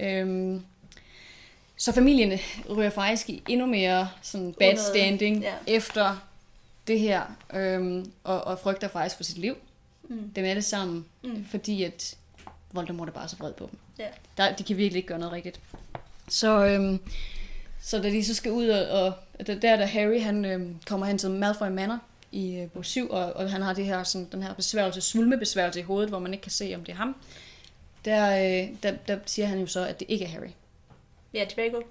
Øhm, 0.00 0.62
så 1.76 1.92
familien 1.92 2.38
ryger 2.76 2.90
faktisk 2.90 3.30
i 3.30 3.42
endnu 3.48 3.66
mere 3.66 4.08
sådan 4.22 4.52
bad 4.58 4.76
standing 4.76 5.42
ja. 5.42 5.54
efter 5.66 6.16
det 6.86 7.00
her, 7.00 7.22
øhm, 7.54 8.12
og, 8.24 8.44
og 8.44 8.58
frygter 8.58 8.88
faktisk 8.88 9.16
for 9.16 9.24
sit 9.24 9.38
liv. 9.38 9.56
Mm. 10.08 10.30
Dem 10.36 10.44
alle 10.44 10.62
sammen, 10.62 11.04
Mm. 11.22 11.46
fordi 11.50 11.82
at 11.82 12.16
Voldemort 12.72 13.08
er 13.08 13.12
bare 13.12 13.28
så 13.28 13.36
vred 13.36 13.52
på 13.52 13.68
dem. 13.70 13.78
Ja. 13.98 14.06
Der, 14.36 14.56
de 14.56 14.62
kan 14.64 14.76
virkelig 14.76 14.96
ikke 14.98 15.06
gøre 15.08 15.18
noget 15.18 15.32
rigtigt. 15.32 15.60
Så, 16.28 16.66
øhm, 16.66 16.98
så 17.82 17.98
da 17.98 18.10
de 18.10 18.24
så 18.24 18.34
skal 18.34 18.52
ud, 18.52 18.68
og, 18.68 19.06
og 19.38 19.46
der, 19.46 19.54
der 19.60 19.86
Harry 19.86 20.20
han 20.20 20.44
øhm, 20.44 20.76
kommer 20.86 21.06
hen 21.06 21.18
til 21.18 21.30
Malfoy 21.30 21.68
Manor 21.68 21.98
i 22.32 22.56
øh, 22.56 22.70
bog 22.70 22.84
7, 22.84 23.10
og, 23.10 23.32
og 23.32 23.50
han 23.50 23.62
har 23.62 23.72
det 23.74 23.84
her, 23.86 24.02
sådan, 24.04 24.28
den 24.32 24.42
her 24.42 24.54
besværgelse, 24.54 25.00
svulmebesværgelse 25.00 25.80
i 25.80 25.82
hovedet, 25.82 26.08
hvor 26.08 26.18
man 26.18 26.32
ikke 26.32 26.42
kan 26.42 26.52
se, 26.52 26.72
om 26.74 26.84
det 26.84 26.92
er 26.92 26.96
ham. 26.96 27.16
Der, 28.04 28.36
øh, 28.36 28.68
der, 28.82 28.90
der 29.08 29.18
siger 29.26 29.46
han 29.46 29.58
jo 29.60 29.66
så, 29.66 29.86
at 29.86 30.00
det 30.00 30.06
ikke 30.10 30.24
er 30.24 30.28
Harry. 30.28 30.50
Ja, 31.34 31.44
Draco. 31.56 31.82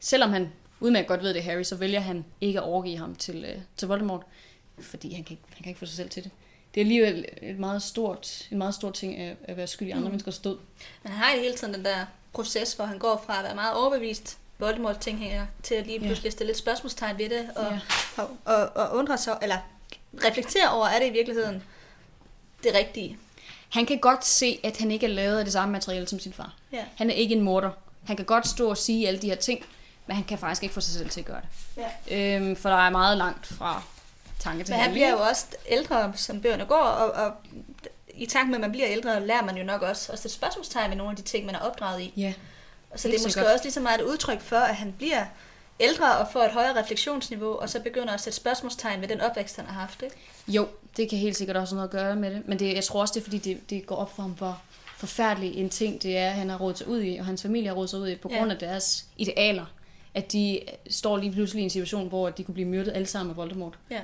Selvom 0.00 0.30
han 0.32 0.52
udmærket 0.80 1.08
godt 1.08 1.22
ved, 1.22 1.28
at 1.28 1.34
det 1.34 1.40
er 1.40 1.44
Harry, 1.44 1.62
så 1.62 1.76
vælger 1.76 2.00
han 2.00 2.24
ikke 2.40 2.58
at 2.58 2.64
overgive 2.64 2.98
ham 2.98 3.14
til, 3.14 3.44
øh, 3.44 3.58
til 3.76 3.88
Voldemort, 3.88 4.22
fordi 4.80 5.14
han 5.14 5.24
kan, 5.24 5.32
ikke, 5.32 5.42
han 5.54 5.62
kan 5.62 5.70
ikke 5.70 5.78
få 5.78 5.86
sig 5.86 5.96
selv 5.96 6.10
til 6.10 6.24
det. 6.24 6.30
Det 6.74 6.80
er 6.80 6.84
alligevel 6.84 7.24
et 7.42 7.58
meget 7.58 7.82
stort, 7.82 8.48
en 8.50 8.58
meget 8.58 8.74
stor 8.74 8.90
ting 8.90 9.16
at, 9.20 9.36
at 9.44 9.56
være 9.56 9.66
skyld 9.66 9.88
i 9.88 9.90
andre 9.90 10.00
Mm. 10.04 10.08
menneskers 10.10 10.38
død. 10.38 10.58
Men 11.02 11.12
han 11.12 11.20
har 11.24 11.34
i 11.34 11.38
hele 11.38 11.54
tiden 11.56 11.74
den 11.74 11.84
der 11.84 12.06
proces, 12.32 12.72
hvor 12.72 12.84
han 12.84 12.98
går 12.98 13.22
fra 13.26 13.38
at 13.38 13.44
være 13.44 13.54
meget 13.54 13.74
overbevist 13.74 14.38
Voldemort 14.58 14.98
tilhænger 14.98 15.46
til 15.62 15.74
at 15.74 15.86
lige 15.86 16.00
Ja. 16.00 16.06
pludselig 16.06 16.32
stille 16.32 16.48
lidt 16.48 16.58
spørgsmålstegn 16.58 17.18
ved 17.18 17.28
det, 17.28 17.50
og, 17.56 17.64
Ja. 17.72 17.80
og, 18.22 18.30
og, 18.44 18.70
og 18.74 18.96
undre 18.96 19.18
sig, 19.18 19.38
eller 19.42 19.56
reflektere 20.24 20.70
over, 20.70 20.86
er 20.86 20.98
det 20.98 21.06
i 21.06 21.12
virkeligheden 21.12 21.62
det 22.64 22.74
rigtige? 22.74 23.18
Han 23.74 23.86
kan 23.86 23.98
godt 23.98 24.24
se, 24.24 24.60
at 24.62 24.76
han 24.76 24.90
ikke 24.90 25.06
er 25.06 25.10
lavet 25.10 25.38
af 25.38 25.44
det 25.44 25.52
samme 25.52 25.72
materiale 25.72 26.08
som 26.08 26.18
sin 26.20 26.32
far. 26.32 26.54
Ja. 26.72 26.84
Han 26.96 27.10
er 27.10 27.14
ikke 27.14 27.34
en 27.34 27.40
morder. 27.40 27.70
Han 28.06 28.16
kan 28.16 28.24
godt 28.24 28.48
stå 28.48 28.70
og 28.70 28.76
sige 28.78 29.08
alle 29.08 29.20
de 29.22 29.28
her 29.28 29.34
ting, 29.36 29.64
men 30.06 30.16
han 30.16 30.24
kan 30.24 30.38
faktisk 30.38 30.62
ikke 30.62 30.74
få 30.74 30.80
sig 30.80 30.94
selv 30.94 31.10
til 31.10 31.20
at 31.20 31.26
gøre 31.26 31.40
det. 31.40 31.82
Ja. 32.10 32.36
Øhm, 32.36 32.56
for 32.56 32.68
der 32.68 32.76
er 32.76 32.90
meget 32.90 33.16
langt 33.18 33.46
fra 33.46 33.82
tanke 34.40 34.64
til 34.64 34.72
Men 34.72 34.80
han 34.80 34.82
handling. 34.90 35.04
bliver 35.06 35.10
jo 35.24 35.28
også 35.28 35.46
ældre, 35.68 36.12
som 36.16 36.40
bøgerne 36.40 36.64
går, 36.64 36.76
og, 36.76 37.10
og 37.26 37.32
i 38.14 38.26
takt 38.26 38.46
med, 38.48 38.54
at 38.54 38.60
man 38.60 38.72
bliver 38.72 38.86
ældre, 38.88 39.26
lærer 39.26 39.44
man 39.44 39.56
jo 39.56 39.64
nok 39.64 39.82
også 39.82 40.12
at 40.12 40.18
sætte 40.18 40.34
spørgsmålstegn 40.36 40.90
ved 40.90 40.96
nogle 40.96 41.10
af 41.10 41.16
de 41.16 41.22
ting, 41.22 41.46
man 41.46 41.54
er 41.54 41.58
opdraget 41.58 42.00
i. 42.00 42.12
Ja, 42.16 42.32
Og 42.90 43.00
så 43.00 43.08
Helt 43.08 43.12
det 43.14 43.20
er 43.20 43.26
måske 43.26 43.32
sikkert. 43.32 43.52
også 43.52 43.64
lige 43.64 43.72
så 43.72 43.80
meget 43.80 44.00
et 44.00 44.04
udtryk 44.04 44.40
for, 44.40 44.56
at 44.56 44.76
han 44.76 44.92
bliver 44.92 45.24
ældre 45.80 46.18
og 46.18 46.26
får 46.32 46.40
et 46.40 46.50
højere 46.50 46.80
refleksionsniveau, 46.82 47.52
og 47.54 47.68
så 47.70 47.80
begynder 47.80 48.12
at 48.12 48.20
sætte 48.20 48.36
spørgsmålstegn 48.36 49.00
ved 49.00 49.08
den 49.08 49.20
opvækst, 49.20 49.56
han 49.56 49.66
har 49.66 49.80
haft. 49.80 50.02
Ikke? 50.02 50.16
jo, 50.48 50.68
det 50.96 51.08
kan 51.10 51.18
helt 51.18 51.36
sikkert 51.36 51.56
også 51.56 51.74
noget 51.74 51.88
at 51.88 51.92
gøre 51.92 52.16
med 52.16 52.30
det. 52.30 52.42
Men 52.48 52.58
det, 52.58 52.74
jeg 52.74 52.84
tror 52.84 53.00
også, 53.00 53.14
det 53.14 53.20
er, 53.20 53.24
fordi 53.24 53.38
det, 53.38 53.70
det 53.70 53.86
går 53.86 53.96
op 53.96 54.16
for 54.16 54.22
ham, 54.22 54.30
hvor 54.30 54.62
forfærdelig 54.96 55.56
en 55.56 55.70
ting 55.70 56.02
det 56.02 56.18
er, 56.18 56.30
han 56.30 56.50
har 56.50 56.58
rådet 56.58 56.78
sig 56.78 56.88
ud 56.88 57.02
i, 57.02 57.16
og 57.16 57.24
hans 57.26 57.42
familie 57.42 57.68
har 57.68 57.74
rådet 57.74 57.90
sig 57.90 57.98
ud 57.98 58.08
i, 58.08 58.16
på 58.16 58.28
grund 58.28 58.52
af 58.52 58.58
deres 58.58 59.04
idealer. 59.16 59.64
At 60.14 60.32
de 60.32 60.60
står 60.90 61.16
lige 61.16 61.32
pludselig 61.32 61.60
i 61.60 61.64
en 61.64 61.70
situation, 61.70 62.08
hvor 62.08 62.30
de 62.30 62.44
kunne 62.44 62.54
blive 62.54 62.68
myrdet 62.68 62.92
alle 62.94 63.06
sammen 63.06 63.30
af 63.30 63.36
Voldemort. 63.36 63.74
Ja. 63.90 64.00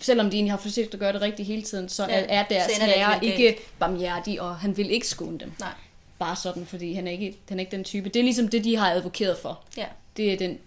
selvom 0.00 0.30
de 0.30 0.36
egentlig 0.36 0.52
har 0.52 0.58
forsøgt 0.58 0.94
at 0.94 1.00
gøre 1.00 1.12
det 1.12 1.20
rigtigt 1.20 1.46
hele 1.46 1.62
tiden, 1.62 1.88
så 1.88 2.06
Ja, 2.08 2.24
er 2.28 2.44
deres 2.44 2.72
så 2.72 2.84
herre 2.84 3.14
alligevel 3.14 3.40
ikke 3.40 3.60
barmhjertig, 3.78 4.40
og 4.40 4.56
han 4.56 4.76
vil 4.76 4.90
ikke 4.90 5.08
skåne 5.08 5.38
dem. 5.38 5.52
Nej. 5.60 5.72
Bare 6.18 6.36
sådan, 6.36 6.66
fordi 6.66 6.92
han 6.92 7.06
er, 7.06 7.10
ikke, 7.10 7.36
han 7.48 7.58
er 7.58 7.60
ikke 7.60 7.76
den 7.76 7.84
type. 7.84 8.08
Det 8.08 8.20
er 8.20 8.24
ligesom 8.24 8.48
det, 8.48 8.64
de 8.64 8.76
har 8.76 8.90
advokeret 8.90 9.38
for. 9.38 9.60
Ja. 9.76 9.86
Det 10.16 10.32
er 10.32 10.36
den, 10.36 10.58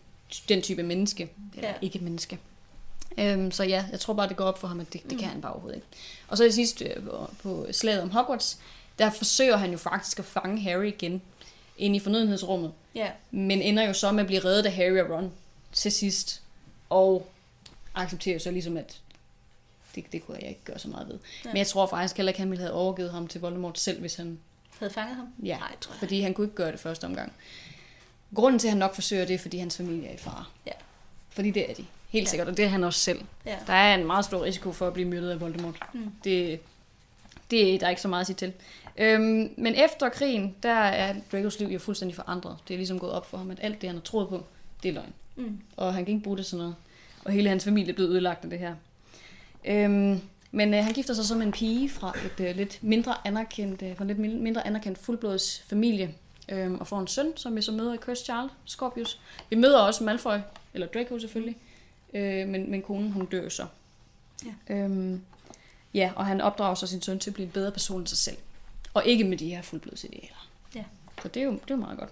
den 0.50 0.62
type 0.62 0.84
menneske. 0.84 1.30
Eller 1.56 1.70
Ja. 1.70 1.74
ikke 1.82 2.00
menneske. 2.00 2.40
Øhm, 3.18 3.52
så 3.52 3.64
ja, 3.64 3.86
jeg 3.92 4.00
tror 4.00 4.14
bare, 4.14 4.30
det 4.30 4.38
går 4.38 4.46
op 4.46 4.60
for 4.60 4.68
ham, 4.68 4.80
at 4.80 4.94
det, 4.94 5.04
det 5.04 5.12
Mm. 5.12 5.18
kan 5.18 5.28
han 5.28 5.42
bare 5.42 5.52
overhovedet 5.52 5.76
ikke. 5.78 5.88
Og 6.28 6.38
så 6.38 6.44
i 6.44 6.52
sidst 6.52 6.82
øh, 6.82 6.96
på, 7.44 7.68
slaget 7.72 8.02
om 8.02 8.10
Hogwarts, 8.10 8.60
der 9.00 9.10
forsøger 9.10 9.58
han 9.58 9.72
jo 9.72 9.78
faktisk 9.78 10.20
at 10.20 10.26
fange 10.26 10.62
Harry 10.62 10.86
igen 10.88 11.22
ind 11.78 11.96
i 11.96 12.00
fornødenhedsrummet. 12.00 12.72
Ja. 12.96 13.12
Men 13.32 13.62
ender 13.62 13.84
jo 13.84 13.94
så 13.94 14.12
med 14.12 14.20
at 14.22 14.28
blive 14.28 14.46
reddet 14.46 14.66
af 14.66 14.72
Harry 14.74 14.98
og 15.00 15.10
Ron 15.10 15.32
til 15.74 15.92
sidst. 15.92 16.42
Og 16.90 17.28
accepterer 17.96 18.40
så 18.40 18.52
ligesom, 18.52 18.78
at 18.78 19.00
det, 19.96 20.12
det 20.12 20.26
kunne 20.26 20.38
jeg 20.42 20.50
ikke 20.50 20.64
gøre 20.66 20.80
så 20.80 20.88
meget 20.88 21.08
ved. 21.08 21.18
Ja. 21.46 21.50
Men 21.50 21.58
jeg 21.58 21.68
tror 21.68 21.88
faktisk 21.88 22.18
heller 22.18 22.30
ikke, 22.30 22.40
han 22.40 22.50
ville 22.52 22.62
have 22.64 22.74
overgivet 22.74 23.12
ham 23.12 23.28
til 23.28 23.42
Voldemort 23.42 23.80
selv, 23.80 24.00
hvis 24.00 24.16
han... 24.16 24.40
Havde 24.80 24.94
fanget 24.94 25.16
ham? 25.16 25.28
Ja, 25.44 25.58
Nej, 25.58 25.76
tror 25.82 25.94
jeg. 25.94 26.00
fordi 26.00 26.22
han 26.22 26.34
kunne 26.34 26.46
ikke 26.48 26.56
gøre 26.56 26.72
det 26.72 26.80
første 26.80 27.06
omgang. 27.06 27.32
Grunden 28.36 28.60
til, 28.60 28.68
at 28.68 28.72
han 28.72 28.78
nok 28.78 28.96
forsøger 28.96 29.26
det, 29.26 29.34
er, 29.34 29.38
fordi 29.38 29.58
hans 29.58 29.78
familie 29.78 30.08
er 30.08 30.14
i 30.14 30.18
fare. 30.18 30.46
Ja. 30.66 30.72
Fordi 31.30 31.52
det 31.52 31.70
er 31.70 31.74
de. 31.74 31.86
Helt 32.10 32.26
Ja. 32.26 32.30
sikkert, 32.30 32.48
og 32.48 32.58
det 32.58 32.66
er 32.66 32.70
han 32.70 32.84
også 32.84 33.00
selv. 33.00 33.22
Ja. 33.46 33.56
Der 33.68 33.74
er 33.74 33.96
en 33.96 34.06
meget 34.08 34.26
stor 34.26 34.44
risiko 34.44 34.72
for 34.72 34.88
at 34.88 34.94
blive 34.94 35.08
myrdet 35.08 35.30
af 35.30 35.42
Voldemort. 35.42 35.76
Mm. 35.94 36.12
Det, 36.24 36.60
det 37.52 37.74
er 37.74 37.80
der 37.80 37.86
er 37.86 37.90
ikke 37.90 38.02
så 38.02 38.08
meget 38.08 38.22
at 38.22 38.28
sige 38.28 38.36
til. 38.36 38.54
Øhm, 38.98 39.54
men 39.58 39.76
efter 39.76 40.10
krigen, 40.10 40.56
der 40.64 40.74
er 40.74 41.16
Dracos 41.32 41.60
liv 41.60 41.68
jo 41.68 41.80
fuldstændig 41.80 42.16
forandret. 42.16 42.58
Det 42.68 42.74
er 42.74 42.78
ligesom 42.78 43.00
gået 43.00 43.12
op 43.12 43.30
for 43.30 43.38
ham, 43.38 43.52
at 43.52 43.58
alt 43.62 43.82
det, 43.82 43.90
han 43.90 43.96
har 43.98 44.04
troet 44.04 44.30
på, 44.30 44.44
det 44.84 44.90
er 44.90 44.94
løgn. 44.94 45.14
Mm. 45.36 45.60
Og 45.78 45.94
han 45.94 46.06
kan 46.06 46.14
ikke 46.14 46.24
bruge 46.24 46.38
det 46.38 46.46
til 46.46 46.58
noget. 46.58 46.76
og 47.26 47.32
hele 47.32 47.50
hans 47.50 47.64
familie 47.64 47.94
blev 47.94 48.08
ødelagt 48.08 48.44
af 48.44 48.50
det 48.50 48.60
her. 48.60 48.76
Øhm, 49.66 50.22
men 50.52 50.74
øh, 50.74 50.84
han 50.84 50.94
gifter 50.94 51.14
sig 51.14 51.26
så 51.26 51.36
med 51.36 51.46
en 51.46 51.52
pige 51.52 51.90
fra 51.90 52.14
et 52.26 52.46
øh, 52.46 52.56
lidt 52.56 52.80
mindre 52.82 53.16
anerkendt, 53.26 53.82
øh, 53.82 53.96
fra 53.98 54.04
en 54.04 54.08
lidt 54.08 54.20
min- 54.20 54.44
mindre 54.44 54.68
anerkendt 54.68 54.98
fuldblods 54.98 55.64
familie, 55.70 56.14
øh, 56.50 56.72
og 56.72 56.88
får 56.88 57.00
en 57.00 57.08
søn, 57.08 57.38
som 57.38 57.56
vi 57.56 57.62
så 57.62 57.72
møder 57.72 57.94
i 57.94 57.98
Cursed 57.98 58.26
Child, 58.26 58.50
Scorpius. 58.66 59.20
Vi 59.50 59.56
møder 59.56 59.80
også 59.80 60.04
Malfoy, 60.04 60.38
eller 60.74 60.88
Draco 60.88 61.20
selvfølgelig, 61.20 61.58
øh, 62.14 62.48
men, 62.48 62.72
men 62.72 62.82
konen 62.82 63.12
hun 63.12 63.26
dør 63.26 63.50
så. 63.50 63.66
Ja. 64.46 64.76
Øhm, 64.76 65.22
ja, 65.94 66.12
og 66.16 66.26
han 66.26 66.42
opdrager 66.42 66.76
så 66.76 66.88
sin 66.88 67.02
søn 67.02 67.20
til 67.20 67.30
at 67.30 67.34
blive 67.34 67.46
en 67.46 67.52
bedre 67.52 67.72
person 67.72 68.00
end 68.00 68.08
sig 68.08 68.18
selv. 68.18 68.38
Og 68.94 69.06
ikke 69.06 69.24
med 69.24 69.38
de 69.38 69.50
her 69.50 69.62
fuldblodsidealer. 69.62 70.50
Ja. 70.76 70.84
Så 71.22 71.28
det 71.28 71.40
er, 71.40 71.46
jo, 71.46 71.52
det 71.52 71.72
er 71.72 71.76
jo 71.76 71.76
meget 71.76 72.00
godt. 72.00 72.10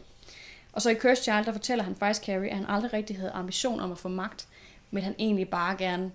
Og 0.73 0.81
så 0.81 0.89
i 0.89 0.95
Cursed 0.95 1.23
Child, 1.23 1.45
der 1.45 1.51
fortæller 1.51 1.83
han 1.83 1.95
faktisk 1.95 2.23
Carrie, 2.23 2.49
at 2.49 2.57
han 2.57 2.65
aldrig 2.65 2.93
rigtig 2.93 3.17
havde 3.17 3.31
ambition 3.31 3.79
om 3.79 3.91
at 3.91 3.97
få 3.97 4.09
magt, 4.09 4.47
men 4.91 5.03
han 5.03 5.15
egentlig 5.19 5.49
bare 5.49 5.77
gerne 5.77 6.11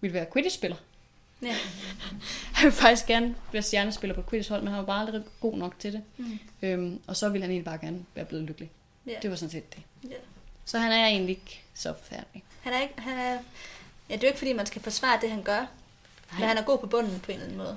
ville 0.00 0.14
være 0.14 0.26
Quidditch-spiller. 0.32 0.76
Ja. 1.42 1.56
Han 2.54 2.64
ville 2.64 2.76
faktisk 2.76 3.06
gerne 3.06 3.34
være 3.52 3.62
stjernespiller 3.62 4.14
på 4.14 4.22
Quidditch-hold, 4.30 4.62
men 4.62 4.68
han 4.68 4.78
var 4.78 4.86
bare 4.86 5.00
aldrig 5.00 5.22
god 5.40 5.56
nok 5.56 5.78
til 5.78 5.92
det. 5.92 6.02
Mm. 6.16 6.38
Øhm, 6.62 7.00
og 7.06 7.16
så 7.16 7.28
ville 7.28 7.42
han 7.42 7.50
egentlig 7.50 7.64
bare 7.64 7.78
gerne 7.78 8.04
være 8.14 8.24
blevet 8.24 8.44
lykkelig. 8.44 8.70
Ja. 9.06 9.14
Det 9.22 9.30
var 9.30 9.36
sådan 9.36 9.50
set 9.50 9.74
det. 9.74 9.82
Ja. 10.10 10.16
Så 10.64 10.78
han 10.78 10.92
er 10.92 11.06
egentlig 11.06 11.30
ikke 11.30 11.62
så 11.74 11.94
færdig. 12.02 12.42
Han 12.62 12.72
er 12.72 12.80
ikke, 12.80 12.94
han 12.98 13.18
er, 13.18 13.38
ja, 14.08 14.14
det 14.14 14.14
er 14.14 14.18
jo 14.22 14.26
ikke 14.26 14.38
fordi, 14.38 14.52
man 14.52 14.66
skal 14.66 14.82
forsvare 14.82 15.18
det, 15.20 15.30
han 15.30 15.42
gør. 15.42 15.66
Men 16.38 16.48
han 16.48 16.58
er 16.58 16.62
god 16.62 16.78
på 16.78 16.86
bunden 16.86 17.20
på 17.20 17.32
en 17.32 17.34
eller 17.34 17.44
anden 17.44 17.58
måde. 17.58 17.76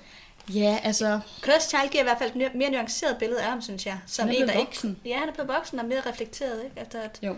Ja, 0.50 0.80
altså, 0.84 1.20
Cursed 1.42 1.70
Child 1.70 1.90
giver 1.92 2.04
i 2.04 2.06
hvert 2.06 2.18
fald 2.18 2.42
et 2.42 2.56
mere 2.56 2.70
nuanceret 2.70 3.18
billede 3.18 3.42
af 3.42 3.50
ham, 3.50 3.62
synes 3.62 3.86
jeg. 3.86 4.00
Som 4.08 4.28
Han 4.28 4.36
er 4.36 4.40
en, 4.40 4.46
blevet 4.46 4.54
der 4.60 4.66
voksen. 4.66 4.90
Ikke, 4.90 5.10
ja, 5.10 5.20
han 5.20 5.30
er 5.30 5.34
blevet 5.34 5.48
voksen 5.48 5.80
og 5.80 5.86
mere 5.86 6.02
reflekteret, 6.02 6.64
ikke? 6.64 6.82
Efter 6.82 7.02
at, 7.02 7.20
jo, 7.22 7.38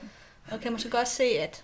og 0.52 0.62
kan 0.62 0.72
måske 0.72 0.90
godt 0.90 1.08
se, 1.08 1.24
at, 1.24 1.64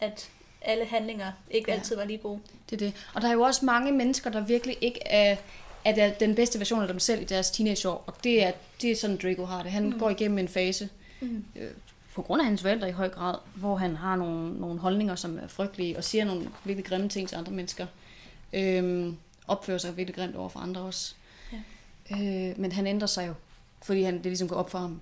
at 0.00 0.28
alle 0.62 0.84
handlinger 0.84 1.32
ikke 1.50 1.70
Ja. 1.70 1.76
altid 1.76 1.96
var 1.96 2.04
lige 2.04 2.18
gode. 2.18 2.40
det 2.70 2.82
er 2.82 2.86
det. 2.86 3.06
Og 3.14 3.22
der 3.22 3.28
er 3.28 3.32
jo 3.32 3.40
også 3.42 3.64
mange 3.64 3.92
mennesker, 3.92 4.30
der 4.30 4.40
virkelig 4.40 4.76
ikke 4.80 5.00
er, 5.06 5.36
er 5.84 6.10
den 6.14 6.34
bedste 6.34 6.58
version 6.58 6.82
af 6.82 6.88
dem 6.88 6.98
selv 6.98 7.22
i 7.22 7.24
deres 7.24 7.50
teenageår. 7.50 8.04
Og 8.06 8.14
det 8.24 8.42
er, 8.44 8.52
det 8.82 8.90
er 8.90 8.96
sådan, 8.96 9.16
Draco 9.22 9.44
har 9.44 9.62
det. 9.62 9.72
Han 9.72 9.84
mm. 9.84 9.98
går 9.98 10.10
igennem 10.10 10.38
en 10.38 10.48
fase, 10.48 10.88
Mm. 11.20 11.44
øh, 11.56 11.70
på 12.14 12.22
grund 12.22 12.40
af 12.42 12.46
hans 12.46 12.60
forældre 12.62 12.88
i 12.88 12.92
høj 12.92 13.08
grad, 13.08 13.34
hvor 13.54 13.76
han 13.76 13.96
har 13.96 14.16
nogle, 14.16 14.60
nogle 14.60 14.80
holdninger, 14.80 15.14
som 15.14 15.38
er 15.38 15.46
frygtelige, 15.46 15.96
og 15.96 16.04
siger 16.04 16.24
nogle 16.24 16.48
virkelig 16.64 16.84
grimme 16.84 17.08
ting 17.08 17.28
til 17.28 17.36
andre 17.36 17.52
mennesker. 17.52 17.86
Øhm, 18.52 19.16
opfører 19.48 19.78
sig 19.78 19.96
virkelig 19.96 20.14
grimt 20.14 20.36
over 20.36 20.48
for 20.48 20.60
andre 20.60 20.80
også. 20.80 21.14
Ja. 22.10 22.16
Øh, 22.50 22.60
men 22.60 22.72
han 22.72 22.86
ændrer 22.86 23.06
sig 23.06 23.28
jo, 23.28 23.34
fordi 23.82 24.02
han, 24.02 24.14
det 24.14 24.24
ligesom 24.26 24.48
går 24.48 24.56
op 24.56 24.70
for 24.70 24.78
ham, 24.78 25.00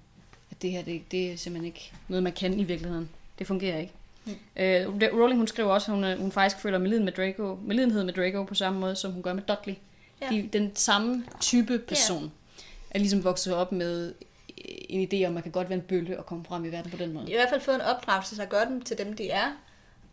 at 0.51 0.63
det 0.63 0.71
her, 0.71 0.83
det, 0.83 1.03
det 1.11 1.33
er 1.33 1.37
simpelthen 1.37 1.67
ikke 1.67 1.93
noget, 2.09 2.23
man 2.23 2.33
kan 2.33 2.61
i 2.61 2.65
virkeligheden. 2.65 3.09
Det 3.39 3.47
fungerer 3.47 3.79
ikke. 3.79 3.93
Mm. 4.27 4.33
Øh, 4.57 4.89
Rowling, 5.13 5.39
hun 5.39 5.47
skriver 5.47 5.71
også, 5.73 5.93
at 5.93 5.95
hun, 5.97 6.05
øh, 6.05 6.19
hun 6.21 6.33
faktisk 6.33 6.63
føler 6.63 6.79
medliden 6.79 7.05
med 7.05 7.13
Draco, 7.13 7.59
medlidenhed 7.63 8.05
med 8.05 8.13
Draco 8.13 8.45
på 8.45 8.55
samme 8.55 8.81
måde, 8.81 8.97
som 8.97 9.13
hun 9.13 9.23
gør 9.23 9.33
med 9.33 9.43
Dudley. 9.43 9.75
Ja. 10.21 10.29
De, 10.31 10.49
den 10.53 10.77
samme 10.77 11.25
type 11.41 11.79
person 11.79 12.33
er 12.91 12.99
ligesom 12.99 13.25
vokset 13.25 13.55
op 13.55 13.73
med 13.73 14.15
en 14.89 15.09
idé 15.13 15.17
om, 15.17 15.27
at 15.27 15.33
man 15.35 15.43
kan 15.43 15.53
godt 15.53 15.69
være 15.69 15.79
en 15.79 15.85
bølle 15.85 16.19
og 16.19 16.27
komme 16.27 16.45
frem 16.45 16.65
i 16.65 16.69
verden 16.69 16.91
på 16.91 16.97
den 16.97 17.13
måde. 17.13 17.31
I 17.31 17.35
hvert 17.35 17.49
fald 17.49 17.61
fået 17.61 17.75
en 17.75 17.81
opdragelse, 17.81 18.37
der 18.37 18.45
gør 18.45 18.65
dem 18.65 18.83
til 18.83 18.99
dem, 18.99 19.17
de 19.17 19.31
er. 19.31 19.47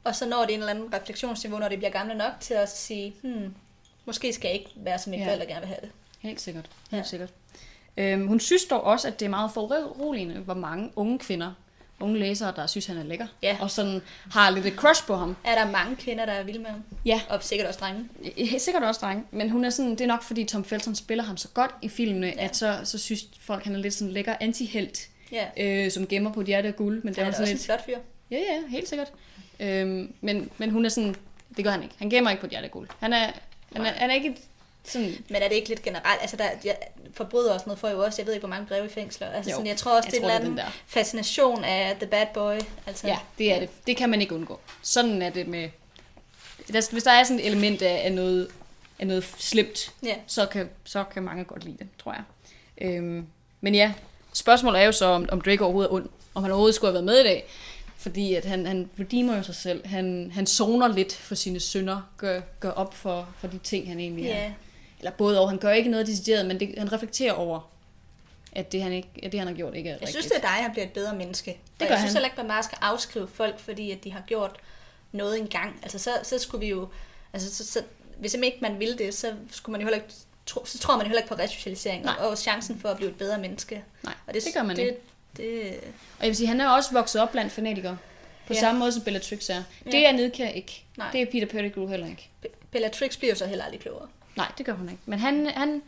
Og 0.03 0.15
så 0.15 0.29
når 0.29 0.41
det 0.45 0.53
en 0.53 0.59
eller 0.59 0.73
anden 0.73 0.93
refleksionsniveau, 0.93 1.59
når 1.59 1.69
de 1.69 1.77
bliver 1.77 1.91
gamle 1.91 2.15
nok 2.15 2.31
til 2.39 2.53
at 2.53 2.69
sige, 2.71 3.15
hmm, 3.21 3.53
måske 4.05 4.33
skal 4.33 4.47
jeg 4.47 4.57
ikke 4.59 4.69
være, 4.75 4.99
som 4.99 5.09
mine 5.09 5.23
Ja. 5.23 5.29
ja. 5.29 5.35
forældre 5.35 5.47
gerne 5.53 5.59
vil 5.61 5.67
have 5.67 5.79
det. 5.81 5.89
Helt 6.19 6.41
sikkert. 6.41 6.65
Helt 6.65 6.91
Ja. 6.91 6.97
ja. 6.97 7.03
sikkert. 7.03 7.29
Øhm, 7.97 8.27
hun 8.27 8.39
synes 8.39 8.65
dog 8.65 8.83
også, 8.83 9.07
at 9.07 9.19
det 9.19 9.25
er 9.25 9.29
meget 9.29 9.51
foruroligende, 9.53 10.35
hvor 10.35 10.53
mange 10.53 10.91
unge 10.95 11.19
kvinder, 11.19 11.51
unge 11.99 12.19
læsere, 12.19 12.53
der 12.55 12.67
synes, 12.67 12.85
han 12.85 12.97
er 12.97 13.03
lækker. 13.03 13.27
Ja. 13.41 13.57
Og 13.61 13.71
sådan 13.71 14.01
har 14.31 14.49
lidt 14.49 14.65
et 14.65 14.73
crush 14.73 15.05
på 15.07 15.15
ham. 15.15 15.35
Er 15.43 15.55
der 15.65 15.71
mange 15.71 15.95
kvinder, 15.95 16.25
der 16.25 16.33
er 16.33 16.43
vilde 16.43 16.59
med 16.59 16.69
ham? 16.69 16.83
Ja. 17.05 17.21
Og 17.29 17.43
sikkert 17.43 17.67
også 17.67 17.79
drenge. 17.79 18.09
Sikkert 18.59 18.83
også 18.83 18.99
dreng, 19.03 19.27
men 19.31 19.49
hun 19.49 19.65
er 19.65 19.69
sådan, 19.69 19.91
det 19.91 20.01
er 20.01 20.07
nok 20.07 20.23
fordi 20.23 20.43
Tom 20.45 20.65
Felton 20.65 20.95
spiller 20.95 21.23
ham 21.23 21.37
så 21.37 21.47
godt 21.47 21.71
i 21.81 21.89
filmene, 21.89 22.27
Ja. 22.27 22.43
at 22.45 22.55
så, 22.55 22.79
så 22.83 22.97
synes 22.97 23.25
folk, 23.41 23.63
han 23.63 23.75
er 23.75 23.79
lidt 23.79 23.93
sådan 23.93 24.11
lækker 24.13 24.35
antihelt, 24.41 25.09
Ja. 25.31 25.45
øh, 25.85 25.91
som 25.91 26.07
gemmer 26.07 26.33
på 26.33 26.39
et 26.41 26.47
hjerte 26.47 26.67
af 26.67 26.75
guld. 26.75 27.03
Men 27.03 27.13
det 27.13 27.21
er 27.21 27.25
er 27.25 27.31
sådan 27.31 27.41
også 27.43 27.53
lidt, 27.53 27.61
en 27.61 27.65
flot 27.65 27.85
fyr. 27.85 27.97
ja, 28.31 28.37
ja, 28.37 28.61
helt 28.69 28.89
sikkert. 28.89 29.11
Øhm, 29.59 30.13
men, 30.21 30.49
men 30.57 30.69
hun 30.69 30.85
er 30.85 30.89
sådan, 30.89 31.15
det 31.57 31.63
gør 31.65 31.71
han 31.71 31.83
ikke. 31.83 31.95
Han 31.97 32.09
gemmer 32.09 32.29
ikke 32.31 32.41
på 32.41 32.47
et 32.47 32.51
hjerte 32.51 32.65
af 32.65 32.71
guld. 32.71 32.87
Han 32.99 33.13
er, 33.13 33.31
han 33.75 33.85
er, 33.85 33.89
han 33.91 34.09
er 34.09 34.13
ikke 34.15 34.29
et, 34.29 34.37
sådan, 34.85 35.15
Men 35.29 35.41
er 35.41 35.47
det 35.47 35.55
ikke 35.55 35.69
lidt 35.69 35.81
generelt? 35.83 36.21
Altså, 36.21 36.37
der, 36.37 36.49
jeg 36.63 36.77
forbryder 37.13 37.53
også 37.53 37.63
noget 37.65 37.79
for 37.79 37.89
jo 37.89 38.03
også. 38.03 38.21
Jeg 38.21 38.25
ved 38.27 38.33
ikke, 38.33 38.41
hvor 38.47 38.55
mange 38.55 38.67
breve 38.67 38.85
i 38.85 38.89
fængsler. 38.89 39.29
Altså, 39.29 39.51
Jo, 39.51 39.55
sådan, 39.55 39.67
jeg 39.67 39.77
tror 39.77 39.97
også, 39.97 40.07
jeg 40.07 40.11
det 40.11 40.19
er 40.19 40.23
en 40.25 40.29
er 40.31 40.35
eller 40.47 40.63
anden 40.63 40.73
fascination 40.87 41.63
af 41.63 41.95
The 41.95 42.07
Bad 42.07 42.25
Boy. 42.33 42.59
Altså, 42.87 43.07
Ja, 43.07 43.17
det 43.37 43.53
er 43.53 43.59
det. 43.59 43.69
Det 43.87 43.97
kan 43.97 44.09
man 44.09 44.21
ikke 44.21 44.35
undgå. 44.35 44.59
Sådan 44.81 45.21
er 45.21 45.29
det 45.29 45.47
med... 45.47 45.69
Der, 46.73 46.87
hvis 46.91 47.03
der 47.03 47.11
er 47.11 47.23
sådan 47.23 47.39
et 47.39 47.47
element 47.47 47.81
af, 47.81 48.01
af, 48.05 48.11
noget, 48.11 48.47
af 48.99 49.07
noget 49.07 49.23
slemt, 49.37 49.91
Ja. 50.03 50.15
så 50.27 50.45
kan, 50.45 50.69
så 50.83 51.03
kan 51.03 51.23
mange 51.23 51.43
godt 51.43 51.63
lide 51.63 51.77
det, 51.77 51.87
tror 52.03 52.13
jeg. 52.13 52.23
Øhm, 52.81 53.27
men 53.61 53.75
ja, 53.75 53.93
spørgsmålet 54.33 54.81
er 54.81 54.85
jo 54.85 54.91
så, 54.91 55.05
om, 55.05 55.25
om 55.31 55.41
Drake 55.41 55.63
overhovedet 55.63 55.89
er 55.89 55.93
ond. 55.93 56.09
Om 56.35 56.43
han 56.43 56.51
overhovedet 56.51 56.75
skulle 56.75 56.89
have 56.89 56.93
været 56.93 57.05
med 57.05 57.19
i 57.19 57.23
dag. 57.23 57.45
Fordi 57.97 58.33
at 58.35 58.45
han, 58.45 58.65
han 58.65 58.89
redeemer 58.99 59.37
jo 59.37 59.43
sig 59.43 59.55
selv. 59.55 59.87
Han, 59.87 60.31
han 60.33 60.47
zoner 60.47 60.87
lidt 60.87 61.13
for 61.15 61.35
sine 61.35 61.59
synder. 61.59 62.01
Gør, 62.17 62.41
gør 62.59 62.69
op 62.71 62.93
for, 62.93 63.27
for 63.39 63.47
de 63.47 63.57
ting, 63.57 63.87
han 63.87 63.99
egentlig 63.99 64.27
er. 64.27 64.51
Eller 65.03 65.11
både 65.11 65.39
over. 65.39 65.49
Han 65.49 65.57
gør 65.57 65.71
ikke 65.71 65.89
noget 65.89 66.07
decideret, 66.07 66.45
men 66.45 66.59
det, 66.59 66.75
han 66.77 66.91
reflekterer 66.93 67.33
over, 67.33 67.69
at 68.51 68.71
det, 68.71 68.83
han, 68.83 68.93
ikke, 68.93 69.09
at 69.23 69.31
det, 69.31 69.39
han 69.39 69.47
har 69.47 69.55
gjort, 69.55 69.75
ikke 69.75 69.89
er 69.89 69.93
Jeg 69.93 70.01
rigtigt. 70.01 70.11
synes, 70.23 70.25
det 70.25 70.35
er 70.37 70.41
dig, 70.41 70.49
han 70.49 70.71
bliver 70.71 70.85
et 70.85 70.91
bedre 70.91 71.15
menneske. 71.15 71.51
Det 71.51 71.59
gør 71.79 71.85
og 71.85 71.91
jeg 71.91 71.99
synes 71.99 72.11
han. 72.13 72.17
heller 72.17 72.27
ikke, 72.27 72.39
at 72.39 72.45
man 72.45 72.47
bare 72.47 72.63
skal 72.63 72.77
afskrive 72.81 73.27
folk, 73.27 73.59
fordi 73.59 73.91
at 73.91 74.03
de 74.03 74.11
har 74.11 74.21
gjort 74.27 74.55
noget 75.11 75.39
engang. 75.39 75.79
Altså, 75.83 75.99
så, 75.99 76.09
så 76.23 76.39
skulle 76.39 76.59
vi 76.59 76.69
jo... 76.69 76.87
Altså, 77.33 77.55
så, 77.55 77.71
så, 77.71 77.81
hvis 78.17 78.33
ikke 78.33 78.57
man 78.61 78.79
ville 78.79 78.97
det, 78.97 79.13
så 79.13 79.33
skulle 79.51 79.71
man 79.71 79.81
jo 79.81 79.85
heller 79.87 79.95
ikke... 80.03 80.13
Tro, 80.45 80.65
så 80.65 80.77
tror 80.79 80.97
man 80.97 81.05
jo 81.05 81.07
heller 81.07 81.21
ikke 81.21 81.29
på 81.35 81.39
resocialisering 81.41 82.03
Nej. 82.05 82.15
og, 82.19 82.27
og 82.29 82.37
chancen 82.37 82.79
for 82.79 82.89
at 82.89 82.97
blive 82.97 83.09
et 83.09 83.17
bedre 83.17 83.37
menneske. 83.39 83.83
Nej, 84.03 84.13
Og 84.27 84.33
det, 84.33 84.43
det 84.45 84.53
gør 84.53 84.63
man 84.63 84.75
det, 84.75 84.81
ikke. 84.81 84.97
Det, 85.37 85.73
Og 86.17 86.21
jeg 86.21 86.27
vil 86.27 86.35
sige, 86.35 86.47
han 86.47 86.61
er 86.61 86.69
også 86.69 86.89
vokset 86.93 87.21
op 87.21 87.31
blandt 87.31 87.51
fanatikere. 87.51 87.97
På 88.47 88.53
Ja. 88.53 88.59
samme 88.59 88.79
måde 88.79 88.91
som 88.91 89.01
Bellatrix 89.01 89.49
er. 89.49 89.63
Det 89.85 89.93
Ja. 89.93 90.07
er 90.07 90.11
Nedkær 90.11 90.47
ikke. 90.47 90.83
Nej. 90.97 91.07
Det 91.11 91.21
er 91.21 91.25
Peter 91.31 91.45
Pettigrew 91.47 91.87
heller 91.87 92.07
ikke. 92.07 92.29
Bellatrix 92.71 93.17
bliver 93.17 93.31
jo 93.33 93.37
så 93.37 93.45
heller 93.45 93.63
aldrig 93.65 93.79
klogere. 93.81 94.07
Nej, 94.35 94.51
det 94.57 94.65
gør 94.65 94.73
hun 94.73 94.89
ikke. 94.89 95.01
Men 95.05 95.19
han, 95.19 95.45
han, 95.47 95.81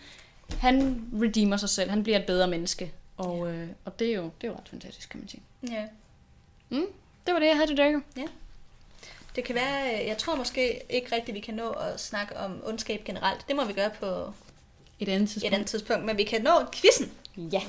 han 0.60 1.06
redeemer 1.22 1.58
sig 1.58 1.70
selv. 1.70 1.90
Han 1.90 2.04
bliver 2.04 2.20
et 2.20 2.26
bedre 2.26 2.48
menneske. 2.48 2.92
Og, 3.18 3.54
øh, 3.54 3.68
og 3.86 4.00
det, 4.00 4.10
er 4.10 4.14
jo, 4.16 4.24
det 4.42 4.48
er 4.48 4.52
jo 4.52 4.58
ret 4.58 4.70
fantastisk, 4.70 5.10
kan 5.10 5.20
man 5.20 5.30
sige. 5.30 5.42
Ja. 5.72 5.84
Mm, 6.70 6.86
det 7.26 7.34
var 7.34 7.40
det, 7.40 7.48
jeg 7.48 7.56
havde 7.56 7.68
til 7.68 7.78
Draco. 7.78 8.00
Det 9.36 9.44
kan 9.44 9.56
være, 9.56 9.94
øh, 10.02 10.08
jeg 10.08 10.18
tror 10.18 10.36
måske 10.36 10.82
ikke 10.90 11.16
rigtigt, 11.16 11.36
vi 11.36 11.40
kan 11.40 11.54
nå 11.54 11.70
at 11.70 12.00
snakke 12.00 12.38
om 12.38 12.62
ondskab 12.66 13.02
generelt. 13.06 13.48
Det 13.48 13.56
må 13.56 13.66
vi 13.66 13.74
gøre 13.74 13.90
på 14.00 14.34
Et 15.00 15.10
andet 15.10 15.22
et 15.22 15.30
tidspunkt. 15.30 15.54
andet 15.56 15.68
tidspunkt, 15.70 16.06
men 16.06 16.18
vi 16.18 16.24
kan 16.24 16.42
nå 16.42 16.52
quizzen. 16.74 17.12
Ja, 17.38 17.62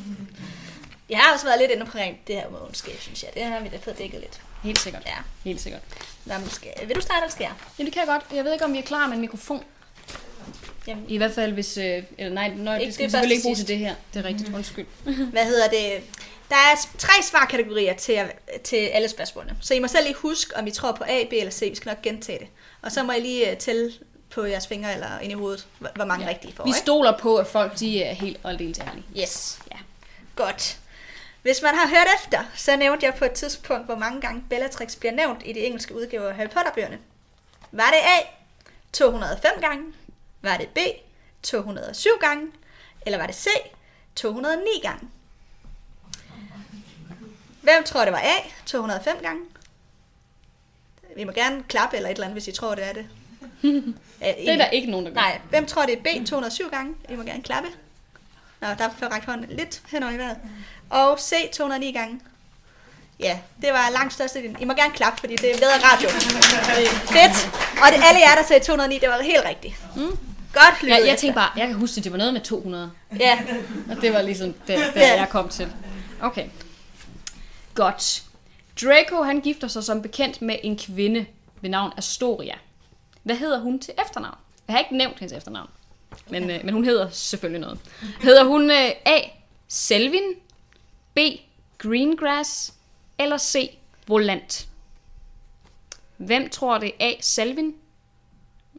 Jeg 1.09 1.19
har 1.19 1.33
også 1.35 1.47
været 1.47 1.61
lidt 1.61 1.71
inde 1.71 1.87
på 1.87 1.99
rent 1.99 2.29
det 2.29 2.35
her 2.35 2.51
med 2.51 2.59
ondskab, 2.61 2.99
synes 3.01 3.23
jeg. 3.23 3.31
Det 3.35 3.43
har 3.45 3.61
vi 3.61 3.69
da 3.69 3.77
fået 3.77 3.99
dækket 3.99 4.21
lidt. 4.21 4.41
helt 4.63 4.79
sikkert. 4.79 5.03
Ja. 5.07 5.17
Helt 5.45 5.61
sikkert. 5.61 5.83
Nå, 6.25 6.35
men 6.39 6.49
skal, 6.49 6.73
vil 6.87 6.97
du 6.97 7.01
starte, 7.01 7.19
eller 7.19 7.31
skal 7.33 7.45
jeg? 7.45 7.53
Ja, 7.79 7.85
det 7.85 7.93
kan 7.93 8.01
jeg 8.01 8.07
godt. 8.09 8.37
Jeg 8.37 8.45
ved 8.45 8.53
ikke, 8.53 8.65
om 8.65 8.73
vi 8.73 8.79
er 8.79 8.83
klar 8.83 9.07
med 9.07 9.15
en 9.15 9.21
mikrofon. 9.21 9.65
Jamen, 10.87 11.05
I 11.09 11.17
hvert 11.17 11.33
fald, 11.33 11.53
hvis... 11.53 11.79
Øh, 11.79 12.03
eller 12.19 12.35
nej, 12.35 12.53
nøj, 12.57 12.79
det 12.79 12.95
skal 12.95 13.03
det 13.03 13.07
vi 13.07 13.11
selvfølgelig 13.11 13.35
ikke 13.35 13.45
bruge 13.45 13.57
til 13.57 13.69
det 13.69 13.79
her. 13.79 13.95
Det 14.15 14.25
er 14.25 14.29
rigtigt. 14.29 14.55
Undskyld. 14.55 14.87
hvad 15.33 15.45
hedder 15.45 15.69
det? 15.69 16.03
Der 16.49 16.57
er 16.57 16.77
tre 16.99 17.13
svarkategorier 17.23 17.95
til, 17.95 18.23
til 18.65 18.77
alle 18.77 19.09
spørgsmålene. 19.09 19.57
Så 19.61 19.75
I 19.75 19.79
må 19.79 19.89
selv 19.89 20.05
lige 20.05 20.17
huske, 20.17 20.57
om 20.57 20.67
I 20.67 20.71
tror 20.71 20.93
på 20.93 21.05
A, 21.09 21.25
B 21.31 21.33
eller 21.33 21.51
C. 21.51 21.61
Vi 21.71 21.75
skal 21.75 21.91
nok 21.91 22.03
gentage 22.03 22.39
det. 22.39 22.49
Og 22.83 22.93
så 22.93 23.03
må 23.03 23.13
I 23.13 23.21
lige 23.21 23.51
øh, 23.51 23.57
tælle 23.57 23.93
på 24.31 24.45
jeres 24.45 24.67
fingre 24.67 24.95
eller 24.95 25.19
ind 25.19 25.33
i 25.33 25.35
hovedet, 25.35 25.67
hvor 25.79 26.05
mange 26.05 26.25
ja. 26.25 26.31
rigtige 26.31 26.53
I 26.53 26.55
får. 26.55 26.65
Vi 26.65 26.71
ikke? 26.71 26.79
stoler 26.79 27.19
på, 27.19 27.37
at 27.37 27.47
folk 27.47 27.79
de 27.79 28.03
er 28.03 28.13
helt 28.13 28.41
og 28.43 28.51
aldeles 28.51 28.79
ærlige. 28.79 29.05
Yes. 29.23 29.59
Ja. 29.73 29.77
Godt. 30.37 30.79
Hvis 31.43 31.63
man 31.63 31.75
har 31.75 31.89
hørt 31.89 32.07
efter, 32.17 32.45
så 32.55 32.77
nævnte 32.77 33.07
jeg 33.07 33.15
på 33.15 33.25
et 33.25 33.33
tidspunkt, 33.33 33.87
hvor 33.87 33.95
mange 33.95 34.21
gange 34.21 34.45
Bellatrix 34.51 34.97
bliver 34.97 35.13
nævnt 35.13 35.43
i 35.45 35.53
de 35.53 35.61
engelske 35.61 35.97
udgaver 35.97 36.29
af 36.29 36.35
Harry 36.35 36.49
Potter-bøgerne. 36.49 36.99
Var 37.73 37.87
det 37.91 37.99
A, 37.99 38.27
205 38.93 39.51
gange? 39.61 39.85
Var 40.47 40.57
det 40.57 40.69
B, 40.69 40.79
207 41.43 42.11
gange? 42.21 42.47
Eller 43.07 43.19
var 43.19 43.27
det 43.27 43.35
C, 43.35 43.47
209 44.17 44.67
gange? 44.83 45.09
Hvem 47.63 47.85
tror, 47.85 48.05
det 48.05 48.13
var 48.13 48.19
A, 48.19 48.49
205 48.67 49.17
gange? 49.23 49.43
Vi 51.17 51.25
må 51.25 51.33
gerne 51.33 51.63
klappe 51.69 51.97
eller 51.97 52.09
et 52.09 52.15
eller 52.15 52.25
andet, 52.25 52.35
hvis 52.35 52.49
I 52.49 52.53
tror, 52.53 52.75
det 52.75 52.89
er 52.89 52.93
det. 52.93 53.07
Det 54.21 54.49
er 54.49 54.57
der 54.57 54.67
ikke 54.67 54.91
nogen, 54.91 55.07
der 55.07 55.13
gør. 55.13 55.21
Nej, 55.21 55.41
hvem 55.51 55.67
tror, 55.67 55.87
det 55.87 55.99
er 55.99 56.03
B, 56.03 56.27
207 56.27 56.71
gange? 56.71 56.95
I 57.09 57.15
må 57.15 57.23
gerne 57.23 57.43
klappe. 57.43 57.69
Nå, 58.61 58.69
der 58.79 58.89
får 58.99 59.07
rækket 59.07 59.29
hånden 59.29 59.57
lidt 59.57 59.83
henover 59.91 60.13
i 60.13 60.19
vejret. 60.19 60.39
Og 60.91 61.21
C, 61.21 61.35
209 61.53 61.93
gange. 61.93 62.21
Ja, 63.21 63.39
det 63.63 63.73
var 63.73 63.91
langt 63.91 64.13
størstedelen. 64.13 64.57
I 64.61 64.65
må 64.65 64.75
gerne 64.75 64.93
klappe, 64.93 65.21
fordi 65.21 65.37
det 65.37 65.51
er 65.51 65.59
bedre 65.59 65.79
radio. 65.93 66.09
Fedt. 67.17 67.51
Og 67.83 67.93
det 67.93 68.03
alle 68.05 68.21
jer, 68.21 68.35
der 68.35 68.45
sagde 68.49 68.65
209, 68.65 68.99
det 68.99 69.09
var 69.09 69.23
helt 69.23 69.45
rigtigt. 69.45 69.75
Mm. 69.97 70.19
Godt 70.65 70.83
lyttet 70.83 70.99
Jeg, 70.99 71.07
jeg 71.07 71.19
tænkte 71.19 71.35
bare, 71.35 71.51
jeg 71.57 71.67
kan 71.67 71.77
huske, 71.77 71.99
at 71.99 72.05
det 72.05 72.13
var 72.13 72.19
noget 72.19 72.33
med 72.33 72.41
200. 72.41 72.91
Ja, 73.21 73.39
Og 73.91 73.97
det 73.97 74.13
var 74.13 74.23
ligesom 74.23 74.53
der, 74.53 74.77
der 74.93 75.01
Ja. 75.01 75.21
jeg 75.21 75.29
kom 75.31 75.49
til. 75.49 75.73
Okay. 76.23 76.49
Godt. 77.75 78.23
Draco, 78.83 79.23
han 79.23 79.41
gifter 79.41 79.69
sig 79.69 79.85
som 79.85 80.03
bekendt 80.03 80.43
med 80.43 80.57
en 80.63 80.79
kvinde. 80.79 81.27
ved 81.61 81.71
navn 81.71 81.93
Astoria. 81.97 82.55
Hvad 83.23 83.37
hedder 83.37 83.61
hun 83.61 83.79
til 83.79 83.95
efternavn? 84.07 84.37
Jeg 84.69 84.75
har 84.75 84.79
ikke 84.81 84.97
nævnt 84.97 85.19
hendes 85.19 85.33
efternavn, 85.33 85.69
men, 86.31 86.51
øh, 86.51 86.65
men 86.65 86.75
hun 86.75 86.85
hedder 86.85 87.11
selvfølgelig 87.11 87.61
noget. 87.61 87.79
Hedder 88.21 88.45
hun 88.45 88.71
øh, 88.71 88.91
A. 89.07 89.19
Selvin, 89.69 90.23
B. 91.15 91.19
Greengrass 91.79 92.75
eller 93.19 93.39
C. 93.39 93.71
Volant? 94.07 94.69
Hvem 96.17 96.49
tror 96.51 96.79
det 96.79 96.93
er 97.01 97.07
A. 97.07 97.13
Selvin? 97.21 97.75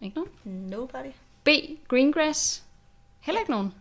Ikke 0.02 0.16
nogen? 0.16 0.32
Nobody. 0.70 1.12
B. 1.48 1.49
Greengrass. 1.88 2.64
Heller 3.19 3.40
ikke 3.40 3.52
nogen. 3.52 3.74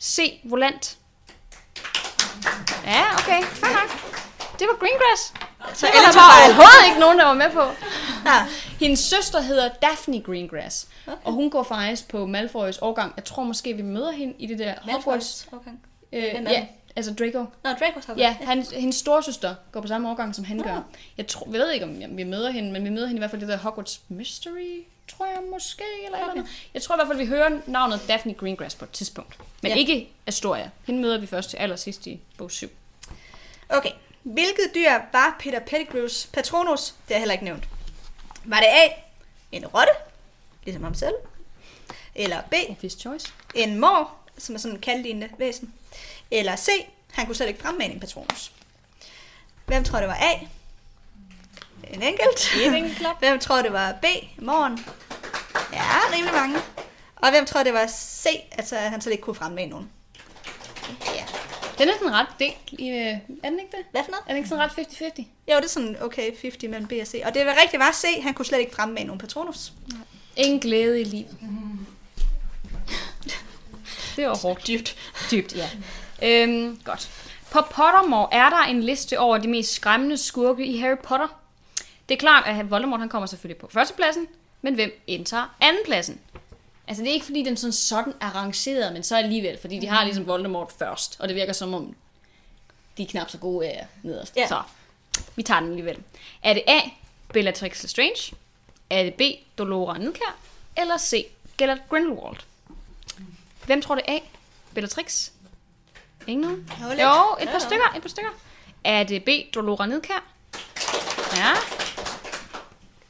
C. 0.00 0.40
Volant. 0.44 0.98
Ja, 2.84 3.14
okay. 3.14 3.42
Fair 3.42 3.72
nok. 3.72 3.90
Det 4.58 4.66
var 4.66 4.78
Greengrass. 4.78 5.34
Så 5.78 5.86
Det 5.86 5.94
var 5.94 6.12
der 6.12 6.46
overhovedet 6.46 6.86
ikke 6.86 7.00
nogen, 7.00 7.18
der 7.18 7.24
var 7.24 7.34
med 7.34 7.50
på. 7.50 7.62
Ja. 8.26 8.46
Hendes 8.80 8.98
søster 8.98 9.40
hedder 9.40 9.68
Daphne 9.68 10.20
Greengrass. 10.22 10.88
Okay. 11.06 11.16
Og 11.24 11.32
hun 11.32 11.50
går 11.50 11.62
faktisk 11.62 12.08
på 12.08 12.26
Malfoys 12.26 12.78
årgang. 12.78 13.12
Jeg 13.16 13.24
tror 13.24 13.42
måske, 13.42 13.74
vi 13.74 13.82
møder 13.82 14.10
hende 14.10 14.34
i 14.38 14.46
det 14.46 14.58
der 14.58 14.74
Hogwarts. 14.82 15.48
Okay. 15.52 15.70
Øh, 16.12 16.22
ja, 16.52 16.66
altså 16.96 17.14
Draco. 17.14 17.38
Nå, 17.64 17.70
Dracos 17.70 18.04
har 18.04 18.14
Ja, 18.16 18.36
han, 18.40 18.66
hendes 18.72 18.96
storesøster 18.96 19.54
går 19.72 19.80
på 19.80 19.88
samme 19.88 20.10
årgang, 20.10 20.34
som 20.34 20.44
han 20.44 20.58
gør. 20.58 20.82
Jeg, 21.16 21.26
tror, 21.26 21.46
jeg 21.52 21.60
ved 21.60 21.70
ikke, 21.70 21.84
om 21.84 22.16
vi 22.16 22.24
møder 22.24 22.50
hende, 22.50 22.72
men 22.72 22.84
vi 22.84 22.90
møder 22.90 23.06
hende 23.06 23.18
i 23.18 23.20
hvert 23.20 23.30
fald 23.30 23.42
i 23.42 23.44
det 23.44 23.52
der 23.52 23.58
Hogwarts 23.58 24.00
Mystery, 24.08 24.84
tror 25.08 25.26
jeg 25.26 25.38
måske, 25.50 25.84
eller 26.04 26.18
okay. 26.18 26.28
eller 26.30 26.32
andet. 26.42 26.52
Jeg 26.74 26.82
tror 26.82 26.94
i 26.94 26.98
hvert 26.98 27.06
fald, 27.08 27.18
vi 27.18 27.26
hører 27.26 27.60
navnet 27.66 28.00
Daphne 28.08 28.34
Greengrass 28.34 28.74
på 28.74 28.84
et 28.84 28.90
tidspunkt. 28.90 29.38
Men 29.62 29.72
Ja. 29.72 29.76
ikke 29.76 30.08
Astoria. 30.26 30.70
Hende 30.86 31.00
møder 31.00 31.18
vi 31.18 31.26
først 31.26 31.50
til 31.50 31.56
allersidst 31.56 32.06
i 32.06 32.20
bog 32.38 32.50
7. 32.50 32.70
Okay. 33.68 33.90
Hvilket 34.22 34.70
dyr 34.74 34.92
var 35.12 35.36
Peter 35.40 35.60
Pettigrews 35.60 36.28
Patronus? 36.32 36.88
Det 36.90 37.10
jeg 37.10 37.18
heller 37.18 37.32
ikke 37.32 37.44
nævnt. 37.44 37.68
Var 38.44 38.56
det 38.60 38.66
A, 38.66 38.88
en 39.52 39.66
rotte, 39.66 39.92
ligesom 40.64 40.82
ham 40.84 40.94
selv? 40.94 41.14
Eller 42.14 42.40
B, 42.50 42.54
Obvious 42.68 42.92
choice. 42.92 43.32
en 43.54 43.80
mor, 43.80 44.10
som 44.38 44.54
er 44.54 44.58
sådan 44.58 44.74
en 44.76 44.80
kaldlignende 44.80 45.28
væsen? 45.38 45.74
Eller 46.30 46.56
C, 46.56 46.68
han 47.12 47.26
kunne 47.26 47.34
slet 47.36 47.48
ikke 47.48 47.60
fremmane 47.62 47.94
en 47.94 48.00
Patronus? 48.00 48.52
Hvem 49.66 49.84
tror 49.84 49.98
det 49.98 50.08
var 50.08 50.14
A? 50.20 50.38
En 51.92 52.02
enkelt. 52.02 52.56
En 52.64 52.74
enkelt 52.74 52.98
klap. 52.98 53.18
Hvem 53.24 53.38
tror 53.38 53.62
det 53.62 53.72
var 53.72 53.92
B, 53.92 54.04
morgen? 54.42 54.84
Ja, 55.72 56.16
rimelig 56.16 56.34
mange. 56.34 56.58
Og 57.16 57.30
hvem 57.30 57.46
tror 57.46 57.62
det 57.62 57.72
var 57.72 57.86
C, 57.86 58.26
altså 58.52 58.76
at 58.76 58.90
han 58.90 59.00
slet 59.00 59.12
ikke 59.12 59.22
kunne 59.22 59.34
fremmane 59.34 59.70
nogen? 59.70 59.90
Ja. 61.04 61.24
Den 61.78 61.88
er 61.88 61.92
sådan 61.98 62.12
ret 62.12 62.26
delt. 62.38 62.56
I, 62.72 62.88
øh, 62.88 62.96
er 63.42 63.50
den 63.50 63.58
ikke 63.60 63.76
det? 63.76 63.84
Hvad 63.90 64.04
for 64.04 64.10
noget? 64.10 64.22
Er 64.26 64.28
den 64.28 64.36
ikke 64.36 64.48
sådan 64.48 64.64
ret 64.64 64.70
50-50? 64.70 65.24
Jo, 65.52 65.56
det 65.56 65.64
er 65.64 65.68
sådan, 65.68 65.96
okay, 66.00 66.22
50 66.22 66.62
mellem 66.62 66.86
B 66.86 66.92
og 67.00 67.06
C. 67.06 67.22
Og 67.24 67.34
det 67.34 67.46
var 67.46 67.56
rigtigt 67.62 67.80
var 67.80 67.92
C, 67.92 68.22
han 68.22 68.34
kunne 68.34 68.46
slet 68.46 68.58
ikke 68.58 68.74
fremme 68.74 68.94
med 68.94 69.04
nogen 69.04 69.18
Patronus. 69.18 69.72
Ingen 70.36 70.60
glæde 70.60 71.00
i 71.00 71.04
livet. 71.04 71.36
Det 74.16 74.28
var 74.28 74.36
hårdt. 74.36 74.66
Dybt. 74.66 74.96
Dybt, 75.30 75.54
ja. 75.56 75.68
Øhm, 76.22 76.80
godt. 76.84 77.10
På 77.50 77.60
Pottermore 77.70 78.28
er 78.32 78.50
der 78.50 78.62
en 78.62 78.82
liste 78.82 79.18
over 79.18 79.38
de 79.38 79.48
mest 79.48 79.72
skræmmende 79.72 80.16
skurke 80.16 80.66
i 80.66 80.78
Harry 80.78 80.98
Potter. 81.04 81.40
Det 82.08 82.14
er 82.14 82.18
klart, 82.18 82.44
at 82.46 82.70
Voldemort 82.70 83.00
han 83.00 83.08
kommer 83.08 83.26
selvfølgelig 83.26 83.60
på 83.60 83.68
førstepladsen, 83.72 84.26
men 84.62 84.74
hvem 84.74 85.02
indtager 85.06 85.56
andenpladsen? 85.60 86.20
Altså 86.88 87.02
det 87.02 87.10
er 87.10 87.14
ikke 87.14 87.26
fordi, 87.26 87.42
den 87.42 87.56
sådan, 87.56 87.72
sådan 87.72 88.14
er 88.20 88.36
rangeret, 88.36 88.92
men 88.92 89.02
så 89.02 89.16
alligevel, 89.16 89.58
fordi 89.60 89.78
de 89.78 89.86
har 89.86 90.04
ligesom 90.04 90.26
Voldemort 90.26 90.72
først, 90.78 91.16
og 91.20 91.28
det 91.28 91.36
virker 91.36 91.52
som 91.52 91.74
om, 91.74 91.94
de 92.96 93.02
er 93.02 93.06
knap 93.06 93.30
så 93.30 93.38
gode 93.38 93.66
er 93.66 93.86
nederst. 94.02 94.36
Ja. 94.36 94.48
Så 94.48 94.62
vi 95.36 95.42
tager 95.42 95.60
den 95.60 95.68
alligevel. 95.68 95.98
Er 96.42 96.52
det 96.52 96.62
A, 96.66 96.80
Bellatrix 97.32 97.82
Lestrange? 97.82 98.36
Er 98.90 99.02
det 99.02 99.14
B, 99.14 99.20
Dolora 99.58 99.98
Nidkær? 99.98 100.36
Eller 100.76 100.98
C, 100.98 101.26
Gellert 101.58 101.80
Grindelwald? 101.90 102.36
Hvem 103.66 103.82
tror 103.82 103.94
det 103.94 104.04
er 104.08 104.12
A? 104.12 104.18
Bellatrix? 104.74 105.30
Ingen 106.26 106.46
nogen? 106.46 106.70
Jo. 106.80 106.86
Jo, 106.86 107.36
et 107.40 107.48
par 107.48 107.58
stykker, 107.58 107.92
et 107.96 108.02
par 108.02 108.08
stykker. 108.08 108.30
Er 108.84 109.02
det 109.02 109.24
B, 109.24 109.28
Dolora 109.54 109.86
Nidkær? 109.86 110.24
Ja. 111.36 111.54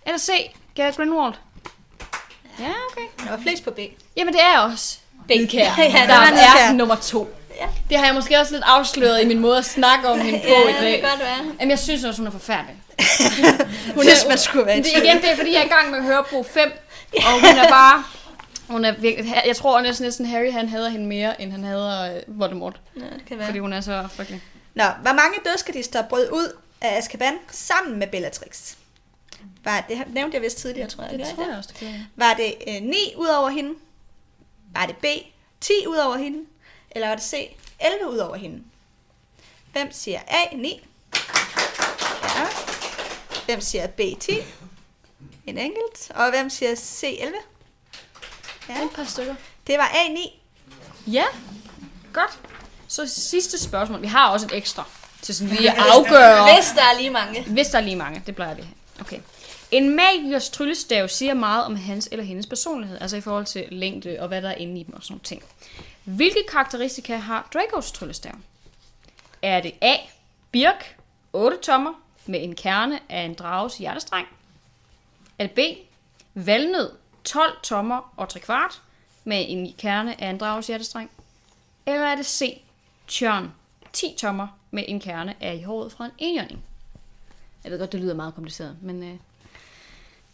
Eller 0.08 0.18
C, 0.18 0.30
Gellert 0.76 0.96
Grindelwald? 0.96 1.34
Ja, 2.58 2.72
okay. 2.90 3.24
Der 3.24 3.30
var 3.30 3.42
flest 3.42 3.64
på 3.64 3.70
B. 3.70 3.78
Jamen 4.16 4.34
det 4.34 4.42
er 4.42 4.58
også 4.58 4.98
Nidkær, 5.28 5.58
Ja, 5.78 5.84
det 5.84 6.08
der 6.08 6.16
var 6.16 6.26
er 6.26 6.30
Nidkjær. 6.30 6.72
nummer 6.72 6.94
to. 6.96 7.34
Ja. 7.60 7.66
Det 7.90 7.98
har 7.98 8.04
jeg 8.06 8.14
måske 8.14 8.38
også 8.38 8.52
lidt 8.52 8.64
afsløret 8.66 9.22
i 9.22 9.26
min 9.26 9.38
måde 9.38 9.58
at 9.58 9.64
snakke 9.64 10.08
om 10.08 10.20
hende 10.20 10.38
på 10.44 10.48
Ja, 10.48 10.68
i 10.68 10.72
det 10.72 10.80
dag. 10.82 11.00
kan 11.00 11.10
godt 11.10 11.20
være. 11.20 11.36
Jamen 11.60 11.70
jeg 11.70 11.78
synes 11.78 12.04
også, 12.04 12.20
hun 12.20 12.26
er 12.26 12.30
forfærdelig. 12.30 12.76
Hun 13.94 14.04
Hvis 14.04 14.24
man 14.28 14.38
skulle 14.38 14.66
være 14.66 14.76
det, 14.76 14.86
igen, 14.86 15.16
det 15.16 15.30
er 15.32 15.36
fordi, 15.36 15.52
jeg 15.52 15.60
er 15.60 15.64
i 15.64 15.68
gang 15.68 15.90
med 15.90 15.98
at 15.98 16.04
høre 16.04 16.24
på 16.30 16.42
5, 16.50 16.72
og 17.16 17.32
hun 17.32 17.58
er 17.58 17.68
bare... 17.68 18.04
Hun 18.68 18.84
er 18.84 18.92
virkelig, 18.98 19.42
jeg 19.46 19.56
tror 19.56 19.80
næsten, 19.80 20.04
næsten 20.04 20.26
Harry 20.26 20.52
han 20.52 20.68
hader 20.68 20.88
hende 20.88 21.06
mere, 21.06 21.42
end 21.42 21.52
han 21.52 21.64
hader 21.64 22.14
øh, 22.16 22.22
Voldemort. 22.40 22.80
Ja, 22.96 23.00
det 23.00 23.22
kan 23.28 23.38
være. 23.38 23.46
Fordi 23.46 23.58
hun 23.58 23.72
er 23.72 23.80
så 23.80 24.08
frygtelig. 24.16 24.42
Nå, 24.74 24.84
hvor 25.02 25.12
mange 25.12 25.34
dødskadister 25.44 26.02
brød 26.02 26.28
ud 26.32 26.52
af 26.80 26.96
Azkaban 26.98 27.34
sammen 27.50 27.98
med 27.98 28.06
Bellatrix? 28.06 28.72
Var 29.64 29.84
det 29.88 30.02
nævnte 30.14 30.34
jeg 30.34 30.42
vist 30.42 30.58
tidligere, 30.58 30.88
tror 30.88 31.02
jeg. 31.02 31.10
Det 31.12 31.18
Gør 31.20 31.26
jeg 31.26 31.34
tror 31.36 31.44
jeg 31.48 31.56
også, 31.58 31.70
det 31.72 31.78
kan 31.78 32.06
Var 32.16 32.34
det 32.34 32.54
øh, 32.68 32.82
9 32.82 32.96
ud 33.16 33.26
over 33.26 33.48
hende? 33.48 33.74
Var 34.74 34.86
det 34.86 34.96
B, 34.96 35.04
10 35.60 35.72
ud 35.86 35.96
over 35.96 36.16
hende? 36.16 36.38
Eller 36.90 37.08
var 37.08 37.14
det 37.14 37.24
C, 37.24 37.56
11 37.80 38.12
ud 38.12 38.18
over 38.18 38.36
hende? 38.36 38.62
Hvem 39.72 39.92
siger 39.92 40.20
A, 40.28 40.56
9? 40.56 40.86
Ja. 42.36 42.46
Hvem 43.44 43.60
siger 43.60 43.86
B, 43.86 44.00
10? 44.20 44.32
En 45.46 45.58
enkelt. 45.58 46.10
Og 46.14 46.30
hvem 46.30 46.50
siger 46.50 46.74
C, 46.74 47.02
11? 47.20 47.34
Ja, 48.68 48.82
Et 48.84 48.90
par 48.94 49.04
stykker. 49.04 49.34
det 49.66 49.78
var 49.78 49.90
A, 49.94 50.12
9. 50.12 50.42
Ja, 51.06 51.24
godt. 52.12 52.38
Så 52.88 53.06
sidste 53.06 53.58
spørgsmål. 53.64 54.02
Vi 54.02 54.06
har 54.06 54.28
også 54.30 54.46
et 54.46 54.52
ekstra 54.52 54.84
til 55.22 55.34
sådan 55.34 55.54
lige 55.54 55.70
at 55.70 55.76
afgøre. 55.94 56.54
Hvis 56.54 56.72
der 56.76 56.82
er 56.82 56.98
lige 56.98 57.10
mange. 57.10 57.42
Hvis 57.42 57.66
der 57.68 57.78
er 57.78 57.82
lige 57.82 57.96
mange, 57.96 58.22
det 58.26 58.34
plejer 58.34 58.54
vi. 58.54 58.64
Okay. 59.00 59.20
En 59.70 59.96
magikers 59.96 60.50
tryllestav 60.50 61.08
siger 61.08 61.34
meget 61.34 61.64
om 61.64 61.76
hans 61.76 62.08
eller 62.12 62.24
hendes 62.24 62.46
personlighed, 62.46 62.98
altså 63.00 63.16
i 63.16 63.20
forhold 63.20 63.46
til 63.46 63.68
længde 63.70 64.16
og 64.20 64.28
hvad 64.28 64.42
der 64.42 64.48
er 64.48 64.54
inde 64.54 64.80
i 64.80 64.82
dem 64.82 64.94
og 64.94 65.02
sådan 65.02 65.12
nogle 65.12 65.24
ting. 65.24 65.42
Hvilke 66.04 66.44
karakteristika 66.50 67.16
har 67.16 67.48
Dracos 67.54 67.92
tryllestav? 67.92 68.32
Er 69.42 69.60
det 69.60 69.72
A. 69.80 69.94
Birk, 70.50 70.96
8 71.32 71.56
tommer, 71.62 71.92
med 72.26 72.42
en 72.42 72.54
kerne 72.54 73.00
af 73.08 73.20
en 73.20 73.34
drages 73.34 73.78
hjertestreng? 73.78 74.28
Er 75.38 75.46
det 75.46 75.52
B. 75.52 75.58
Valnød, 76.34 76.90
12 77.24 77.52
tommer 77.62 78.14
og 78.16 78.28
3 78.28 78.40
kvart, 78.40 78.82
med 79.24 79.44
en 79.48 79.74
kerne 79.78 80.20
af 80.20 80.30
en 80.30 80.38
drages 80.38 80.66
hjertestreng? 80.66 81.10
Eller 81.86 82.06
er 82.06 82.16
det 82.16 82.26
C. 82.26 82.60
Tjørn, 83.08 83.54
10 83.92 84.14
tommer, 84.18 84.48
med 84.70 84.84
en 84.88 85.00
kerne 85.00 85.34
af 85.40 85.54
i 85.54 85.62
håret 85.62 85.92
fra 85.92 86.04
en 86.04 86.10
enhjørning? 86.18 86.64
Jeg 87.64 87.72
ved 87.72 87.78
godt, 87.78 87.92
det 87.92 88.00
lyder 88.00 88.14
meget 88.14 88.34
kompliceret, 88.34 88.76
men 88.82 89.02
øh, 89.02 89.16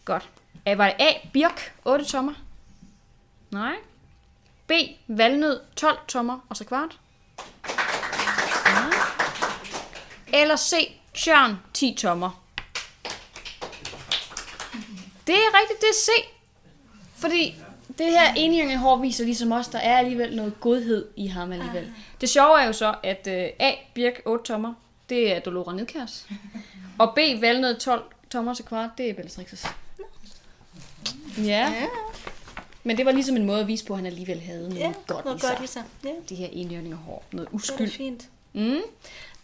godt. 0.05 0.29
Øh, 0.67 0.77
var 0.77 0.85
det 0.85 0.95
A, 0.99 1.13
birk, 1.33 1.73
8 1.85 2.05
tommer? 2.05 2.33
Nej. 3.51 3.75
B, 4.67 4.71
valnød, 5.07 5.59
12 5.75 5.97
tommer 6.07 6.39
og 6.49 6.57
så 6.57 6.63
kvart? 6.65 6.99
Nej. 8.65 8.93
Eller 10.33 10.55
C, 10.55 10.73
tjørn, 11.13 11.59
10 11.73 11.95
tommer? 11.99 12.41
Det 15.27 15.35
er 15.35 15.59
rigtigt, 15.61 15.81
det 15.81 15.89
er 15.89 15.93
C. 15.93 16.09
Fordi 17.15 17.55
det 17.97 18.05
her 18.05 18.33
enhjørninge 18.33 18.77
hår 18.77 18.97
viser 18.97 19.25
ligesom 19.25 19.51
os, 19.51 19.67
der 19.67 19.79
er 19.79 19.97
alligevel 19.97 20.35
noget 20.35 20.59
godhed 20.59 21.07
i 21.15 21.27
ham 21.27 21.51
alligevel. 21.51 21.93
Det 22.21 22.29
sjove 22.29 22.61
er 22.61 22.65
jo 22.65 22.73
så, 22.73 22.95
at 23.03 23.27
øh, 23.27 23.49
A, 23.59 23.71
birk, 23.93 24.21
8 24.25 24.43
tommer, 24.45 24.73
det 25.09 25.35
er 25.35 25.39
Dolora 25.39 25.73
Nidkærs. 25.73 26.27
Og 26.99 27.13
B, 27.15 27.41
valnød 27.41 27.79
12 27.79 28.03
tommer 28.31 28.53
til 28.53 28.65
kvart, 28.65 28.89
det 28.97 29.09
er 29.09 29.13
Bellatrix's. 29.13 29.73
Ja. 31.37 31.43
Ja, 31.43 31.85
Men 32.83 32.97
det 32.97 33.05
var 33.05 33.11
ligesom 33.11 33.35
en 33.35 33.45
måde 33.45 33.59
at 33.61 33.67
vise 33.67 33.85
på, 33.85 33.93
at 33.93 33.97
han 33.97 34.05
alligevel 34.05 34.41
havde 34.41 34.69
noget 34.69 34.79
ja 34.81 34.91
godt, 35.07 35.25
noget 35.25 35.37
i 35.37 35.41
sig. 35.41 35.49
godt 35.49 35.63
i 35.63 35.67
sig. 35.67 35.83
Ja, 36.03 36.09
De 36.29 36.35
her 36.35 36.47
enhjørninger 36.51 36.97
hår. 36.97 37.23
Noget 37.31 37.47
det 37.47 37.53
var 37.53 37.55
uskyld. 37.57 37.91
fint. 37.91 38.23
Mm. 38.53 38.81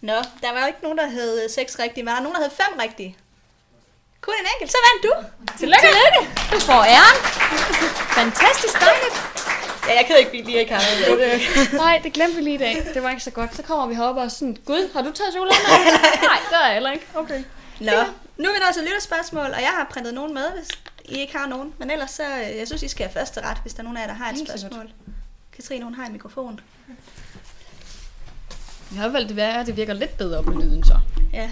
Nå, 0.02 0.14
der 0.42 0.54
var 0.54 0.60
jo 0.62 0.68
ikke 0.68 0.80
nogen, 0.84 0.98
der 0.98 1.08
havde 1.10 1.48
seks 1.50 1.80
rigtige. 1.80 2.06
Var 2.06 2.14
der 2.16 2.22
nogen, 2.22 2.36
der 2.36 2.42
havde 2.42 2.54
fem 2.56 2.80
rigtige? 2.80 3.18
Kun 4.22 4.34
en 4.42 4.48
enkelt, 4.56 4.72
så 4.72 4.78
vandt 4.88 5.04
du. 5.08 5.12
Tillykke. 5.60 5.82
Tillykke. 5.88 6.22
Du 6.54 6.60
får 6.60 6.84
æren. 6.96 7.18
Fantastisk 8.20 8.74
dejligt. 8.80 9.16
Ja, 9.88 9.94
jeg 9.96 10.06
kan 10.08 10.18
ikke 10.18 10.30
blive 10.32 10.44
lige 10.46 10.60
ikke 10.60 10.76
have 10.76 11.18
det. 11.22 11.42
Nej, 11.74 12.00
det 12.04 12.14
glemte 12.14 12.36
vi 12.36 12.42
lige 12.42 12.54
i 12.54 12.58
dag. 12.58 12.88
Det 12.94 13.04
var 13.04 13.10
ikke 13.10 13.24
så 13.24 13.32
godt. 13.32 13.56
Så 13.56 13.62
kommer 13.64 13.86
vi 13.88 13.96
heroppe 13.96 14.22
og 14.22 14.32
sådan, 14.32 14.58
Gud, 14.66 14.90
har 14.94 15.02
du 15.02 15.12
taget 15.12 15.32
chokolade 15.34 15.60
med? 15.68 15.92
Nej, 16.32 16.40
det 16.50 16.58
har 16.58 16.66
jeg 16.66 16.74
heller 16.74 16.92
ikke. 16.92 17.06
Okay. 17.16 17.44
Nå, 17.80 17.92
nu 18.38 18.50
er 18.50 18.54
vi 18.54 18.60
nået 18.60 18.74
til 18.74 18.84
lytterspørgsmål, 18.84 19.46
og 19.46 19.62
jeg 19.62 19.70
har 19.78 19.88
printet 19.92 20.14
nogen 20.14 20.34
med, 20.34 20.46
hvis 20.58 20.68
I 21.06 21.16
ikke 21.16 21.38
har 21.38 21.48
nogen. 21.48 21.74
Men 21.78 21.92
ellers 21.92 22.12
så, 22.12 22.24
øh, 22.24 22.58
jeg 22.58 22.68
synes, 22.68 22.84
I 22.84 22.88
skal 22.88 23.06
have 23.08 23.14
første 23.14 23.42
ret, 23.42 23.58
hvis 23.62 23.74
der 23.74 23.80
er 23.80 23.84
nogen 23.84 23.98
af 23.98 24.02
jer, 24.02 24.08
der 24.08 24.14
har 24.14 24.26
et 24.30 24.36
Helt 24.36 24.50
sikkert. 24.50 24.60
spørgsmål. 24.60 24.90
Katrine, 25.52 25.84
hun 25.84 25.94
har 25.96 26.06
en 26.06 26.12
mikrofon. 26.12 26.60
Jeg 28.94 29.02
har 29.02 29.10
valgt 29.10 29.30
det 29.30 29.36
være, 29.36 29.60
at 29.60 29.68
det 29.68 29.78
virker 29.78 29.94
lidt 29.94 30.18
bedre 30.18 30.44
på 30.44 30.52
lyden 30.52 30.84
så. 30.84 31.00
Ja. 31.34 31.50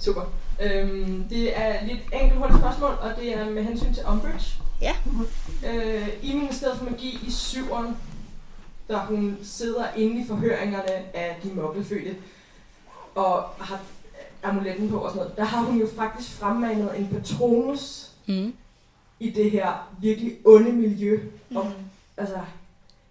Super. 0.00 0.22
Øhm, 0.62 1.24
det 1.28 1.58
er 1.58 1.84
lidt 1.86 1.98
enkelt 2.12 2.38
hurtigt 2.38 2.58
spørgsmål, 2.60 2.90
og 3.00 3.12
det 3.20 3.34
er 3.38 3.50
med 3.50 3.62
hensyn 3.64 3.94
til 3.94 4.02
Umbridge. 4.12 4.62
Ja. 4.80 4.94
Øh, 5.66 6.08
I 6.22 6.32
Ministeriet 6.34 6.78
for 6.78 6.84
Magi 6.84 7.18
i 7.26 7.30
syveren, 7.30 7.96
der 8.88 8.98
hun 8.98 9.38
sidder 9.42 9.84
inde 9.96 10.22
i 10.24 10.26
forhøringerne 10.28 11.16
af 11.16 11.40
de 11.42 11.48
mokkelfødte, 11.48 12.16
og 13.14 13.42
har 13.58 13.80
amuletten 14.42 14.90
på 14.90 14.98
og 14.98 15.10
sådan 15.10 15.20
noget, 15.22 15.36
der 15.36 15.44
har 15.44 15.60
hun 15.62 15.80
jo 15.80 15.88
faktisk 15.96 16.30
fremmanet 16.30 16.98
en 16.98 17.08
patronus 17.08 18.07
Mm. 18.28 18.54
i 19.20 19.30
det 19.30 19.50
her 19.50 19.88
virkelig 20.00 20.36
onde 20.44 20.72
miljø. 20.72 21.20
Og 21.54 21.64
Mm. 21.66 21.72
altså, 22.16 22.38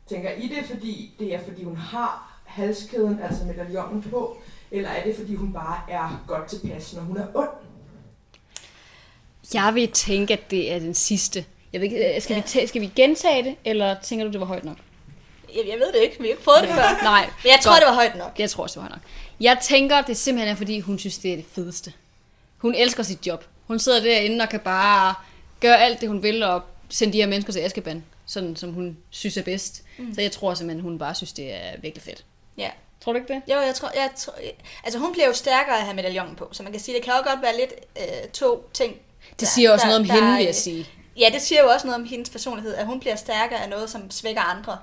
tænker 0.10 0.32
I 0.32 0.48
det, 0.48 0.66
fordi 0.70 1.12
det 1.20 1.34
er, 1.36 1.40
fordi 1.44 1.64
hun 1.64 1.76
har 1.78 2.40
halskæden, 2.46 3.20
altså 3.24 3.44
medaljonen 3.46 4.02
på, 4.02 4.38
eller 4.72 4.90
er 4.90 5.04
det, 5.04 5.16
fordi 5.16 5.36
hun 5.36 5.54
bare 5.54 5.80
er 5.90 6.24
godt 6.28 6.46
tilpas, 6.50 6.94
når 6.94 7.02
hun 7.02 7.18
er 7.18 7.26
ond? 7.36 7.50
Jeg 9.54 9.76
vil 9.76 9.92
tænke, 9.92 10.34
at 10.34 10.52
det 10.52 10.72
er 10.74 10.80
den 10.80 10.94
sidste. 10.94 11.46
Jeg 11.74 11.82
ved 11.82 11.86
ikke, 11.92 12.16
øh, 12.16 12.22
skal, 12.22 12.34
Ja. 12.36 12.42
vi 12.42 12.48
ta- 12.48 12.66
skal 12.66 12.82
vi 12.82 12.92
gentage 12.96 13.44
det, 13.44 13.56
eller 13.66 13.96
tænker 14.02 14.26
du, 14.26 14.32
det 14.32 14.40
var 14.40 14.46
højt 14.46 14.64
nok? 14.66 14.78
Jeg, 15.56 15.64
jeg 15.68 15.78
ved 15.80 15.88
det 15.94 16.00
ikke, 16.04 16.16
vi 16.20 16.24
har 16.24 16.32
ikke 16.32 16.44
prøvet 16.44 16.62
det 16.62 16.70
før. 16.80 17.04
Nej, 17.04 17.22
Men 17.44 17.50
jeg 17.52 17.60
tror, 17.62 17.72
godt. 17.72 17.80
det 17.82 17.88
var 17.88 17.94
højt 17.94 18.18
nok. 18.18 18.40
Jeg 18.40 18.50
tror 18.50 18.64
også, 18.64 18.74
det 18.74 18.84
var 18.84 18.90
højt 18.90 19.02
nok. 19.02 19.12
Jeg 19.40 19.58
tænker, 19.64 20.02
det 20.02 20.18
simpelthen 20.18 20.52
er, 20.52 20.56
fordi 20.58 20.80
hun 20.80 21.00
synes, 21.00 21.18
det 21.18 21.32
er 21.32 21.36
det 21.36 21.46
fedeste. 21.52 21.94
Hun 22.58 22.76
elsker 22.76 23.04
sit 23.04 23.28
job. 23.28 23.46
Hun 23.68 23.80
sidder 23.80 24.00
derinde 24.00 24.42
og 24.44 24.50
kan 24.50 24.60
bare 24.60 25.14
gøre 25.60 25.78
alt 25.82 26.02
det, 26.02 26.10
hun 26.10 26.24
vil, 26.24 26.44
og 26.44 26.62
sende 26.90 27.14
de 27.14 27.18
her 27.18 27.28
mennesker 27.28 27.54
til 27.54 27.60
Askeban, 27.60 28.04
sådan 28.26 28.56
som 28.56 28.74
hun 28.74 28.98
synes 29.10 29.38
er 29.38 29.44
bedst. 29.44 29.84
Mm. 29.98 30.14
Så 30.16 30.22
jeg 30.22 30.32
tror 30.32 30.54
simpelthen, 30.54 30.82
hun 30.84 30.98
bare 31.00 31.16
synes, 31.16 31.34
det 31.34 31.54
er 31.54 31.72
virkelig 31.82 32.04
fedt. 32.04 32.26
Ja. 32.58 32.70
Tror 33.02 33.14
du 33.14 33.20
ikke 33.20 33.34
det? 33.34 33.42
Jo, 33.54 33.60
jeg 33.62 33.76
tror, 33.76 33.92
jeg 33.96 34.10
tror, 34.18 34.34
altså 34.84 35.00
hun 35.00 35.12
bliver 35.14 35.28
jo 35.28 35.34
stærkere 35.34 35.76
af 35.76 35.80
at 35.80 35.86
have 35.86 35.96
medaljonen 35.96 36.36
på, 36.36 36.50
så 36.52 36.64
man 36.64 36.72
kan 36.72 36.82
sige, 36.82 36.96
det 36.96 37.04
kan 37.04 37.14
jo 37.24 37.30
godt 37.30 37.42
være 37.42 37.58
lidt 37.58 37.74
øh, 38.00 38.30
to 38.34 38.70
ting. 38.74 38.94
Det 39.30 39.40
der- 39.40 39.46
siger 39.46 39.72
også 39.72 39.84
der- 39.84 39.88
noget 39.88 40.00
om 40.02 40.08
der- 40.08 40.14
hende, 40.14 40.38
vil 40.38 40.46
jeg 40.46 40.56
sige. 40.56 40.90
Ja, 41.20 41.30
det 41.34 41.42
siger 41.42 41.62
jo 41.64 41.70
også 41.70 41.88
noget 41.88 42.02
om 42.02 42.08
hendes 42.08 42.30
personlighed, 42.30 42.76
at 42.76 42.86
hun 42.86 43.00
bliver 43.00 43.16
stærkere 43.16 43.64
af 43.64 43.70
noget, 43.70 43.90
som 43.90 44.12
svækker 44.12 44.42
andre. 44.42 44.78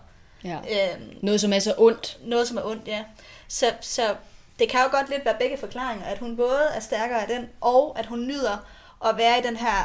Ja. 0.45 0.57
Øhm, 0.57 1.03
Noget, 1.23 1.41
som 1.41 1.53
er 1.53 1.59
så 1.59 1.75
ondt. 1.79 2.19
noget, 2.25 2.49
som 2.49 2.57
er 2.57 2.63
ondt, 2.65 2.89
ja. 2.89 3.03
Så, 3.49 3.67
så 3.81 4.15
det 4.59 4.69
kan 4.69 4.81
jo 4.81 4.97
godt 4.97 5.11
lidt 5.11 5.25
være 5.25 5.37
begge 5.41 5.57
forklaringer, 5.57 6.07
at 6.07 6.19
hun 6.19 6.37
både 6.37 6.61
er 6.75 6.81
stærkere 6.81 7.21
af 7.23 7.29
den, 7.29 7.49
og 7.61 7.99
at 7.99 8.07
hun 8.07 8.27
nyder 8.27 8.57
at 9.05 9.17
være 9.17 9.39
i 9.39 9.43
den 9.43 9.57
her 9.57 9.79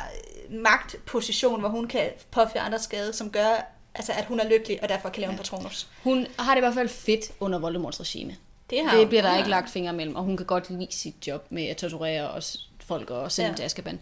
øh, 0.49 0.59
magtposition, 0.61 1.59
hvor 1.59 1.69
hun 1.69 1.87
kan 1.87 2.09
påføre 2.31 2.59
andre 2.61 2.79
skade, 2.79 3.13
som 3.13 3.29
gør, 3.31 3.65
altså, 3.95 4.11
at 4.13 4.25
hun 4.25 4.39
er 4.39 4.49
lykkelig, 4.49 4.83
og 4.83 4.89
derfor 4.89 5.09
kan 5.09 5.21
lave 5.21 5.31
en 5.31 5.37
patronus. 5.37 5.87
Hun 6.03 6.27
har 6.39 6.51
det 6.53 6.59
i 6.59 6.63
hvert 6.63 6.73
fald 6.73 6.89
fedt 6.89 7.31
under 7.39 7.59
Voldemorts 7.59 7.99
regime. 7.99 8.35
Det, 8.69 8.83
har 8.83 8.89
Det 8.91 8.99
hun. 8.99 9.07
bliver 9.07 9.21
der 9.21 9.29
Hun 9.29 9.37
ikke 9.37 9.49
lagt 9.49 9.69
fingre 9.69 9.93
imellem, 9.93 10.15
og 10.15 10.23
hun 10.23 10.37
kan 10.37 10.45
godt 10.45 10.69
lide 10.69 10.87
sit 10.91 11.27
job 11.27 11.45
med 11.49 11.63
at 11.65 11.77
torturere 11.77 12.29
os 12.31 12.69
folk 12.79 13.09
og 13.09 13.31
sende 13.31 13.45
Ja. 13.45 13.47
ja. 13.47 13.51
dem 13.51 13.55
til 13.57 13.63
Askeban. 13.63 13.99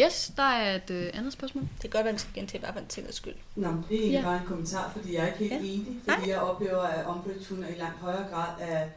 Yes, 0.00 0.32
der 0.36 0.42
er 0.42 0.74
et 0.76 0.90
øh, 0.90 1.10
andet 1.14 1.32
spørgsmål. 1.32 1.62
Det 1.62 1.80
kan 1.80 1.90
godt 1.90 2.04
være, 2.04 2.08
at 2.08 2.14
vi 2.14 2.18
skal 2.20 2.34
gentage 2.34 2.60
bare 2.62 2.72
for 2.72 2.80
en 2.80 2.90
sikkerheds 2.90 3.16
skyld. 3.16 3.34
Nå, 3.56 3.68
det 3.68 3.74
er 3.74 3.82
egentlig 3.90 4.10
Ja. 4.12 4.18
ja. 4.18 4.24
bare 4.24 4.36
en 4.40 4.46
kommentar, 4.46 4.92
fordi 4.96 5.14
jeg 5.14 5.22
er 5.22 5.26
ikke 5.26 5.38
helt 5.38 5.52
Ja. 5.52 5.56
ja. 5.56 5.64
enig, 5.64 5.86
fordi 6.08 6.30
jeg 6.30 6.38
oplever, 6.40 6.82
at 6.82 7.06
Umbridge 7.06 7.48
hun 7.54 7.64
er 7.64 7.68
i 7.68 7.78
langt 7.78 7.98
højere 7.98 8.24
grad 8.32 8.48
af 8.60 8.88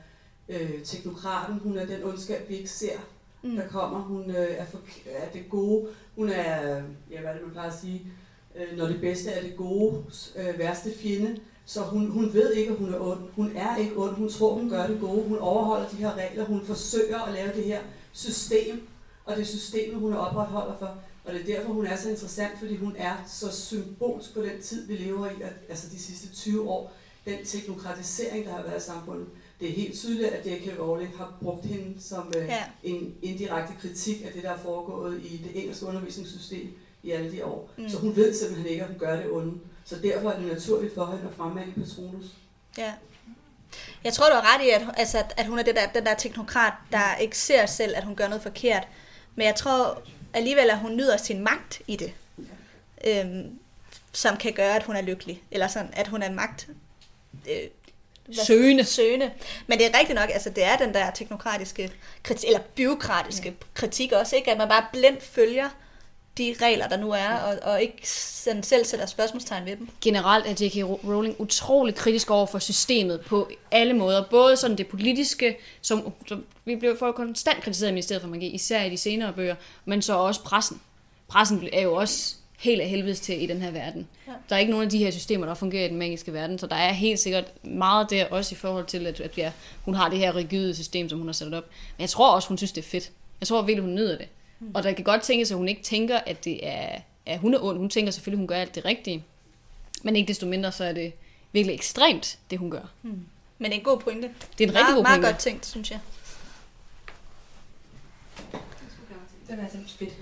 øh, 0.49 0.83
teknokraten. 0.85 1.59
Hun 1.59 1.77
er 1.77 1.85
den 1.85 2.03
ondskab, 2.03 2.49
vi 2.49 2.55
ikke 2.55 2.69
ser, 2.69 2.97
Mm. 3.43 3.55
der 3.55 3.67
kommer. 3.67 3.99
Hun 3.99 4.29
øh, 4.29 4.47
er, 4.57 4.65
for, 4.65 4.79
er 5.05 5.29
det 5.33 5.49
gode. 5.49 5.87
Hun 6.15 6.29
er, 6.29 6.81
ja, 7.11 7.21
hvad 7.21 7.29
er 7.29 7.33
det, 7.33 7.41
man 7.41 7.51
plejer 7.51 7.69
at 7.69 7.79
sige, 7.81 8.01
øh, 8.55 8.77
når 8.77 8.87
det 8.87 9.01
bedste 9.01 9.29
er 9.29 9.41
det 9.41 9.55
gode 9.57 10.03
øh, 10.35 10.59
værste 10.59 10.91
fjende. 10.97 11.39
Så 11.65 11.81
hun, 11.81 12.11
hun 12.11 12.33
ved 12.33 12.53
ikke, 12.53 12.71
at 12.71 12.77
hun 12.77 12.93
er 12.93 12.99
ond. 12.99 13.19
Hun 13.35 13.51
er 13.55 13.75
ikke 13.75 13.97
ond. 13.97 14.15
Hun 14.15 14.29
tror, 14.29 14.53
hun 14.53 14.69
gør 14.69 14.87
det 14.87 14.99
gode. 14.99 15.23
Hun 15.23 15.37
overholder 15.37 15.89
de 15.89 15.95
her 15.95 16.13
regler. 16.17 16.45
Hun 16.45 16.65
forsøger 16.65 17.19
at 17.19 17.33
lave 17.33 17.53
det 17.53 17.63
her 17.63 17.79
system. 18.13 18.87
Og 19.25 19.35
det 19.35 19.41
er 19.41 19.45
systemet, 19.45 19.99
hun 19.99 20.13
er 20.13 20.17
opretholder 20.17 20.77
for. 20.77 20.97
Og 21.25 21.33
det 21.33 21.41
er 21.41 21.55
derfor, 21.55 21.73
hun 21.73 21.85
er 21.85 21.95
så 21.95 22.09
interessant, 22.09 22.59
fordi 22.59 22.75
hun 22.75 22.95
er 22.97 23.15
så 23.27 23.51
symbolsk 23.51 24.33
på 24.33 24.41
den 24.41 24.61
tid, 24.61 24.87
vi 24.87 24.93
lever 24.93 25.25
i, 25.25 25.41
at, 25.41 25.53
altså 25.69 25.87
de 25.91 25.99
sidste 25.99 26.35
20 26.35 26.69
år. 26.69 26.93
Den 27.25 27.45
teknokratisering, 27.45 28.45
der 28.45 28.51
har 28.51 28.63
været 28.63 28.81
i 28.81 28.85
samfundet. 28.85 29.27
Det 29.61 29.69
er 29.69 29.73
helt 29.73 29.95
tydeligt, 29.99 30.29
at 30.29 30.45
J.K. 30.45 30.79
Rowling 30.79 31.17
har 31.17 31.33
brugt 31.41 31.65
hende 31.65 32.01
som 32.01 32.33
øh, 32.37 32.45
Ja. 32.47 32.63
en 32.83 33.15
indirekte 33.21 33.73
kritik 33.81 34.25
af 34.25 34.31
det, 34.33 34.43
der 34.43 34.49
er 34.51 34.57
foregået 34.57 35.21
i 35.23 35.37
det 35.37 35.61
engelske 35.61 35.85
undervisningssystem 35.85 36.77
i 37.03 37.11
alle 37.11 37.31
de 37.31 37.45
år. 37.45 37.69
Mm. 37.77 37.89
Så 37.89 37.97
hun 37.97 38.15
ved 38.15 38.33
simpelthen 38.33 38.67
ikke, 38.67 38.81
at 38.83 38.87
hun 38.89 38.99
gør 38.99 39.15
det 39.15 39.31
onde. 39.31 39.59
Så 39.85 39.95
derfor 40.03 40.29
er 40.29 40.39
det 40.39 40.47
naturligt 40.47 40.93
for 40.93 41.05
hende 41.05 41.29
at 41.29 41.35
fremmane 41.37 41.73
Patronus. 41.77 42.25
Ja. 42.77 42.93
Jeg 44.03 44.13
tror, 44.13 44.25
du 44.29 44.35
har 44.35 44.55
ret 44.57 44.65
i, 44.65 44.69
at, 44.69 44.81
altså, 44.97 45.23
at- 45.37 45.45
hun 45.47 45.59
er 45.59 45.63
det 45.63 45.75
der, 45.75 45.87
den 45.93 46.05
der 46.05 46.15
teknokrat, 46.15 46.73
der 46.91 47.15
ikke 47.15 47.37
ser 47.37 47.65
selv, 47.65 47.93
at 47.97 48.03
hun 48.03 48.15
gør 48.15 48.27
noget 48.27 48.41
forkert. 48.43 48.87
Men 49.35 49.45
jeg 49.45 49.55
tror 49.55 50.01
alligevel, 50.33 50.69
at 50.69 50.79
hun 50.79 50.95
nyder 50.95 51.17
sin 51.17 51.43
magt 51.43 51.81
i 51.87 51.95
det. 51.95 52.13
Øhm, 53.07 53.59
som 54.13 54.37
kan 54.37 54.53
gøre, 54.53 54.75
at 54.75 54.83
hun 54.83 54.95
er 54.95 55.01
lykkelig. 55.01 55.43
Eller 55.51 55.67
sådan, 55.67 55.89
at 55.93 56.07
hun 56.07 56.21
er 56.21 56.31
magt... 56.31 56.67
Øh, 57.49 57.55
Søgende. 58.45 58.83
Søgende. 58.83 59.31
Men 59.67 59.79
det 59.79 59.87
er 59.87 59.99
rigtigt 59.99 60.19
nok, 60.19 60.29
altså 60.33 60.49
det 60.49 60.63
er 60.63 60.77
den 60.77 60.93
der 60.93 61.11
teknokratiske, 61.11 61.91
kritik, 62.23 62.47
eller 62.47 62.61
byråkratiske 62.75 63.49
ja. 63.49 63.65
kritik 63.73 64.11
også, 64.11 64.35
ikke? 64.35 64.51
At 64.51 64.57
man 64.57 64.67
bare 64.67 64.85
blindt 64.93 65.23
følger 65.23 65.69
de 66.37 66.55
regler, 66.61 66.87
der 66.87 66.97
nu 66.97 67.11
er, 67.11 67.29
og, 67.29 67.57
og 67.71 67.81
ikke 67.81 68.09
sådan 68.09 68.63
selv 68.63 68.85
sætter 68.85 69.05
spørgsmålstegn 69.05 69.65
ved 69.65 69.75
dem. 69.77 69.89
Generelt 70.01 70.47
er 70.47 70.65
J.K. 70.65 71.05
Rowling 71.07 71.35
utrolig 71.39 71.95
kritisk 71.95 72.31
over 72.31 72.45
for 72.45 72.59
systemet 72.59 73.21
på 73.21 73.49
alle 73.71 73.93
måder. 73.93 74.23
Både 74.29 74.57
sådan 74.57 74.77
det 74.77 74.87
politiske, 74.87 75.57
som, 75.81 76.13
som 76.27 76.45
vi 76.65 76.75
bliver 76.75 76.97
for 76.99 77.11
konstant 77.11 77.63
kritiseret 77.63 77.89
i 77.89 77.93
Ministeriet 77.93 78.21
for 78.21 78.29
Magi, 78.29 78.47
især 78.47 78.83
i 78.83 78.89
de 78.89 78.97
senere 78.97 79.33
bøger, 79.33 79.55
men 79.85 80.01
så 80.01 80.13
også 80.13 80.43
pressen. 80.43 80.81
Pressen 81.27 81.69
er 81.73 81.81
jo 81.81 81.93
også 81.93 82.35
helt 82.61 82.81
af 82.81 82.89
helvedes 82.89 83.19
til 83.19 83.43
i 83.43 83.45
den 83.45 83.61
her 83.61 83.71
verden. 83.71 84.07
Ja. 84.27 84.31
Der 84.49 84.55
er 84.55 84.59
ikke 84.59 84.71
nogen 84.71 84.85
af 84.85 84.89
de 84.89 84.97
her 84.97 85.11
systemer, 85.11 85.45
der 85.45 85.53
fungerer 85.53 85.85
i 85.85 85.89
den 85.89 85.97
magiske 85.97 86.33
verden, 86.33 86.59
så 86.59 86.67
der 86.67 86.75
er 86.75 86.91
helt 86.91 87.19
sikkert 87.19 87.65
meget 87.65 88.09
der 88.09 88.25
også 88.29 88.55
i 88.55 88.57
forhold 88.57 88.85
til, 88.85 89.07
at, 89.07 89.19
at 89.19 89.37
ja, 89.37 89.51
hun 89.81 89.93
har 89.93 90.09
det 90.09 90.19
her 90.19 90.35
rigide 90.35 90.75
system, 90.75 91.09
som 91.09 91.17
hun 91.17 91.27
har 91.27 91.33
sat 91.33 91.53
op. 91.53 91.69
Men 91.97 92.01
jeg 92.01 92.09
tror 92.09 92.35
også, 92.35 92.47
hun 92.47 92.57
synes, 92.57 92.71
det 92.71 92.81
er 92.81 92.87
fedt. 92.89 93.11
Jeg 93.39 93.47
tror 93.47 93.61
virkelig, 93.61 93.83
hun 93.83 93.95
nyder 93.95 94.17
det. 94.17 94.27
Mm. 94.59 94.71
Og 94.73 94.83
der 94.83 94.93
kan 94.93 95.03
godt 95.03 95.21
tænkes, 95.21 95.51
at 95.51 95.57
hun 95.57 95.67
ikke 95.67 95.83
tænker, 95.83 96.17
at 96.17 96.45
det 96.45 96.67
er, 96.67 96.99
at 97.25 97.39
hun 97.39 97.53
er 97.53 97.63
ond. 97.63 97.77
Hun 97.77 97.89
tænker 97.89 98.11
selvfølgelig, 98.11 98.37
at 98.37 98.41
hun 98.41 98.47
gør 98.47 98.55
alt 98.55 98.75
det 98.75 98.85
rigtige. 98.85 99.23
Men 100.03 100.15
ikke 100.15 100.27
desto 100.27 100.45
mindre, 100.45 100.71
så 100.71 100.83
er 100.83 100.93
det 100.93 101.13
virkelig 101.51 101.73
ekstremt, 101.73 102.39
det 102.49 102.59
hun 102.59 102.71
gør. 102.71 102.91
Men 103.03 103.71
det 103.71 103.71
er 103.71 103.79
en 103.79 103.83
god 103.83 103.99
pointe. 103.99 104.29
Det 104.57 104.63
er 104.63 104.69
en 104.69 104.75
rigtig 104.75 104.83
meget, 104.83 104.95
god 104.95 105.03
meget 105.03 105.21
pointe. 105.21 105.27
godt 105.27 105.41
tænkt, 105.41 105.65
synes 105.65 105.91
jeg. 105.91 105.99
Den 109.47 109.59
er 109.59 109.63
altså 109.63 109.77
fedt. 109.99 110.13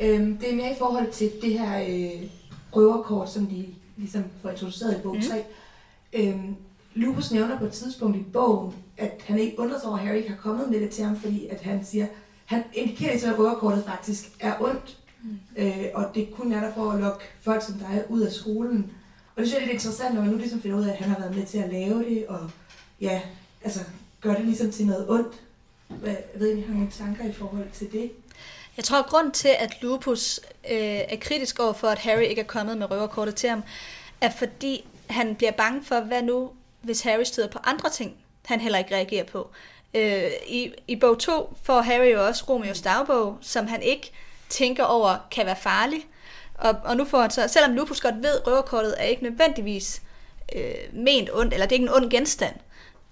Øhm, 0.00 0.36
det 0.38 0.50
er 0.52 0.56
mere 0.56 0.72
i 0.72 0.78
forhold 0.78 1.12
til 1.12 1.30
det 1.42 1.58
her 1.58 1.80
øh, 1.88 2.22
røverkort, 2.76 3.30
som 3.32 3.46
de 3.46 3.66
ligesom 3.96 4.24
får 4.42 4.50
introduceret 4.50 4.98
i 4.98 5.00
bog 5.02 5.14
Mhm. 5.14 5.22
3. 5.22 5.44
Øhm, 6.12 6.56
Lupus 6.94 7.30
nævner 7.32 7.58
på 7.58 7.64
et 7.64 7.72
tidspunkt 7.72 8.16
i 8.16 8.22
bogen, 8.32 8.74
at 8.96 9.20
han 9.24 9.38
ikke 9.38 9.58
undrer 9.58 9.80
sig 9.80 9.88
over, 9.88 9.98
at 9.98 10.04
Harry 10.04 10.16
ikke 10.16 10.28
har 10.28 10.36
kommet 10.36 10.70
med 10.70 10.80
det 10.80 10.90
til 10.90 11.04
ham, 11.04 11.16
fordi 11.20 11.46
at 11.46 11.60
han 11.60 11.84
siger, 11.84 12.06
han 12.44 12.62
indikerer 12.74 13.10
ligesom, 13.10 13.30
at 13.32 13.38
røverkortet 13.38 13.84
faktisk 13.84 14.30
er 14.40 14.54
ondt, 14.60 14.98
Mm. 15.24 15.38
øh, 15.56 15.84
og 15.94 16.04
det 16.14 16.28
kun 16.36 16.52
er 16.52 16.60
der 16.60 16.74
for 16.74 16.90
at 16.90 17.00
lokke 17.00 17.24
folk 17.42 17.62
som 17.62 17.74
dig 17.74 18.04
ud 18.08 18.20
af 18.20 18.32
skolen. 18.32 18.92
Og 19.36 19.40
det 19.42 19.46
synes 19.48 19.52
jeg 19.52 19.56
er 19.62 19.66
lidt 19.66 19.72
interessant, 19.74 20.14
når 20.14 20.20
man 20.22 20.30
nu 20.30 20.36
ligesom 20.38 20.60
finder 20.60 20.78
ud 20.78 20.84
af, 20.84 20.90
at 20.92 20.96
han 20.96 21.08
har 21.10 21.18
været 21.18 21.36
med 21.36 21.46
til 21.46 21.58
at 21.58 21.72
lave 21.72 21.98
det, 22.04 22.26
og 22.26 22.50
ja, 23.00 23.20
altså 23.64 23.80
gør 24.20 24.34
det 24.34 24.44
ligesom 24.44 24.70
til 24.70 24.86
noget 24.86 25.06
ondt. 25.10 25.42
Hvad, 25.88 26.10
jeg 26.32 26.40
ved 26.40 26.48
ikke, 26.48 26.58
om 26.58 26.64
I 26.64 26.66
har 26.66 26.74
nogle 26.74 26.90
tanker 26.90 27.24
i 27.28 27.32
forhold 27.32 27.66
til 27.72 27.92
det? 27.92 28.10
Jeg 28.76 28.84
tror, 28.84 28.98
at 28.98 29.06
grund 29.06 29.32
til, 29.32 29.48
at 29.58 29.82
Lupus 29.82 30.40
øh, 30.70 30.78
er 31.08 31.16
kritisk 31.20 31.60
over 31.60 31.72
for, 31.72 31.88
at 31.88 31.98
Harry 31.98 32.22
ikke 32.22 32.40
er 32.40 32.46
kommet 32.46 32.78
med 32.78 32.90
røverkortet 32.90 33.34
til 33.34 33.48
ham, 33.48 33.62
er 34.20 34.30
fordi 34.30 34.84
han 35.10 35.34
bliver 35.34 35.52
bange 35.52 35.84
for, 35.84 36.00
hvad 36.00 36.22
nu, 36.22 36.50
hvis 36.80 37.00
Harry 37.00 37.22
støder 37.22 37.48
på 37.48 37.58
andre 37.64 37.90
ting, 37.90 38.16
han 38.44 38.60
heller 38.60 38.78
ikke 38.78 38.94
reagerer 38.94 39.24
på. 39.24 39.50
Øh, 39.94 40.30
i, 40.48 40.72
I 40.88 40.96
bog 40.96 41.18
2 41.18 41.56
får 41.62 41.80
Harry 41.80 42.12
jo 42.12 42.26
også 42.26 42.44
Romeos 42.48 42.80
dagbog, 42.80 43.38
som 43.40 43.66
han 43.66 43.82
ikke 43.82 44.12
tænker 44.48 44.84
over 44.84 45.16
kan 45.30 45.46
være 45.46 45.56
farlig. 45.56 46.06
Og, 46.54 46.74
og 46.84 46.96
nu 46.96 47.04
får 47.04 47.20
han 47.20 47.30
så, 47.30 47.48
selvom 47.48 47.74
Lupus 47.74 48.00
godt 48.00 48.22
ved, 48.22 48.40
at 48.40 48.46
røverkortet 48.46 48.94
er 48.98 49.04
ikke 49.04 49.22
nødvendigvis 49.22 50.02
øh, 50.56 50.74
ment 50.92 51.30
ondt, 51.32 51.54
eller 51.54 51.66
det 51.66 51.72
er 51.72 51.80
ikke 51.80 51.88
en 51.88 52.02
ond 52.02 52.10
genstand, 52.10 52.54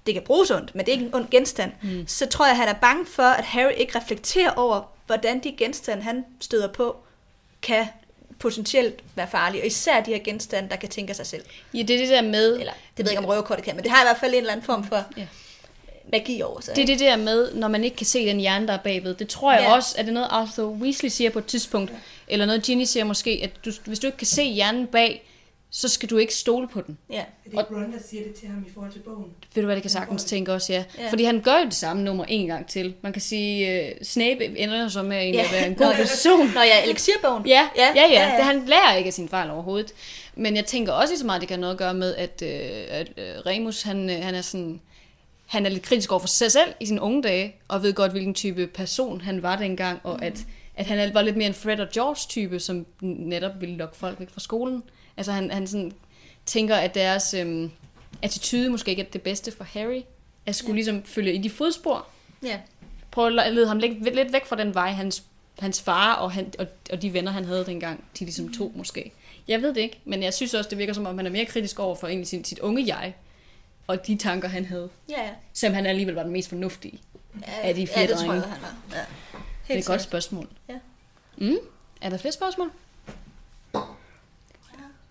det 0.07 0.15
kan 0.15 0.23
bruges 0.23 0.51
ondt, 0.51 0.75
men 0.75 0.87
det 0.87 0.89
er 0.89 0.93
ikke 0.93 1.07
en 1.07 1.15
ond 1.15 1.31
genstand, 1.31 1.73
mm. 1.83 2.05
så 2.07 2.27
tror 2.27 2.45
jeg, 2.45 2.51
at 2.51 2.57
han 2.57 2.69
er 2.69 2.79
bange 2.81 3.07
for, 3.07 3.23
at 3.23 3.45
Harry 3.45 3.73
ikke 3.77 3.99
reflekterer 3.99 4.51
over, 4.51 4.83
hvordan 5.11 5.39
de 5.39 5.53
genstande, 5.59 6.03
han 6.03 6.25
støder 6.41 6.69
på, 6.73 6.97
kan 7.63 7.87
potentielt 8.39 9.01
være 9.15 9.29
farlige, 9.31 9.63
og 9.63 9.67
især 9.67 10.01
de 10.01 10.11
her 10.11 10.19
genstande, 10.19 10.69
der 10.71 10.77
kan 10.77 10.89
tænke 10.89 11.15
sig 11.15 11.27
selv. 11.27 11.45
Ja, 11.75 11.79
det 11.83 11.91
er 11.91 11.99
det 11.99 12.09
der 12.09 12.23
med... 12.23 12.59
Eller, 12.59 12.73
det 12.97 13.05
ved 13.05 13.05
jeg 13.05 13.11
ikke, 13.11 13.19
om 13.19 13.25
røverkortet 13.25 13.65
kan, 13.65 13.77
men 13.77 13.83
det 13.85 13.91
har 13.93 14.03
i 14.03 14.07
hvert 14.07 14.17
fald 14.21 14.33
en 14.33 14.39
eller 14.39 14.53
anden 14.53 14.67
form 14.67 14.85
for 14.85 15.05
Ja. 15.17 15.27
magi 16.13 16.43
over 16.43 16.61
sig. 16.61 16.77
Det 16.77 16.83
er 16.83 16.87
det 16.87 16.99
der 16.99 17.17
med, 17.17 17.55
når 17.55 17.69
man 17.69 17.85
ikke 17.85 17.97
kan 17.97 18.07
se 18.07 18.27
den 18.27 18.41
hjerne, 18.41 18.67
der 18.67 18.73
er 18.73 18.79
bagved. 18.79 19.15
Det 19.15 19.29
tror 19.29 19.53
jeg 19.53 19.61
Ja. 19.61 19.69
ja. 19.69 19.75
også, 19.77 19.95
at 19.99 20.05
det 20.05 20.11
er 20.11 20.15
noget 20.15 20.29
Arthur 20.31 20.69
Weasley 20.71 21.09
siger 21.11 21.31
på 21.31 21.39
et 21.39 21.47
tidspunkt, 21.47 21.93
eller 22.29 22.47
noget 22.47 22.63
Ginny 22.63 22.85
siger 22.85 23.05
måske, 23.05 23.41
at 23.43 23.65
du, 23.65 23.71
hvis 23.85 23.99
du 23.99 24.07
ikke 24.07 24.19
kan 24.19 24.27
se 24.27 24.43
hjernen 24.45 24.87
bag 24.87 25.30
så 25.73 25.89
skal 25.89 26.11
du 26.11 26.17
ikke 26.17 26.35
stole 26.35 26.69
på 26.69 26.81
den. 26.81 26.99
Ja. 27.11 27.19
Er 27.19 27.25
det 27.45 27.51
ikke 27.53 27.75
Ron, 27.75 27.93
der 27.93 27.99
siger 28.11 28.23
det 28.25 28.35
til 28.35 28.49
ham 28.49 28.65
i 28.69 28.71
forhold 28.75 28.93
til 28.93 28.99
bogen? 28.99 29.25
Ved 29.55 29.63
du 29.63 29.67
hvad, 29.67 29.77
det 29.77 29.83
kan 29.83 29.91
sagtens 29.91 30.25
tænke 30.25 30.53
også, 30.53 30.73
ja. 30.73 30.85
Ja. 30.99 31.11
Fordi 31.11 31.25
han 31.25 31.41
gør 31.41 31.59
jo 31.59 31.65
det 31.65 31.75
samme 31.75 32.03
nummer 32.03 32.25
en 32.29 32.47
gang 32.47 32.67
til. 32.69 32.95
Man 33.03 33.13
kan 33.13 33.23
sige, 33.23 33.85
uh, 34.01 34.03
Snape 34.07 34.59
ender 34.59 34.83
jo 34.83 34.89
så 34.89 35.03
med 35.03 35.31
Ja. 35.33 35.41
at 35.43 35.53
være 35.53 35.67
en 35.67 35.75
god 35.75 35.95
person. 36.03 36.47
Nå 36.55 36.61
ja, 36.61 36.85
elixirbogen. 36.85 37.47
Ja, 37.47 37.69
ja, 37.77 37.89
ja. 37.97 38.07
ja, 38.11 38.29
ja. 38.31 38.37
Det, 38.37 38.45
han 38.45 38.65
lærer 38.67 38.95
ikke 38.97 39.07
af 39.09 39.15
sine 39.15 39.29
fejl 39.29 39.51
overhovedet. 39.51 39.93
Men 40.35 40.57
jeg 40.57 40.65
tænker 40.65 40.93
også 40.93 41.13
lige 41.13 41.19
så 41.19 41.27
meget, 41.27 41.41
det 41.41 41.49
kan 41.49 41.61
noget 41.61 41.73
at 41.75 41.79
gøre 41.79 41.95
med, 41.95 42.15
at, 42.17 42.43
øh, 42.43 42.51
at 42.89 43.09
øh, 43.17 43.25
Remus, 43.47 43.83
han, 43.83 44.11
øh, 44.11 44.17
han 44.23 44.35
er 44.35 44.41
sådan... 44.43 44.81
Han 45.47 45.67
er 45.67 45.71
lidt 45.71 45.83
kritisk 45.83 46.11
over 46.13 46.21
for 46.21 46.29
sig 46.29 46.53
selv 46.53 46.69
i 46.81 46.87
sine 46.87 47.01
unge 47.01 47.23
dage, 47.23 47.55
og 47.69 47.83
ved 47.83 47.93
godt, 47.93 48.13
hvilken 48.13 48.35
type 48.35 48.67
person 48.67 49.21
han 49.21 49.43
var 49.43 49.57
dengang, 49.57 50.01
og 50.03 50.25
at, 50.25 50.39
at 50.77 50.87
han 50.87 51.15
var 51.15 51.23
lidt 51.23 51.37
mere 51.37 51.47
en 51.49 51.55
Fred 51.55 51.81
og 51.81 51.89
George-type, 51.95 52.61
som 52.61 52.87
netop 53.01 53.53
ville 53.61 53.77
lokke 53.77 53.97
folk 53.97 54.21
væk 54.21 54.31
fra 54.31 54.41
skolen. 54.41 54.83
Altså 55.21 55.33
han, 55.33 55.51
han 55.51 55.67
sådan 55.67 55.93
tænker, 56.47 56.77
at 56.77 56.95
deres 56.95 57.35
øhm, 57.35 57.71
attitude 58.23 58.71
måske 58.71 58.91
ikke 58.91 59.03
er 59.03 59.07
det 59.07 59.23
bedste 59.23 59.53
for 59.53 59.65
Harry, 59.65 60.03
at 60.47 60.55
skulle 60.55 60.73
ja. 60.73 60.75
ligesom 60.75 61.03
følge 61.05 61.33
i 61.35 61.39
de 61.39 61.51
fodspor, 61.51 62.07
Ja. 62.43 62.59
prøve 63.11 63.43
at 63.45 63.55
lede 63.55 63.69
ham 63.69 63.79
lidt, 63.79 64.15
lidt 64.15 64.33
væk 64.33 64.47
fra 64.47 64.57
den 64.57 64.75
vej, 64.75 64.91
hans, 64.91 65.23
hans 65.59 65.83
far 65.83 66.15
og, 66.15 66.33
han, 66.33 66.53
og, 66.59 66.67
og 66.93 67.03
de 67.03 67.13
venner, 67.13 67.33
han 67.33 67.45
havde 67.45 67.67
dengang, 67.67 68.05
de 68.19 68.25
ligesom 68.25 68.53
to 68.53 68.73
måske. 68.75 69.13
Jeg 69.49 69.63
ved 69.63 69.69
det 69.75 69.81
ikke, 69.81 70.01
men 70.05 70.23
jeg 70.23 70.35
synes 70.35 70.55
også, 70.55 70.71
det 70.71 70.79
virker 70.79 70.93
som 70.93 71.07
om, 71.07 71.17
han 71.19 71.27
er 71.27 71.31
mere 71.31 71.45
kritisk 71.45 71.79
over 71.79 71.95
for 71.95 72.07
egentlig 72.09 72.29
sin, 72.29 72.45
sit 72.45 72.59
unge 72.59 72.97
jeg, 72.97 73.15
og 73.87 74.07
de 74.07 74.17
tanker, 74.17 74.49
han 74.49 74.65
havde. 74.65 74.89
Ja, 75.11 75.23
ja. 75.23 75.31
Selvom 75.53 75.75
han 75.75 75.87
alligevel 75.87 76.15
var 76.15 76.23
den 76.23 76.33
mest 76.33 76.49
fornuftige. 76.49 77.01
Af 77.63 77.75
de 77.75 77.87
fire 77.87 78.01
ja, 78.01 78.07
det 78.07 78.11
tror 78.17 78.27
drenge. 78.27 78.35
jeg, 78.35 78.53
han 78.53 78.63
var. 78.63 78.77
Ja. 78.93 78.97
Det 78.97 79.05
er 79.35 79.75
Helt 79.75 79.81
et 79.81 79.87
godt 79.87 80.03
spørgsmål. 80.03 80.49
Ja. 80.69 80.75
Mm. 81.37 81.57
Er 82.01 82.11
der 82.11 82.17
flere 82.17 82.33
spørgsmål? 82.33 82.71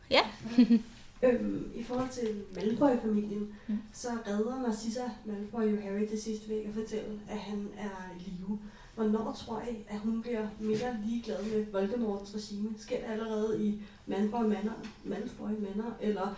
Ja. 0.10 0.22
Øhm, 1.24 1.72
I 1.76 1.84
forhold 1.84 2.10
til 2.10 2.42
Malfoy-familien, 2.56 3.48
mm. 3.68 3.78
så 3.94 4.08
redder 4.28 4.62
Narcissa 4.62 5.04
Malfoy 5.26 5.72
jo 5.72 5.82
Harry 5.82 6.08
til 6.08 6.22
sidst 6.22 6.50
ved 6.50 6.58
at 6.58 6.74
fortælle, 6.74 7.20
at 7.30 7.38
han 7.38 7.68
er 7.78 8.16
i 8.20 8.30
live. 8.30 8.60
Hvornår 8.96 9.38
tror 9.46 9.62
I, 9.62 9.76
at 9.90 10.00
hun 10.00 10.22
bliver 10.22 10.48
mere 10.60 10.98
ligeglad 11.06 11.44
med 11.44 11.66
Voldemorts 11.72 12.36
regime? 12.36 12.70
Sker 12.78 12.98
det 12.98 13.12
allerede 13.12 13.66
i 13.66 13.82
Malfoy 14.06 14.42
Manor, 14.42 14.78
Malfoy 15.04 15.50
Manor 15.50 15.94
eller 16.02 16.36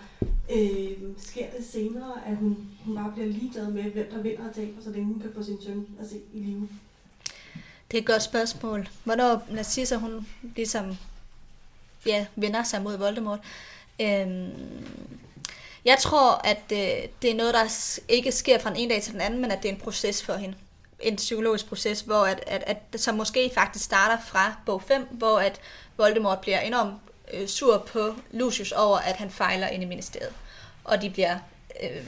øh, 0.55 0.97
sker 1.17 1.45
det 1.57 1.65
senere, 1.65 2.27
at 2.27 2.37
hun, 2.37 2.57
hun 2.85 2.95
bare 2.95 3.11
bliver 3.11 3.27
ligeglad 3.27 3.71
med, 3.71 3.83
hvem 3.83 4.07
der 4.11 4.21
vinder 4.21 4.49
og 4.49 4.55
taber, 4.55 4.81
så 4.81 4.89
længe 4.89 5.05
hun 5.05 5.19
kan 5.19 5.31
få 5.35 5.43
sin 5.43 5.61
søn 5.61 5.87
at 5.99 6.09
se 6.09 6.15
i 6.33 6.39
live? 6.39 6.69
Det 7.91 7.97
er 7.97 8.01
et 8.01 8.07
godt 8.07 8.23
spørgsmål. 8.23 8.89
Hvornår 9.03 9.47
Narcissa, 9.51 9.95
hun 9.95 10.27
ligesom 10.55 10.85
ja, 12.05 12.25
vender 12.35 12.63
sig 12.63 12.81
mod 12.81 12.97
Voldemort. 12.97 13.39
Øhm, 14.01 14.51
jeg 15.85 15.97
tror, 15.99 16.41
at 16.43 16.63
øh, 16.71 17.07
det 17.21 17.31
er 17.31 17.35
noget, 17.35 17.53
der 17.53 17.99
ikke 18.09 18.31
sker 18.31 18.59
fra 18.59 18.69
den 18.69 18.77
ene 18.77 18.93
dag 18.93 19.01
til 19.01 19.13
den 19.13 19.21
anden, 19.21 19.41
men 19.41 19.51
at 19.51 19.63
det 19.63 19.69
er 19.69 19.73
en 19.73 19.79
proces 19.79 20.23
for 20.23 20.33
hende. 20.33 20.55
En 20.99 21.15
psykologisk 21.15 21.67
proces, 21.67 22.01
hvor 22.01 22.25
at, 22.25 22.43
at, 22.47 22.63
at 22.67 23.01
som 23.01 23.15
måske 23.15 23.51
faktisk 23.53 23.85
starter 23.85 24.23
fra 24.25 24.55
bog 24.65 24.81
5, 24.81 25.07
hvor 25.11 25.39
at 25.39 25.61
Voldemort 25.97 26.39
bliver 26.39 26.59
enormt 26.59 26.93
øh, 27.33 27.47
sur 27.47 27.77
på 27.77 28.15
Lucius 28.31 28.71
over, 28.71 28.97
at 28.97 29.15
han 29.15 29.29
fejler 29.29 29.67
inde 29.67 29.85
i 29.85 29.87
ministeriet. 29.87 30.33
Og 30.83 31.01
de 31.01 31.09
bliver 31.09 31.37
øh, 31.83 32.03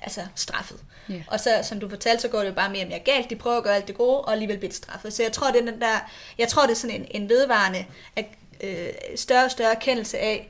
altså 0.00 0.26
straffet. 0.34 0.80
Ja. 1.08 1.22
Og 1.26 1.40
så, 1.40 1.60
som 1.62 1.80
du 1.80 1.88
fortalte, 1.88 2.22
så 2.22 2.28
går 2.28 2.40
det 2.40 2.48
jo 2.48 2.54
bare 2.54 2.70
mere 2.70 2.84
og 2.84 2.88
mere 2.88 2.98
galt. 2.98 3.30
De 3.30 3.36
prøver 3.36 3.56
at 3.56 3.64
gøre 3.64 3.76
alt 3.76 3.88
det 3.88 3.96
gode, 3.96 4.20
og 4.20 4.32
alligevel 4.32 4.58
bliver 4.58 4.70
de 4.70 4.76
straffet. 4.76 5.12
Så 5.12 5.22
jeg 5.22 5.32
tror, 5.32 5.50
det 5.50 5.60
er 5.60 5.70
den 5.70 5.80
der, 5.80 5.98
jeg 6.38 6.48
tror, 6.48 6.62
det 6.62 6.70
er 6.70 6.76
sådan 6.76 6.96
en, 6.96 7.06
en 7.10 7.28
vedvarende, 7.28 7.86
at, 8.16 8.26
øh, 8.62 8.88
større 9.16 9.44
og 9.44 9.50
større 9.50 9.70
erkendelse 9.74 10.18
af, 10.18 10.48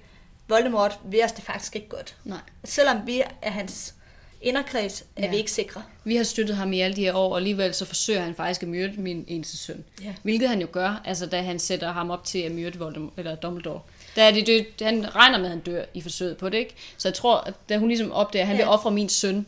Voldemort 0.49 0.99
vil 1.05 1.21
os 1.25 1.33
det 1.33 1.45
faktisk 1.45 1.77
ikke 1.77 1.89
godt. 1.89 2.17
Nej. 2.25 2.39
Selvom 2.65 2.97
vi 3.07 3.23
er 3.43 3.51
hans 3.51 3.95
inderkreds, 4.43 5.05
er 5.17 5.23
Ja. 5.25 5.31
vi 5.31 5.37
ikke 5.37 5.51
sikre. 5.53 5.83
Vi 6.05 6.17
har 6.17 6.25
støttet 6.25 6.57
ham 6.57 6.73
i 6.73 6.81
alle 6.81 6.97
de 6.97 7.01
her 7.01 7.15
år, 7.15 7.31
og 7.31 7.37
alligevel 7.37 7.75
så 7.75 7.85
forsøger 7.85 8.21
han 8.21 8.35
faktisk 8.35 8.63
at 8.63 8.69
myrde 8.69 8.93
min 9.01 9.25
eneste 9.29 9.57
søn. 9.57 9.85
Ja. 10.05 10.15
Hvilket 10.23 10.49
han 10.49 10.61
jo 10.61 10.67
gør, 10.73 11.03
altså 11.05 11.27
da 11.27 11.43
han 11.43 11.59
sætter 11.59 11.93
ham 11.93 12.11
op 12.11 12.25
til 12.25 12.39
at 12.39 12.53
myrde 12.53 12.79
Voldemort, 12.79 13.13
eller 13.17 13.35
Dumbledore. 13.35 13.81
Der 14.17 14.23
er 14.23 14.31
det, 14.31 14.47
det, 14.47 14.67
han 14.87 15.15
regner 15.15 15.39
med, 15.39 15.45
at 15.47 15.51
han 15.51 15.61
dør 15.61 15.85
i 15.95 16.01
forsøget 16.01 16.37
på 16.37 16.49
det, 16.49 16.59
ikke? 16.59 16.75
Så 16.97 17.09
jeg 17.09 17.15
tror, 17.15 17.37
at 17.37 17.55
da 17.69 17.79
hun 17.79 17.89
ligesom 17.89 18.13
opdager, 18.13 18.43
at 18.43 18.47
han 18.47 18.57
ja. 18.57 18.63
Vil 18.63 18.69
ofre 18.69 18.91
min 18.91 19.09
søn 19.09 19.47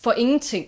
for 0.00 0.12
ingenting, 0.12 0.66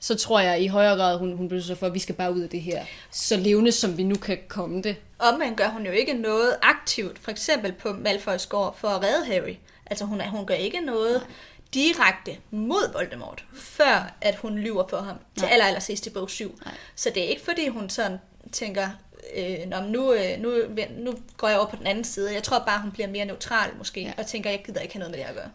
så 0.00 0.14
tror 0.14 0.40
jeg 0.40 0.62
i 0.62 0.66
højere 0.66 0.96
grad, 0.96 1.18
hun, 1.18 1.32
hun 1.36 1.48
beslutter 1.48 1.66
sig 1.66 1.78
for, 1.78 1.86
at 1.86 1.94
vi 1.94 1.98
skal 1.98 2.14
bare 2.14 2.32
ud 2.34 2.40
af 2.40 2.48
det 2.48 2.62
her. 2.62 2.84
Så 3.10 3.36
levende, 3.36 3.72
som 3.72 3.96
vi 3.98 4.02
nu 4.02 4.14
kan 4.14 4.38
komme 4.48 4.82
det. 4.82 4.96
Omvendt 5.18 5.56
gør 5.58 5.68
hun 5.68 5.86
jo 5.86 5.92
ikke 5.92 6.12
noget 6.14 6.56
aktivt, 6.62 7.18
for 7.18 7.30
eksempel 7.30 7.72
på 7.72 7.92
Malfoys 7.92 8.46
gård, 8.46 8.76
for 8.78 8.88
at 8.88 9.02
redde 9.02 9.26
Harry. 9.26 9.54
Altså 9.86 10.04
hun, 10.04 10.20
hun 10.20 10.46
gør 10.46 10.54
ikke 10.54 10.80
noget 10.80 11.26
direkte 11.74 12.36
mod 12.50 12.92
Voldemort, 12.92 13.44
før 13.54 14.14
at 14.20 14.36
hun 14.36 14.58
lyver 14.58 14.88
for 14.88 14.96
ham 14.96 15.16
til 15.36 15.42
Nej. 15.44 15.52
aller, 15.52 15.66
aller 15.66 15.80
sidst 15.80 16.06
i 16.06 16.10
bog 16.10 16.30
7. 16.30 16.58
Nej. 16.64 16.74
Så 16.94 17.10
det 17.14 17.24
er 17.24 17.28
ikke 17.28 17.42
fordi 17.44 17.68
hun 17.68 17.90
sådan 17.90 18.18
tænker, 18.52 18.88
øh, 19.36 19.58
Nå, 19.66 19.80
nu, 19.80 20.12
øh, 20.12 20.38
nu, 20.40 20.54
nu 20.98 21.14
går 21.36 21.48
jeg 21.48 21.58
over 21.58 21.66
på 21.68 21.76
den 21.76 21.86
anden 21.86 22.04
side. 22.04 22.34
Jeg 22.34 22.42
tror 22.42 22.58
bare, 22.58 22.80
hun 22.80 22.92
bliver 22.92 23.08
mere 23.08 23.24
neutral 23.24 23.70
måske, 23.78 24.00
Ja. 24.02 24.12
og 24.18 24.26
tænker, 24.26 24.50
jeg 24.50 24.62
gider 24.66 24.80
ikke 24.80 24.94
have 24.94 25.00
noget 25.00 25.10
med 25.16 25.18
det 25.18 25.28
at 25.28 25.34
gøre. 25.34 25.50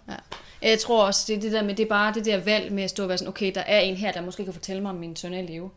Ja. 0.61 0.69
Jeg 0.69 0.79
tror 0.79 1.05
også, 1.05 1.23
det 1.27 1.37
er 1.37 1.41
det 1.41 1.51
der 1.51 1.63
med, 1.63 1.75
det 1.75 1.83
er 1.83 1.89
bare 1.89 2.13
det 2.13 2.25
der 2.25 2.37
valg 2.37 2.71
med 2.71 2.83
at 2.83 2.89
stå 2.89 3.03
og 3.03 3.09
være 3.09 3.17
sådan, 3.17 3.29
okay, 3.29 3.51
der 3.55 3.61
er 3.61 3.79
en 3.79 3.95
her, 3.95 4.11
der 4.11 4.21
måske 4.21 4.43
kan 4.43 4.53
fortælle 4.53 4.81
mig, 4.81 4.89
om 4.89 4.95
min 4.97 5.15
søn 5.15 5.33
i 5.33 5.41
live. 5.41 5.71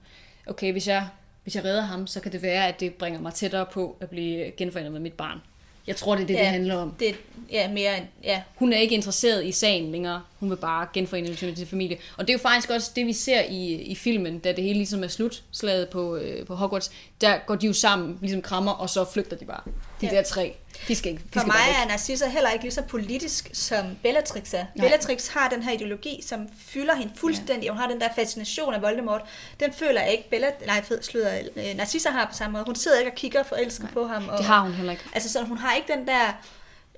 Okay, 0.46 0.72
hvis 0.72 0.86
jeg, 0.88 1.06
hvis 1.46 1.56
jeg 1.56 1.64
redder 1.64 1.82
ham, 1.82 2.06
så 2.06 2.20
kan 2.20 2.32
det 2.32 2.42
være, 2.42 2.68
at 2.68 2.80
det 2.80 2.94
bringer 2.94 3.20
mig 3.20 3.34
tættere 3.34 3.66
på 3.66 3.96
at 4.00 4.10
blive 4.10 4.50
genforenet 4.56 4.92
med 4.92 5.00
mit 5.00 5.12
barn. 5.12 5.38
Jeg 5.86 5.96
tror, 5.96 6.14
det 6.14 6.22
er 6.22 6.26
det, 6.26 6.34
ja. 6.34 6.40
det 6.40 6.46
handler 6.46 6.76
om. 6.76 6.94
Det 7.00 7.16
ja, 7.52 7.68
mere 7.68 7.92
ja, 8.24 8.42
Hun 8.54 8.72
er 8.72 8.78
ikke 8.78 8.94
interesseret 8.94 9.46
i 9.46 9.52
sagen 9.52 9.92
længere. 9.92 10.22
Hun 10.40 10.50
vil 10.50 10.56
bare 10.56 10.86
genforene 10.92 11.28
med 11.28 11.56
sin 11.56 11.66
familie. 11.66 11.98
Og 12.16 12.26
det 12.26 12.34
er 12.34 12.34
jo 12.34 12.42
faktisk 12.42 12.70
også 12.70 12.90
det, 12.96 13.06
vi 13.06 13.12
ser 13.12 13.42
i, 13.42 13.72
i 13.74 13.94
filmen, 13.94 14.38
da 14.38 14.52
det 14.52 14.64
hele 14.64 14.74
ligesom 14.74 15.04
er 15.04 15.08
slut, 15.08 15.42
slaget 15.50 15.88
på, 15.88 16.16
øh, 16.16 16.46
på 16.46 16.54
Hogwarts. 16.54 16.90
Der 17.20 17.38
går 17.46 17.54
de 17.54 17.66
jo 17.66 17.72
sammen, 17.72 18.18
ligesom 18.20 18.42
krammer, 18.42 18.72
og 18.72 18.90
så 18.90 19.04
flygter 19.04 19.36
de 19.36 19.44
bare. 19.44 19.62
De. 20.00 20.06
Ja. 20.06 20.16
der 20.16 20.22
tre. 20.22 20.56
De 20.88 20.94
skal 20.96 21.12
ikke. 21.12 21.22
De 21.24 21.28
For 21.32 21.40
skal 21.40 21.46
mig 21.52 21.84
er 21.84 21.88
Narcissa 21.88 22.28
heller 22.28 22.50
ikke 22.50 22.64
lige 22.64 22.72
så 22.72 22.82
politisk, 22.82 23.50
som 23.52 23.84
Bellatrix 24.02 24.54
er. 24.54 24.56
Nej. 24.58 24.66
Bellatrix 24.86 25.28
har 25.28 25.48
den 25.48 25.62
her 25.62 25.72
ideologi, 25.72 26.20
som 26.26 26.48
fylder 26.58 26.94
hende 26.94 27.12
fuldstændig. 27.16 27.64
Ja. 27.64 27.70
Hun 27.70 27.78
har 27.80 27.88
den 27.88 28.00
der 28.00 28.08
fascination 28.16 28.74
af 28.74 28.82
Voldemort. 28.82 29.20
Den 29.60 29.72
føler 29.72 30.00
jeg 30.02 30.12
ikke, 30.12 30.30
Bella, 30.30 30.50
nej, 30.66 30.84
fed, 30.84 31.02
slutter, 31.02 31.38
øh, 31.56 31.76
Narcissa 31.76 32.10
har 32.10 32.26
på 32.26 32.34
samme 32.34 32.52
måde. 32.52 32.64
Hun 32.64 32.74
sidder 32.74 32.98
ikke 32.98 33.10
og 33.10 33.14
kigger 33.16 33.42
forelsket 33.42 33.88
på 33.92 34.06
ham. 34.06 34.28
Og, 34.28 34.38
Det 34.38 34.46
har 34.46 34.60
hun 34.60 34.72
heller 34.72 34.92
ikke. 34.92 35.04
Altså 35.14 35.32
sådan, 35.32 35.48
hun 35.48 35.58
har 35.58 35.74
ikke 35.74 35.92
den 35.92 36.06
der, 36.06 36.32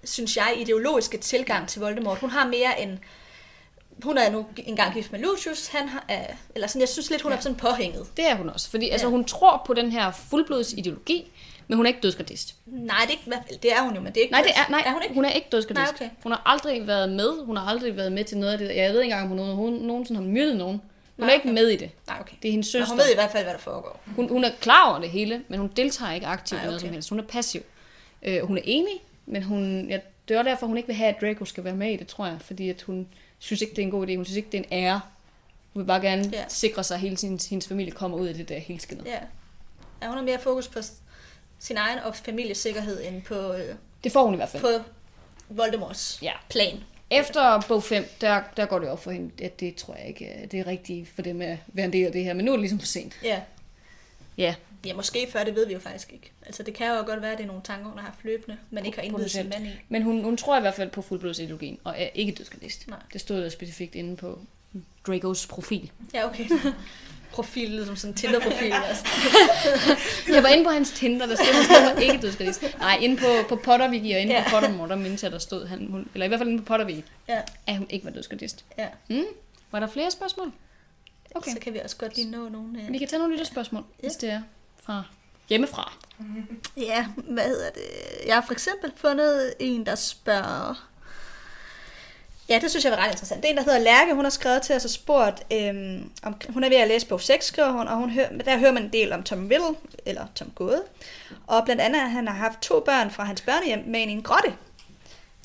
synes 0.04 0.36
jeg, 0.36 0.54
ideologiske 0.56 1.18
tilgang 1.18 1.68
til 1.68 1.80
Voldemort. 1.80 2.18
Hun 2.18 2.30
har 2.30 2.46
mere 2.46 2.80
en... 2.82 2.98
Hun 4.02 4.18
er 4.18 4.30
nu 4.30 4.46
engang 4.56 4.94
gift 4.94 5.12
med 5.12 5.20
Lucius. 5.20 5.66
Han 5.66 5.88
har, 5.88 6.04
øh, 6.10 6.16
eller 6.54 6.68
sådan, 6.68 6.80
jeg 6.80 6.88
synes 6.88 7.10
lidt, 7.10 7.22
hun 7.22 7.30
ja. 7.32 7.34
Ja. 7.34 7.38
er 7.38 7.42
sådan 7.42 7.56
påhænget. 7.58 8.06
Det 8.16 8.26
er 8.26 8.34
hun 8.36 8.48
også. 8.48 8.70
Fordi 8.70 8.86
ja. 8.86 8.92
altså, 8.92 9.06
Ja. 9.06 9.10
hun 9.10 9.24
tror 9.24 9.62
på 9.66 9.74
den 9.74 9.92
her 9.92 10.12
fuldblods 10.30 10.72
ideologi, 10.72 11.30
men 11.68 11.76
hun 11.76 11.86
er 11.86 11.88
ikke 11.88 12.00
dødsgardist. 12.00 12.54
Nej, 12.66 12.96
det 13.02 13.06
er, 13.06 13.10
ikke, 13.10 13.22
i 13.26 13.28
hvert 13.28 13.42
fald- 13.48 13.58
det 13.58 13.72
er 13.72 13.82
hun 13.82 13.94
jo, 13.94 14.00
men 14.00 14.12
det 14.12 14.16
er 14.16 14.22
ikke... 14.22 14.32
Nej, 14.32 14.42
det 14.42 14.50
er, 14.56 14.70
nej 14.70 14.82
er 14.86 14.92
hun 14.92 15.02
ikke? 15.02 15.14
hun 15.14 15.24
er 15.24 15.30
ikke 15.30 15.48
dødsgardist. 15.52 16.00
Nej, 16.00 16.08
okay. 16.08 16.16
Hun 16.22 16.32
har 16.32 16.42
aldrig 16.46 16.86
været 16.86 17.08
med. 17.12 17.44
Hun 17.44 17.56
har 17.56 17.64
aldrig 17.66 17.96
været 17.96 18.12
med 18.12 18.24
til 18.24 18.38
noget 18.38 18.52
af 18.52 18.58
det. 18.58 18.76
Jeg 18.76 18.92
ved 18.92 19.00
ikke 19.02 19.12
engang, 19.14 19.32
om 19.32 19.38
hun, 19.38 19.54
hun 19.56 19.72
nogensinde 19.72 20.20
har 20.20 20.28
myrdet 20.28 20.56
nogen. 20.56 20.76
Hun 21.16 21.24
Nej, 21.26 21.28
er 21.28 21.34
ikke 21.34 21.44
okay. 21.46 21.54
med 21.54 21.68
i 21.68 21.76
det. 21.76 21.90
Nej, 22.06 22.16
okay. 22.20 22.34
Det 22.42 22.48
er 22.48 22.52
hendes 22.52 22.66
Men 22.74 22.80
søster. 22.82 22.88
hun 22.88 22.98
ved 22.98 23.10
i 23.12 23.14
hvert 23.14 23.30
fald, 23.30 23.44
hvad 23.44 23.52
der 23.54 23.58
foregår. 23.60 24.00
Hun, 24.16 24.28
hun 24.28 24.44
er 24.44 24.50
klar 24.60 24.90
over 24.90 25.00
det 25.00 25.10
hele, 25.10 25.42
men 25.48 25.60
hun 25.60 25.70
deltager 25.76 26.12
ikke 26.12 26.26
aktivt 26.26 26.58
Nej, 26.58 26.64
i 26.64 26.66
noget 26.66 26.80
okay. 26.80 26.86
som 26.86 26.92
helst. 26.92 27.08
Hun 27.10 27.18
er 27.18 27.22
passiv. 27.22 27.60
Øh, 28.22 28.42
hun 28.46 28.56
er 28.58 28.62
enig, 28.64 28.94
men 29.26 29.42
hun, 29.42 29.86
ja, 29.90 29.98
det 30.28 30.36
er 30.36 30.42
derfor, 30.42 30.66
hun 30.66 30.76
ikke 30.76 30.86
vil 30.86 30.96
have, 30.96 31.08
at 31.08 31.20
Draco 31.20 31.44
skal 31.44 31.64
være 31.64 31.74
med 31.74 31.92
i 31.92 31.96
det, 31.96 32.06
tror 32.06 32.26
jeg. 32.26 32.36
Fordi 32.40 32.70
at 32.70 32.82
hun 32.82 33.08
synes 33.38 33.62
ikke, 33.62 33.70
det 33.70 33.78
er 33.78 33.82
en 33.86 33.90
god 33.90 34.06
idé. 34.08 34.16
Hun 34.16 34.24
synes 34.24 34.36
ikke, 34.36 34.48
det 34.52 34.58
er 34.58 34.62
en 34.62 34.84
ære. 34.84 35.00
Hun 35.72 35.80
vil 35.82 35.86
bare 35.86 36.00
gerne 36.00 36.30
Ja. 36.32 36.44
sikre 36.48 36.84
sig, 36.84 36.94
at 36.94 37.00
hele 37.00 37.16
sin, 37.16 37.40
hendes 37.50 37.68
familie 37.68 37.92
kommer 37.92 38.18
ud 38.18 38.26
af 38.26 38.34
det 38.34 38.48
der 38.48 38.58
helskindet. 38.58 39.06
Ja. 39.06 39.18
ja. 40.02 40.06
hun 40.08 40.16
har 40.16 40.24
mere 40.24 40.38
fokus 40.38 40.68
på 40.68 40.78
sin 41.58 41.76
egen 41.76 41.98
og 41.98 42.16
familiesikkerhed 42.16 43.04
end 43.04 43.22
på, 43.22 43.52
øh, 43.52 43.74
Det 44.04 44.12
får 44.12 44.24
hun 44.24 44.34
i 44.34 44.36
hvert 44.36 44.48
fald. 44.48 44.62
på 44.62 44.68
Voldemorts 45.48 46.18
Ja. 46.22 46.32
plan. 46.50 46.80
Efter 47.10 47.60
bog 47.68 47.82
5, 47.84 48.04
der, 48.20 48.42
der 48.56 48.66
går 48.66 48.78
det 48.78 48.88
op 48.88 49.02
for 49.02 49.10
hende, 49.10 49.44
at 49.44 49.60
det 49.60 49.74
tror 49.74 49.94
jeg 49.94 50.06
ikke, 50.08 50.24
øh, 50.24 50.50
det 50.50 50.60
er 50.60 50.66
rigtigt 50.66 51.08
for 51.14 51.22
dem 51.22 51.40
at 51.42 51.58
være 51.66 51.86
en 51.86 51.92
del 51.92 52.06
af 52.06 52.12
det 52.12 52.24
her. 52.24 52.34
Men 52.34 52.44
nu 52.44 52.50
er 52.52 52.56
det 52.56 52.60
ligesom 52.60 52.78
for 52.78 52.86
sent. 52.86 53.18
Ja. 53.24 53.40
Ja, 54.38 54.54
ja, 54.86 54.94
måske 54.94 55.26
før, 55.32 55.44
det 55.44 55.54
ved 55.54 55.66
vi 55.66 55.72
jo 55.72 55.78
faktisk 55.78 56.12
ikke. 56.12 56.30
Altså, 56.46 56.62
det 56.62 56.74
kan 56.74 56.86
jo 56.86 57.04
godt 57.06 57.22
være, 57.22 57.32
at 57.32 57.38
det 57.38 57.44
er 57.44 57.48
nogle 57.48 57.62
tanker, 57.62 57.86
hun 57.88 57.98
har 57.98 58.04
haft 58.06 58.18
løbende, 58.24 58.58
men 58.70 58.86
ikke 58.86 58.98
har 58.98 59.02
indvidet 59.04 59.30
sin 59.30 59.48
mand 59.48 59.66
i. 59.66 59.70
men 59.88 60.02
hun, 60.02 60.24
hun 60.24 60.36
tror 60.36 60.56
i 60.58 60.60
hvert 60.60 60.74
fald 60.74 60.90
på 60.90 61.02
fuldblodsideologien, 61.02 61.78
og 61.84 61.94
er 61.98 62.08
ikke 62.14 62.32
dødsgardist. 62.32 62.88
Nej. 62.88 62.98
Det 63.12 63.20
stod 63.20 63.42
der 63.42 63.48
specifikt 63.48 63.94
inde 63.94 64.16
på 64.16 64.38
Dracos 65.06 65.46
profil. 65.46 65.90
Ja, 66.14 66.26
okay. 66.26 66.48
Profil, 67.32 67.86
som 67.86 67.96
sådan 67.96 68.10
en 68.12 68.16
Tinder-profil. 68.16 68.72
Altså. 68.88 69.04
Jeg 70.28 70.42
var 70.42 70.48
inde 70.48 70.64
på 70.64 70.70
hans 70.70 70.90
Tinder, 70.90 71.26
der 71.26 71.34
stod, 71.34 71.46
han 71.46 71.64
stod 71.94 72.02
ikke 72.02 72.18
dødsgardist. 72.22 72.62
Nej, 72.78 72.98
inde 73.00 73.16
på, 73.16 73.26
på 73.48 73.56
Potterwiki 73.56 74.12
og 74.12 74.20
inde 74.20 74.32
ja. 74.34 74.44
På 74.44 74.50
Pottermore, 74.50 74.88
der 74.88 74.96
mindes 74.96 75.22
jeg, 75.22 75.32
der 75.32 75.38
stod 75.38 75.66
han, 75.66 75.86
hun, 75.90 76.08
eller 76.14 76.24
i 76.24 76.28
hvert 76.28 76.40
fald 76.40 76.48
inde 76.48 76.62
på 76.62 76.66
Potterwiki, 76.66 77.04
Ja, 77.28 77.40
at 77.66 77.76
hun 77.76 77.86
ikke 77.90 78.04
var 78.04 78.10
dødsgardist. 78.10 78.64
ja. 78.78 78.86
Mm. 79.08 79.24
Var 79.70 79.80
der 79.80 79.86
flere 79.86 80.10
spørgsmål? 80.10 80.52
Okay. 81.34 81.50
Så 81.52 81.58
kan 81.60 81.74
vi 81.74 81.78
også 81.84 81.96
godt 81.96 82.16
lige 82.16 82.30
nå 82.30 82.48
nogle... 82.48 82.68
Vi 82.72 82.92
Øh... 82.94 82.98
kan 82.98 83.08
tage 83.08 83.18
nogle 83.18 83.34
lytterspørgsmål, 83.34 83.84
ja. 84.02 84.08
hvis 84.08 84.16
det 84.16 84.30
er 84.30 84.40
fra 84.82 85.02
hjemmefra. 85.48 85.92
Ja, 86.76 87.06
hvad 87.16 87.44
hedder 87.44 87.70
det? 87.70 87.82
Jeg 88.26 88.34
har 88.34 88.44
for 88.46 88.52
eksempel 88.52 88.92
fundet 88.96 89.54
en, 89.60 89.86
der 89.86 89.94
spørger... 89.94 90.88
Ja, 92.48 92.58
det 92.62 92.70
synes 92.70 92.84
jeg 92.84 92.92
var 92.92 92.98
ret 92.98 93.10
interessant. 93.10 93.42
Det 93.42 93.48
er 93.48 93.50
en, 93.50 93.56
der 93.56 93.62
hedder 93.62 93.78
Lærke. 93.78 94.14
Hun 94.14 94.24
har 94.24 94.30
skrevet 94.30 94.62
til 94.62 94.76
os 94.76 94.84
og 94.84 94.90
spurgt, 94.90 95.42
øhm, 95.52 96.10
om, 96.22 96.36
hun 96.48 96.64
er 96.64 96.68
ved 96.68 96.76
at 96.76 96.88
læse 96.88 97.06
bog 97.06 97.20
6, 97.20 97.46
skriver 97.46 97.70
hun, 97.70 97.88
og 97.88 97.96
hun 97.96 98.10
hør, 98.10 98.28
der 98.44 98.58
hører 98.58 98.72
man 98.72 98.82
en 98.82 98.92
del 98.92 99.12
om 99.12 99.22
Tom 99.22 99.48
Riddle, 99.48 99.76
eller 100.06 100.26
Tom 100.34 100.50
Gåde. 100.54 100.82
Og 101.46 101.64
blandt 101.64 101.82
andet, 101.82 102.00
at 102.00 102.10
han 102.10 102.28
har 102.28 102.34
haft 102.34 102.60
to 102.60 102.80
børn 102.80 103.10
fra 103.10 103.24
hans 103.24 103.40
børnehjem 103.40 103.82
med 103.86 104.00
i 104.00 104.02
en 104.02 104.22
grotte. 104.22 104.54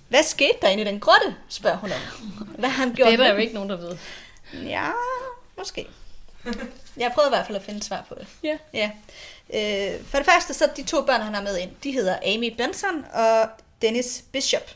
Hvad 0.09 0.23
skete 0.23 0.57
der 0.61 0.67
inde 0.67 0.83
i 0.83 0.85
den 0.85 0.99
grotte, 0.99 1.35
spørger 1.49 1.77
hun 1.77 1.91
om. 1.91 2.27
Hvad 2.57 2.69
har 2.69 2.85
han 2.85 2.93
gjort 2.93 3.07
Det 3.07 3.13
er 3.13 3.23
der 3.23 3.33
jo 3.33 3.37
ikke 3.37 3.53
nogen, 3.53 3.69
der 3.69 3.77
ved. 3.77 3.97
Ja, 4.53 4.89
måske. 5.57 5.87
Jeg 6.97 7.11
prøvet 7.13 7.27
i 7.27 7.29
hvert 7.29 7.45
fald 7.45 7.57
at 7.57 7.63
finde 7.63 7.83
svar 7.83 8.05
på 8.09 8.15
det. 8.15 8.27
Ja. 8.43 8.57
ja. 8.73 8.91
Øh, 9.53 10.03
for 10.05 10.17
det 10.17 10.25
første, 10.25 10.53
så 10.53 10.69
de 10.77 10.83
to 10.83 11.01
børn, 11.01 11.21
han 11.21 11.33
har 11.33 11.41
med 11.41 11.57
ind, 11.57 11.71
de 11.83 11.91
hedder 11.91 12.15
Amy 12.35 12.55
Benson 12.57 13.05
og 13.13 13.49
Dennis 13.81 14.23
Bishop. 14.31 14.71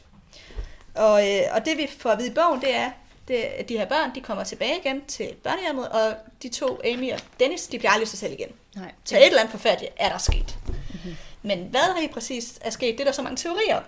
Og, 0.97 1.31
øh, 1.31 1.41
og 1.51 1.65
det 1.65 1.77
vi 1.77 1.89
får 1.99 2.09
at 2.09 2.17
vide 2.17 2.29
i 2.29 2.33
bogen, 2.33 2.61
det 2.61 2.75
er, 2.75 2.91
det, 3.27 3.35
at 3.35 3.69
de 3.69 3.77
her 3.77 3.85
børn, 3.85 4.15
de 4.15 4.21
kommer 4.21 4.43
tilbage 4.43 4.77
igen 4.85 5.05
til 5.05 5.33
børnehjemmet, 5.43 5.89
og 5.89 6.13
de 6.43 6.49
to, 6.49 6.79
Amy 6.85 7.13
og 7.13 7.19
Dennis, 7.39 7.67
de 7.67 7.77
bliver 7.77 7.91
aldrig 7.91 8.07
sig 8.07 8.19
selv 8.19 8.33
igen. 8.33 8.49
Nej. 8.75 8.91
Så 9.03 9.17
et 9.17 9.25
eller 9.25 9.39
andet 9.39 9.51
forfærdeligt 9.51 9.93
er 9.97 10.09
der 10.09 10.17
sket. 10.17 10.57
Mm-hmm. 10.67 11.15
Men 11.41 11.59
hvad 11.59 11.81
der 11.81 11.99
lige 11.99 12.13
præcis 12.13 12.59
er 12.61 12.69
sket, 12.69 12.93
det 12.93 12.99
er 12.99 13.05
der 13.05 13.11
så 13.11 13.21
mange 13.21 13.37
teorier 13.37 13.75
om. 13.75 13.83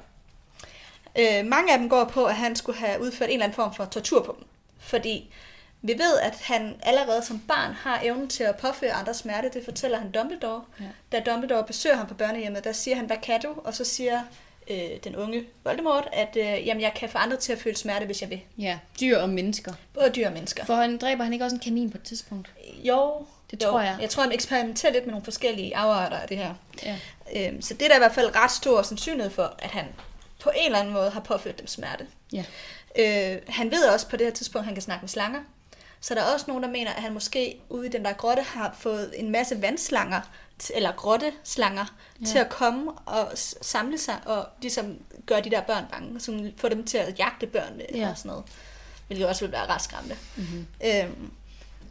Øh, 1.19 1.45
mange 1.45 1.73
af 1.73 1.79
dem 1.79 1.89
går 1.89 2.03
på, 2.03 2.25
at 2.25 2.35
han 2.35 2.55
skulle 2.55 2.79
have 2.79 3.01
udført 3.01 3.29
en 3.29 3.33
eller 3.33 3.43
anden 3.43 3.55
form 3.55 3.73
for 3.73 3.85
tortur 3.85 4.23
på 4.23 4.35
dem. 4.39 4.47
Fordi 4.79 5.33
vi 5.81 5.93
ved, 5.93 6.19
at 6.19 6.35
han 6.41 6.75
allerede 6.83 7.25
som 7.25 7.39
barn 7.39 7.73
har 7.73 7.99
evnen 8.03 8.27
til 8.27 8.43
at 8.43 8.57
påføre 8.57 8.91
andre 8.91 9.13
smerte. 9.13 9.49
Det 9.53 9.65
fortæller 9.65 9.97
han 9.97 10.11
Dumbledore. 10.11 10.63
Ja. 10.79 10.85
Da 11.11 11.31
Dumbledore 11.31 11.63
besøger 11.63 11.95
ham 11.95 12.07
på 12.07 12.13
børnehjemmet, 12.13 12.63
der 12.63 12.71
siger 12.71 12.95
han, 12.95 13.05
hvad 13.05 13.17
kan 13.17 13.41
du? 13.41 13.53
Og 13.63 13.73
så 13.73 13.85
siger 13.85 14.21
øh, 14.69 14.89
den 15.03 15.15
unge 15.15 15.43
Voldemort, 15.63 16.07
at 16.13 16.37
øh, 16.37 16.67
jamen, 16.67 16.81
jeg 16.81 16.93
kan 16.95 17.09
få 17.09 17.17
andre 17.17 17.37
til 17.37 17.53
at 17.53 17.59
føle 17.59 17.75
smerte, 17.75 18.05
hvis 18.05 18.21
jeg 18.21 18.29
vil. 18.29 18.41
Ja, 18.57 18.79
dyr 18.99 19.17
og 19.17 19.29
mennesker. 19.29 19.73
Både 19.93 20.09
dyr 20.15 20.27
og 20.27 20.33
mennesker. 20.33 20.65
For 20.65 20.75
han 20.75 20.97
dræber 20.97 21.23
han 21.23 21.33
ikke 21.33 21.45
også 21.45 21.55
en 21.55 21.59
kanin 21.61 21.89
på 21.89 21.97
et 21.97 22.03
tidspunkt? 22.03 22.49
Jo, 22.83 23.25
Det 23.51 23.63
jo. 23.63 23.69
tror 23.69 23.81
jeg. 23.81 23.97
Jeg 24.01 24.09
tror, 24.09 24.23
han 24.23 24.31
eksperimenterer 24.31 24.93
lidt 24.93 25.05
med 25.05 25.11
nogle 25.11 25.23
forskellige 25.23 25.75
afarter 25.75 26.17
af 26.17 26.27
det 26.27 26.37
her. 26.37 26.53
Ja. 26.83 26.97
Øhm, 27.35 27.61
så 27.61 27.73
det 27.73 27.81
er 27.81 27.87
der 27.87 27.95
i 27.95 27.99
hvert 27.99 28.15
fald 28.15 28.35
ret 28.35 28.51
stor 28.51 28.81
sandsynlighed 28.81 29.31
for, 29.31 29.55
at 29.59 29.69
han 29.69 29.85
på 30.43 30.49
en 30.55 30.65
eller 30.65 30.79
anden 30.79 30.93
måde 30.93 31.09
har 31.09 31.19
påført 31.19 31.59
dem 31.59 31.67
smerte. 31.67 32.07
Ja. 32.33 32.43
Øh, 32.99 33.41
han 33.47 33.71
ved 33.71 33.85
også 33.89 34.07
på 34.09 34.17
det 34.17 34.25
her 34.25 34.33
tidspunkt, 34.33 34.63
at 34.63 34.65
han 34.65 34.75
kan 34.75 34.81
snakke 34.81 35.01
med 35.03 35.09
slanger. 35.09 35.39
Så 36.01 36.15
der 36.15 36.21
er 36.21 36.33
også 36.33 36.45
nogen, 36.47 36.63
der 36.63 36.69
mener, 36.69 36.91
at 36.93 37.01
han 37.01 37.13
måske 37.13 37.59
ude 37.69 37.85
i 37.87 37.89
den 37.89 38.05
der 38.05 38.13
grotte 38.13 38.41
har 38.43 38.75
fået 38.79 39.13
en 39.17 39.29
masse 39.31 39.61
vandslanger, 39.61 40.21
eller 40.75 40.91
grotteslanger, 40.91 41.85
Ja. 42.21 42.25
til 42.25 42.37
at 42.37 42.49
komme 42.49 42.91
og 42.91 43.31
samle 43.61 43.97
sig 43.97 44.15
og 44.25 44.47
ligesom 44.61 44.97
gøre 45.25 45.41
de 45.41 45.49
der 45.49 45.61
børn 45.61 45.83
bange. 45.91 46.19
Så 46.19 46.51
få 46.57 46.69
dem 46.69 46.85
til 46.85 46.97
at 46.97 47.19
jagte 47.19 47.47
børnene 47.47 47.83
Ja. 47.95 48.09
og 48.09 48.17
sådan 48.17 48.29
noget. 48.29 48.43
Hvilket 49.07 49.27
også 49.27 49.45
vil 49.45 49.51
være 49.51 49.65
ret 49.65 49.81
skræmmende. 49.81 50.15
Mm-hmm. 50.35 50.65
Øhm, 50.85 51.31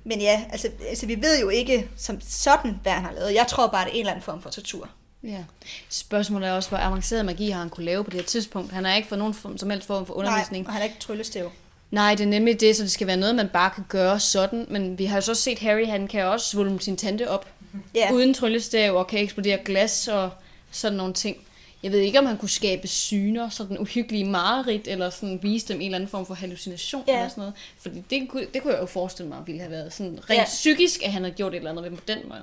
men 0.05 0.21
ja, 0.21 0.45
altså, 0.53 0.69
altså 0.89 1.07
vi 1.07 1.23
ved 1.23 1.41
jo 1.41 1.49
ikke 1.49 1.89
som 1.97 2.21
sådan, 2.21 2.79
hvad 2.83 2.93
han 2.93 3.05
har 3.05 3.13
lavet. 3.13 3.35
Jeg 3.35 3.47
tror 3.49 3.67
bare, 3.67 3.85
det 3.85 3.91
er 3.91 3.95
en 3.95 4.01
eller 4.01 4.13
anden 4.13 4.25
form 4.25 4.43
for 4.43 4.51
tortur. 4.51 4.89
Ja. 5.23 5.45
Spørgsmålet 5.89 6.49
er 6.49 6.53
også, 6.53 6.69
hvor 6.69 6.79
avanceret 6.79 7.25
magi 7.25 7.51
har 7.51 7.61
han 7.61 7.71
kunne 7.71 7.87
lave 7.87 8.05
på 8.05 8.11
det 8.11 8.21
her 8.21 8.27
tidspunkt. 8.27 8.73
Han 8.73 8.85
har 8.85 8.95
ikke 8.95 9.09
fået 9.09 9.19
nogen 9.19 9.35
form, 9.35 9.59
som 9.59 9.71
helst 9.71 9.87
form 9.87 10.07
for 10.07 10.15
undervisning. 10.15 10.63
Nej, 10.65 10.69
og 10.69 10.73
han 10.73 10.83
er 10.83 10.85
ikke 10.87 10.99
tryllestæv. 11.01 11.51
Nej, 11.91 12.15
det 12.15 12.25
er 12.25 12.29
nemlig 12.29 12.61
det, 12.61 12.77
så 12.77 12.83
det 12.83 12.91
skal 12.91 13.07
være 13.07 13.17
noget, 13.17 13.35
man 13.35 13.49
bare 13.49 13.71
kan 13.71 13.85
gøre 13.89 14.21
sådan. 14.21 14.67
Men 14.69 14.99
vi 14.99 15.05
har 15.05 15.17
jo 15.17 15.21
så 15.21 15.35
set 15.35 15.59
Harry, 15.59 15.87
han 15.87 16.09
kan 16.09 16.25
også 16.25 16.47
svulme 16.47 16.81
sin 16.81 16.97
tante 16.97 17.31
op. 17.31 17.47
Ja. 17.95 18.13
Uden 18.13 18.35
tryllestav 18.35 18.95
og 18.97 19.07
kan 19.07 19.21
eksplodere 19.21 19.59
glas 19.65 20.09
og 20.09 20.31
sådan 20.71 20.97
nogle 20.97 21.15
ting. 21.15 21.37
Jeg 21.83 21.93
ved 21.93 21.99
ikke, 21.99 22.19
om 22.19 22.27
han 22.27 22.39
kunne 22.39 22.49
skabe 22.49 22.89
syner, 22.89 23.49
sådan 23.49 23.79
uhyggelige 23.79 24.25
mareridt, 24.25 24.89
eller 24.89 25.11
sådan 25.11 25.39
vise 25.43 25.69
dem 25.69 25.77
en 25.77 25.83
eller 25.83 25.97
anden 25.99 26.11
form 26.11 26.27
for 26.27 26.35
hallucination 26.35 27.05
Ja. 27.09 27.17
eller 27.17 27.29
sådan 27.29 27.41
noget. 27.41 27.55
Fordi 27.79 28.03
det, 28.11 28.29
kunne- 28.29 28.47
det 28.55 28.63
kunne 28.63 28.73
jeg 28.75 28.81
jo 28.81 28.87
forestille 28.87 29.29
mig 29.29 29.39
ville 29.47 29.61
have 29.61 29.71
været 29.71 29.93
sådan 29.93 30.19
rent 30.31 30.39
Ja. 30.39 30.45
psykisk, 30.45 31.03
at 31.03 31.13
han 31.13 31.23
havde 31.23 31.35
gjort 31.35 31.53
et 31.53 31.57
eller 31.57 31.71
andet 31.71 31.85
ved 31.85 31.91
på 31.99 32.05
den 32.09 32.19
måde. 32.29 32.41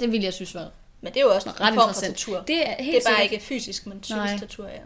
Det 0.00 0.12
ville 0.12 0.24
jeg 0.24 0.34
synes 0.34 0.54
var 0.54 0.70
men 1.04 1.12
det 1.12 1.20
er 1.20 1.24
jo 1.24 1.34
også 1.34 1.48
en 1.48 1.60
ret 1.60 1.74
form 1.74 1.94
for 1.94 2.00
tortur. 2.00 2.40
Det, 2.46 2.68
er 2.68 2.74
helt 2.82 2.94
det 2.94 3.02
er 3.06 3.10
bare 3.10 3.16
sikkert. 3.20 3.32
ikke 3.32 3.44
fysisk, 3.44 3.86
men 3.86 4.02
Nej. 4.10 4.26
psykisk 4.26 4.40
tortur, 4.56 4.66
ja. 4.68 4.78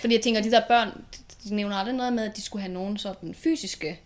Fordi 0.00 0.14
jeg 0.14 0.22
tænker, 0.22 0.38
at 0.40 0.44
de 0.44 0.50
der 0.50 0.60
børn, 0.68 0.88
de 1.44 1.54
nævner 1.54 1.76
aldrig 1.76 1.94
noget 1.94 2.12
med, 2.12 2.24
at 2.30 2.36
de 2.36 2.42
skulle 2.42 2.62
have 2.62 2.72
nogen 2.74 2.98
sådan 2.98 3.34
fysiske. 3.34 4.00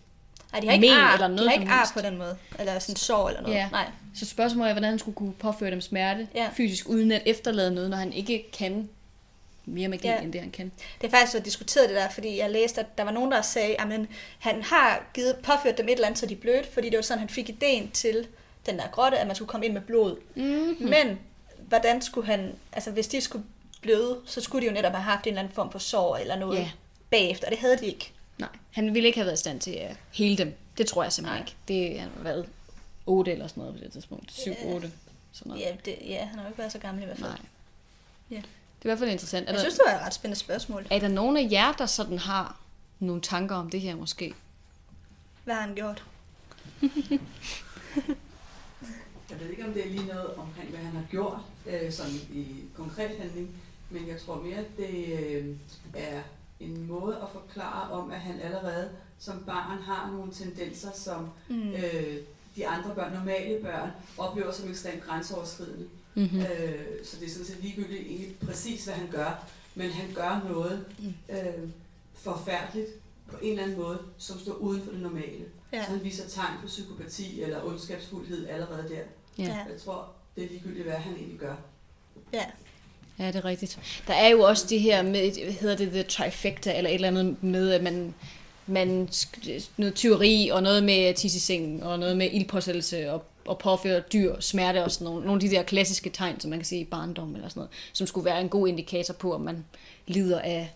Nej, 0.51 0.59
de 0.61 0.67
har 0.67 0.73
ikke 0.73 0.87
Men 0.87 0.97
ar, 0.97 1.13
eller 1.13 1.27
de 1.27 1.35
noget 1.35 1.49
har 1.49 1.55
som 1.55 1.61
ikke 1.61 1.73
ar 1.73 1.91
på 1.93 2.01
den 2.01 2.17
måde. 2.17 2.37
Eller 2.59 2.79
sådan 2.79 2.95
sår 2.95 3.27
eller 3.29 3.41
noget. 3.41 3.55
Ja. 3.55 3.69
Nej. 3.71 3.85
Så 4.15 4.25
spørgsmålet 4.25 4.69
er, 4.69 4.73
hvordan 4.73 4.89
han 4.89 4.99
skulle 4.99 5.15
kunne 5.15 5.33
påføre 5.33 5.71
dem 5.71 5.81
smerte 5.81 6.27
Ja. 6.35 6.49
fysisk, 6.53 6.89
uden 6.89 7.11
at 7.11 7.21
efterlade 7.25 7.71
noget, 7.71 7.89
når 7.89 7.97
han 7.97 8.13
ikke 8.13 8.45
kan 8.53 8.89
mere 9.65 9.87
magi, 9.87 10.07
Ja. 10.07 10.19
end 10.21 10.33
det 10.33 10.41
han 10.41 10.51
kan. 10.51 10.71
Det 11.01 11.07
er 11.07 11.11
faktisk 11.11 11.31
så 11.31 11.39
diskuteret 11.39 11.89
det 11.89 11.95
der, 11.97 12.09
fordi 12.09 12.37
jeg 12.37 12.49
læste, 12.49 12.81
at 12.81 12.97
der 12.97 13.03
var 13.03 13.11
nogen, 13.11 13.31
der 13.31 13.41
sagde, 13.41 13.75
at 13.81 13.87
han 14.39 14.61
har 14.63 15.03
givet, 15.13 15.35
påført 15.43 15.77
dem 15.77 15.87
et 15.87 15.91
eller 15.91 16.05
andet, 16.05 16.19
så 16.19 16.25
de 16.25 16.35
blødt, 16.35 16.73
fordi 16.73 16.89
det 16.89 16.95
var 16.97 17.01
sådan, 17.03 17.19
han 17.19 17.29
fik 17.29 17.49
ideen 17.49 17.91
til 17.91 18.27
den 18.65 18.77
der 18.77 18.87
grotte, 18.91 19.17
at 19.17 19.27
man 19.27 19.35
skulle 19.35 19.49
komme 19.49 19.65
ind 19.65 19.73
med 19.73 19.81
blod. 19.81 20.15
Mm-hmm. 20.35 20.75
Men 20.89 21.19
hvordan 21.67 22.01
skulle 22.01 22.27
han, 22.27 22.51
altså 22.73 22.91
hvis 22.91 23.07
de 23.07 23.21
skulle 23.21 23.45
bløde, 23.81 24.17
så 24.25 24.41
skulle 24.41 24.61
de 24.61 24.67
jo 24.67 24.73
netop 24.73 24.91
have 24.91 25.03
haft 25.03 25.23
en 25.23 25.29
eller 25.29 25.41
anden 25.41 25.53
form 25.55 25.71
for 25.71 25.79
sår 25.79 26.17
eller 26.17 26.35
noget 26.39 26.57
Ja. 26.59 26.69
bagefter, 27.09 27.45
og 27.47 27.51
det 27.51 27.59
havde 27.59 27.77
de 27.77 27.85
ikke. 27.85 28.11
Nej, 28.37 28.49
han 28.71 28.93
ville 28.93 29.07
ikke 29.07 29.19
have 29.19 29.25
været 29.25 29.37
i 29.37 29.39
stand 29.39 29.59
til 29.61 29.71
at 29.71 29.97
hele 30.13 30.37
dem. 30.37 30.53
Det 30.77 30.87
tror 30.87 31.03
jeg 31.03 31.13
simpelthen 31.13 31.41
Nej. 31.43 31.47
ikke. 31.47 31.91
Det 31.93 31.99
han 31.99 32.09
har 32.17 32.23
været 32.23 32.49
8 33.05 33.31
eller 33.31 33.47
sådan 33.47 33.61
noget 33.61 33.77
på 33.77 33.83
det 33.83 33.91
tidspunkt. 33.91 34.31
7, 34.33 34.51
Ja. 34.51 34.73
8. 34.75 34.91
Sådan 35.31 35.49
noget. 35.49 35.61
Ja, 35.63 35.75
det, 35.85 35.95
ja, 36.05 36.25
han 36.25 36.35
har 36.35 36.41
jo 36.45 36.47
ikke 36.49 36.57
været 36.57 36.71
så 36.71 36.79
gammel 36.79 37.03
i 37.03 37.05
hvert 37.05 37.17
fald. 37.17 37.29
Nej. 37.29 37.39
Ja. 38.31 38.35
Det 38.35 38.43
er 38.43 38.85
i 38.85 38.89
hvert 38.89 38.99
fald 38.99 39.09
interessant. 39.11 39.43
Er 39.43 39.51
Jeg 39.51 39.55
der, 39.55 39.61
synes, 39.63 39.73
det 39.73 39.83
var 39.87 39.93
et 39.99 40.05
ret 40.05 40.13
spændende 40.13 40.39
spørgsmål. 40.39 40.87
er 40.89 40.99
der 40.99 41.07
nogen 41.07 41.37
af 41.37 41.47
jer, 41.51 41.71
der 41.71 41.85
sådan 41.85 42.17
har 42.19 42.59
nogle 42.99 43.21
tanker 43.21 43.55
om 43.55 43.69
det 43.69 43.81
her 43.81 43.95
måske? 43.95 44.33
Hvad 45.43 45.55
har 45.55 45.61
han 45.61 45.75
gjort? 45.75 46.03
Jeg 49.29 49.39
ved 49.39 49.49
ikke, 49.49 49.65
om 49.65 49.73
det 49.73 49.85
er 49.85 49.89
lige 49.89 50.05
noget 50.05 50.33
omkring, 50.35 50.69
hvad 50.69 50.79
han 50.79 50.95
har 50.95 51.03
gjort, 51.11 51.39
øh, 51.65 51.91
sådan 51.91 52.13
i 52.33 52.45
konkret 52.75 53.17
handling, 53.19 53.49
men 53.89 54.07
jeg 54.07 54.21
tror 54.21 54.41
mere, 54.41 54.57
at 54.57 54.77
det 54.77 55.05
øh, 55.19 55.55
er 55.93 56.21
en 56.59 56.87
måde 56.87 57.15
at 57.15 57.29
forklare 57.33 57.91
om, 57.91 58.11
at 58.11 58.19
han 58.19 58.39
allerede 58.39 58.89
som 59.19 59.43
barn 59.45 59.81
har 59.81 60.11
nogle 60.11 60.31
tendenser, 60.33 60.91
som 60.95 61.29
Mm. 61.49 61.71
øh, 61.71 62.17
de 62.55 62.67
andre 62.67 62.95
børn, 62.95 63.13
normale 63.13 63.61
børn, 63.63 63.89
oplever 64.17 64.51
som 64.51 64.69
ekstremt 64.69 65.03
grænseoverskridende. 65.03 65.87
Mm-hmm. 66.15 66.39
Øh, 66.39 66.85
så 67.05 67.17
det 67.19 67.25
er 67.27 67.29
sådan 67.31 67.45
set 67.45 67.59
ligegyldigt 67.61 68.01
egentlig 68.07 68.35
præcis, 68.45 68.85
hvad 68.85 68.93
han 68.93 69.07
gør, 69.11 69.45
men 69.75 69.89
han 69.91 70.13
gør 70.15 70.41
noget 70.49 70.85
øh, 71.29 71.69
forfærdeligt 72.13 72.87
på 73.31 73.37
en 73.41 73.49
eller 73.51 73.63
anden 73.63 73.77
måde, 73.77 73.99
som 74.17 74.39
står 74.39 74.53
uden 74.53 74.81
for 74.83 74.91
det 74.91 75.01
normale. 75.01 75.45
Ja. 75.73 75.83
Så 75.85 75.89
han 75.91 76.03
viser 76.03 76.27
tegn 76.29 76.53
på 76.61 76.67
psykopati 76.67 77.41
eller 77.41 77.63
ondskabsfuldhed 77.65 78.47
allerede 78.47 78.89
der. 78.89 79.01
Ja. 79.45 79.65
Jeg 79.71 79.81
tror, 79.85 80.09
det 80.35 80.43
er 80.43 80.47
ligegyldigt, 80.49 80.85
hvad 80.85 80.95
han 80.95 81.13
egentlig 81.15 81.39
gør. 81.39 81.55
ja. 82.33 82.45
Ja, 83.19 83.27
det 83.27 83.35
er 83.35 83.45
rigtigt. 83.45 83.79
Der 84.07 84.13
er 84.13 84.27
jo 84.27 84.41
også 84.41 84.67
det 84.69 84.81
her 84.81 85.01
med, 85.01 85.43
hvad 85.43 85.53
hedder 85.53 85.75
det, 85.75 85.91
the 85.91 86.03
trifecta, 86.03 86.77
eller 86.77 86.89
et 86.89 86.95
eller 86.95 87.07
andet 87.07 87.43
med, 87.43 87.71
at 87.71 87.83
man, 87.83 88.13
man 88.67 89.09
noget 89.77 89.95
tyveri, 89.95 90.49
og 90.53 90.63
noget 90.63 90.83
med 90.83 91.13
tissesengen, 91.13 91.83
og 91.83 91.99
noget 91.99 92.17
med 92.17 92.29
ildpåsættelse, 92.31 93.11
og, 93.11 93.23
og 93.45 93.57
påføre 93.57 93.99
dyr 94.13 94.39
smerte, 94.39 94.83
og 94.83 94.91
sådan 94.91 95.05
nogle, 95.05 95.25
nogle 95.25 95.43
af 95.43 95.49
de 95.49 95.55
der 95.55 95.63
klassiske 95.63 96.09
tegn, 96.09 96.39
som 96.39 96.49
man 96.49 96.59
kan 96.59 96.65
se 96.65 96.77
i 96.77 96.83
barndom, 96.83 97.35
eller 97.35 97.49
sådan 97.49 97.59
noget, 97.59 97.71
som 97.93 98.07
skulle 98.07 98.25
være 98.25 98.41
en 98.41 98.49
god 98.49 98.67
indikator 98.67 99.13
på, 99.13 99.33
om 99.33 99.41
man 99.41 99.65
lider 100.07 100.39
af 100.39 100.73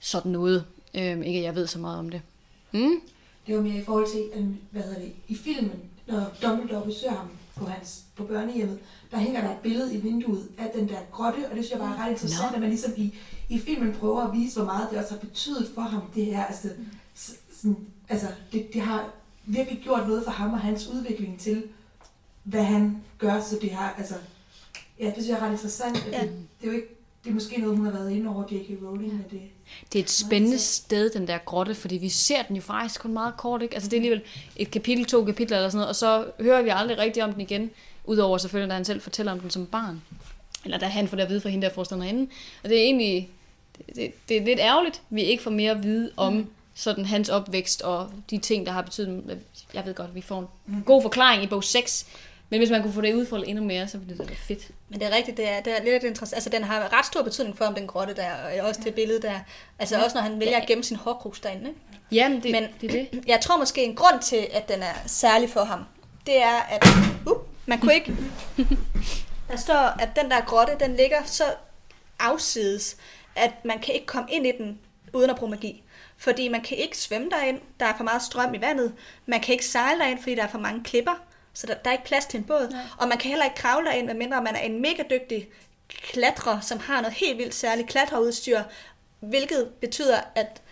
sådan 0.00 0.32
noget. 0.32 0.64
Øhm, 0.94 1.22
ikke 1.22 1.38
at 1.38 1.44
jeg 1.44 1.54
ved 1.54 1.66
så 1.66 1.78
meget 1.78 1.98
om 1.98 2.08
det. 2.08 2.22
Mm? 2.72 3.00
Det 3.46 3.56
var 3.56 3.62
mere 3.62 3.78
i 3.78 3.84
forhold 3.84 4.06
til, 4.12 4.56
hvad 4.70 4.82
hedder 4.82 4.98
det, 4.98 5.12
i 5.28 5.36
filmen, 5.36 5.80
når 6.06 6.32
Dumbledore 6.42 6.86
besøger 6.86 7.14
ham 7.14 7.28
på, 7.60 7.66
hans, 7.66 8.04
på 8.16 8.24
børnehjemmet, 8.24 8.78
der 9.10 9.18
hænger 9.18 9.40
der 9.40 9.50
et 9.50 9.58
billede 9.62 9.94
i 9.94 10.00
vinduet 10.00 10.48
af 10.58 10.70
den 10.74 10.88
der 10.88 10.98
grotte, 11.12 11.50
og 11.50 11.56
det 11.56 11.64
synes 11.64 11.70
jeg 11.70 11.78
bare 11.78 11.96
er 11.96 12.04
ret 12.04 12.10
interessant, 12.10 12.50
Nå. 12.50 12.54
at 12.54 12.60
man 12.60 12.70
ligesom 12.70 12.92
i, 12.96 13.14
i 13.48 13.58
filmen 13.58 13.92
prøver 13.92 14.22
at 14.22 14.32
vise, 14.32 14.56
hvor 14.56 14.66
meget 14.66 14.90
det 14.90 14.98
også 14.98 15.10
har 15.10 15.20
betydet 15.20 15.70
for 15.74 15.80
ham, 15.82 16.02
det 16.14 16.26
her. 16.26 16.44
Altså, 16.44 16.68
sådan, 17.50 17.76
altså 18.08 18.26
det, 18.52 18.74
det 18.74 18.82
har 18.82 19.10
virkelig 19.44 19.80
gjort 19.82 20.08
noget 20.08 20.24
for 20.24 20.30
ham 20.30 20.52
og 20.52 20.60
hans 20.60 20.88
udvikling 20.88 21.40
til, 21.40 21.62
hvad 22.42 22.64
han 22.64 23.02
gør, 23.18 23.40
så 23.40 23.58
det 23.62 23.70
har, 23.70 23.94
altså, 23.98 24.14
ja, 25.00 25.06
det 25.06 25.14
synes 25.14 25.28
jeg 25.28 25.36
er 25.36 25.42
ret 25.42 25.52
interessant. 25.52 26.06
Ja. 26.12 26.18
Ja. 26.18 26.22
Det, 26.22 26.32
det, 26.60 26.68
er 26.68 26.72
jo 26.72 26.76
ikke, 26.76 26.88
det 27.24 27.30
er 27.30 27.34
måske 27.34 27.60
noget, 27.60 27.76
hun 27.76 27.86
har 27.86 27.92
været 27.92 28.10
inde 28.10 28.30
over 28.30 28.42
J.K. 28.50 28.82
Rowling, 28.82 29.12
men 29.12 29.24
det, 29.30 29.40
Det 29.92 29.98
er 29.98 30.02
et 30.02 30.10
spændende 30.10 30.58
sted, 30.58 31.10
den 31.10 31.28
der 31.28 31.38
grotte, 31.38 31.74
fordi 31.74 31.96
vi 31.96 32.08
ser 32.08 32.42
den 32.42 32.56
jo 32.56 32.62
faktisk 32.62 33.00
kun 33.00 33.12
meget 33.12 33.36
kort, 33.36 33.62
ikke? 33.62 33.74
Altså 33.74 33.90
det 33.90 33.96
er 33.96 33.98
alligevel 33.98 34.22
et 34.56 34.70
kapitel, 34.70 35.04
to 35.04 35.24
kapitler 35.24 35.56
eller 35.56 35.70
sådan 35.70 35.78
noget, 35.78 35.88
og 35.88 35.96
så 35.96 36.24
hører 36.40 36.62
vi 36.62 36.70
aldrig 36.72 36.98
rigtigt 36.98 37.24
om 37.24 37.32
den 37.32 37.40
igen, 37.40 37.70
udover 38.04 38.38
selvfølgelig, 38.38 38.70
da 38.70 38.74
han 38.74 38.84
selv 38.84 39.00
fortæller 39.00 39.32
om 39.32 39.40
den 39.40 39.50
som 39.50 39.66
barn. 39.66 40.02
Eller 40.64 40.78
da 40.78 40.86
han 40.86 41.08
får 41.08 41.16
det 41.16 41.24
at 41.24 41.28
vide 41.30 41.40
fra 41.40 41.48
hende 41.48 41.66
der 41.66 41.72
forstanderinde. 41.72 42.30
Og 42.62 42.68
det 42.68 42.78
er 42.78 42.82
egentlig, 42.82 43.28
det, 43.86 43.96
det, 43.96 44.12
det 44.28 44.36
er 44.36 44.44
lidt 44.44 44.60
ærgerligt, 44.60 45.02
vi 45.10 45.22
ikke 45.22 45.42
får 45.42 45.50
mere 45.50 45.70
at 45.70 45.82
vide 45.82 46.10
om 46.16 46.32
mm. 46.32 46.46
sådan 46.74 47.04
hans 47.04 47.28
opvækst 47.28 47.82
og 47.82 48.10
de 48.30 48.38
ting, 48.38 48.66
der 48.66 48.72
har 48.72 48.82
betydet, 48.82 49.38
jeg 49.74 49.86
ved 49.86 49.94
godt, 49.94 50.14
vi 50.14 50.20
får 50.20 50.52
en 50.68 50.82
god 50.86 51.02
forklaring 51.02 51.42
i 51.42 51.46
bog 51.46 51.64
6, 51.64 52.06
Men 52.50 52.60
hvis 52.60 52.70
man 52.70 52.82
kunne 52.82 52.92
få 52.92 53.00
det 53.00 53.14
udfoldet 53.14 53.48
endnu 53.48 53.64
mere, 53.64 53.88
så 53.88 53.98
ville 53.98 54.12
det 54.12 54.20
da 54.20 54.26
være 54.26 54.36
fedt. 54.36 54.70
Men 54.88 55.00
det 55.00 55.08
er 55.08 55.16
rigtigt, 55.16 55.36
det 55.36 55.48
er, 55.48 55.60
det 55.60 55.78
er 55.78 55.82
lidt 55.82 56.04
interessant. 56.04 56.36
Altså, 56.36 56.50
den 56.50 56.64
har 56.64 56.98
ret 56.98 57.06
stor 57.06 57.22
betydning 57.22 57.58
for, 57.58 57.64
om 57.64 57.74
den 57.74 57.86
grotte 57.86 58.14
der, 58.14 58.32
og 58.32 58.68
også 58.68 58.80
det 58.84 58.94
billede 58.94 59.22
der. 59.22 59.40
Altså, 59.78 60.04
også 60.04 60.14
når 60.14 60.22
han 60.22 60.40
vælger 60.40 60.56
at 60.56 60.66
gemme 60.66 60.84
sin 60.84 60.96
hårkrus 60.96 61.40
derinde. 61.40 61.68
Ikke? 61.68 61.80
Jamen, 62.12 62.42
det, 62.42 62.52
Men, 62.52 62.66
det 62.80 62.90
er 62.90 63.06
det. 63.12 63.24
Jeg 63.32 63.40
tror 63.40 63.58
måske, 63.58 63.84
en 63.84 63.94
grund 63.94 64.20
til, 64.22 64.48
at 64.52 64.68
den 64.68 64.82
er 64.82 64.94
særlig 65.06 65.50
for 65.50 65.64
ham, 65.64 65.84
det 66.26 66.42
er, 66.42 66.60
at 66.60 66.86
uh, 67.26 67.36
man 67.66 67.80
kunne 67.80 67.94
ikke... 67.94 68.12
Der 69.50 69.56
står, 69.56 70.00
at 70.00 70.08
den 70.22 70.30
der 70.30 70.40
grotte, 70.40 70.72
den 70.80 70.96
ligger 70.96 71.24
så 71.26 71.44
afsides, 72.18 72.96
at 73.36 73.64
man 73.64 73.78
kan 73.78 73.94
ikke 73.94 74.06
komme 74.06 74.32
ind 74.32 74.46
i 74.46 74.52
den 74.58 74.78
uden 75.12 75.30
at 75.30 75.36
bruge 75.36 75.50
magi. 75.50 75.82
Fordi 76.16 76.48
man 76.48 76.60
kan 76.60 76.78
ikke 76.78 76.98
svømme 76.98 77.30
derind, 77.30 77.60
der 77.80 77.86
er 77.86 77.96
for 77.96 78.04
meget 78.04 78.22
strøm 78.22 78.54
i 78.54 78.60
vandet. 78.60 78.92
Man 79.26 79.40
kan 79.40 79.52
ikke 79.52 79.64
sejle 79.66 80.00
derind, 80.00 80.18
fordi 80.18 80.34
der 80.34 80.42
er 80.42 80.48
for 80.48 80.58
mange 80.58 80.84
klipper. 80.84 81.22
Så 81.54 81.66
der, 81.66 81.74
der 81.74 81.90
er 81.90 81.92
ikke 81.92 82.04
plads 82.04 82.26
til 82.26 82.38
en 82.38 82.44
båd. 82.44 82.68
Nej. 82.70 82.80
Og 82.98 83.08
man 83.08 83.18
kan 83.18 83.28
heller 83.28 83.44
ikke 83.44 83.56
kravle 83.56 83.86
derind, 83.86 84.06
medmindre 84.06 84.42
man 84.42 84.56
er 84.56 84.60
en 84.60 84.82
mega 84.82 85.02
dygtig 85.10 85.48
klatrer, 85.88 86.60
som 86.60 86.78
har 86.78 87.00
noget 87.00 87.16
helt 87.16 87.38
vildt 87.38 87.54
særligt 87.54 87.88
klatreudstyr, 87.88 88.62
hvilket 89.20 89.68
betyder, 89.80 90.20
at 90.34 90.62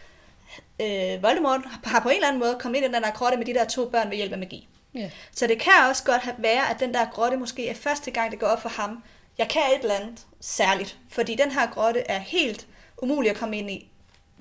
øh, 0.80 1.22
Voldemort 1.22 1.60
har 1.84 2.00
på 2.00 2.08
en 2.08 2.14
eller 2.14 2.28
anden 2.28 2.40
måde 2.40 2.56
kommet 2.60 2.76
ind 2.76 2.86
i 2.86 2.94
den 2.94 3.02
der 3.02 3.10
grotte 3.10 3.36
med 3.38 3.46
de 3.46 3.54
der 3.54 3.64
to 3.64 3.88
børn 3.88 4.10
ved 4.10 4.16
hjælp 4.16 4.32
af 4.32 4.38
magi. 4.38 4.68
Ja. 4.94 5.10
Så 5.32 5.46
det 5.46 5.60
kan 5.60 5.72
også 5.88 6.04
godt 6.04 6.22
være, 6.38 6.70
at 6.70 6.80
den 6.80 6.94
der 6.94 7.06
grotte 7.12 7.36
måske 7.36 7.68
er 7.68 7.74
første 7.74 8.10
gang, 8.10 8.30
det 8.30 8.38
går 8.40 8.46
op 8.46 8.62
for 8.62 8.68
ham. 8.68 9.02
Jeg 9.38 9.48
kan 9.48 9.62
et 9.62 9.82
eller 9.82 9.94
andet 9.94 10.26
særligt, 10.40 10.98
fordi 11.08 11.34
den 11.34 11.50
her 11.50 11.70
grotte 11.70 12.00
er 12.00 12.18
helt 12.18 12.66
umulig 13.02 13.30
at 13.30 13.36
komme 13.36 13.58
ind 13.58 13.70
i 13.70 13.90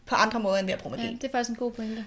på 0.08 0.16
andre 0.16 0.40
måder 0.40 0.58
end 0.58 0.66
ved 0.68 0.74
at 0.74 0.80
bruge 0.80 0.96
ja, 0.96 1.04
magi. 1.04 1.16
det 1.16 1.24
er 1.24 1.32
faktisk 1.32 1.50
en 1.50 1.56
god 1.56 1.72
pointe. 1.72 2.06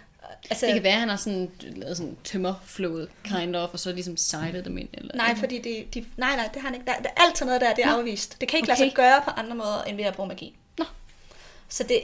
altså, 0.51 0.67
Det 0.67 0.75
kan 0.75 0.83
være, 0.83 0.93
at 0.93 1.01
han 1.01 1.09
har 1.09 1.17
sådan, 1.17 1.51
lavet 1.63 1.97
sådan 1.97 2.17
tømmerflået 2.25 3.09
kind 3.25 3.57
of, 3.57 3.71
og 3.73 3.79
så 3.79 3.93
ligesom 3.93 4.17
sejlet 4.17 4.65
dem 4.65 4.79
ind. 4.79 4.89
Eller, 4.93 5.15
Nej, 5.17 5.35
fordi 5.37 5.59
de, 5.59 5.87
de, 6.01 6.07
nej, 6.17 6.37
nej, 6.37 6.49
det 6.55 6.63
har 6.63 6.69
han 6.69 6.75
ikke. 6.75 6.87
Der, 6.87 6.99
der, 7.03 7.09
alt 7.17 7.39
sådan 7.39 7.47
noget 7.47 7.61
der, 7.61 7.75
det 7.75 7.85
er 7.85 7.91
Nå. 7.93 7.99
afvist. 7.99 8.41
Det 8.41 8.49
kan 8.49 8.57
ikke 8.57 8.69
lade 8.69 8.77
Okay. 8.79 8.89
sig 8.89 8.95
gøre 8.97 9.23
på 9.25 9.31
andre 9.31 9.55
måder, 9.57 9.83
end 9.83 9.97
ved 9.97 10.05
at 10.05 10.15
bruge 10.15 10.29
magi. 10.29 10.57
Nå. 10.79 10.85
Så 11.69 11.83
det, 11.85 12.01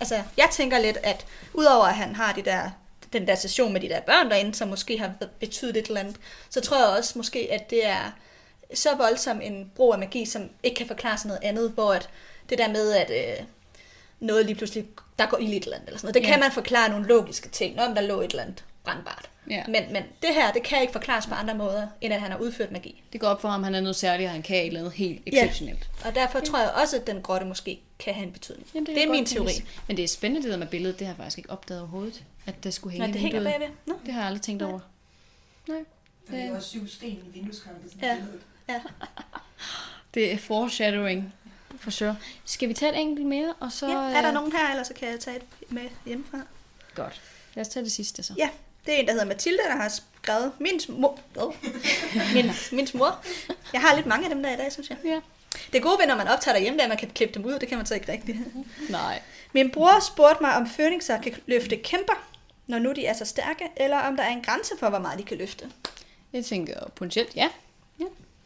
altså, 0.00 0.22
jeg 0.36 0.48
tænker 0.52 0.78
lidt, 0.78 0.98
at 1.02 1.26
udover 1.54 1.84
at 1.84 1.94
han 1.94 2.14
har 2.14 2.32
de 2.32 2.42
der, 2.42 2.70
den 3.12 3.26
der 3.26 3.34
session 3.34 3.72
med 3.72 3.80
de 3.80 3.88
der 3.88 4.00
børn 4.00 4.30
derinde, 4.30 4.54
som 4.54 4.68
måske 4.68 4.98
har 4.98 5.12
betydet 5.40 5.76
et 5.76 5.86
eller 5.86 6.00
andet, 6.00 6.16
så 6.50 6.60
tror 6.60 6.76
jeg 6.78 6.86
også 6.98 7.12
måske, 7.16 7.48
at 7.52 7.70
det 7.70 7.86
er 7.86 8.12
så 8.74 8.88
voldsom 8.96 9.40
en 9.40 9.70
brug 9.76 9.92
af 9.92 9.98
magi, 9.98 10.24
som 10.26 10.50
ikke 10.62 10.76
kan 10.76 10.86
forklare 10.86 11.18
sig 11.18 11.28
noget 11.28 11.40
andet, 11.42 11.70
hvor 11.70 11.92
at 11.94 12.08
det 12.50 12.58
der 12.58 12.68
med, 12.68 12.92
at 12.92 13.10
øh, 13.10 13.46
noget 14.20 14.46
lige 14.46 14.56
pludselig, 14.56 14.84
der 15.18 15.26
går 15.26 15.38
ild 15.38 15.52
i 15.52 15.56
et 15.56 15.64
eller 15.64 15.76
andet, 15.76 15.86
eller 15.88 15.98
sådan 15.98 16.06
noget, 16.06 16.14
det 16.14 16.28
Ja. 16.28 16.32
kan 16.32 16.40
man 16.40 16.52
forklare 16.52 16.88
nogle 16.90 17.06
logiske 17.06 17.48
ting, 17.48 17.76
når 17.76 17.84
der 17.94 18.00
lå 18.00 18.20
et 18.20 18.30
eller 18.30 18.42
andet 18.42 18.64
brandbart. 18.84 19.30
Ja. 19.50 19.62
Men, 19.66 19.92
men 19.92 20.02
det 20.22 20.34
her, 20.34 20.52
det 20.52 20.62
kan 20.62 20.80
ikke 20.80 20.92
forklares 20.92 21.26
på 21.26 21.34
andre 21.34 21.54
måder, 21.54 21.86
end 22.00 22.14
at 22.14 22.20
han 22.20 22.30
har 22.30 22.38
udført 22.38 22.72
magi. 22.72 23.02
Det 23.12 23.20
går 23.20 23.26
op 23.28 23.40
for 23.40 23.48
ham, 23.48 23.62
han 23.62 23.74
er 23.74 23.80
noget 23.80 23.96
særligt, 23.96 24.26
og 24.26 24.32
han 24.32 24.42
kan 24.42 24.56
et 24.56 24.66
eller 24.66 24.80
andet 24.80 24.92
helt 24.92 25.22
exceptionelt. 25.26 25.88
Og 26.04 26.14
derfor 26.14 26.40
tror 26.40 26.58
jeg 26.58 26.70
også, 26.70 26.96
at 26.96 27.06
den 27.06 27.22
grotte 27.22 27.46
måske 27.46 27.80
kan 27.98 28.14
have 28.14 28.26
en 28.26 28.32
betydning. 28.32 28.66
Jamen, 28.74 28.86
det 28.86 28.96
er 29.02 29.06
godt 29.06 29.10
min 29.16 29.26
teori. 29.26 29.46
tænkes. 29.52 29.72
Men 29.88 29.96
det 29.96 30.02
er 30.02 30.08
spændende 30.08 30.42
det 30.44 30.52
der 30.52 30.58
med 30.58 30.66
billedet, 30.66 30.98
det 30.98 31.06
har 31.06 31.12
jeg 31.14 31.16
faktisk 31.16 31.38
ikke 31.38 31.50
opdaget 31.50 31.80
overhovedet, 31.82 32.22
at 32.46 32.64
det 32.64 32.74
skulle 32.74 32.92
hænge 32.92 33.06
Nå, 33.06 33.10
i 33.10 33.12
det 33.12 33.20
hænger 33.20 33.44
bagved. 33.50 33.68
Nå. 33.86 33.94
Det 34.06 34.12
har 34.14 34.20
jeg 34.20 34.26
aldrig 34.26 34.42
tænkt 34.42 34.60
Nej. 34.62 34.70
over. 34.70 34.80
Nej. 35.68 35.78
Det 36.30 36.38
er 36.40 36.56
også 36.56 36.68
syv 36.68 36.88
sten 36.88 37.08
i 37.10 37.30
vindueskarmen. 37.38 37.80
Ja. 38.02 38.16
Ja. 38.68 38.80
Det 40.14 40.32
er 40.32 40.38
foreshadowing, 40.38 41.34
for 41.80 41.90
sure. 41.90 42.16
Skal 42.44 42.68
vi 42.68 42.74
tage 42.74 42.92
et 42.92 43.00
enkelt 43.00 43.26
mere, 43.26 43.54
og 43.60 43.72
så... 43.72 43.88
Ja, 43.88 43.94
er 43.94 44.20
der 44.20 44.28
øh, 44.28 44.34
nogen 44.34 44.52
her, 44.52 44.70
eller 44.70 44.82
så 44.82 44.94
kan 44.94 45.08
jeg 45.08 45.20
tage 45.20 45.36
et 45.36 45.42
med 45.68 45.82
hjemmefra. 46.06 46.38
Godt. 46.94 47.20
Lad 47.54 47.66
os 47.66 47.68
tage 47.68 47.84
det 47.84 47.92
sidste 47.92 48.22
så. 48.22 48.32
Ja, 48.38 48.48
det 48.86 48.94
er 48.94 48.98
en, 48.98 49.06
der 49.06 49.12
hedder 49.12 49.26
Mathilde, 49.26 49.58
der 49.68 49.76
har 49.76 49.88
skrevet 50.22 50.52
min 50.60 50.80
mor. 50.88 51.18
Oh. 51.36 51.54
min, 52.34 52.50
min 52.72 52.88
mor. 52.94 53.24
Jeg 53.72 53.80
har 53.80 53.96
lidt 53.96 54.06
mange 54.06 54.24
af 54.24 54.34
dem 54.34 54.42
der 54.42 54.54
i 54.54 54.56
dag, 54.56 54.72
synes 54.72 54.90
jeg. 54.90 54.98
Ja. 55.04 55.20
Det 55.72 55.82
gode 55.82 55.98
ved, 55.98 56.06
når 56.06 56.16
man 56.16 56.28
optager 56.28 56.54
derhjemme, 56.54 56.76
det 56.76 56.80
er, 56.80 56.84
at 56.84 56.88
man 56.88 56.98
kan 56.98 57.10
klippe 57.10 57.34
dem 57.34 57.44
ud. 57.44 57.58
Det 57.58 57.68
kan 57.68 57.76
man 57.76 57.86
så 57.86 57.94
ikke 57.94 58.12
rigtigt. 58.12 58.38
Nej. 58.90 59.22
Min 59.52 59.70
bror 59.70 60.00
spurgte 60.00 60.42
mig, 60.42 60.54
om 60.56 60.68
fønixer 60.68 61.22
kan 61.22 61.34
løfte 61.46 61.76
kæmper, 61.76 62.28
når 62.66 62.78
nu 62.78 62.92
de 62.92 63.06
er 63.06 63.12
så 63.12 63.24
stærke, 63.24 63.64
eller 63.76 63.98
om 63.98 64.16
der 64.16 64.22
er 64.22 64.30
en 64.30 64.42
grænse 64.42 64.74
for, 64.78 64.88
hvor 64.88 64.98
meget 64.98 65.18
de 65.18 65.24
kan 65.24 65.38
løfte. 65.38 65.70
Jeg 66.32 66.44
tænker 66.44 66.88
potentielt 66.94 67.36
ja. 67.36 67.48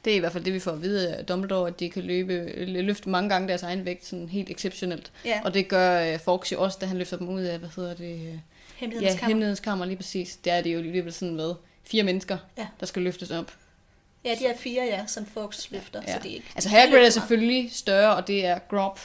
Det 0.05 0.13
er 0.13 0.17
i 0.17 0.19
hvert 0.19 0.33
fald 0.33 0.45
det, 0.45 0.53
vi 0.53 0.59
får 0.61 0.71
at 0.73 0.83
vide 0.83 1.17
af 1.17 1.27
Dumbledore, 1.27 1.69
at 1.69 1.81
de 1.81 1.91
kan 1.91 2.03
løbe, 2.03 2.65
løfte 2.67 3.09
mange 3.09 3.29
gange 3.31 3.49
deres 3.49 3.63
egen 3.63 3.85
vægt, 3.85 4.07
sådan 4.07 4.29
helt 4.29 4.51
exceptionelt. 4.51 5.13
Ja, 5.25 5.41
Og 5.45 5.55
det 5.55 5.69
gør 5.69 6.15
uh, 6.15 6.21
Fawkes 6.21 6.53
jo 6.53 6.63
også, 6.63 6.79
da 6.81 6.87
han 6.87 6.99
løfter 6.99 7.17
dem 7.17 7.29
ud 7.29 7.41
af, 7.43 7.59
hvad 7.59 7.69
hedder 7.77 7.95
det? 7.95 8.13
øh, 8.15 8.39
hemmelighedens 8.77 9.15
Ja, 9.15 9.19
kammer. 9.19 9.29
hemmelighedens 9.29 9.61
kammer, 9.61 9.85
lige 9.85 9.97
præcis. 9.97 10.37
Det 10.37 10.53
er 10.53 10.61
det 10.61 10.73
jo 10.75 10.79
alligevel 10.79 11.13
sådan 11.13 11.35
med 11.35 11.55
fire 11.85 12.03
mennesker, 12.03 12.39
Ja. 12.59 12.67
der 12.81 12.87
skal 12.87 13.03
løftes 13.03 13.31
op. 13.31 13.53
Ja, 14.25 14.35
de 14.39 14.47
er 14.47 14.57
fire, 14.57 14.83
ja, 14.85 15.07
som 15.07 15.27
Fox 15.27 15.71
løfter. 15.71 16.03
Ja. 16.07 16.13
Så 16.13 16.19
de 16.23 16.29
ikke, 16.29 16.47
Altså 16.55 16.69
Hagrid 16.71 16.93
er 16.95 16.99
meget. 16.99 17.13
selvfølgelig 17.13 17.73
større, 17.73 18.17
og 18.17 18.27
det 18.27 18.47
er 18.47 18.59
Grob 18.59 18.99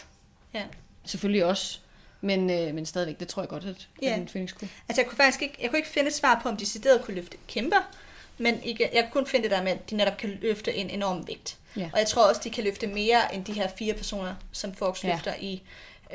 Ja. 0.53 0.61
selvfølgelig 1.06 1.45
også. 1.45 1.80
Men, 2.22 2.49
øh, 2.49 2.76
men 2.76 2.86
stadigvæk, 2.86 3.19
det 3.19 3.28
tror 3.28 3.41
jeg 3.41 3.49
godt, 3.49 3.65
at, 3.65 3.88
Ja. 4.02 4.07
at 4.14 4.19
en 4.19 4.28
Phoenix 4.28 4.53
kunne. 4.56 4.69
Altså, 4.90 5.02
jeg 5.02 5.10
kunne 5.10 5.18
faktisk 5.18 5.41
ikke, 5.41 5.56
jeg 5.61 5.69
kunne 5.69 5.80
ikke 5.80 5.90
finde 5.90 6.07
et 6.07 6.14
svar 6.15 6.40
på, 6.44 6.49
om 6.49 6.57
de 6.57 6.60
decideret 6.65 7.02
kunne 7.02 7.15
løfte 7.15 7.38
kæmper, 7.48 7.91
men 8.38 8.64
ikke, 8.64 8.89
jeg 8.93 9.03
kunne 9.03 9.11
kun 9.23 9.27
finde 9.30 9.43
det 9.43 9.51
der 9.51 9.64
med, 9.64 9.72
at 9.72 9.89
de 9.89 9.95
netop 9.95 10.18
kan 10.18 10.38
løfte 10.41 10.73
en 10.76 10.89
enorm 10.89 11.27
vægt. 11.27 11.57
Ja. 11.76 11.89
Og 11.93 11.99
jeg 11.99 12.07
tror 12.07 12.23
også, 12.30 12.41
de 12.43 12.49
kan 12.49 12.64
løfte 12.64 12.88
mere 12.88 13.35
end 13.35 13.45
de 13.45 13.53
her 13.53 13.68
fire 13.77 13.93
personer, 13.93 14.35
som 14.51 14.73
Fox 14.76 15.03
Ja. 15.03 15.11
løfter 15.11 15.34
i, 15.39 15.61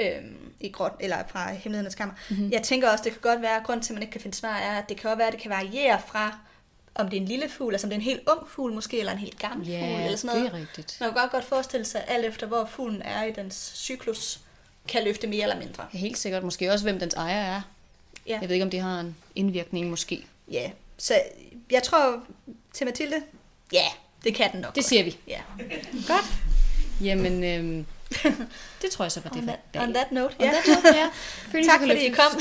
øhm, 0.01 0.37
i 0.61 0.69
grot, 0.69 0.97
eller 1.01 1.17
fra 1.29 1.53
Hemmelighedernes 1.53 1.95
Kammer. 1.95 2.15
Mhm. 2.31 2.39
Mm-hmm. 2.39 2.53
Jeg 2.53 2.63
tænker 2.63 2.91
også, 2.91 3.05
det 3.05 3.13
kan 3.13 3.21
godt 3.21 3.43
være, 3.43 3.57
at 3.57 3.63
grund 3.67 3.83
til, 3.83 3.93
at 3.93 3.95
man 3.95 4.03
ikke 4.03 4.13
kan 4.13 4.21
finde 4.21 4.37
svar, 4.37 4.57
er, 4.57 4.79
at 4.79 4.89
det 4.89 4.97
kan 4.97 5.11
også 5.11 5.17
være, 5.19 5.27
at 5.27 5.33
det 5.33 5.43
kan 5.43 5.51
variere 5.51 6.01
fra, 6.07 6.39
om 6.95 7.09
det 7.09 7.17
er 7.17 7.21
en 7.21 7.29
lille 7.29 7.49
fugl, 7.49 7.75
altså 7.75 7.87
om 7.87 7.89
det 7.91 7.97
er 7.97 8.01
en 8.01 8.05
helt 8.05 8.21
ung 8.29 8.49
fugl 8.49 8.73
måske, 8.73 8.99
eller 8.99 9.13
en 9.13 9.19
helt 9.19 9.39
gammel 9.39 9.67
fugl, 9.67 9.77
Ja, 9.79 10.05
eller 10.05 10.17
sådan 10.19 10.37
noget. 10.37 10.53
det 10.53 10.59
er 10.59 10.61
rigtigt. 10.63 10.97
Man 11.01 11.09
kan 11.13 11.21
godt 11.21 11.31
godt 11.31 11.45
forestille 11.45 11.85
sig, 11.87 12.05
alt 12.09 12.25
efter 12.25 12.47
hvor 12.47 12.65
fuglen 12.65 13.03
er 13.03 13.25
i 13.25 13.33
dens 13.33 13.73
cyklus, 13.77 14.41
kan 14.89 15.05
løfte 15.05 15.27
mere 15.27 15.43
eller 15.43 15.59
mindre. 15.59 15.87
Helt 15.93 16.19
sikkert. 16.19 16.43
Måske 16.45 16.73
også, 16.73 16.85
hvem 16.85 16.99
dens 16.99 17.15
ejer 17.15 17.57
er. 17.57 17.61
Ja. 18.27 18.39
Jeg 18.41 18.49
ved 18.49 18.55
ikke, 18.57 18.65
om 18.65 18.71
det 18.71 18.81
har 18.81 19.01
en 19.01 19.17
indvirkning 19.35 19.91
måske. 19.91 20.25
Ja, 20.51 20.71
så 20.99 21.21
jeg 21.71 21.83
tror 21.83 22.23
til 22.75 22.87
Mathilde, 22.87 23.23
ja, 23.73 23.85
det 24.25 24.35
kan 24.35 24.53
den 24.53 24.61
nok 24.61 24.75
Det 24.75 24.83
godt. 24.83 24.89
siger 24.89 25.05
vi. 25.05 25.17
Ja. 25.29 25.41
Godt. 26.09 26.25
Jamen, 27.01 27.45
øhm, 27.45 27.87
det 28.83 28.91
tror 28.91 29.05
jeg 29.05 29.13
så 29.13 29.21
var 29.21 29.31
det 29.31 29.39
On 29.39 29.47
that, 29.47 29.59
dag. 29.75 29.83
on 29.83 29.95
that 29.95 30.13
note, 30.13 30.35
On 30.39 30.45
ja. 30.47 30.53
that 30.53 30.67
note, 30.85 30.97
ja. 30.99 31.09
Phoenix 31.51 31.67
Tak 31.71 31.81
fordi 31.81 32.07
I 32.07 32.11
kom. 32.11 32.33